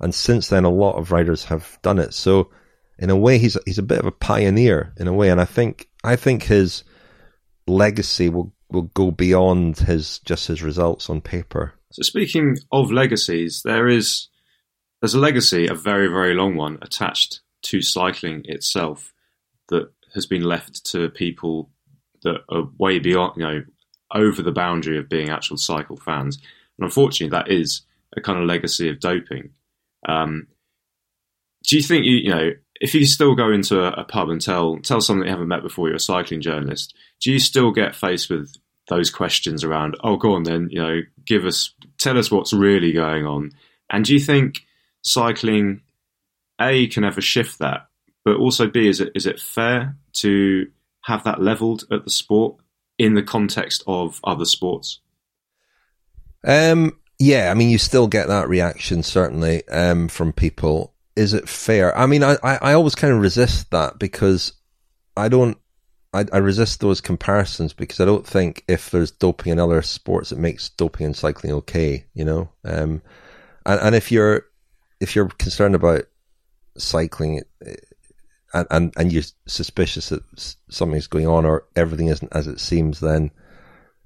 And 0.00 0.14
since 0.14 0.48
then, 0.48 0.64
a 0.64 0.70
lot 0.70 0.96
of 0.96 1.12
riders 1.12 1.44
have 1.44 1.78
done 1.82 1.98
it. 1.98 2.14
So, 2.14 2.50
in 2.98 3.10
a 3.10 3.16
way, 3.16 3.38
he's 3.38 3.56
he's 3.66 3.78
a 3.78 3.82
bit 3.82 3.98
of 3.98 4.06
a 4.06 4.12
pioneer 4.12 4.94
in 4.98 5.06
a 5.06 5.12
way, 5.12 5.30
and 5.30 5.40
I 5.40 5.44
think 5.44 5.88
I 6.02 6.16
think 6.16 6.44
his 6.44 6.84
legacy 7.66 8.28
will 8.28 8.54
will 8.70 8.90
go 8.94 9.10
beyond 9.10 9.78
his 9.78 10.18
just 10.20 10.48
his 10.48 10.62
results 10.62 11.08
on 11.08 11.20
paper. 11.20 11.74
So, 11.92 12.02
speaking 12.02 12.58
of 12.72 12.90
legacies, 12.90 13.62
there 13.64 13.88
is 13.88 14.28
there's 15.00 15.14
a 15.14 15.20
legacy, 15.20 15.66
a 15.66 15.74
very 15.74 16.08
very 16.08 16.34
long 16.34 16.56
one, 16.56 16.78
attached 16.82 17.40
to 17.62 17.82
cycling 17.82 18.42
itself 18.44 19.12
that 19.68 19.90
has 20.14 20.26
been 20.26 20.42
left 20.42 20.84
to 20.86 21.08
people 21.10 21.70
that 22.22 22.40
are 22.48 22.68
way 22.78 22.98
beyond, 22.98 23.34
you 23.36 23.42
know, 23.42 23.62
over 24.14 24.42
the 24.42 24.52
boundary 24.52 24.98
of 24.98 25.08
being 25.08 25.30
actual 25.30 25.56
cycle 25.56 25.96
fans. 25.96 26.36
And 26.78 26.84
unfortunately, 26.84 27.36
that 27.36 27.50
is 27.50 27.82
a 28.16 28.20
kind 28.20 28.38
of 28.38 28.46
legacy 28.46 28.88
of 28.88 29.00
doping. 29.00 29.50
Um, 30.08 30.46
do 31.64 31.76
you 31.76 31.82
think 31.82 32.04
you, 32.04 32.16
you 32.16 32.30
know, 32.30 32.50
if 32.80 32.94
you 32.94 33.06
still 33.06 33.34
go 33.34 33.50
into 33.50 33.80
a, 33.80 34.02
a, 34.02 34.04
pub 34.04 34.28
and 34.28 34.40
tell 34.40 34.78
tell 34.78 35.00
someone 35.00 35.26
you 35.26 35.32
haven't 35.32 35.48
met 35.48 35.62
before, 35.62 35.88
you're 35.88 35.96
a 35.96 36.00
cycling 36.00 36.40
journalist, 36.40 36.94
do 37.20 37.32
you 37.32 37.38
still 37.38 37.72
get 37.72 37.96
faced 37.96 38.30
with 38.30 38.54
those 38.88 39.10
questions 39.10 39.64
around? 39.64 39.96
Oh, 40.04 40.16
go 40.16 40.34
on 40.34 40.44
then, 40.44 40.68
you 40.70 40.80
know, 40.80 41.00
give 41.24 41.44
us, 41.44 41.72
tell 41.98 42.18
us 42.18 42.30
what's 42.30 42.52
really 42.52 42.92
going 42.92 43.26
on. 43.26 43.50
And 43.90 44.04
do 44.04 44.12
you 44.12 44.20
think 44.20 44.65
cycling, 45.06 45.82
a 46.60 46.88
can 46.88 47.04
ever 47.04 47.20
shift 47.20 47.58
that, 47.60 47.88
but 48.24 48.36
also 48.36 48.66
b 48.66 48.88
is 48.88 49.00
it 49.00 49.12
is 49.14 49.26
it 49.26 49.40
fair 49.40 49.96
to 50.14 50.66
have 51.02 51.24
that 51.24 51.40
leveled 51.40 51.84
at 51.90 52.04
the 52.04 52.10
sport 52.10 52.56
in 52.98 53.14
the 53.14 53.22
context 53.22 53.82
of 53.86 54.20
other 54.24 54.44
sports? 54.44 55.00
Um, 56.44 56.98
yeah, 57.18 57.50
I 57.50 57.54
mean, 57.54 57.70
you 57.70 57.78
still 57.78 58.08
get 58.08 58.28
that 58.28 58.48
reaction 58.48 59.02
certainly 59.02 59.66
um, 59.68 60.08
from 60.08 60.32
people. 60.32 60.94
Is 61.14 61.32
it 61.32 61.48
fair? 61.48 61.96
I 61.96 62.06
mean, 62.06 62.22
I, 62.22 62.36
I, 62.42 62.74
always 62.74 62.94
kind 62.94 63.12
of 63.12 63.20
resist 63.20 63.70
that 63.70 63.98
because 63.98 64.52
I 65.16 65.28
don't. 65.28 65.56
I, 66.12 66.26
I 66.32 66.38
resist 66.38 66.80
those 66.80 67.00
comparisons 67.00 67.72
because 67.72 68.00
I 68.00 68.04
don't 68.04 68.26
think 68.26 68.64
if 68.68 68.90
there's 68.90 69.10
doping 69.10 69.52
in 69.52 69.58
other 69.58 69.80
sports, 69.82 70.30
it 70.30 70.38
makes 70.38 70.68
doping 70.68 71.06
in 71.06 71.14
cycling 71.14 71.52
okay. 71.54 72.04
You 72.12 72.24
know, 72.26 72.48
um, 72.64 73.00
and, 73.64 73.80
and 73.80 73.94
if 73.94 74.12
you're 74.12 74.44
if 75.00 75.14
you're 75.14 75.28
concerned 75.28 75.74
about 75.74 76.04
cycling, 76.76 77.42
and, 78.52 78.66
and, 78.70 78.92
and 78.96 79.12
you're 79.12 79.22
suspicious 79.46 80.08
that 80.08 80.22
something's 80.68 81.06
going 81.06 81.26
on 81.26 81.44
or 81.44 81.64
everything 81.74 82.08
isn't 82.08 82.32
as 82.34 82.46
it 82.46 82.60
seems, 82.60 83.00
then 83.00 83.30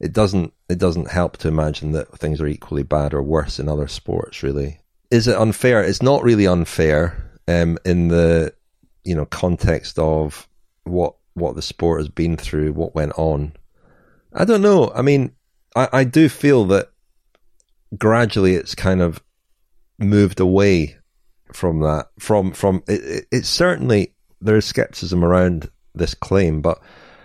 it 0.00 0.12
doesn't 0.12 0.52
it 0.68 0.78
doesn't 0.78 1.10
help 1.10 1.36
to 1.38 1.48
imagine 1.48 1.92
that 1.92 2.16
things 2.18 2.40
are 2.40 2.46
equally 2.46 2.82
bad 2.82 3.12
or 3.12 3.22
worse 3.22 3.58
in 3.58 3.68
other 3.68 3.86
sports. 3.86 4.42
Really, 4.42 4.80
is 5.10 5.28
it 5.28 5.36
unfair? 5.36 5.82
It's 5.82 6.02
not 6.02 6.24
really 6.24 6.46
unfair 6.46 7.30
um, 7.46 7.78
in 7.84 8.08
the 8.08 8.54
you 9.04 9.14
know 9.14 9.26
context 9.26 9.98
of 9.98 10.48
what 10.84 11.16
what 11.34 11.54
the 11.54 11.62
sport 11.62 12.00
has 12.00 12.08
been 12.08 12.36
through, 12.36 12.72
what 12.72 12.94
went 12.94 13.12
on. 13.16 13.52
I 14.32 14.44
don't 14.44 14.62
know. 14.62 14.90
I 14.94 15.02
mean, 15.02 15.32
I, 15.76 15.88
I 15.92 16.04
do 16.04 16.28
feel 16.28 16.64
that 16.66 16.90
gradually 17.96 18.54
it's 18.54 18.74
kind 18.74 19.02
of 19.02 19.22
moved 20.00 20.40
away 20.40 20.96
from 21.52 21.80
that. 21.80 22.08
From 22.18 22.52
from 22.52 22.82
it, 22.88 23.26
it, 23.30 23.46
certainly 23.46 24.14
there's 24.40 24.64
skepticism 24.64 25.24
around 25.24 25.70
this 25.94 26.14
claim, 26.14 26.62
but 26.62 26.80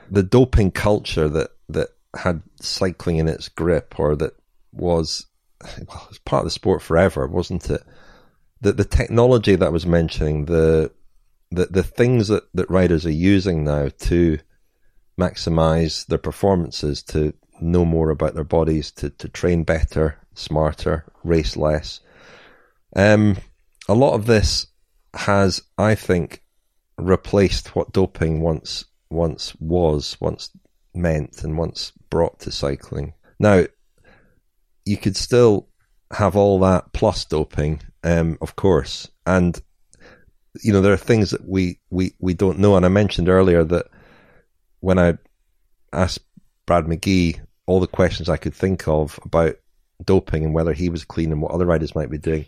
the 0.09 0.23
doping 0.23 0.71
culture 0.71 1.29
that 1.29 1.51
that 1.69 1.89
had 2.15 2.41
cycling 2.61 3.17
in 3.17 3.27
its 3.27 3.49
grip, 3.49 3.99
or 3.99 4.15
that 4.15 4.33
was 4.71 5.25
well, 5.87 6.03
it 6.03 6.09
was 6.09 6.19
part 6.19 6.41
of 6.41 6.45
the 6.45 6.51
sport 6.51 6.81
forever, 6.81 7.27
wasn't 7.27 7.69
it? 7.69 7.83
The 8.61 8.73
the 8.73 8.85
technology 8.85 9.55
that 9.55 9.67
I 9.67 9.69
was 9.69 9.85
mentioning, 9.85 10.45
the 10.45 10.91
the 11.51 11.67
the 11.67 11.83
things 11.83 12.27
that, 12.27 12.43
that 12.53 12.69
riders 12.69 13.05
are 13.05 13.11
using 13.11 13.63
now 13.63 13.89
to 13.99 14.39
maximize 15.19 16.05
their 16.07 16.17
performances, 16.17 17.01
to 17.03 17.33
know 17.61 17.85
more 17.85 18.09
about 18.09 18.35
their 18.35 18.43
bodies, 18.43 18.91
to, 18.91 19.09
to 19.09 19.29
train 19.29 19.63
better, 19.63 20.19
smarter, 20.33 21.05
race 21.23 21.55
less. 21.55 22.01
Um, 22.95 23.37
a 23.87 23.93
lot 23.93 24.13
of 24.13 24.25
this 24.25 24.67
has, 25.13 25.61
I 25.77 25.95
think, 25.95 26.41
replaced 26.97 27.75
what 27.75 27.91
doping 27.91 28.41
once 28.41 28.85
once 29.09 29.55
was, 29.59 30.17
once 30.19 30.49
meant, 30.93 31.43
and 31.43 31.57
once 31.57 31.91
brought 32.09 32.39
to 32.39 32.51
cycling. 32.51 33.13
Now, 33.39 33.65
you 34.85 34.97
could 34.97 35.15
still 35.15 35.67
have 36.11 36.35
all 36.35 36.59
that 36.59 36.93
plus 36.93 37.25
doping, 37.25 37.81
um, 38.03 38.37
of 38.41 38.55
course, 38.55 39.09
and 39.25 39.59
you 40.61 40.71
know 40.71 40.81
there 40.81 40.93
are 40.93 40.97
things 40.97 41.31
that 41.31 41.47
we 41.47 41.79
we 41.89 42.13
we 42.19 42.33
don't 42.33 42.59
know. 42.59 42.77
And 42.77 42.85
I 42.85 42.89
mentioned 42.89 43.29
earlier 43.29 43.63
that 43.63 43.87
when 44.79 44.99
I 44.99 45.17
asked 45.91 46.19
Brad 46.65 46.85
McGee 46.85 47.39
all 47.65 47.79
the 47.79 47.87
questions 47.87 48.29
I 48.29 48.37
could 48.37 48.53
think 48.53 48.87
of 48.87 49.19
about 49.23 49.55
doping 50.03 50.43
and 50.43 50.53
whether 50.53 50.73
he 50.73 50.89
was 50.89 51.03
clean 51.03 51.31
and 51.31 51.41
what 51.41 51.51
other 51.51 51.65
riders 51.65 51.95
might 51.95 52.11
be 52.11 52.17
doing, 52.17 52.45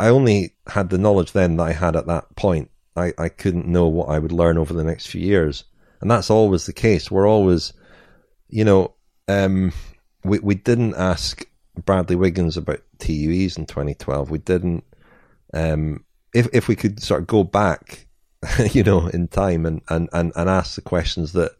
I 0.00 0.08
only 0.08 0.54
had 0.66 0.88
the 0.88 0.96
knowledge 0.96 1.32
then 1.32 1.58
that 1.58 1.64
I 1.64 1.72
had 1.72 1.94
at 1.94 2.06
that 2.06 2.34
point. 2.34 2.70
I, 2.96 3.12
I 3.18 3.28
couldn't 3.28 3.66
know 3.66 3.86
what 3.86 4.08
I 4.08 4.18
would 4.18 4.32
learn 4.32 4.56
over 4.56 4.72
the 4.72 4.82
next 4.82 5.08
few 5.08 5.20
years. 5.20 5.64
And 6.00 6.10
that's 6.10 6.30
always 6.30 6.64
the 6.64 6.72
case. 6.72 7.10
We're 7.10 7.28
always, 7.28 7.74
you 8.48 8.64
know, 8.64 8.94
um, 9.28 9.72
we, 10.24 10.38
we 10.38 10.54
didn't 10.54 10.94
ask 10.94 11.46
Bradley 11.84 12.16
Wiggins 12.16 12.56
about 12.56 12.80
TUEs 12.98 13.58
in 13.58 13.66
2012. 13.66 14.30
We 14.30 14.38
didn't, 14.38 14.84
um, 15.52 16.02
if, 16.34 16.48
if 16.54 16.66
we 16.66 16.76
could 16.76 17.02
sort 17.02 17.20
of 17.20 17.26
go 17.26 17.44
back, 17.44 18.06
you 18.72 18.82
know, 18.82 19.06
in 19.08 19.28
time 19.28 19.66
and, 19.66 19.82
and, 19.90 20.08
and, 20.14 20.32
and 20.34 20.48
ask 20.48 20.76
the 20.76 20.80
questions 20.80 21.34
that 21.34 21.52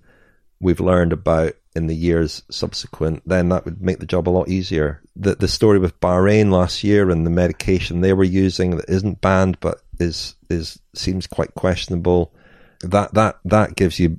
we've 0.60 0.80
learned 0.80 1.12
about 1.12 1.56
in 1.76 1.86
the 1.86 1.94
years 1.94 2.42
subsequent, 2.50 3.22
then 3.26 3.48
that 3.50 3.64
would 3.64 3.80
make 3.80 4.00
the 4.00 4.06
job 4.06 4.28
a 4.28 4.30
lot 4.30 4.48
easier. 4.48 5.02
The 5.16 5.36
the 5.36 5.48
story 5.48 5.78
with 5.78 6.00
Bahrain 6.00 6.50
last 6.50 6.82
year 6.82 7.10
and 7.10 7.24
the 7.24 7.30
medication 7.30 8.00
they 8.00 8.12
were 8.12 8.24
using 8.24 8.76
that 8.76 8.88
isn't 8.88 9.20
banned 9.20 9.60
but 9.60 9.80
is 9.98 10.34
is 10.48 10.80
seems 10.94 11.26
quite 11.26 11.54
questionable. 11.54 12.34
That 12.80 13.14
that 13.14 13.38
that 13.44 13.76
gives 13.76 13.98
you 13.98 14.18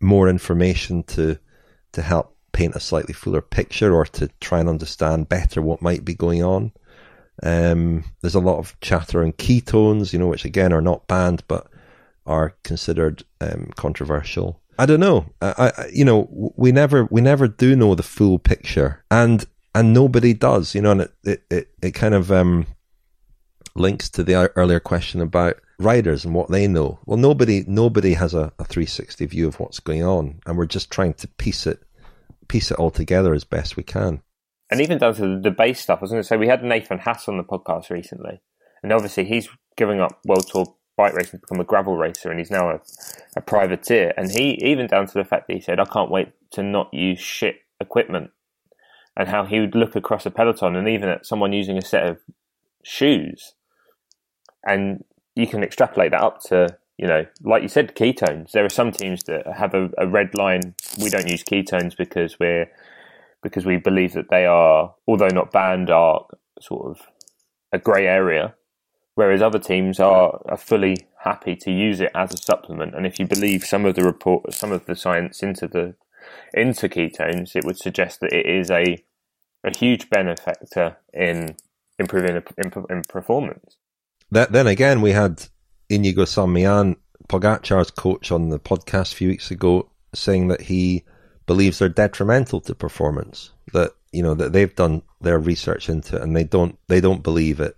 more 0.00 0.28
information 0.28 1.02
to 1.04 1.38
to 1.92 2.02
help 2.02 2.36
paint 2.52 2.74
a 2.74 2.80
slightly 2.80 3.14
fuller 3.14 3.42
picture 3.42 3.94
or 3.94 4.04
to 4.04 4.28
try 4.40 4.60
and 4.60 4.68
understand 4.68 5.28
better 5.28 5.60
what 5.60 5.82
might 5.82 6.04
be 6.04 6.14
going 6.14 6.42
on. 6.42 6.72
Um, 7.42 8.04
there's 8.20 8.34
a 8.34 8.40
lot 8.40 8.58
of 8.58 8.78
chatter 8.80 9.24
on 9.24 9.32
ketones, 9.32 10.12
you 10.12 10.18
know, 10.18 10.28
which 10.28 10.44
again 10.44 10.72
are 10.72 10.82
not 10.82 11.06
banned 11.06 11.42
but 11.48 11.66
are 12.24 12.54
considered 12.62 13.24
um, 13.40 13.70
controversial. 13.76 14.61
I 14.78 14.86
don't 14.86 15.00
know. 15.00 15.26
I, 15.40 15.72
I, 15.76 15.86
you 15.92 16.04
know, 16.04 16.52
we 16.56 16.72
never 16.72 17.06
we 17.10 17.20
never 17.20 17.48
do 17.48 17.76
know 17.76 17.94
the 17.94 18.02
full 18.02 18.38
picture, 18.38 19.04
and 19.10 19.44
and 19.74 19.92
nobody 19.92 20.34
does. 20.34 20.74
You 20.74 20.82
know, 20.82 20.92
and 20.92 21.00
it 21.02 21.12
it 21.24 21.42
it, 21.50 21.68
it 21.82 21.90
kind 21.92 22.14
of 22.14 22.32
um, 22.32 22.66
links 23.74 24.08
to 24.10 24.22
the 24.22 24.50
earlier 24.56 24.80
question 24.80 25.20
about 25.20 25.56
riders 25.78 26.24
and 26.24 26.34
what 26.34 26.50
they 26.50 26.66
know. 26.66 26.98
Well, 27.06 27.18
nobody 27.18 27.64
nobody 27.66 28.14
has 28.14 28.34
a, 28.34 28.52
a 28.58 28.64
360 28.64 29.26
view 29.26 29.48
of 29.48 29.60
what's 29.60 29.80
going 29.80 30.02
on, 30.02 30.40
and 30.46 30.56
we're 30.56 30.66
just 30.66 30.90
trying 30.90 31.14
to 31.14 31.28
piece 31.28 31.66
it 31.66 31.82
piece 32.48 32.70
it 32.70 32.78
all 32.78 32.90
together 32.90 33.34
as 33.34 33.44
best 33.44 33.76
we 33.76 33.82
can. 33.82 34.22
And 34.70 34.80
even 34.80 34.98
down 34.98 35.14
to 35.16 35.40
the 35.40 35.50
base 35.50 35.80
stuff, 35.80 35.98
I 35.98 36.02
was 36.02 36.10
going 36.10 36.22
to 36.22 36.26
say 36.26 36.36
we 36.36 36.48
had 36.48 36.64
Nathan 36.64 36.98
Haas 36.98 37.28
on 37.28 37.36
the 37.36 37.44
podcast 37.44 37.90
recently, 37.90 38.40
and 38.82 38.92
obviously 38.92 39.24
he's 39.24 39.48
giving 39.76 40.00
up 40.00 40.18
World 40.26 40.46
Tour 40.48 40.74
bike 41.02 41.14
racing 41.14 41.40
to 41.40 41.46
become 41.46 41.60
a 41.60 41.64
gravel 41.64 41.96
racer, 41.96 42.30
and 42.30 42.38
he's 42.38 42.50
now 42.50 42.70
a, 42.70 42.80
a 43.36 43.40
privateer. 43.40 44.12
And 44.16 44.30
he 44.30 44.58
even 44.62 44.86
down 44.86 45.06
to 45.06 45.14
the 45.14 45.24
fact 45.24 45.48
that 45.48 45.54
he 45.54 45.60
said, 45.60 45.80
"I 45.80 45.84
can't 45.84 46.10
wait 46.10 46.28
to 46.52 46.62
not 46.62 46.92
use 46.92 47.20
shit 47.20 47.56
equipment," 47.80 48.30
and 49.16 49.28
how 49.28 49.44
he 49.44 49.58
would 49.60 49.74
look 49.74 49.96
across 49.96 50.26
a 50.26 50.30
peloton 50.30 50.76
and 50.76 50.88
even 50.88 51.08
at 51.08 51.26
someone 51.26 51.52
using 51.52 51.76
a 51.76 51.84
set 51.84 52.06
of 52.06 52.18
shoes, 52.84 53.54
and 54.64 55.04
you 55.34 55.46
can 55.46 55.64
extrapolate 55.64 56.12
that 56.12 56.22
up 56.22 56.40
to 56.44 56.78
you 56.98 57.08
know, 57.08 57.26
like 57.42 57.62
you 57.62 57.68
said, 57.68 57.96
ketones. 57.96 58.52
There 58.52 58.64
are 58.64 58.70
some 58.70 58.92
teams 58.92 59.24
that 59.24 59.44
have 59.56 59.74
a, 59.74 59.90
a 59.98 60.06
red 60.06 60.36
line. 60.36 60.74
We 61.02 61.10
don't 61.10 61.28
use 61.28 61.42
ketones 61.42 61.96
because 61.96 62.38
we're 62.38 62.70
because 63.42 63.66
we 63.66 63.76
believe 63.76 64.12
that 64.12 64.30
they 64.30 64.46
are, 64.46 64.94
although 65.08 65.34
not 65.34 65.50
banned, 65.50 65.90
are 65.90 66.26
sort 66.60 66.90
of 66.90 67.06
a 67.72 67.78
grey 67.78 68.06
area 68.06 68.54
whereas 69.14 69.42
other 69.42 69.58
teams 69.58 70.00
are, 70.00 70.40
are 70.46 70.56
fully 70.56 70.96
happy 71.24 71.54
to 71.56 71.70
use 71.70 72.00
it 72.00 72.10
as 72.14 72.32
a 72.32 72.36
supplement. 72.36 72.94
And 72.94 73.06
if 73.06 73.18
you 73.18 73.26
believe 73.26 73.64
some 73.64 73.84
of 73.84 73.94
the 73.94 74.04
report, 74.04 74.52
some 74.54 74.72
of 74.72 74.86
the 74.86 74.96
science 74.96 75.42
into 75.42 75.66
the 75.66 75.94
into 76.54 76.88
ketones, 76.88 77.56
it 77.56 77.64
would 77.64 77.78
suggest 77.78 78.20
that 78.20 78.32
it 78.32 78.46
is 78.46 78.70
a 78.70 79.02
a 79.64 79.76
huge 79.76 80.10
benefactor 80.10 80.96
in 81.12 81.56
improving 81.98 82.42
in, 82.58 82.72
in 82.90 83.02
performance. 83.02 83.76
That, 84.30 84.52
then 84.52 84.66
again, 84.66 85.02
we 85.02 85.12
had 85.12 85.46
Inigo 85.88 86.24
San 86.24 86.48
Millán, 86.48 86.96
Pogacar's 87.28 87.90
coach, 87.90 88.32
on 88.32 88.48
the 88.48 88.58
podcast 88.58 89.12
a 89.12 89.16
few 89.16 89.28
weeks 89.28 89.50
ago, 89.50 89.90
saying 90.14 90.48
that 90.48 90.62
he 90.62 91.04
believes 91.46 91.78
they're 91.78 91.88
detrimental 91.88 92.60
to 92.62 92.74
performance. 92.74 93.50
That 93.72 93.92
you 94.10 94.22
know 94.22 94.34
that 94.34 94.52
they've 94.52 94.74
done 94.74 95.02
their 95.20 95.38
research 95.38 95.88
into 95.88 96.16
it, 96.16 96.22
and 96.22 96.34
they 96.34 96.44
don't 96.44 96.78
they 96.88 97.00
don't 97.00 97.22
believe 97.22 97.60
it 97.60 97.76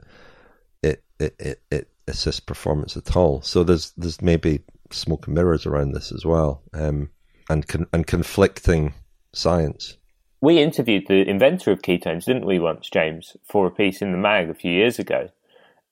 it, 1.18 1.34
it, 1.38 1.62
it 1.70 1.88
assists 2.08 2.40
performance 2.40 2.96
at 2.96 3.16
all. 3.16 3.42
So 3.42 3.64
there's 3.64 3.92
there's 3.96 4.20
maybe 4.20 4.60
smoke 4.90 5.26
and 5.26 5.34
mirrors 5.34 5.66
around 5.66 5.92
this 5.92 6.12
as 6.12 6.24
well, 6.24 6.62
um, 6.72 7.10
and 7.48 7.66
con- 7.66 7.86
and 7.92 8.06
conflicting 8.06 8.94
science. 9.32 9.96
We 10.40 10.60
interviewed 10.60 11.06
the 11.08 11.28
inventor 11.28 11.72
of 11.72 11.80
ketones, 11.80 12.26
didn't 12.26 12.46
we, 12.46 12.58
once, 12.58 12.90
James, 12.90 13.36
for 13.50 13.66
a 13.66 13.70
piece 13.70 14.02
in 14.02 14.12
the 14.12 14.18
mag 14.18 14.50
a 14.50 14.54
few 14.54 14.72
years 14.72 14.98
ago, 14.98 15.30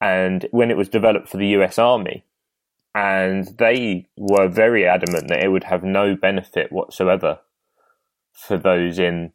and 0.01 0.47
when 0.51 0.71
it 0.71 0.77
was 0.77 0.89
developed 0.89 1.29
for 1.29 1.39
the 1.39 1.49
U.S. 1.49 1.79
Army, 1.79 2.25
and 2.95 3.49
they 3.59 4.09
were 4.17 4.49
very 4.49 4.87
adamant 4.87 5.29
that 5.29 5.43
it 5.43 5.49
would 5.49 5.65
have 5.65 5.83
no 5.83 6.15
benefit 6.15 6.71
whatsoever 6.71 7.39
for 8.33 8.59
those 8.59 8.99
in 8.99 9.33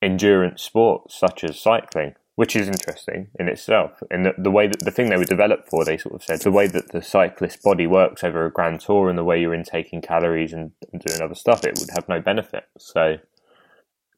endurance 0.00 0.62
sports 0.62 1.16
such 1.18 1.44
as 1.44 1.60
cycling 1.60 2.14
which 2.34 2.56
is 2.56 2.68
interesting 2.68 3.28
in 3.38 3.48
itself. 3.48 4.02
And 4.10 4.24
the, 4.24 4.34
the, 4.38 4.50
way 4.50 4.66
that 4.66 4.80
the 4.80 4.90
thing 4.90 5.10
they 5.10 5.16
were 5.16 5.24
developed 5.24 5.68
for, 5.68 5.84
they 5.84 5.98
sort 5.98 6.14
of 6.14 6.22
said 6.22 6.40
the 6.40 6.50
way 6.50 6.66
that 6.66 6.92
the 6.92 7.02
cyclist 7.02 7.62
body 7.62 7.86
works 7.86 8.24
over 8.24 8.46
a 8.46 8.50
grand 8.50 8.80
tour 8.80 9.08
and 9.08 9.18
the 9.18 9.24
way 9.24 9.40
you're 9.40 9.54
intaking 9.54 10.00
calories 10.00 10.52
and, 10.52 10.72
and 10.92 11.02
doing 11.02 11.20
other 11.20 11.34
stuff, 11.34 11.64
it 11.64 11.78
would 11.78 11.90
have 11.94 12.08
no 12.08 12.20
benefit. 12.20 12.64
So, 12.78 13.16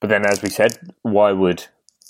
but 0.00 0.10
then 0.10 0.24
as 0.24 0.42
we 0.42 0.48
said, 0.48 0.78
why 1.02 1.32
would 1.32 1.66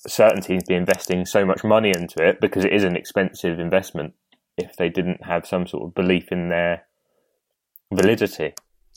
certain 0.06 0.42
teams 0.42 0.64
be 0.64 0.74
investing 0.74 1.24
so 1.24 1.46
much 1.46 1.64
money 1.64 1.90
into 1.90 2.22
it? 2.22 2.40
Because 2.40 2.64
it 2.64 2.72
is 2.72 2.84
an 2.84 2.96
expensive 2.96 3.58
investment 3.58 4.12
if 4.58 4.76
they 4.76 4.90
didn't 4.90 5.24
have 5.24 5.46
some 5.46 5.66
sort 5.66 5.84
of 5.84 5.94
belief 5.94 6.30
in 6.30 6.50
their 6.50 6.84
validity. 7.92 8.52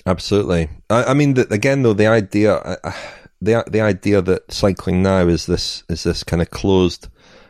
Absolutely. 0.05 0.69
I, 0.89 1.05
I 1.05 1.13
mean, 1.13 1.33
the, 1.35 1.51
again, 1.53 1.83
though, 1.83 1.93
the 1.93 2.07
idea. 2.07 2.55
Uh, 2.55 2.91
the 3.41 3.63
the 3.69 3.81
idea 3.81 4.21
that 4.21 4.51
cycling 4.51 5.03
now 5.03 5.27
is 5.27 5.45
this 5.45 5.83
is 5.89 6.03
this 6.03 6.23
kind 6.23 6.41
of 6.41 6.49
closed 6.49 7.07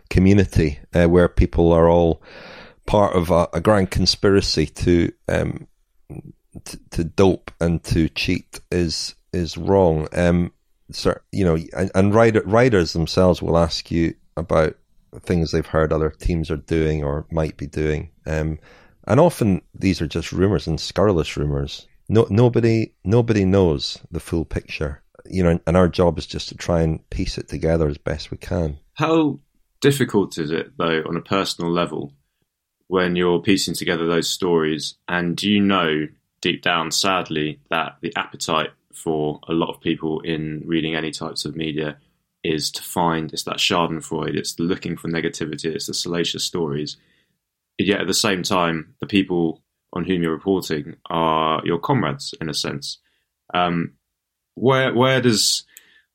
community 0.09 0.79
uh, 0.93 1.05
where 1.05 1.27
people 1.27 1.71
are 1.71 1.89
all 1.89 2.21
part 2.85 3.15
of 3.15 3.29
a, 3.29 3.47
a 3.53 3.61
grand 3.61 3.91
conspiracy 3.91 4.65
to 4.65 5.11
um 5.27 5.67
to, 6.65 6.79
to, 6.89 7.03
dope 7.03 7.51
and 7.59 7.83
to 7.83 8.09
cheat 8.09 8.59
is 8.71 9.15
is 9.33 9.57
wrong. 9.57 10.07
Um, 10.13 10.51
you 11.31 11.45
know, 11.45 11.57
and, 11.75 11.91
and 11.93 12.15
rider, 12.15 12.41
riders 12.45 12.93
themselves 12.93 13.41
will 13.41 13.57
ask 13.57 13.91
you 13.91 14.15
about 14.35 14.75
things 15.19 15.51
they've 15.51 15.65
heard 15.65 15.91
other 15.91 16.09
teams 16.09 16.49
are 16.49 16.57
doing 16.57 17.03
or 17.03 17.25
might 17.31 17.57
be 17.57 17.67
doing. 17.67 18.09
Um, 18.25 18.59
and 19.05 19.19
often 19.19 19.61
these 19.73 20.01
are 20.01 20.07
just 20.07 20.31
rumors 20.31 20.67
and 20.67 20.79
scurrilous 20.79 21.35
rumors. 21.37 21.87
No, 22.09 22.25
nobody, 22.29 22.93
nobody 23.03 23.43
knows 23.43 23.99
the 24.11 24.19
full 24.19 24.45
picture 24.45 25.03
you 25.29 25.43
know, 25.43 25.59
and 25.65 25.77
our 25.77 25.87
job 25.87 26.17
is 26.17 26.25
just 26.25 26.49
to 26.49 26.55
try 26.55 26.81
and 26.81 27.07
piece 27.09 27.37
it 27.37 27.47
together 27.47 27.87
as 27.87 27.97
best 27.97 28.31
we 28.31 28.37
can. 28.37 28.79
How 28.93 29.39
difficult 29.81 30.37
is 30.37 30.51
it, 30.51 30.77
though, 30.77 31.03
on 31.07 31.17
a 31.17 31.21
personal 31.21 31.71
level, 31.71 32.13
when 32.87 33.15
you're 33.15 33.41
piecing 33.41 33.73
together 33.73 34.07
those 34.07 34.29
stories, 34.29 34.95
and 35.07 35.41
you 35.41 35.61
know 35.61 36.07
deep 36.41 36.61
down, 36.61 36.91
sadly, 36.91 37.59
that 37.69 37.97
the 38.01 38.13
appetite 38.15 38.71
for 38.93 39.39
a 39.47 39.53
lot 39.53 39.69
of 39.69 39.81
people 39.81 40.21
in 40.21 40.63
reading 40.65 40.95
any 40.95 41.11
types 41.11 41.45
of 41.45 41.55
media 41.55 41.97
is 42.43 42.71
to 42.71 42.83
find 42.83 43.31
it's 43.33 43.43
that 43.43 43.57
Schadenfreude, 43.57 44.35
it's 44.35 44.59
looking 44.59 44.97
for 44.97 45.09
negativity, 45.09 45.65
it's 45.65 45.87
the 45.87 45.93
salacious 45.93 46.43
stories. 46.43 46.97
Yet 47.77 48.01
at 48.01 48.07
the 48.07 48.13
same 48.13 48.43
time, 48.43 48.95
the 48.99 49.05
people 49.05 49.61
on 49.93 50.05
whom 50.05 50.23
you're 50.23 50.31
reporting 50.31 50.95
are 51.09 51.61
your 51.63 51.79
comrades 51.79 52.33
in 52.39 52.49
a 52.49 52.53
sense. 52.53 52.99
Um, 53.53 53.93
where 54.57 54.93
where 54.93 55.21
does 55.21 55.63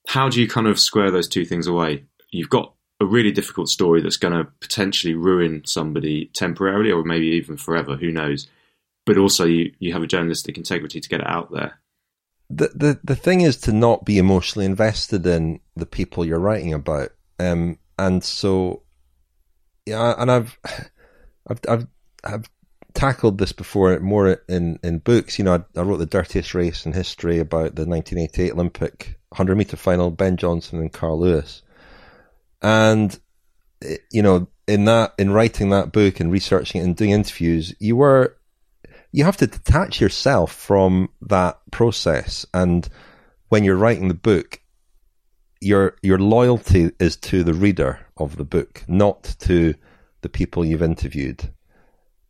how 0.08 0.28
do 0.28 0.40
you 0.40 0.48
kind 0.48 0.66
of 0.66 0.78
square 0.78 1.10
those 1.10 1.28
two 1.28 1.44
things 1.44 1.66
away? 1.66 2.04
You've 2.30 2.50
got 2.50 2.74
a 3.00 3.06
really 3.06 3.32
difficult 3.32 3.68
story 3.68 4.00
that's 4.00 4.16
going 4.16 4.34
to 4.34 4.50
potentially 4.60 5.14
ruin 5.14 5.62
somebody 5.64 6.26
temporarily 6.34 6.90
or 6.90 7.04
maybe 7.04 7.26
even 7.26 7.56
forever. 7.56 7.96
Who 7.96 8.10
knows? 8.10 8.48
But 9.04 9.18
also, 9.18 9.44
you, 9.44 9.72
you 9.80 9.92
have 9.92 10.02
a 10.02 10.06
journalistic 10.06 10.56
integrity 10.56 11.00
to 11.00 11.08
get 11.08 11.20
it 11.20 11.26
out 11.26 11.50
there. 11.52 11.80
The, 12.50 12.68
the 12.74 13.00
the 13.02 13.16
thing 13.16 13.40
is 13.40 13.56
to 13.58 13.72
not 13.72 14.04
be 14.04 14.18
emotionally 14.18 14.66
invested 14.66 15.26
in 15.26 15.60
the 15.74 15.86
people 15.86 16.24
you're 16.24 16.38
writing 16.38 16.74
about, 16.74 17.10
um, 17.38 17.78
and 17.98 18.22
so 18.22 18.82
yeah, 19.86 20.14
and 20.18 20.30
I've 20.30 20.58
I've 21.48 21.60
I've, 21.68 21.86
I've 22.24 22.50
tackled 22.94 23.38
this 23.38 23.52
before 23.52 23.98
more 24.00 24.42
in, 24.48 24.78
in 24.82 24.98
books. 24.98 25.38
You 25.38 25.44
know, 25.44 25.54
I, 25.54 25.80
I, 25.80 25.82
wrote 25.82 25.98
the 25.98 26.06
dirtiest 26.06 26.54
race 26.54 26.86
in 26.86 26.92
history 26.92 27.38
about 27.38 27.74
the 27.74 27.86
1988 27.86 28.52
Olympic 28.52 29.18
100 29.30 29.56
meter 29.56 29.76
final, 29.76 30.10
Ben 30.10 30.36
Johnson 30.36 30.78
and 30.80 30.92
Carl 30.92 31.20
Lewis. 31.20 31.62
And, 32.60 33.18
eh, 33.82 33.96
you 34.10 34.22
know, 34.22 34.48
in 34.66 34.84
that, 34.84 35.14
in 35.18 35.32
writing 35.32 35.70
that 35.70 35.92
book 35.92 36.20
and 36.20 36.30
researching 36.30 36.80
it 36.80 36.84
and 36.84 36.96
doing 36.96 37.10
interviews, 37.10 37.74
you 37.78 37.96
were, 37.96 38.36
you 39.10 39.24
have 39.24 39.36
to 39.38 39.46
detach 39.46 40.00
yourself 40.00 40.52
from 40.52 41.08
that 41.22 41.58
process. 41.70 42.46
And 42.54 42.88
when 43.48 43.64
you're 43.64 43.76
writing 43.76 44.08
the 44.08 44.14
book, 44.14 44.60
your, 45.60 45.96
your 46.02 46.18
loyalty 46.18 46.90
is 46.98 47.16
to 47.16 47.44
the 47.44 47.54
reader 47.54 48.00
of 48.16 48.36
the 48.36 48.44
book, 48.44 48.84
not 48.88 49.22
to 49.40 49.74
the 50.22 50.28
people 50.28 50.64
you've 50.64 50.82
interviewed. 50.82 51.52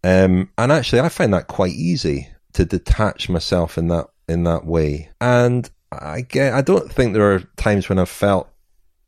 Um, 0.05 0.51
and 0.59 0.73
actually, 0.73 1.01
I 1.01 1.09
find 1.09 1.33
that 1.35 1.47
quite 1.47 1.73
easy 1.73 2.29
to 2.55 2.65
detach 2.65 3.29
myself 3.29 3.79
in 3.79 3.89
that 3.89 4.07
in 4.29 4.45
that 4.45 4.65
way. 4.65 5.11
And 5.20 5.69
I 5.91 6.23
get, 6.23 6.55
I 6.55 6.62
don't 6.62 6.91
think 6.91 7.12
there 7.12 7.33
are 7.35 7.41
times 7.57 7.89
when 7.89 7.99
I've 7.99 8.09
felt 8.09 8.49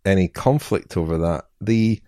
any 0.04 0.28
conflict 0.28 0.96
over 0.96 1.18
that. 1.18 1.46
The 1.60 2.00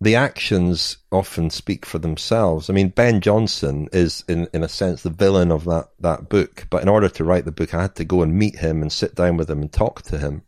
the 0.00 0.16
actions 0.16 0.96
often 1.12 1.48
speak 1.48 1.86
for 1.86 2.00
themselves. 2.00 2.68
I 2.68 2.72
mean, 2.72 2.88
Ben 2.88 3.20
Johnson 3.20 3.88
is, 3.92 4.24
in, 4.26 4.48
in 4.52 4.64
a 4.64 4.68
sense, 4.68 5.02
the 5.02 5.10
villain 5.10 5.52
of 5.52 5.64
that, 5.66 5.90
that 6.00 6.28
book. 6.28 6.66
But 6.70 6.82
in 6.82 6.88
order 6.88 7.08
to 7.08 7.22
write 7.22 7.44
the 7.44 7.52
book, 7.52 7.72
I 7.72 7.82
had 7.82 7.94
to 7.96 8.04
go 8.04 8.20
and 8.22 8.34
meet 8.34 8.58
him 8.58 8.82
and 8.82 8.90
sit 8.90 9.14
down 9.14 9.36
with 9.36 9.48
him 9.48 9.62
and 9.62 9.72
talk 9.72 10.02
to 10.02 10.18
him. 10.18 10.42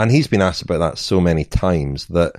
And 0.00 0.10
he's 0.10 0.26
been 0.26 0.42
asked 0.42 0.62
about 0.62 0.78
that 0.78 0.98
so 0.98 1.20
many 1.20 1.44
times 1.44 2.06
that 2.06 2.32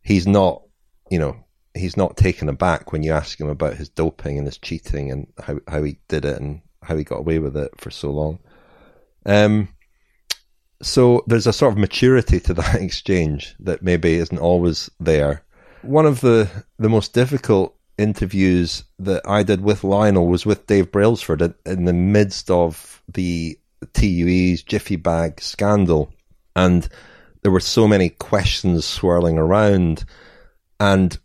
he's 0.00 0.28
not, 0.28 0.62
you 1.10 1.18
know, 1.18 1.41
he's 1.74 1.96
not 1.96 2.16
taken 2.16 2.48
aback 2.48 2.92
when 2.92 3.02
you 3.02 3.12
ask 3.12 3.40
him 3.40 3.48
about 3.48 3.76
his 3.76 3.88
doping 3.88 4.38
and 4.38 4.46
his 4.46 4.58
cheating 4.58 5.10
and 5.10 5.26
how, 5.42 5.58
how 5.68 5.82
he 5.82 5.98
did 6.08 6.24
it 6.24 6.40
and 6.40 6.60
how 6.82 6.96
he 6.96 7.04
got 7.04 7.20
away 7.20 7.38
with 7.38 7.56
it 7.56 7.70
for 7.78 7.90
so 7.90 8.10
long. 8.10 8.38
Um, 9.24 9.68
so 10.82 11.24
there's 11.26 11.46
a 11.46 11.52
sort 11.52 11.72
of 11.72 11.78
maturity 11.78 12.40
to 12.40 12.54
that 12.54 12.80
exchange 12.80 13.54
that 13.60 13.82
maybe 13.82 14.14
isn't 14.14 14.38
always 14.38 14.90
there. 15.00 15.44
One 15.82 16.06
of 16.06 16.20
the 16.20 16.48
the 16.78 16.88
most 16.88 17.12
difficult 17.12 17.74
interviews 17.98 18.84
that 18.98 19.22
I 19.28 19.42
did 19.42 19.60
with 19.60 19.84
Lionel 19.84 20.26
was 20.26 20.46
with 20.46 20.66
Dave 20.66 20.92
Brailsford 20.92 21.54
in 21.66 21.84
the 21.84 21.92
midst 21.92 22.50
of 22.50 23.02
the 23.12 23.58
TUE's 23.92 24.62
Jiffy 24.62 24.96
Bag 24.96 25.40
scandal, 25.40 26.12
and 26.54 26.88
there 27.42 27.50
were 27.50 27.60
so 27.60 27.88
many 27.88 28.10
questions 28.10 28.84
swirling 28.84 29.38
around, 29.38 30.04
and 30.78 31.18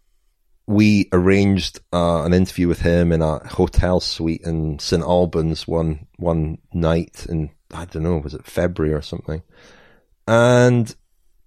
we 0.67 1.07
arranged 1.13 1.79
uh, 1.93 2.23
an 2.23 2.33
interview 2.33 2.67
with 2.67 2.81
him 2.81 3.13
in 3.13 3.21
a 3.21 3.39
hotel 3.47 4.01
suite 4.01 4.41
in 4.41 4.77
St 4.79 5.01
Albans 5.01 5.65
one 5.67 6.05
one 6.17 6.57
night 6.73 7.25
in 7.27 7.49
I 7.73 7.85
don't 7.85 8.03
know 8.03 8.17
was 8.17 8.33
it 8.33 8.45
February 8.45 8.93
or 8.93 9.01
something, 9.01 9.41
and 10.27 10.93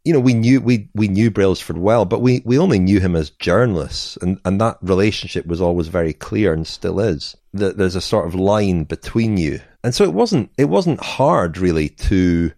you 0.04 0.14
know 0.14 0.20
we 0.20 0.32
knew 0.32 0.60
we 0.62 0.88
we 0.94 1.08
knew 1.08 1.30
Brailsford 1.30 1.76
well, 1.76 2.06
but 2.06 2.22
we 2.22 2.42
we 2.46 2.58
only 2.58 2.78
knew 2.78 2.98
him 2.98 3.14
as 3.14 3.30
journalists, 3.30 4.16
and 4.22 4.38
and 4.46 4.58
that 4.60 4.78
relationship 4.80 5.46
was 5.46 5.60
always 5.60 5.88
very 5.88 6.14
clear 6.14 6.54
and 6.54 6.66
still 6.66 6.98
is 6.98 7.36
that 7.52 7.76
there's 7.76 7.96
a 7.96 8.00
sort 8.00 8.26
of 8.26 8.34
line 8.34 8.84
between 8.84 9.36
you, 9.36 9.60
and 9.84 9.94
so 9.94 10.02
it 10.04 10.14
wasn't 10.14 10.50
it 10.56 10.66
wasn't 10.66 11.02
hard 11.02 11.58
really 11.58 11.90
to 11.90 12.52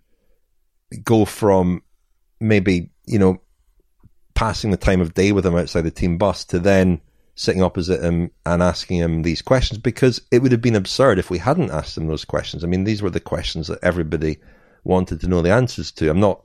go 1.02 1.24
from 1.24 1.82
maybe 2.38 2.90
you 3.06 3.18
know 3.18 3.40
passing 4.42 4.72
the 4.72 4.76
time 4.76 5.00
of 5.00 5.14
day 5.14 5.30
with 5.30 5.46
him 5.46 5.54
outside 5.54 5.82
the 5.82 5.90
team 5.92 6.18
bus 6.18 6.44
to 6.44 6.58
then 6.58 7.00
sitting 7.36 7.62
opposite 7.62 8.02
him 8.02 8.28
and 8.44 8.60
asking 8.60 8.98
him 8.98 9.22
these 9.22 9.40
questions 9.40 9.78
because 9.78 10.20
it 10.32 10.42
would 10.42 10.50
have 10.50 10.60
been 10.60 10.74
absurd 10.74 11.16
if 11.16 11.30
we 11.30 11.38
hadn't 11.38 11.70
asked 11.70 11.96
him 11.96 12.08
those 12.08 12.24
questions. 12.24 12.64
I 12.64 12.66
mean, 12.66 12.82
these 12.82 13.02
were 13.02 13.10
the 13.10 13.20
questions 13.20 13.68
that 13.68 13.78
everybody 13.84 14.38
wanted 14.82 15.20
to 15.20 15.28
know 15.28 15.42
the 15.42 15.52
answers 15.52 15.92
to. 15.92 16.10
I'm 16.10 16.18
not, 16.18 16.42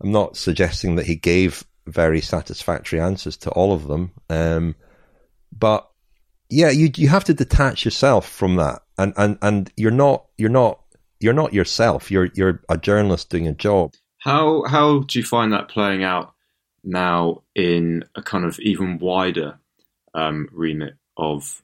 I'm 0.00 0.12
not 0.12 0.38
suggesting 0.38 0.96
that 0.96 1.04
he 1.04 1.14
gave 1.14 1.62
very 1.86 2.22
satisfactory 2.22 3.00
answers 3.00 3.36
to 3.36 3.50
all 3.50 3.74
of 3.74 3.86
them. 3.86 4.12
Um, 4.30 4.74
but 5.52 5.90
yeah, 6.48 6.70
you, 6.70 6.90
you 6.96 7.08
have 7.08 7.24
to 7.24 7.34
detach 7.34 7.84
yourself 7.84 8.26
from 8.26 8.56
that 8.56 8.80
and, 8.96 9.12
and, 9.18 9.36
and 9.42 9.70
you're 9.76 9.90
not, 9.90 10.24
you're 10.38 10.48
not, 10.48 10.80
you're 11.20 11.34
not 11.34 11.52
yourself. 11.52 12.10
You're, 12.10 12.30
you're 12.32 12.62
a 12.70 12.78
journalist 12.78 13.28
doing 13.28 13.46
a 13.46 13.52
job. 13.52 13.92
How, 14.22 14.64
how 14.64 15.00
do 15.00 15.18
you 15.18 15.24
find 15.24 15.52
that 15.52 15.68
playing 15.68 16.02
out 16.02 16.32
now 16.86 17.42
in 17.54 18.04
a 18.14 18.22
kind 18.22 18.44
of 18.44 18.58
even 18.60 18.98
wider 18.98 19.58
um, 20.14 20.48
remit 20.52 20.94
of 21.16 21.62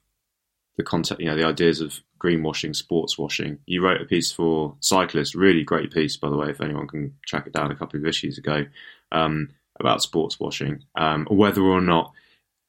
the 0.77 0.83
concept, 0.83 1.21
you 1.21 1.27
know, 1.27 1.35
the 1.35 1.45
ideas 1.45 1.81
of 1.81 2.01
greenwashing, 2.19 2.75
sports 2.75 3.17
washing. 3.17 3.59
You 3.65 3.83
wrote 3.83 4.01
a 4.01 4.05
piece 4.05 4.31
for 4.31 4.75
Cyclist, 4.79 5.35
really 5.35 5.63
great 5.63 5.91
piece, 5.91 6.17
by 6.17 6.29
the 6.29 6.37
way, 6.37 6.49
if 6.49 6.61
anyone 6.61 6.87
can 6.87 7.15
track 7.25 7.47
it 7.47 7.53
down 7.53 7.71
a 7.71 7.75
couple 7.75 7.99
of 7.99 8.05
issues 8.05 8.37
ago, 8.37 8.65
um, 9.11 9.49
about 9.79 10.01
sports 10.01 10.39
washing, 10.39 10.83
um, 10.95 11.25
whether 11.29 11.61
or 11.61 11.81
not 11.81 12.11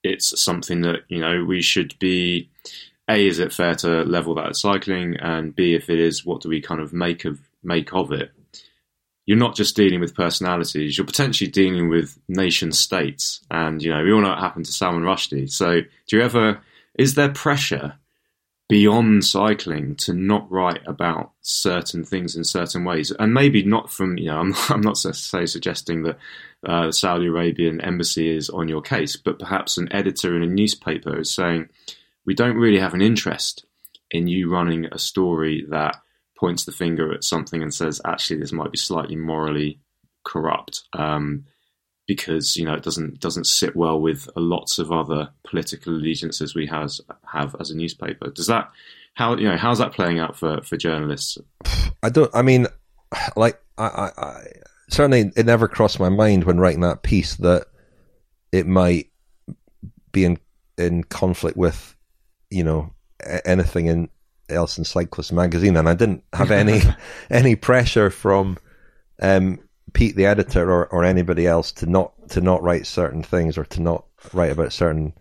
it's 0.02 0.40
something 0.40 0.82
that, 0.82 1.00
you 1.08 1.18
know, 1.18 1.44
we 1.44 1.62
should 1.62 1.98
be, 1.98 2.50
A, 3.08 3.26
is 3.26 3.38
it 3.38 3.52
fair 3.52 3.74
to 3.76 4.04
level 4.04 4.34
that 4.34 4.48
at 4.48 4.56
cycling? 4.56 5.16
And 5.16 5.54
B, 5.54 5.74
if 5.74 5.88
it 5.88 5.98
is, 5.98 6.24
what 6.24 6.42
do 6.42 6.48
we 6.48 6.60
kind 6.60 6.80
of 6.80 6.92
make 6.92 7.24
of, 7.24 7.40
make 7.62 7.92
of 7.94 8.12
it? 8.12 8.32
You're 9.26 9.38
not 9.38 9.54
just 9.54 9.76
dealing 9.76 10.00
with 10.00 10.14
personalities, 10.14 10.96
you're 10.96 11.06
potentially 11.06 11.50
dealing 11.50 11.88
with 11.88 12.18
nation 12.28 12.72
states. 12.72 13.40
And, 13.50 13.82
you 13.82 13.90
know, 13.90 14.02
we 14.02 14.12
all 14.12 14.20
know 14.20 14.28
what 14.28 14.38
happened 14.38 14.66
to 14.66 14.72
Salman 14.72 15.02
Rushdie. 15.02 15.50
So 15.50 15.80
do 15.80 16.16
you 16.16 16.22
ever, 16.22 16.60
is 16.98 17.14
there 17.14 17.30
pressure 17.30 17.94
beyond 18.68 19.24
cycling 19.24 19.94
to 19.94 20.12
not 20.12 20.50
write 20.50 20.80
about 20.86 21.32
certain 21.40 22.04
things 22.04 22.36
in 22.36 22.44
certain 22.44 22.84
ways? 22.84 23.12
And 23.18 23.32
maybe 23.32 23.62
not 23.62 23.90
from, 23.90 24.18
you 24.18 24.26
know, 24.26 24.38
I'm, 24.38 24.54
I'm 24.68 24.82
not 24.82 24.98
say 24.98 25.46
suggesting 25.46 26.02
that 26.02 26.18
uh, 26.66 26.86
the 26.86 26.92
Saudi 26.92 27.26
Arabian 27.26 27.80
embassy 27.80 28.28
is 28.34 28.50
on 28.50 28.68
your 28.68 28.82
case, 28.82 29.16
but 29.16 29.38
perhaps 29.38 29.78
an 29.78 29.90
editor 29.92 30.36
in 30.36 30.42
a 30.42 30.46
newspaper 30.46 31.18
is 31.18 31.30
saying, 31.30 31.70
we 32.26 32.34
don't 32.34 32.56
really 32.56 32.80
have 32.80 32.94
an 32.94 33.02
interest 33.02 33.64
in 34.10 34.28
you 34.28 34.50
running 34.50 34.86
a 34.86 34.98
story 34.98 35.64
that 35.70 35.96
points 36.36 36.64
the 36.64 36.72
finger 36.72 37.12
at 37.12 37.24
something 37.24 37.62
and 37.62 37.72
says, 37.72 38.00
actually, 38.04 38.40
this 38.40 38.52
might 38.52 38.72
be 38.72 38.78
slightly 38.78 39.16
morally 39.16 39.80
corrupt. 40.24 40.82
Um, 40.92 41.44
because 42.06 42.56
you 42.56 42.64
know 42.64 42.74
it 42.74 42.82
doesn't 42.82 43.20
doesn't 43.20 43.46
sit 43.46 43.74
well 43.74 43.98
with 43.98 44.28
lots 44.36 44.78
of 44.78 44.92
other 44.92 45.30
political 45.42 45.94
allegiances 45.94 46.54
we 46.54 46.66
has 46.66 47.00
have 47.32 47.56
as 47.60 47.70
a 47.70 47.76
newspaper. 47.76 48.30
Does 48.30 48.46
that 48.48 48.70
how 49.14 49.36
you 49.36 49.48
know 49.48 49.56
how's 49.56 49.78
that 49.78 49.92
playing 49.92 50.18
out 50.18 50.36
for 50.36 50.60
for 50.62 50.76
journalists? 50.76 51.38
I 52.02 52.10
don't. 52.10 52.30
I 52.34 52.42
mean, 52.42 52.66
like 53.36 53.60
I, 53.78 53.86
I, 53.86 54.10
I 54.22 54.44
certainly 54.88 55.32
it 55.36 55.46
never 55.46 55.68
crossed 55.68 55.98
my 55.98 56.08
mind 56.08 56.44
when 56.44 56.58
writing 56.58 56.82
that 56.82 57.02
piece 57.02 57.36
that 57.36 57.66
it 58.52 58.66
might 58.66 59.10
be 60.12 60.24
in 60.24 60.38
in 60.76 61.04
conflict 61.04 61.56
with 61.56 61.96
you 62.50 62.64
know 62.64 62.92
anything 63.44 63.86
in 63.86 64.08
else 64.48 64.78
in 64.78 64.84
Cyclist 64.84 65.32
magazine, 65.32 65.76
and 65.76 65.88
I 65.88 65.94
didn't 65.94 66.24
have 66.32 66.50
any 66.50 66.80
any 67.30 67.56
pressure 67.56 68.10
from 68.10 68.58
um, 69.20 69.60
Pete, 69.92 70.16
the 70.16 70.26
editor, 70.26 70.70
or, 70.70 70.86
or 70.86 71.04
anybody 71.04 71.46
else 71.46 71.72
to 71.72 71.86
not 71.86 72.12
to 72.30 72.40
not 72.40 72.62
write 72.62 72.86
certain 72.86 73.22
things 73.22 73.56
or 73.56 73.64
to 73.66 73.80
not 73.80 74.04
write 74.32 74.50
about 74.50 74.72
certain 74.72 75.14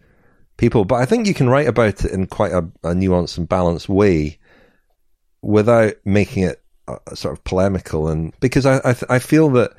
people. 0.58 0.86
But 0.86 0.96
I 0.96 1.06
think 1.06 1.28
you 1.28 1.34
can 1.34 1.50
write 1.50 1.68
about 1.68 2.06
it 2.06 2.12
in 2.12 2.28
quite 2.28 2.52
a, 2.52 2.60
a 2.84 2.94
nuanced 2.94 3.38
and 3.38 3.48
balanced 3.48 3.90
way 3.90 4.40
without 5.42 5.94
making 6.06 6.44
it 6.44 6.64
a, 6.88 7.16
sort 7.16 7.34
of 7.34 7.44
polemical. 7.44 8.08
And 8.08 8.34
because 8.40 8.66
I 8.66 8.78
I, 8.78 8.96
I 9.10 9.20
feel 9.20 9.50
that 9.52 9.72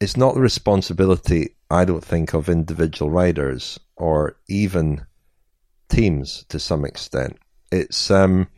it's 0.00 0.16
not 0.16 0.34
the 0.34 0.40
responsibility, 0.40 1.56
I 1.70 1.84
don't 1.84 2.04
think, 2.04 2.34
of 2.34 2.48
individual 2.48 3.10
riders 3.10 3.78
or 3.96 4.36
even 4.48 5.04
teams 5.88 6.44
to 6.48 6.58
some 6.58 6.84
extent. 6.84 7.38
It's 7.72 8.10
um 8.10 8.48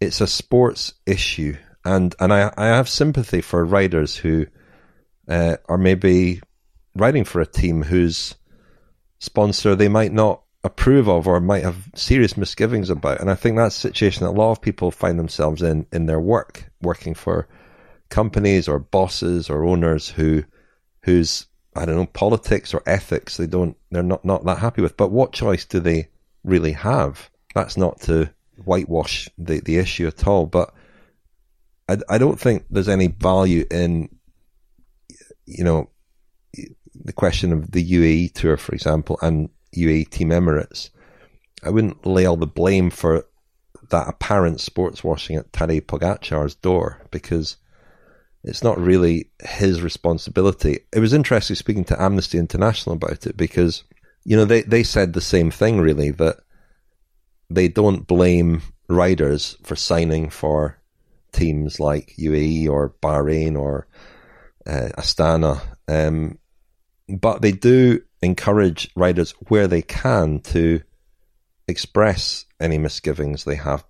it's 0.00 0.20
a 0.20 0.26
sports 0.26 0.94
issue, 1.06 1.56
and 1.84 2.14
and 2.20 2.32
I 2.32 2.52
I 2.56 2.66
have 2.66 2.88
sympathy 2.88 3.40
for 3.40 3.64
riders 3.64 4.16
who 4.16 4.46
uh, 5.28 5.56
are 5.68 5.78
maybe 5.78 6.40
riding 6.94 7.24
for 7.24 7.40
a 7.40 7.46
team 7.46 7.82
whose 7.82 8.34
sponsor 9.18 9.74
they 9.74 9.88
might 9.88 10.12
not 10.12 10.42
approve 10.64 11.08
of 11.08 11.26
or 11.26 11.40
might 11.40 11.62
have 11.62 11.88
serious 11.94 12.36
misgivings 12.36 12.90
about. 12.90 13.20
And 13.20 13.30
I 13.30 13.34
think 13.34 13.56
that's 13.56 13.76
a 13.76 13.80
situation 13.80 14.24
that 14.24 14.30
a 14.30 14.40
lot 14.40 14.52
of 14.52 14.60
people 14.60 14.90
find 14.90 15.18
themselves 15.18 15.62
in 15.62 15.86
in 15.92 16.06
their 16.06 16.20
work, 16.20 16.70
working 16.82 17.14
for 17.14 17.48
companies 18.08 18.68
or 18.68 18.78
bosses 18.78 19.50
or 19.50 19.64
owners 19.64 20.08
who 20.08 20.44
whose 21.02 21.46
I 21.76 21.84
don't 21.84 21.96
know 21.96 22.06
politics 22.06 22.74
or 22.74 22.82
ethics 22.86 23.36
they 23.36 23.46
don't 23.46 23.76
they're 23.90 24.02
not 24.02 24.24
not 24.24 24.44
that 24.44 24.58
happy 24.58 24.82
with. 24.82 24.96
But 24.96 25.10
what 25.10 25.32
choice 25.32 25.64
do 25.64 25.80
they 25.80 26.08
really 26.44 26.72
have? 26.72 27.30
That's 27.54 27.76
not 27.76 28.00
to 28.02 28.30
whitewash 28.68 29.28
the, 29.38 29.60
the 29.60 29.78
issue 29.78 30.06
at 30.06 30.26
all. 30.26 30.46
But 30.46 30.72
I, 31.88 31.96
I 32.08 32.18
don't 32.18 32.38
think 32.38 32.66
there's 32.70 32.88
any 32.88 33.08
value 33.08 33.64
in, 33.70 34.10
you 35.46 35.64
know, 35.64 35.90
the 36.94 37.12
question 37.12 37.52
of 37.52 37.70
the 37.72 37.84
UAE 37.92 38.34
tour, 38.34 38.56
for 38.56 38.74
example, 38.74 39.18
and 39.22 39.48
UAE 39.76 40.10
Team 40.10 40.28
Emirates. 40.28 40.90
I 41.64 41.70
wouldn't 41.70 42.06
lay 42.06 42.26
all 42.26 42.36
the 42.36 42.46
blame 42.46 42.90
for 42.90 43.24
that 43.90 44.08
apparent 44.08 44.60
sports 44.60 45.02
washing 45.02 45.36
at 45.36 45.50
Tadej 45.50 45.86
Pogacar's 45.86 46.54
door 46.54 47.00
because 47.10 47.56
it's 48.44 48.62
not 48.62 48.78
really 48.78 49.30
his 49.42 49.80
responsibility. 49.80 50.80
It 50.92 51.00
was 51.00 51.14
interesting 51.14 51.56
speaking 51.56 51.84
to 51.84 52.00
Amnesty 52.00 52.38
International 52.38 52.96
about 52.96 53.26
it 53.26 53.36
because, 53.36 53.84
you 54.24 54.36
know, 54.36 54.44
they, 54.44 54.62
they 54.62 54.82
said 54.82 55.12
the 55.12 55.20
same 55.20 55.50
thing 55.50 55.80
really 55.80 56.10
that 56.12 56.40
they 57.50 57.68
don't 57.68 58.06
blame 58.06 58.62
riders 58.88 59.56
for 59.62 59.76
signing 59.76 60.30
for 60.30 60.78
teams 61.32 61.78
like 61.80 62.14
UAE 62.18 62.68
or 62.68 62.94
Bahrain 63.02 63.58
or 63.58 63.86
uh, 64.66 64.88
Astana, 64.96 65.60
um, 65.86 66.38
but 67.08 67.42
they 67.42 67.52
do 67.52 68.02
encourage 68.22 68.90
riders 68.96 69.32
where 69.48 69.66
they 69.66 69.82
can 69.82 70.40
to 70.40 70.82
express 71.66 72.44
any 72.60 72.78
misgivings 72.78 73.44
they 73.44 73.54
have. 73.54 73.84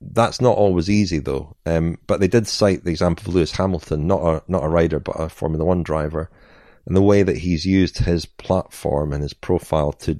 That's 0.00 0.40
not 0.40 0.56
always 0.56 0.88
easy 0.88 1.18
though. 1.18 1.56
Um, 1.66 1.98
but 2.06 2.20
they 2.20 2.28
did 2.28 2.46
cite 2.46 2.84
the 2.84 2.90
example 2.90 3.28
of 3.28 3.34
Lewis 3.34 3.52
Hamilton, 3.52 4.06
not 4.06 4.22
a 4.22 4.42
not 4.48 4.64
a 4.64 4.68
rider 4.68 5.00
but 5.00 5.20
a 5.20 5.28
Formula 5.28 5.64
One 5.64 5.82
driver, 5.82 6.30
and 6.86 6.96
the 6.96 7.02
way 7.02 7.22
that 7.22 7.38
he's 7.38 7.66
used 7.66 7.98
his 7.98 8.24
platform 8.24 9.12
and 9.12 9.22
his 9.22 9.34
profile 9.34 9.92
to 9.92 10.18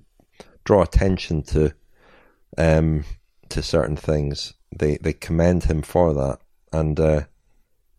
draw 0.64 0.82
attention 0.82 1.42
to 1.42 1.72
um, 2.58 3.04
to 3.48 3.62
certain 3.62 3.96
things. 3.96 4.54
They 4.76 4.96
they 4.96 5.12
commend 5.12 5.64
him 5.64 5.82
for 5.82 6.14
that, 6.14 6.38
and 6.72 6.98
uh, 6.98 7.22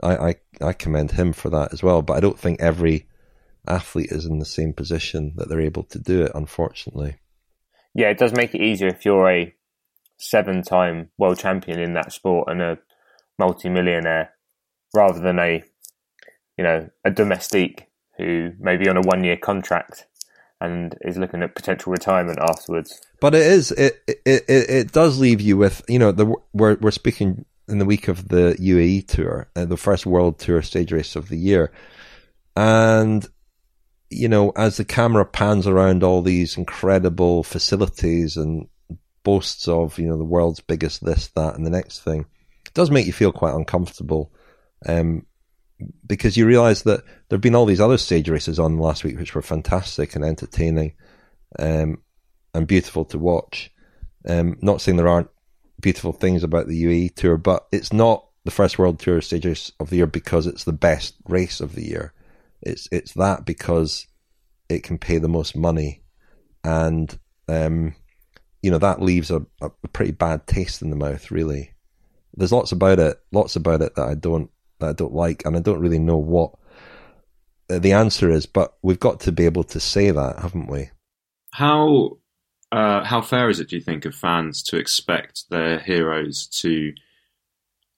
I, 0.01 0.15
I 0.15 0.35
I 0.61 0.73
commend 0.73 1.11
him 1.11 1.33
for 1.33 1.49
that 1.49 1.73
as 1.73 1.83
well. 1.83 2.01
But 2.01 2.17
I 2.17 2.19
don't 2.19 2.39
think 2.39 2.61
every 2.61 3.07
athlete 3.67 4.11
is 4.11 4.25
in 4.25 4.39
the 4.39 4.45
same 4.45 4.73
position 4.73 5.33
that 5.35 5.49
they're 5.49 5.61
able 5.61 5.83
to 5.83 5.99
do 5.99 6.23
it. 6.23 6.31
Unfortunately, 6.33 7.17
yeah, 7.93 8.09
it 8.09 8.17
does 8.17 8.33
make 8.33 8.55
it 8.55 8.61
easier 8.61 8.87
if 8.87 9.05
you're 9.05 9.29
a 9.29 9.53
seven-time 10.17 11.09
world 11.17 11.39
champion 11.39 11.79
in 11.79 11.93
that 11.93 12.13
sport 12.13 12.47
and 12.47 12.61
a 12.61 12.77
multi-millionaire, 13.39 14.31
rather 14.93 15.19
than 15.19 15.39
a 15.39 15.63
you 16.57 16.63
know, 16.63 16.89
a 17.03 17.09
domestique 17.09 17.87
who 18.17 18.51
may 18.59 18.77
be 18.77 18.87
on 18.87 18.97
a 18.97 19.01
one 19.01 19.23
year 19.23 19.37
contract 19.37 20.05
and 20.61 20.95
is 21.01 21.17
looking 21.17 21.41
at 21.41 21.55
potential 21.55 21.91
retirement 21.91 22.39
afterwards. 22.39 23.01
But 23.19 23.35
it 23.35 23.41
is 23.41 23.71
it 23.71 24.01
it 24.07 24.21
it, 24.27 24.69
it 24.69 24.91
does 24.91 25.19
leave 25.19 25.41
you 25.41 25.57
with 25.57 25.81
you 25.89 25.99
know 25.99 26.11
the 26.11 26.33
we're 26.53 26.77
we're 26.79 26.91
speaking 26.91 27.45
in 27.67 27.79
the 27.79 27.85
week 27.85 28.07
of 28.07 28.29
the 28.29 28.55
UAE 28.59 29.07
tour, 29.07 29.49
uh, 29.55 29.65
the 29.65 29.77
first 29.77 30.05
World 30.05 30.39
Tour 30.39 30.61
stage 30.61 30.91
race 30.91 31.15
of 31.15 31.29
the 31.29 31.37
year, 31.37 31.71
and 32.55 33.27
you 34.09 34.29
know 34.29 34.51
as 34.55 34.77
the 34.77 34.85
camera 34.85 35.25
pans 35.25 35.67
around 35.67 36.03
all 36.03 36.21
these 36.21 36.57
incredible 36.57 37.43
facilities 37.43 38.37
and 38.37 38.67
boasts 39.23 39.67
of 39.67 39.97
you 39.99 40.07
know 40.07 40.17
the 40.17 40.23
world's 40.23 40.59
biggest 40.59 41.03
this 41.03 41.27
that 41.29 41.55
and 41.55 41.65
the 41.65 41.71
next 41.71 42.01
thing, 42.01 42.25
it 42.65 42.73
does 42.73 42.91
make 42.91 43.07
you 43.07 43.13
feel 43.13 43.31
quite 43.31 43.55
uncomfortable. 43.55 44.31
Um, 44.85 45.25
because 46.05 46.37
you 46.37 46.45
realise 46.45 46.83
that 46.83 47.03
there 47.29 47.37
have 47.37 47.41
been 47.41 47.55
all 47.55 47.65
these 47.65 47.81
other 47.81 47.97
stage 47.97 48.29
races 48.29 48.59
on 48.59 48.77
last 48.77 49.03
week, 49.03 49.17
which 49.17 49.35
were 49.35 49.41
fantastic 49.41 50.15
and 50.15 50.23
entertaining, 50.23 50.93
um, 51.59 52.01
and 52.53 52.67
beautiful 52.67 53.05
to 53.05 53.17
watch. 53.17 53.71
Um, 54.27 54.57
not 54.61 54.81
saying 54.81 54.97
there 54.97 55.07
aren't 55.07 55.29
beautiful 55.79 56.13
things 56.13 56.43
about 56.43 56.67
the 56.67 56.83
UAE 56.83 57.15
tour, 57.15 57.37
but 57.37 57.67
it's 57.71 57.91
not 57.91 58.25
the 58.43 58.51
first 58.51 58.79
World 58.79 58.99
Tour 58.99 59.21
stage 59.21 59.45
race 59.45 59.71
of 59.79 59.89
the 59.89 59.97
year 59.97 60.07
because 60.07 60.47
it's 60.47 60.63
the 60.63 60.73
best 60.73 61.15
race 61.27 61.59
of 61.59 61.75
the 61.75 61.87
year. 61.87 62.13
It's 62.61 62.87
it's 62.91 63.13
that 63.13 63.45
because 63.45 64.07
it 64.69 64.83
can 64.83 64.97
pay 64.97 65.17
the 65.17 65.27
most 65.27 65.55
money, 65.55 66.03
and 66.63 67.17
um, 67.47 67.95
you 68.61 68.71
know 68.71 68.77
that 68.77 69.01
leaves 69.01 69.31
a, 69.31 69.45
a 69.61 69.69
pretty 69.93 70.11
bad 70.11 70.47
taste 70.47 70.81
in 70.81 70.89
the 70.89 70.95
mouth. 70.95 71.31
Really, 71.31 71.73
there's 72.35 72.51
lots 72.51 72.71
about 72.71 72.99
it, 72.99 73.19
lots 73.31 73.55
about 73.55 73.81
it 73.81 73.95
that 73.95 74.07
I 74.07 74.15
don't 74.15 74.51
that 74.81 74.89
I 74.89 74.93
don't 74.93 75.13
like, 75.13 75.45
and 75.45 75.55
I 75.55 75.59
don't 75.61 75.79
really 75.79 75.99
know 75.99 76.17
what 76.17 76.51
the 77.79 77.93
answer 77.93 78.29
is. 78.29 78.45
But 78.45 78.75
we've 78.81 78.99
got 78.99 79.21
to 79.21 79.31
be 79.31 79.45
able 79.45 79.63
to 79.65 79.79
say 79.79 80.11
that, 80.11 80.39
haven't 80.39 80.67
we? 80.67 80.89
How 81.53 82.17
uh, 82.71 83.03
how 83.03 83.21
fair 83.21 83.49
is 83.49 83.59
it, 83.59 83.69
do 83.69 83.75
you 83.75 83.81
think, 83.81 84.05
of 84.05 84.15
fans 84.15 84.63
to 84.63 84.77
expect 84.77 85.49
their 85.49 85.79
heroes 85.79 86.47
to 86.47 86.93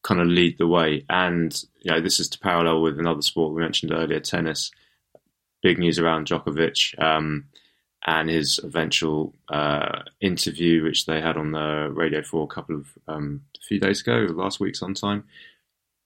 kind 0.04 0.22
of 0.22 0.28
lead 0.28 0.58
the 0.58 0.68
way? 0.68 1.06
And 1.10 1.62
you 1.82 1.92
know, 1.92 2.02
this 2.02 2.20
is 2.20 2.30
to 2.30 2.40
parallel 2.40 2.82
with 2.82 3.00
another 3.00 3.22
sport 3.22 3.54
we 3.54 3.62
mentioned 3.62 3.92
earlier, 3.92 4.20
tennis. 4.20 4.72
Big 5.62 5.80
news 5.80 5.98
around 5.98 6.28
Djokovic 6.28 7.02
um, 7.02 7.46
and 8.06 8.30
his 8.30 8.60
eventual 8.62 9.34
uh, 9.48 10.02
interview, 10.20 10.84
which 10.84 11.06
they 11.06 11.22
had 11.22 11.38
on 11.38 11.52
the 11.52 11.90
Radio 11.94 12.22
Four 12.22 12.44
a 12.44 12.54
couple 12.54 12.76
of 12.76 12.88
um, 13.08 13.42
a 13.56 13.66
few 13.66 13.80
days 13.80 14.02
ago, 14.02 14.28
last 14.32 14.60
week 14.60 14.76
sometime 14.76 15.24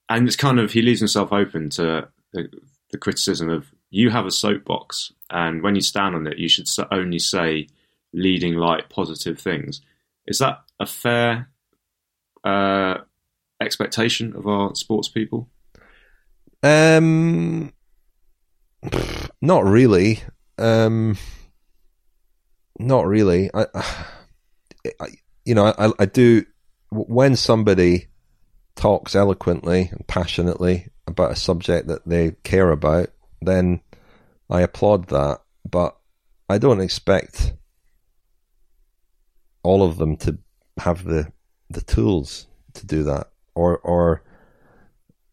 and 0.09 0.27
it's 0.27 0.35
kind 0.35 0.59
of 0.59 0.71
he 0.71 0.81
leaves 0.81 0.99
himself 0.99 1.31
open 1.31 1.69
to 1.71 2.07
the, 2.33 2.49
the, 2.91 2.97
criticism 2.97 3.49
of 3.49 3.67
you 3.89 4.09
have 4.09 4.25
a 4.25 4.31
soapbox, 4.31 5.11
and 5.29 5.61
when 5.61 5.75
you 5.75 5.81
stand 5.81 6.15
on 6.15 6.27
it, 6.27 6.37
you 6.37 6.49
should 6.49 6.67
only 6.91 7.19
say 7.19 7.67
leading 8.13 8.55
light, 8.55 8.89
positive 8.89 9.39
things. 9.39 9.81
Is 10.25 10.39
that 10.39 10.59
a 10.79 10.85
fair 10.85 11.49
uh, 12.43 12.97
expectation 13.61 14.35
of 14.35 14.47
our 14.47 14.75
sports 14.75 15.07
people? 15.07 15.49
Um, 16.63 17.73
not 19.41 19.63
really. 19.63 20.21
Um, 20.57 21.17
not 22.79 23.05
really. 23.05 23.49
I, 23.53 23.65
I 24.99 25.07
you 25.45 25.55
know, 25.55 25.73
I, 25.77 25.91
I 25.99 26.05
do 26.05 26.45
when 26.91 27.35
somebody 27.35 28.07
talks 28.77 29.15
eloquently 29.15 29.89
and 29.91 30.07
passionately 30.07 30.87
about 31.05 31.31
a 31.31 31.35
subject 31.35 31.87
that 31.87 32.07
they 32.07 32.31
care 32.43 32.71
about, 32.71 33.09
then 33.41 33.81
I 34.49 34.61
applaud 34.61 35.09
that. 35.09 35.41
But 35.69 35.97
I 36.47 36.57
don't 36.59 36.79
expect 36.79 37.53
all 39.63 39.83
of 39.83 39.97
them 39.97 40.15
to 40.17 40.37
have 40.77 41.03
the 41.03 41.31
the 41.69 41.81
tools 41.81 42.47
to 42.75 42.85
do 42.85 43.03
that, 43.03 43.27
or 43.55 43.79
or 43.79 44.23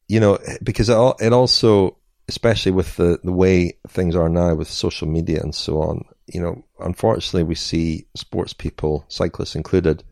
you 0.08 0.18
know, 0.18 0.38
because 0.62 0.88
it, 0.88 1.14
it 1.20 1.32
also, 1.32 1.98
especially 2.28 2.72
with 2.72 2.96
the 2.96 3.20
the 3.22 3.32
way 3.32 3.78
things 3.88 4.16
are 4.16 4.28
now 4.28 4.54
with 4.54 4.68
social 4.68 5.06
media 5.06 5.40
and 5.40 5.54
so 5.54 5.80
on, 5.82 6.04
you 6.26 6.40
know, 6.40 6.64
unfortunately, 6.80 7.44
we 7.44 7.54
see 7.54 8.06
sports 8.16 8.52
people, 8.52 9.04
cyclists 9.08 9.54
included, 9.54 10.02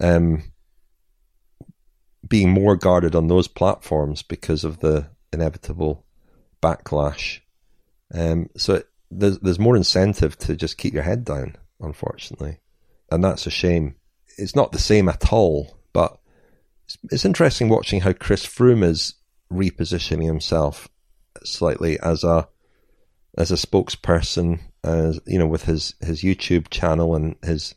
um, 0.00 0.42
being 2.26 2.50
more 2.50 2.76
guarded 2.76 3.14
on 3.14 3.28
those 3.28 3.48
platforms 3.48 4.22
because 4.22 4.64
of 4.64 4.80
the 4.80 5.08
inevitable 5.32 6.04
backlash. 6.62 7.40
Um, 8.12 8.48
so 8.56 8.74
it, 8.74 8.88
there's 9.10 9.38
there's 9.40 9.58
more 9.58 9.76
incentive 9.76 10.38
to 10.38 10.56
just 10.56 10.78
keep 10.78 10.94
your 10.94 11.02
head 11.02 11.24
down, 11.24 11.56
unfortunately, 11.80 12.58
and 13.10 13.22
that's 13.22 13.46
a 13.46 13.50
shame. 13.50 13.96
It's 14.38 14.56
not 14.56 14.72
the 14.72 14.78
same 14.78 15.08
at 15.08 15.32
all, 15.32 15.78
but 15.92 16.18
it's, 16.84 16.98
it's 17.10 17.24
interesting 17.24 17.68
watching 17.68 18.00
how 18.00 18.12
Chris 18.12 18.44
Froome 18.44 18.84
is 18.84 19.14
repositioning 19.52 20.26
himself 20.26 20.88
slightly 21.44 21.98
as 22.00 22.24
a 22.24 22.48
as 23.38 23.50
a 23.50 23.54
spokesperson, 23.54 24.60
as 24.82 25.20
you 25.26 25.38
know, 25.38 25.46
with 25.46 25.64
his 25.64 25.94
his 26.00 26.22
YouTube 26.22 26.68
channel 26.70 27.14
and 27.14 27.36
his 27.44 27.74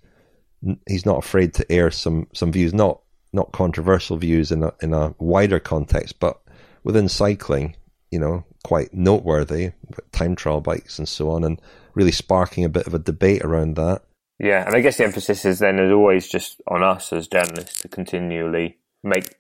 he's 0.88 1.06
not 1.06 1.24
afraid 1.24 1.54
to 1.56 1.72
air 1.72 1.92
some 1.92 2.28
some 2.34 2.52
views, 2.52 2.74
not 2.74 3.02
not 3.32 3.52
controversial 3.52 4.18
views 4.18 4.52
in 4.52 4.64
a, 4.64 4.74
in 4.82 4.94
a 4.94 5.14
wider 5.20 5.60
context, 5.60 6.20
but 6.20 6.42
within 6.84 7.10
cycling, 7.10 7.76
you 8.12 8.20
know, 8.20 8.44
quite 8.64 8.94
noteworthy, 8.94 9.72
time 10.12 10.36
trial 10.36 10.62
bikes 10.62 10.98
and 10.98 11.08
so 11.08 11.30
on, 11.30 11.44
and 11.44 11.62
really 11.94 12.12
sparking 12.12 12.64
a 12.64 12.70
bit 12.70 12.88
of 12.88 12.94
a 12.94 13.00
debate 13.00 13.44
around 13.44 13.76
that. 13.76 14.02
Yeah, 14.40 14.66
and 14.66 14.76
I 14.76 14.80
guess 14.80 14.98
the 14.98 15.04
emphasis 15.04 15.44
is 15.44 15.60
then 15.60 15.80
as 15.80 15.92
always 15.92 16.28
just 16.28 16.62
on 16.68 16.82
us 16.82 17.12
as 17.12 17.28
journalists 17.28 17.82
to 17.82 17.88
continually 17.90 18.78
make 19.04 19.36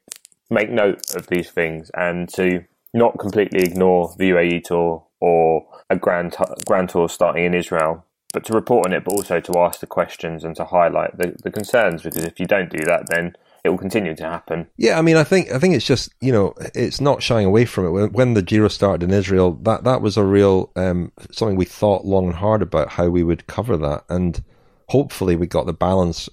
make 0.50 0.70
note 0.70 1.16
of 1.16 1.28
these 1.28 1.50
things 1.50 1.92
and 1.94 2.28
to 2.30 2.66
not 2.94 3.20
completely 3.20 3.62
ignore 3.62 4.14
the 4.18 4.32
UAE 4.32 4.64
tour 4.64 5.06
or 5.22 5.68
a 5.90 5.96
grand 5.96 6.36
grand 6.66 6.90
tour 6.90 7.08
starting 7.08 7.46
in 7.46 7.54
Israel, 7.54 8.06
but 8.34 8.44
to 8.46 8.54
report 8.54 8.88
on 8.88 8.94
it, 8.94 9.04
but 9.04 9.14
also 9.14 9.40
to 9.40 9.60
ask 9.60 9.80
the 9.80 9.88
questions 9.88 10.44
and 10.44 10.56
to 10.56 10.66
highlight 10.66 11.18
the, 11.18 11.36
the 11.44 11.52
concerns. 11.52 12.04
Because 12.04 12.26
if 12.26 12.40
you 12.40 12.46
don't 12.46 12.70
do 12.70 12.84
that, 12.86 13.10
then 13.10 13.36
it 13.64 13.70
will 13.70 13.78
continue 13.78 14.16
to 14.16 14.24
happen. 14.24 14.68
Yeah, 14.78 14.98
I 14.98 15.02
mean, 15.02 15.18
I 15.18 15.24
think 15.24 15.52
I 15.52 15.60
think 15.60 15.76
it's 15.76 15.86
just 15.86 16.14
you 16.22 16.32
know 16.32 16.54
it's 16.76 17.02
not 17.02 17.24
shying 17.24 17.46
away 17.46 17.66
from 17.66 17.86
it. 17.86 17.92
When, 17.92 18.12
when 18.12 18.34
the 18.34 18.42
Giro 18.42 18.68
started 18.68 19.04
in 19.04 19.14
Israel, 19.14 19.54
that 19.64 19.84
that 19.84 20.02
was 20.02 20.18
a 20.18 20.24
real 20.24 20.72
um, 20.76 21.12
something 21.32 21.56
we 21.58 21.66
thought 21.66 22.06
long 22.06 22.28
and 22.28 22.36
hard 22.36 22.62
about 22.62 22.90
how 22.90 23.10
we 23.10 23.24
would 23.24 23.48
cover 23.48 23.78
that, 23.78 24.06
and 24.10 24.44
hopefully 24.88 25.36
we 25.36 25.48
got 25.48 25.66
the 25.66 25.74
balance 25.74 26.30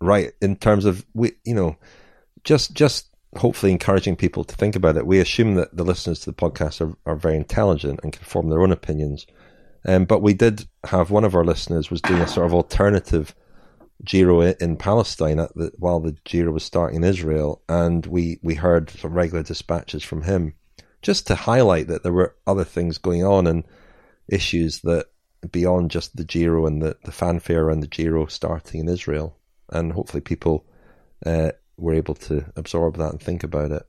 right 0.00 0.32
in 0.40 0.56
terms 0.56 0.84
of 0.84 1.04
we 1.14 1.32
you 1.44 1.54
know 1.54 1.76
just 2.44 2.74
just 2.74 3.06
hopefully 3.36 3.70
encouraging 3.72 4.16
people 4.16 4.44
to 4.44 4.56
think 4.56 4.74
about 4.76 4.96
it. 4.96 5.06
We 5.06 5.20
assume 5.20 5.54
that 5.54 5.76
the 5.76 5.84
listeners 5.84 6.20
to 6.20 6.30
the 6.30 6.36
podcast 6.36 6.80
are, 6.80 6.96
are 7.06 7.16
very 7.16 7.36
intelligent 7.36 8.00
and 8.02 8.12
can 8.12 8.24
form 8.24 8.48
their 8.48 8.62
own 8.62 8.72
opinions. 8.72 9.26
Um, 9.86 10.04
but 10.04 10.20
we 10.20 10.34
did 10.34 10.66
have 10.84 11.10
one 11.10 11.24
of 11.24 11.34
our 11.34 11.44
listeners 11.44 11.90
was 11.90 12.02
doing 12.02 12.20
a 12.20 12.26
sort 12.26 12.46
of 12.46 12.54
alternative 12.54 13.34
Giro 14.04 14.40
in 14.40 14.76
Palestine 14.76 15.36
the, 15.36 15.72
while 15.78 16.00
the 16.00 16.16
Giro 16.24 16.52
was 16.52 16.64
starting 16.64 16.96
in 16.96 17.04
Israel, 17.04 17.62
and 17.68 18.04
we, 18.06 18.38
we 18.42 18.54
heard 18.54 18.90
some 18.90 19.12
regular 19.12 19.42
dispatches 19.42 20.02
from 20.02 20.22
him 20.22 20.54
just 21.02 21.26
to 21.26 21.34
highlight 21.34 21.88
that 21.88 22.02
there 22.02 22.12
were 22.12 22.36
other 22.46 22.64
things 22.64 22.98
going 22.98 23.24
on 23.24 23.46
and 23.46 23.64
issues 24.28 24.80
that 24.80 25.06
beyond 25.50 25.90
just 25.90 26.16
the 26.16 26.24
Giro 26.24 26.66
and 26.66 26.82
the, 26.82 26.96
the 27.04 27.12
fanfare 27.12 27.70
and 27.70 27.82
the 27.82 27.88
Giro 27.88 28.26
starting 28.26 28.80
in 28.80 28.88
Israel. 28.88 29.36
And 29.70 29.92
hopefully 29.92 30.20
people 30.20 30.66
uh, 31.24 31.52
were 31.76 31.94
able 31.94 32.14
to 32.14 32.44
absorb 32.56 32.96
that 32.98 33.10
and 33.12 33.22
think 33.22 33.42
about 33.42 33.70
it. 33.70 33.82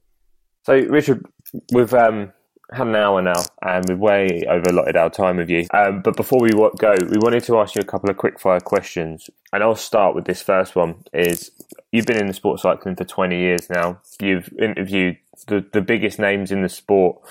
So, 0.63 0.73
Richard, 0.73 1.25
with 1.73 1.93
um, 1.93 2.31
had 2.71 2.87
an 2.87 2.95
hour 2.95 3.21
now, 3.21 3.41
and 3.61 3.83
we've 3.87 3.99
way 3.99 4.43
overlotted 4.49 4.95
our 4.95 5.09
time 5.09 5.37
with 5.37 5.49
you. 5.49 5.67
Um, 5.73 6.01
but 6.01 6.15
before 6.15 6.39
we 6.41 6.51
go, 6.51 6.95
we 7.09 7.17
wanted 7.17 7.43
to 7.43 7.59
ask 7.59 7.75
you 7.75 7.81
a 7.81 7.85
couple 7.85 8.09
of 8.09 8.17
quick 8.17 8.39
fire 8.39 8.59
questions, 8.59 9.29
and 9.51 9.61
I'll 9.61 9.75
start 9.75 10.15
with 10.15 10.25
this 10.25 10.41
first 10.41 10.75
one. 10.75 11.03
Is 11.13 11.51
you've 11.91 12.05
been 12.05 12.17
in 12.17 12.27
the 12.27 12.33
sport 12.33 12.59
cycling 12.59 12.95
for 12.95 13.03
twenty 13.03 13.39
years 13.39 13.69
now. 13.69 13.99
You've 14.21 14.49
interviewed 14.59 15.17
the, 15.47 15.65
the 15.73 15.81
biggest 15.81 16.19
names 16.19 16.51
in 16.51 16.61
the 16.61 16.69
sport. 16.69 17.21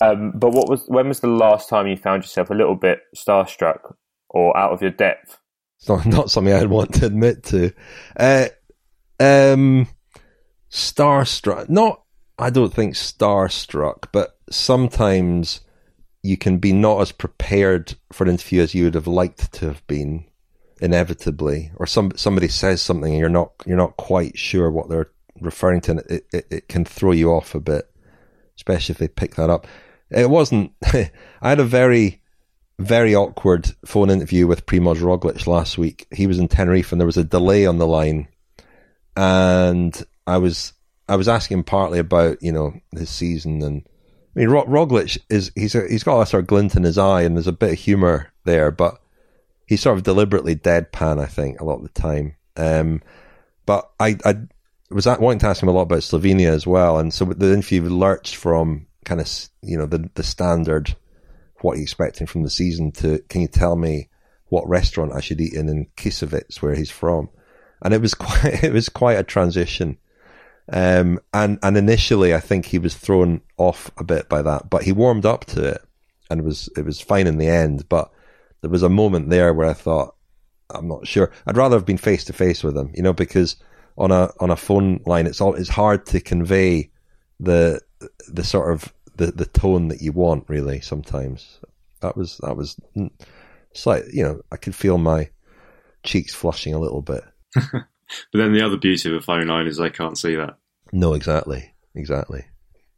Um, 0.00 0.32
but 0.34 0.52
what 0.52 0.68
was 0.68 0.84
when 0.86 1.08
was 1.08 1.20
the 1.20 1.26
last 1.26 1.68
time 1.68 1.86
you 1.86 1.96
found 1.96 2.22
yourself 2.22 2.50
a 2.50 2.54
little 2.54 2.76
bit 2.76 3.00
starstruck 3.16 3.94
or 4.30 4.56
out 4.56 4.72
of 4.72 4.80
your 4.80 4.90
depth? 4.90 5.38
It's 5.78 5.88
not, 5.88 6.06
not 6.06 6.30
something 6.30 6.52
I'd 6.52 6.66
want 6.66 6.94
to 6.94 7.06
admit 7.06 7.44
to. 7.44 7.72
Uh, 8.16 8.48
um, 9.20 9.86
starstruck, 10.70 11.68
not 11.68 12.02
I 12.38 12.50
don't 12.50 12.72
think 12.72 12.94
starstruck, 12.94 14.06
but 14.12 14.38
sometimes 14.50 15.60
you 16.22 16.36
can 16.36 16.58
be 16.58 16.72
not 16.72 17.00
as 17.00 17.12
prepared 17.12 17.94
for 18.12 18.24
an 18.24 18.30
interview 18.30 18.62
as 18.62 18.74
you 18.74 18.84
would 18.84 18.94
have 18.94 19.06
liked 19.06 19.52
to 19.54 19.66
have 19.66 19.86
been 19.86 20.24
inevitably 20.80 21.72
or 21.76 21.86
some 21.86 22.12
somebody 22.14 22.46
says 22.46 22.80
something 22.80 23.10
and 23.12 23.18
you're 23.18 23.28
not 23.28 23.50
you're 23.66 23.76
not 23.76 23.96
quite 23.96 24.38
sure 24.38 24.70
what 24.70 24.88
they're 24.88 25.10
referring 25.40 25.80
to 25.80 25.90
and 25.90 26.00
it, 26.08 26.24
it, 26.32 26.46
it 26.50 26.68
can 26.68 26.84
throw 26.84 27.10
you 27.10 27.32
off 27.32 27.52
a 27.52 27.58
bit 27.58 27.90
especially 28.54 28.92
if 28.92 28.98
they 28.98 29.08
pick 29.08 29.34
that 29.34 29.50
up 29.50 29.66
it 30.10 30.30
wasn't. 30.30 30.72
I 30.84 31.10
had 31.42 31.60
a 31.60 31.64
very, 31.64 32.22
very 32.78 33.14
awkward 33.14 33.70
phone 33.84 34.10
interview 34.10 34.46
with 34.46 34.66
Primoz 34.66 34.98
Roglic 34.98 35.46
last 35.46 35.78
week. 35.78 36.06
He 36.10 36.26
was 36.26 36.38
in 36.38 36.48
Tenerife 36.48 36.92
and 36.92 37.00
there 37.00 37.06
was 37.06 37.16
a 37.16 37.24
delay 37.24 37.66
on 37.66 37.78
the 37.78 37.86
line, 37.86 38.28
and 39.16 40.00
I 40.26 40.38
was 40.38 40.72
I 41.08 41.16
was 41.16 41.28
asking 41.28 41.64
partly 41.64 41.98
about 41.98 42.42
you 42.42 42.52
know 42.52 42.74
his 42.92 43.10
season 43.10 43.62
and. 43.62 43.86
I 44.36 44.40
mean, 44.42 44.50
Roglic 44.50 45.18
is 45.28 45.50
he's 45.56 45.74
a, 45.74 45.88
he's 45.88 46.04
got 46.04 46.20
a 46.20 46.26
sort 46.26 46.44
of 46.44 46.46
glint 46.46 46.76
in 46.76 46.84
his 46.84 46.96
eye, 46.96 47.22
and 47.22 47.34
there's 47.34 47.48
a 47.48 47.52
bit 47.52 47.72
of 47.72 47.78
humour 47.78 48.32
there, 48.44 48.70
but 48.70 49.00
he's 49.66 49.80
sort 49.80 49.96
of 49.96 50.04
deliberately 50.04 50.54
deadpan. 50.54 51.18
I 51.20 51.26
think 51.26 51.60
a 51.60 51.64
lot 51.64 51.78
of 51.78 51.82
the 51.82 52.00
time. 52.00 52.36
Um, 52.56 53.02
but 53.66 53.90
I, 53.98 54.16
I 54.24 54.36
was 54.90 55.06
wanting 55.06 55.40
to 55.40 55.46
ask 55.46 55.62
him 55.62 55.68
a 55.68 55.72
lot 55.72 55.82
about 55.82 56.00
Slovenia 56.00 56.50
as 56.50 56.66
well, 56.66 56.98
and 56.98 57.12
so 57.12 57.24
the 57.24 57.52
interview 57.52 57.82
lurched 57.82 58.36
from 58.36 58.86
kind 59.04 59.20
of 59.20 59.28
you 59.62 59.76
know 59.76 59.86
the 59.86 60.10
the 60.14 60.22
standard 60.22 60.94
what 61.60 61.74
are 61.74 61.76
you 61.76 61.82
expecting 61.82 62.26
from 62.26 62.42
the 62.42 62.50
season 62.50 62.92
to 62.92 63.18
can 63.28 63.40
you 63.40 63.48
tell 63.48 63.76
me 63.76 64.08
what 64.48 64.68
restaurant 64.68 65.12
I 65.12 65.20
should 65.20 65.40
eat 65.40 65.52
in 65.52 65.68
in 65.68 65.86
Kisovec 65.96 66.60
where 66.62 66.74
he's 66.74 66.90
from, 66.90 67.28
and 67.82 67.92
it 67.92 68.00
was 68.00 68.14
quite 68.14 68.64
it 68.64 68.72
was 68.72 68.88
quite 68.88 69.18
a 69.18 69.24
transition. 69.24 69.98
Um, 70.70 71.18
and 71.32 71.58
and 71.62 71.76
initially, 71.76 72.34
I 72.34 72.40
think 72.40 72.66
he 72.66 72.78
was 72.78 72.94
thrown 72.94 73.40
off 73.56 73.90
a 73.96 74.04
bit 74.04 74.28
by 74.28 74.42
that, 74.42 74.68
but 74.68 74.82
he 74.82 74.92
warmed 74.92 75.24
up 75.24 75.44
to 75.46 75.64
it, 75.64 75.82
and 76.30 76.40
it 76.40 76.44
was 76.44 76.68
it 76.76 76.84
was 76.84 77.00
fine 77.00 77.26
in 77.26 77.38
the 77.38 77.48
end. 77.48 77.88
But 77.88 78.10
there 78.60 78.70
was 78.70 78.82
a 78.82 78.88
moment 78.88 79.30
there 79.30 79.54
where 79.54 79.68
I 79.68 79.72
thought, 79.72 80.14
I'm 80.70 80.88
not 80.88 81.06
sure. 81.06 81.32
I'd 81.46 81.56
rather 81.56 81.76
have 81.76 81.86
been 81.86 81.96
face 81.98 82.24
to 82.24 82.32
face 82.32 82.62
with 82.62 82.76
him, 82.76 82.90
you 82.94 83.02
know, 83.02 83.12
because 83.14 83.56
on 83.96 84.12
a 84.12 84.30
on 84.40 84.50
a 84.50 84.56
phone 84.56 85.00
line, 85.06 85.26
it's 85.26 85.40
all 85.40 85.54
it's 85.54 85.70
hard 85.70 86.04
to 86.06 86.20
convey 86.20 86.90
the 87.40 87.80
the 88.28 88.44
sort 88.44 88.72
of 88.72 88.92
the, 89.16 89.26
the 89.32 89.46
tone 89.46 89.88
that 89.88 90.02
you 90.02 90.12
want. 90.12 90.44
Really, 90.48 90.80
sometimes 90.80 91.60
that 92.00 92.16
was 92.16 92.38
that 92.42 92.56
was 92.56 92.78
slight. 93.72 94.04
You 94.12 94.22
know, 94.22 94.40
I 94.52 94.56
could 94.56 94.74
feel 94.74 94.98
my 94.98 95.30
cheeks 96.02 96.34
flushing 96.34 96.74
a 96.74 96.78
little 96.78 97.02
bit. 97.02 97.24
but 98.32 98.38
then 98.38 98.52
the 98.52 98.64
other 98.64 98.76
beauty 98.76 99.08
of 99.08 99.16
a 99.16 99.20
phone 99.20 99.46
line 99.46 99.66
is 99.66 99.76
they 99.76 99.90
can't 99.90 100.18
see 100.18 100.34
that. 100.34 100.58
No, 100.92 101.14
exactly, 101.14 101.72
exactly. 101.94 102.46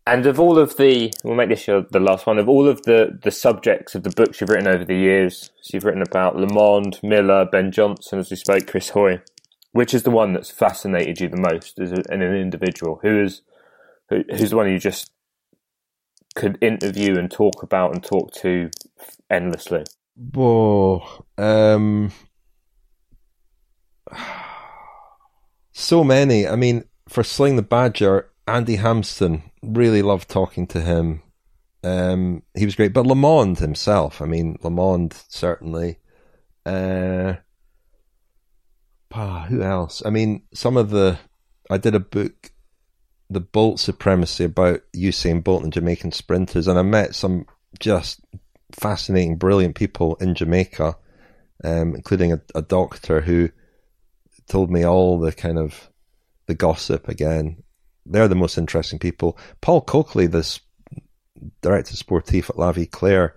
And 0.07 0.27
of 0.27 0.41
all 0.41 0.59
of 0.59 0.77
the, 0.77 1.13
we'll 1.23 1.35
make 1.35 1.51
this 1.51 1.67
your, 1.67 1.83
the 1.83 2.01
last 2.01 2.27
one. 2.27 2.39
Of 2.39 2.49
all 2.49 2.67
of 2.69 2.83
the 2.83 3.19
the 3.23 3.31
subjects 3.31 3.95
of 3.95 4.03
the 4.03 4.11
books 4.11 4.41
you've 4.41 4.51
written 4.51 4.67
over 4.67 4.85
the 4.85 4.97
years, 4.97 5.51
so 5.61 5.77
you've 5.77 5.85
written 5.85 6.03
about 6.03 6.37
Le 6.37 6.53
Monde, 6.53 6.99
Millar, 7.03 7.45
Ben 7.45 7.71
Johnson, 7.71 8.19
as 8.19 8.31
we 8.31 8.37
spoke, 8.37 8.67
Chris 8.67 8.91
Hoy. 8.91 9.21
Which 9.73 9.95
is 9.95 10.03
the 10.03 10.11
one 10.11 10.33
that's 10.33 10.51
fascinated 10.51 11.21
you 11.21 11.29
the 11.29 11.37
most 11.37 11.79
as 11.79 11.93
a, 11.93 12.03
an 12.09 12.23
individual? 12.23 12.99
Who 13.03 13.23
is 13.23 13.43
who, 14.09 14.25
who's 14.31 14.51
the 14.51 14.57
one 14.57 14.69
you 14.69 14.81
just 14.81 15.13
could 16.35 16.59
interview 16.61 17.17
and 17.17 17.31
talk 17.31 17.63
about 17.63 17.95
and 17.95 18.03
talk 18.03 18.33
to 18.35 18.71
endlessly? 19.31 19.85
Whoa, 20.17 21.25
um, 21.39 22.11
so 25.81 26.05
many. 26.05 26.47
I 26.47 26.57
mean, 26.57 26.85
for 27.09 27.25
Slaying 27.25 27.57
the 27.57 27.63
Badger, 27.63 28.31
Andy 28.47 28.77
Hampsten, 28.77 29.51
really 29.63 30.03
loved 30.03 30.29
talking 30.29 30.67
to 30.69 30.81
him. 30.81 31.23
Um, 31.83 32.43
he 32.55 32.65
was 32.65 32.75
great, 32.75 32.93
but 32.93 33.07
LeMond 33.07 33.59
himself. 33.59 34.21
I 34.21 34.27
mean, 34.27 34.59
LeMond 34.59 35.25
certainly. 35.29 35.99
Uh, 36.67 37.35
ah, 39.13 39.47
who 39.49 39.63
else? 39.63 40.03
I 40.05 40.11
mean, 40.11 40.43
some 40.53 40.77
of 40.77 40.91
the. 40.91 41.19
I 41.71 41.79
did 41.79 41.95
a 41.95 42.01
book, 42.01 42.51
The 43.31 43.41
Bolt 43.41 43.79
Supremacy, 43.79 44.45
about 44.45 44.81
Usain 44.95 45.43
Bolt 45.43 45.63
and 45.63 45.73
Jamaican 45.73 46.13
sprinters, 46.13 46.67
and 46.67 46.79
I 46.79 46.83
met 46.83 47.15
some 47.15 47.47
just 47.79 48.21
fascinating, 48.73 49.37
brilliant 49.37 49.77
people 49.77 50.17
in 50.17 50.35
Jamaica, 50.35 50.97
um, 51.65 51.95
including 51.95 52.33
a, 52.33 52.41
a 52.55 52.63
doctor 52.63 53.21
who 53.21 53.51
told 54.51 54.71
me 54.71 54.85
all 54.85 55.19
the 55.19 55.33
kind 55.33 55.59
of 55.59 55.89
the 56.47 56.55
gossip 56.55 57.09
again. 57.09 57.63
They're 58.05 58.29
the 58.29 58.35
most 58.35 58.59
interesting 58.59 58.99
people. 58.99 59.39
Paul 59.61 59.83
Köchli, 59.83 60.31
this 60.31 60.61
director 61.63 61.95
sportif 61.95 62.51
at 62.51 62.59
La 62.59 62.73
Vie 62.73 62.87
Claire, 62.87 63.37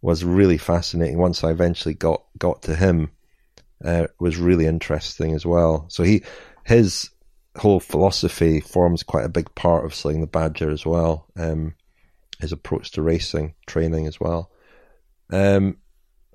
was 0.00 0.24
really 0.24 0.58
fascinating. 0.58 1.18
Once 1.18 1.44
I 1.44 1.50
eventually 1.50 1.94
got 1.94 2.22
got 2.38 2.62
to 2.62 2.74
him, 2.74 3.10
uh, 3.84 4.06
was 4.18 4.38
really 4.38 4.66
interesting 4.66 5.34
as 5.34 5.44
well. 5.44 5.86
So 5.88 6.02
he, 6.02 6.22
his 6.64 7.10
whole 7.56 7.80
philosophy 7.80 8.60
forms 8.60 9.02
quite 9.02 9.24
a 9.24 9.30
big 9.30 9.54
part 9.54 9.84
of 9.84 9.94
Slaying 9.94 10.22
the 10.22 10.26
Badger 10.26 10.70
as 10.70 10.86
well. 10.86 11.26
Um, 11.36 11.74
his 12.40 12.52
approach 12.52 12.92
to 12.92 13.02
racing, 13.02 13.54
training 13.66 14.06
as 14.06 14.18
well. 14.18 14.50
Um, 15.30 15.76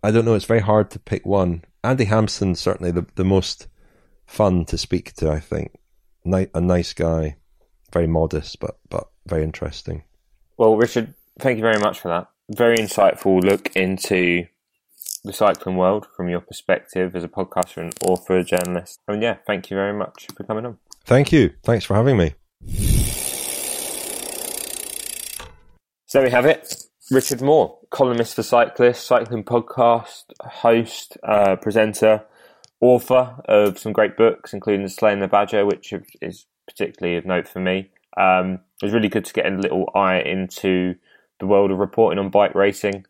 I 0.04 0.12
don't 0.12 0.26
know. 0.26 0.36
It's 0.36 0.46
very 0.46 0.62
hard 0.62 0.92
to 0.92 1.00
pick 1.00 1.26
one. 1.26 1.64
Andy 1.84 2.06
Hampsten 2.06 2.56
certainly 2.56 2.92
the 2.92 3.06
the 3.16 3.26
most 3.26 3.68
fun 4.30 4.64
to 4.66 4.78
speak 4.78 5.14
to. 5.16 5.30
I 5.30 5.40
think, 5.40 5.74
Ni- 6.24 6.48
a 6.54 6.62
nice 6.62 6.94
guy, 6.94 7.36
very 7.92 8.08
modest, 8.08 8.60
but 8.60 8.80
but 8.90 9.10
very 9.26 9.44
interesting. 9.44 10.04
Well, 10.58 10.78
Richard, 10.78 11.14
thank 11.40 11.58
you 11.58 11.64
very 11.64 11.80
much 11.80 12.00
for 12.00 12.10
that. 12.10 12.28
Very 12.50 12.78
insightful 12.78 13.42
look 13.42 13.76
into 13.76 14.46
the 15.24 15.34
cycling 15.34 15.76
world 15.76 16.08
from 16.16 16.30
your 16.30 16.42
perspective 16.42 17.16
as 17.16 17.24
a 17.24 17.28
podcaster 17.28 17.78
and 17.78 17.94
author, 18.04 18.38
a 18.38 18.44
journalist. 18.44 19.00
And 19.08 19.22
yeah, 19.22 19.38
thank 19.46 19.70
you 19.70 19.76
very 19.76 19.94
much 19.94 20.28
for 20.36 20.44
coming 20.44 20.66
on. 20.66 20.78
Thank 21.06 21.32
you. 21.32 21.54
Thanks 21.64 21.86
for 21.86 21.96
having 21.96 22.18
me. 22.18 22.34
So 26.06 26.20
there 26.20 26.24
we 26.24 26.32
have 26.32 26.46
it. 26.46 26.84
Richard 27.12 27.42
Moore, 27.42 27.78
columnist 27.90 28.36
for 28.36 28.44
Cyclist, 28.44 29.06
cycling 29.06 29.44
podcast, 29.44 30.24
host, 30.42 31.18
uh, 31.24 31.56
presenter, 31.56 32.24
author 32.82 33.36
of 33.46 33.78
some 33.78 33.92
great 33.92 34.18
books, 34.18 34.54
including 34.54 34.84
The 34.84 34.90
Slaying 34.90 35.20
the 35.20 35.28
Badger, 35.28 35.66
which 35.66 35.94
is 36.22 36.46
particularly 36.68 37.18
of 37.18 37.26
note 37.26 37.48
for 37.48 37.60
me. 37.60 37.90
Um, 38.18 38.60
it 38.82 38.86
was 38.86 38.94
really 38.94 39.10
good 39.10 39.26
to 39.26 39.34
get 39.34 39.46
a 39.46 39.56
little 39.56 39.90
eye 39.96 40.20
into 40.20 40.96
the 41.40 41.48
world 41.48 41.72
of 41.72 41.78
reporting 41.78 42.20
on 42.20 42.30
bike 42.30 42.56
racing 42.56 43.06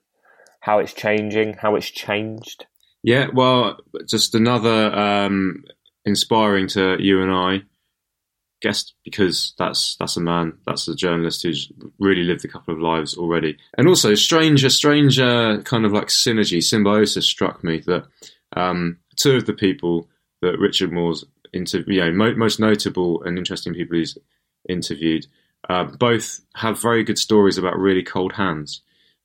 how 0.60 0.80
it's 0.80 0.94
changing, 0.94 1.54
how 1.54 1.76
it's 1.76 1.90
changed? 1.90 2.66
Yeah, 3.04 3.28
well, 3.34 3.78
just 4.08 4.36
another 4.36 4.94
um, 4.94 5.64
inspiring 6.06 6.68
to 6.70 6.98
you 7.00 7.22
and 7.22 7.32
I. 7.32 7.62
Guess 8.62 8.91
because 9.06 9.54
that's 9.58 9.96
that's 10.02 10.18
a 10.18 10.20
man, 10.20 10.58
that's 10.66 10.86
a 10.90 10.96
journalist 10.96 11.44
who's 11.44 11.72
really 11.98 12.24
lived 12.24 12.44
a 12.44 12.50
couple 12.50 12.74
of 12.74 12.82
lives 12.82 13.16
already, 13.16 13.58
and 13.78 13.88
also 13.88 14.16
stranger, 14.16 14.70
stranger 14.70 15.62
kind 15.62 15.86
of 15.86 15.94
like 15.94 16.08
synergy, 16.08 16.62
symbiosis 16.62 17.26
struck 17.26 17.64
me 17.64 17.82
that 17.86 18.04
um, 18.58 18.98
two 19.20 19.36
of 19.36 19.46
the 19.46 19.54
people 19.54 20.08
that 20.41 20.58
Richard 20.58 20.91
Moore's 20.91 21.26
interview, 21.54 21.96
you 21.96 22.02
know, 22.02 22.12
mo- 22.12 22.36
most 22.36 22.60
notable 22.60 23.24
and 23.24 23.38
interesting 23.38 23.74
people 23.74 23.98
he's 23.98 24.18
interviewed, 24.68 25.28
uh, 25.70 25.84
both 25.84 26.41
have 26.56 26.82
very 26.82 27.04
good 27.04 27.20
stories 27.20 27.58
about 27.58 27.78
really 27.78 28.04
cold 28.04 28.34
hands 28.34 28.82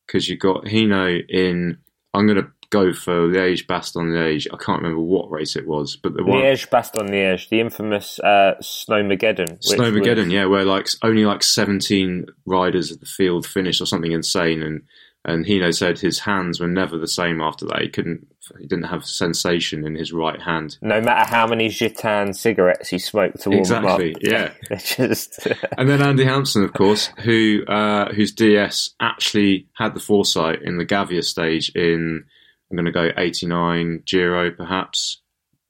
because 0.07 0.29
you 0.29 0.37
got 0.37 0.65
Hinault 0.65 1.29
in. 1.29 1.79
I'm 2.13 2.27
going 2.27 2.43
to 2.43 2.51
go 2.71 2.93
for 2.93 3.29
Liège 3.29 3.67
Bastogne 3.67 4.13
Liège. 4.13 4.47
I 4.53 4.57
can't 4.57 4.83
remember 4.83 5.03
what 5.03 5.31
race 5.31 5.57
it 5.57 5.67
was, 5.67 5.97
but 5.97 6.15
the 6.15 6.25
one 6.25 6.41
Liège 6.41 6.69
Bastogne 6.69 7.11
Liège, 7.11 7.49
the 7.49 7.61
infamous 7.61 8.19
uh, 8.21 8.55
Snowmageddon. 8.61 9.65
Snowmageddon, 9.65 10.25
was... 10.25 10.33
yeah, 10.33 10.47
where 10.47 10.65
like 10.65 10.89
only 11.03 11.25
like 11.25 11.43
17 11.43 12.27
riders 12.47 12.91
of 12.91 13.01
the 13.01 13.07
field 13.07 13.47
finished 13.47 13.81
or 13.81 13.87
something 13.87 14.13
insane, 14.13 14.63
and 14.63 14.83
and 15.25 15.47
Hinault 15.47 15.77
said 15.77 15.99
his 15.99 16.21
hands 16.21 16.61
were 16.61 16.69
never 16.69 16.99
the 16.99 17.09
same 17.09 17.41
after 17.41 17.65
that. 17.67 17.81
He 17.81 17.89
couldn't, 17.89 18.27
he 18.59 18.67
didn't 18.67 18.87
have 18.87 19.05
sensation 19.05 19.87
in 19.87 19.95
his 19.95 20.13
right 20.13 20.41
hand. 20.41 20.79
No 20.83 21.01
matter 21.01 21.29
how 21.29 21.47
many 21.47 21.69
Gitane 21.69 22.35
cigarettes 22.35 22.89
he 22.89 22.99
smoked 22.99 23.41
to 23.43 23.51
warm 23.51 23.61
exactly, 23.61 24.17
yeah. 24.21 24.53
just... 24.77 25.47
and 25.79 25.89
then 25.89 26.03
Andy 26.03 26.25
Hampsten, 26.25 26.65
of 26.65 26.73
course, 26.73 27.11
who 27.21 27.65
uh, 27.67 28.13
whose 28.13 28.33
DS 28.33 28.91
actually 29.01 29.69
had 29.75 29.95
the 29.95 30.01
foresight 30.01 30.63
in 30.63 30.79
the 30.79 30.87
Gavia 30.87 31.23
stage 31.23 31.71
in 31.71 32.25
I'm 32.71 32.77
going 32.77 32.87
to 32.87 32.93
go 32.93 33.11
89 33.17 34.03
Giro, 34.07 34.51
perhaps. 34.51 35.21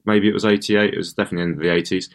Maybe 0.07 0.29
it 0.29 0.35
was 0.35 0.45
88. 0.45 0.95
It 0.95 0.97
was 0.97 1.13
definitely 1.13 1.53
in 1.53 1.59
the 1.59 1.65
80s. 1.65 2.09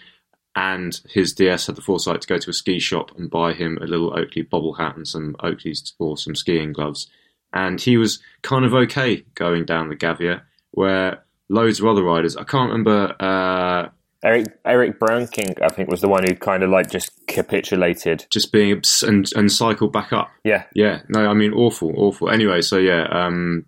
And 0.56 0.99
his 1.10 1.34
DS 1.34 1.68
had 1.68 1.76
the 1.76 1.81
foresight 1.81 2.22
to 2.22 2.27
go 2.27 2.38
to 2.38 2.49
a 2.49 2.53
ski 2.53 2.80
shop 2.80 3.11
and 3.18 3.30
buy 3.30 3.53
him 3.53 3.77
a 3.81 3.86
little 3.86 4.18
Oakley 4.18 4.41
bobble 4.41 4.73
hat 4.73 4.95
and 4.95 5.07
some 5.07 5.36
Oakleys 5.41 5.94
or 5.99 6.18
some 6.18 6.36
skiing 6.36 6.73
gloves 6.73 7.07
and 7.53 7.81
he 7.81 7.98
was 7.98 8.22
kind 8.41 8.65
of 8.65 8.73
okay 8.73 9.23
going 9.36 9.65
down 9.65 9.90
the 9.90 9.95
Gavia, 9.95 10.41
where 10.71 11.23
loads 11.49 11.79
of 11.79 11.87
other 11.87 12.03
riders. 12.03 12.37
I 12.37 12.43
can't 12.43 12.71
remember. 12.71 13.15
Uh, 13.19 13.89
Eric 14.23 14.47
Eric 14.65 14.99
Breukink, 14.99 15.61
I 15.61 15.69
think, 15.69 15.89
was 15.89 16.01
the 16.01 16.09
one 16.09 16.23
who 16.23 16.35
kind 16.35 16.63
of 16.63 16.69
like 16.69 16.89
just 16.89 17.25
capitulated, 17.27 18.25
just 18.29 18.51
being 18.51 18.81
and 19.03 19.29
and 19.35 19.51
cycled 19.51 19.93
back 19.93 20.11
up. 20.11 20.29
Yeah, 20.43 20.65
yeah. 20.75 21.01
No, 21.07 21.29
I 21.29 21.33
mean 21.33 21.53
awful, 21.53 21.93
awful. 21.95 22.29
Anyway, 22.29 22.61
so 22.61 22.77
yeah, 22.77 23.07
um, 23.09 23.65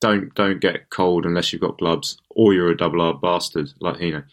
don't 0.00 0.34
don't 0.34 0.60
get 0.60 0.90
cold 0.90 1.24
unless 1.24 1.52
you've 1.52 1.62
got 1.62 1.78
gloves, 1.78 2.18
or 2.30 2.52
you're 2.52 2.70
a 2.70 2.76
double 2.76 3.00
R 3.00 3.14
bastard 3.14 3.70
like 3.80 3.96
Hinault. 3.96 4.24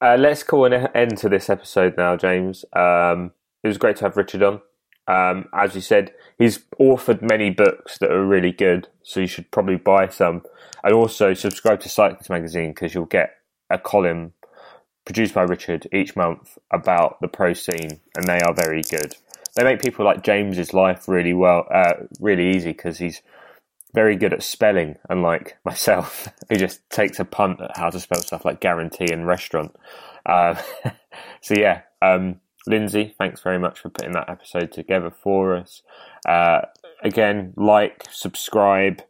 Uh, 0.00 0.16
let's 0.18 0.42
call 0.42 0.64
an 0.64 0.88
end 0.94 1.18
to 1.18 1.28
this 1.28 1.48
episode 1.48 1.96
now, 1.96 2.16
James. 2.16 2.64
Um, 2.72 3.32
it 3.62 3.68
was 3.68 3.78
great 3.78 3.96
to 3.96 4.04
have 4.04 4.16
Richard 4.16 4.42
on. 4.42 4.60
Um, 5.08 5.48
as 5.54 5.74
you 5.74 5.80
said, 5.80 6.12
he's 6.38 6.60
authored 6.78 7.22
many 7.22 7.50
books 7.50 7.98
that 7.98 8.12
are 8.12 8.24
really 8.24 8.52
good, 8.52 8.88
so 9.02 9.20
you 9.20 9.26
should 9.26 9.50
probably 9.50 9.76
buy 9.76 10.08
some. 10.08 10.42
And 10.84 10.92
also 10.92 11.34
subscribe 11.34 11.80
to 11.80 11.88
Cyclist 11.88 12.30
Magazine 12.30 12.70
because 12.70 12.94
you'll 12.94 13.06
get 13.06 13.36
a 13.70 13.78
column 13.78 14.34
produced 15.06 15.34
by 15.34 15.42
Richard 15.42 15.88
each 15.92 16.14
month 16.14 16.58
about 16.70 17.20
the 17.22 17.28
pro 17.28 17.54
scene, 17.54 18.00
and 18.14 18.26
they 18.26 18.40
are 18.40 18.54
very 18.54 18.82
good. 18.82 19.16
They 19.54 19.64
make 19.64 19.80
people 19.80 20.04
like 20.04 20.22
James's 20.22 20.74
life 20.74 21.08
really 21.08 21.32
well, 21.32 21.66
uh, 21.72 21.94
really 22.20 22.54
easy 22.54 22.72
because 22.72 22.98
he's 22.98 23.22
very 23.94 24.14
good 24.14 24.34
at 24.34 24.42
spelling, 24.42 24.96
unlike 25.08 25.56
myself, 25.64 26.28
who 26.48 26.56
just 26.56 26.88
takes 26.90 27.18
a 27.18 27.24
punt 27.24 27.60
at 27.62 27.76
how 27.76 27.88
to 27.88 27.98
spell 27.98 28.20
stuff 28.20 28.44
like 28.44 28.60
guarantee 28.60 29.10
and 29.10 29.26
restaurant. 29.26 29.74
Uh, 30.26 30.54
so 31.40 31.54
yeah, 31.54 31.82
um, 32.02 32.40
Lindsay, 32.68 33.14
thanks 33.18 33.40
very 33.40 33.58
much 33.58 33.80
for 33.80 33.88
putting 33.88 34.12
that 34.12 34.28
episode 34.28 34.72
together 34.72 35.10
for 35.10 35.56
us. 35.56 35.82
Uh, 36.26 36.62
again, 37.02 37.54
like, 37.56 38.06
subscribe, 38.10 39.02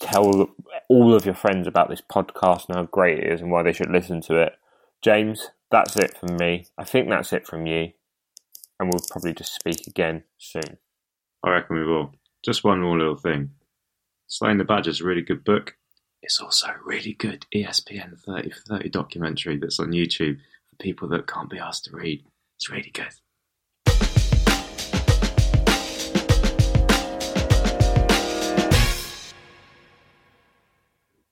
tell 0.00 0.50
all 0.88 1.14
of 1.14 1.24
your 1.24 1.34
friends 1.34 1.66
about 1.66 1.88
this 1.88 2.02
podcast 2.02 2.68
and 2.68 2.76
how 2.76 2.84
great 2.84 3.18
it 3.18 3.32
is 3.32 3.40
and 3.40 3.50
why 3.50 3.62
they 3.62 3.72
should 3.72 3.90
listen 3.90 4.20
to 4.22 4.36
it. 4.36 4.54
James, 5.00 5.50
that's 5.70 5.96
it 5.96 6.16
from 6.16 6.36
me. 6.36 6.66
I 6.76 6.84
think 6.84 7.08
that's 7.08 7.32
it 7.32 7.46
from 7.46 7.66
you. 7.66 7.92
And 8.80 8.90
we'll 8.92 9.04
probably 9.10 9.32
just 9.32 9.54
speak 9.54 9.86
again 9.86 10.24
soon. 10.36 10.78
I 11.44 11.50
reckon 11.50 11.76
we 11.76 11.84
will. 11.84 12.14
Just 12.44 12.64
one 12.64 12.80
more 12.80 12.98
little 12.98 13.16
thing. 13.16 13.50
Slaying 14.26 14.58
the 14.58 14.64
Badger 14.64 14.90
is 14.90 15.00
a 15.00 15.04
really 15.04 15.22
good 15.22 15.44
book. 15.44 15.76
It's 16.20 16.40
also 16.40 16.68
a 16.68 16.76
really 16.84 17.12
good 17.12 17.46
ESPN 17.54 18.18
30 18.20 18.50
for 18.50 18.60
30 18.60 18.88
documentary 18.88 19.56
that's 19.56 19.78
on 19.78 19.92
YouTube 19.92 20.38
for 20.68 20.76
people 20.80 21.08
that 21.08 21.28
can't 21.28 21.48
be 21.48 21.58
asked 21.58 21.84
to 21.84 21.96
read. 21.96 22.24
It's 22.58 22.68
really 22.68 22.90
good. 22.90 23.06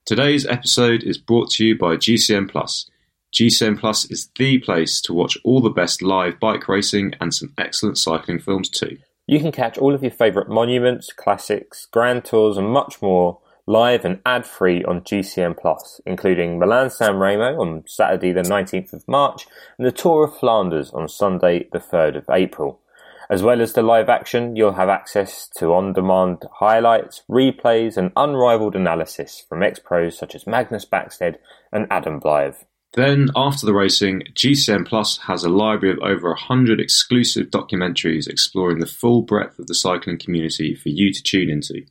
Today's 0.04 0.46
episode 0.46 1.02
is 1.02 1.18
brought 1.18 1.50
to 1.50 1.64
you 1.64 1.76
by 1.76 1.96
GCN 1.96 2.48
Plus. 2.48 2.88
GCN 3.34 3.76
Plus 3.80 4.08
is 4.08 4.30
the 4.38 4.58
place 4.58 5.00
to 5.00 5.12
watch 5.12 5.36
all 5.42 5.60
the 5.60 5.68
best 5.68 6.00
live 6.00 6.38
bike 6.38 6.68
racing 6.68 7.14
and 7.20 7.34
some 7.34 7.52
excellent 7.58 7.98
cycling 7.98 8.38
films 8.38 8.68
too. 8.68 8.98
You 9.26 9.40
can 9.40 9.50
catch 9.50 9.78
all 9.78 9.96
of 9.96 10.02
your 10.02 10.12
favourite 10.12 10.48
monuments, 10.48 11.12
classics, 11.12 11.88
grand 11.90 12.24
tours, 12.24 12.56
and 12.56 12.68
much 12.68 13.02
more 13.02 13.40
live 13.66 14.04
and 14.04 14.20
ad 14.24 14.46
free 14.46 14.84
on 14.84 15.00
GCN 15.00 15.56
Plus, 15.58 16.00
including 16.06 16.58
Milan 16.58 16.88
San 16.90 17.16
Remo 17.16 17.60
on 17.60 17.82
Saturday, 17.86 18.32
the 18.32 18.42
19th 18.42 18.92
of 18.92 19.08
March, 19.08 19.46
and 19.76 19.86
the 19.86 19.92
Tour 19.92 20.24
of 20.24 20.38
Flanders 20.38 20.90
on 20.92 21.08
Sunday, 21.08 21.68
the 21.72 21.80
3rd 21.80 22.16
of 22.16 22.24
April. 22.30 22.80
As 23.28 23.42
well 23.42 23.60
as 23.60 23.72
the 23.72 23.82
live 23.82 24.08
action, 24.08 24.54
you'll 24.54 24.74
have 24.74 24.88
access 24.88 25.48
to 25.56 25.74
on 25.74 25.92
demand 25.92 26.44
highlights, 26.60 27.24
replays, 27.28 27.96
and 27.96 28.12
unrivaled 28.14 28.76
analysis 28.76 29.44
from 29.48 29.64
ex 29.64 29.80
pros 29.80 30.16
such 30.16 30.36
as 30.36 30.46
Magnus 30.46 30.84
Backstedt 30.84 31.38
and 31.72 31.88
Adam 31.90 32.20
Blythe. 32.20 32.54
Then, 32.92 33.30
after 33.34 33.66
the 33.66 33.74
racing, 33.74 34.22
GCN 34.34 34.86
Plus 34.86 35.18
has 35.26 35.42
a 35.42 35.48
library 35.48 35.94
of 35.94 36.02
over 36.02 36.28
100 36.28 36.80
exclusive 36.80 37.48
documentaries 37.48 38.28
exploring 38.28 38.78
the 38.78 38.86
full 38.86 39.22
breadth 39.22 39.58
of 39.58 39.66
the 39.66 39.74
cycling 39.74 40.18
community 40.18 40.76
for 40.76 40.88
you 40.88 41.12
to 41.12 41.22
tune 41.22 41.50
into. 41.50 41.82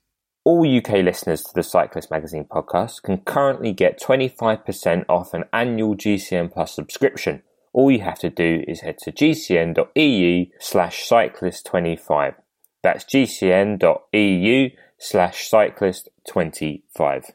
All 0.48 0.62
UK 0.64 1.04
listeners 1.04 1.42
to 1.42 1.56
the 1.56 1.64
Cyclist 1.64 2.12
Magazine 2.12 2.46
podcast 2.46 3.02
can 3.02 3.18
currently 3.18 3.74
get 3.74 4.00
25% 4.00 5.04
off 5.10 5.34
an 5.34 5.46
annual 5.52 5.96
GCN 5.96 6.54
Plus 6.54 6.72
subscription. 6.72 7.42
All 7.74 7.90
you 7.90 8.02
have 8.02 8.20
to 8.20 8.30
do 8.30 8.64
is 8.68 8.82
head 8.82 9.00
to 9.00 9.12
gcn.eu 9.12 10.46
slash 10.60 11.10
cyclist25. 11.10 12.36
That's 12.84 13.06
gcn.eu 13.06 14.70
slash 15.00 15.50
cyclist25. 15.50 17.32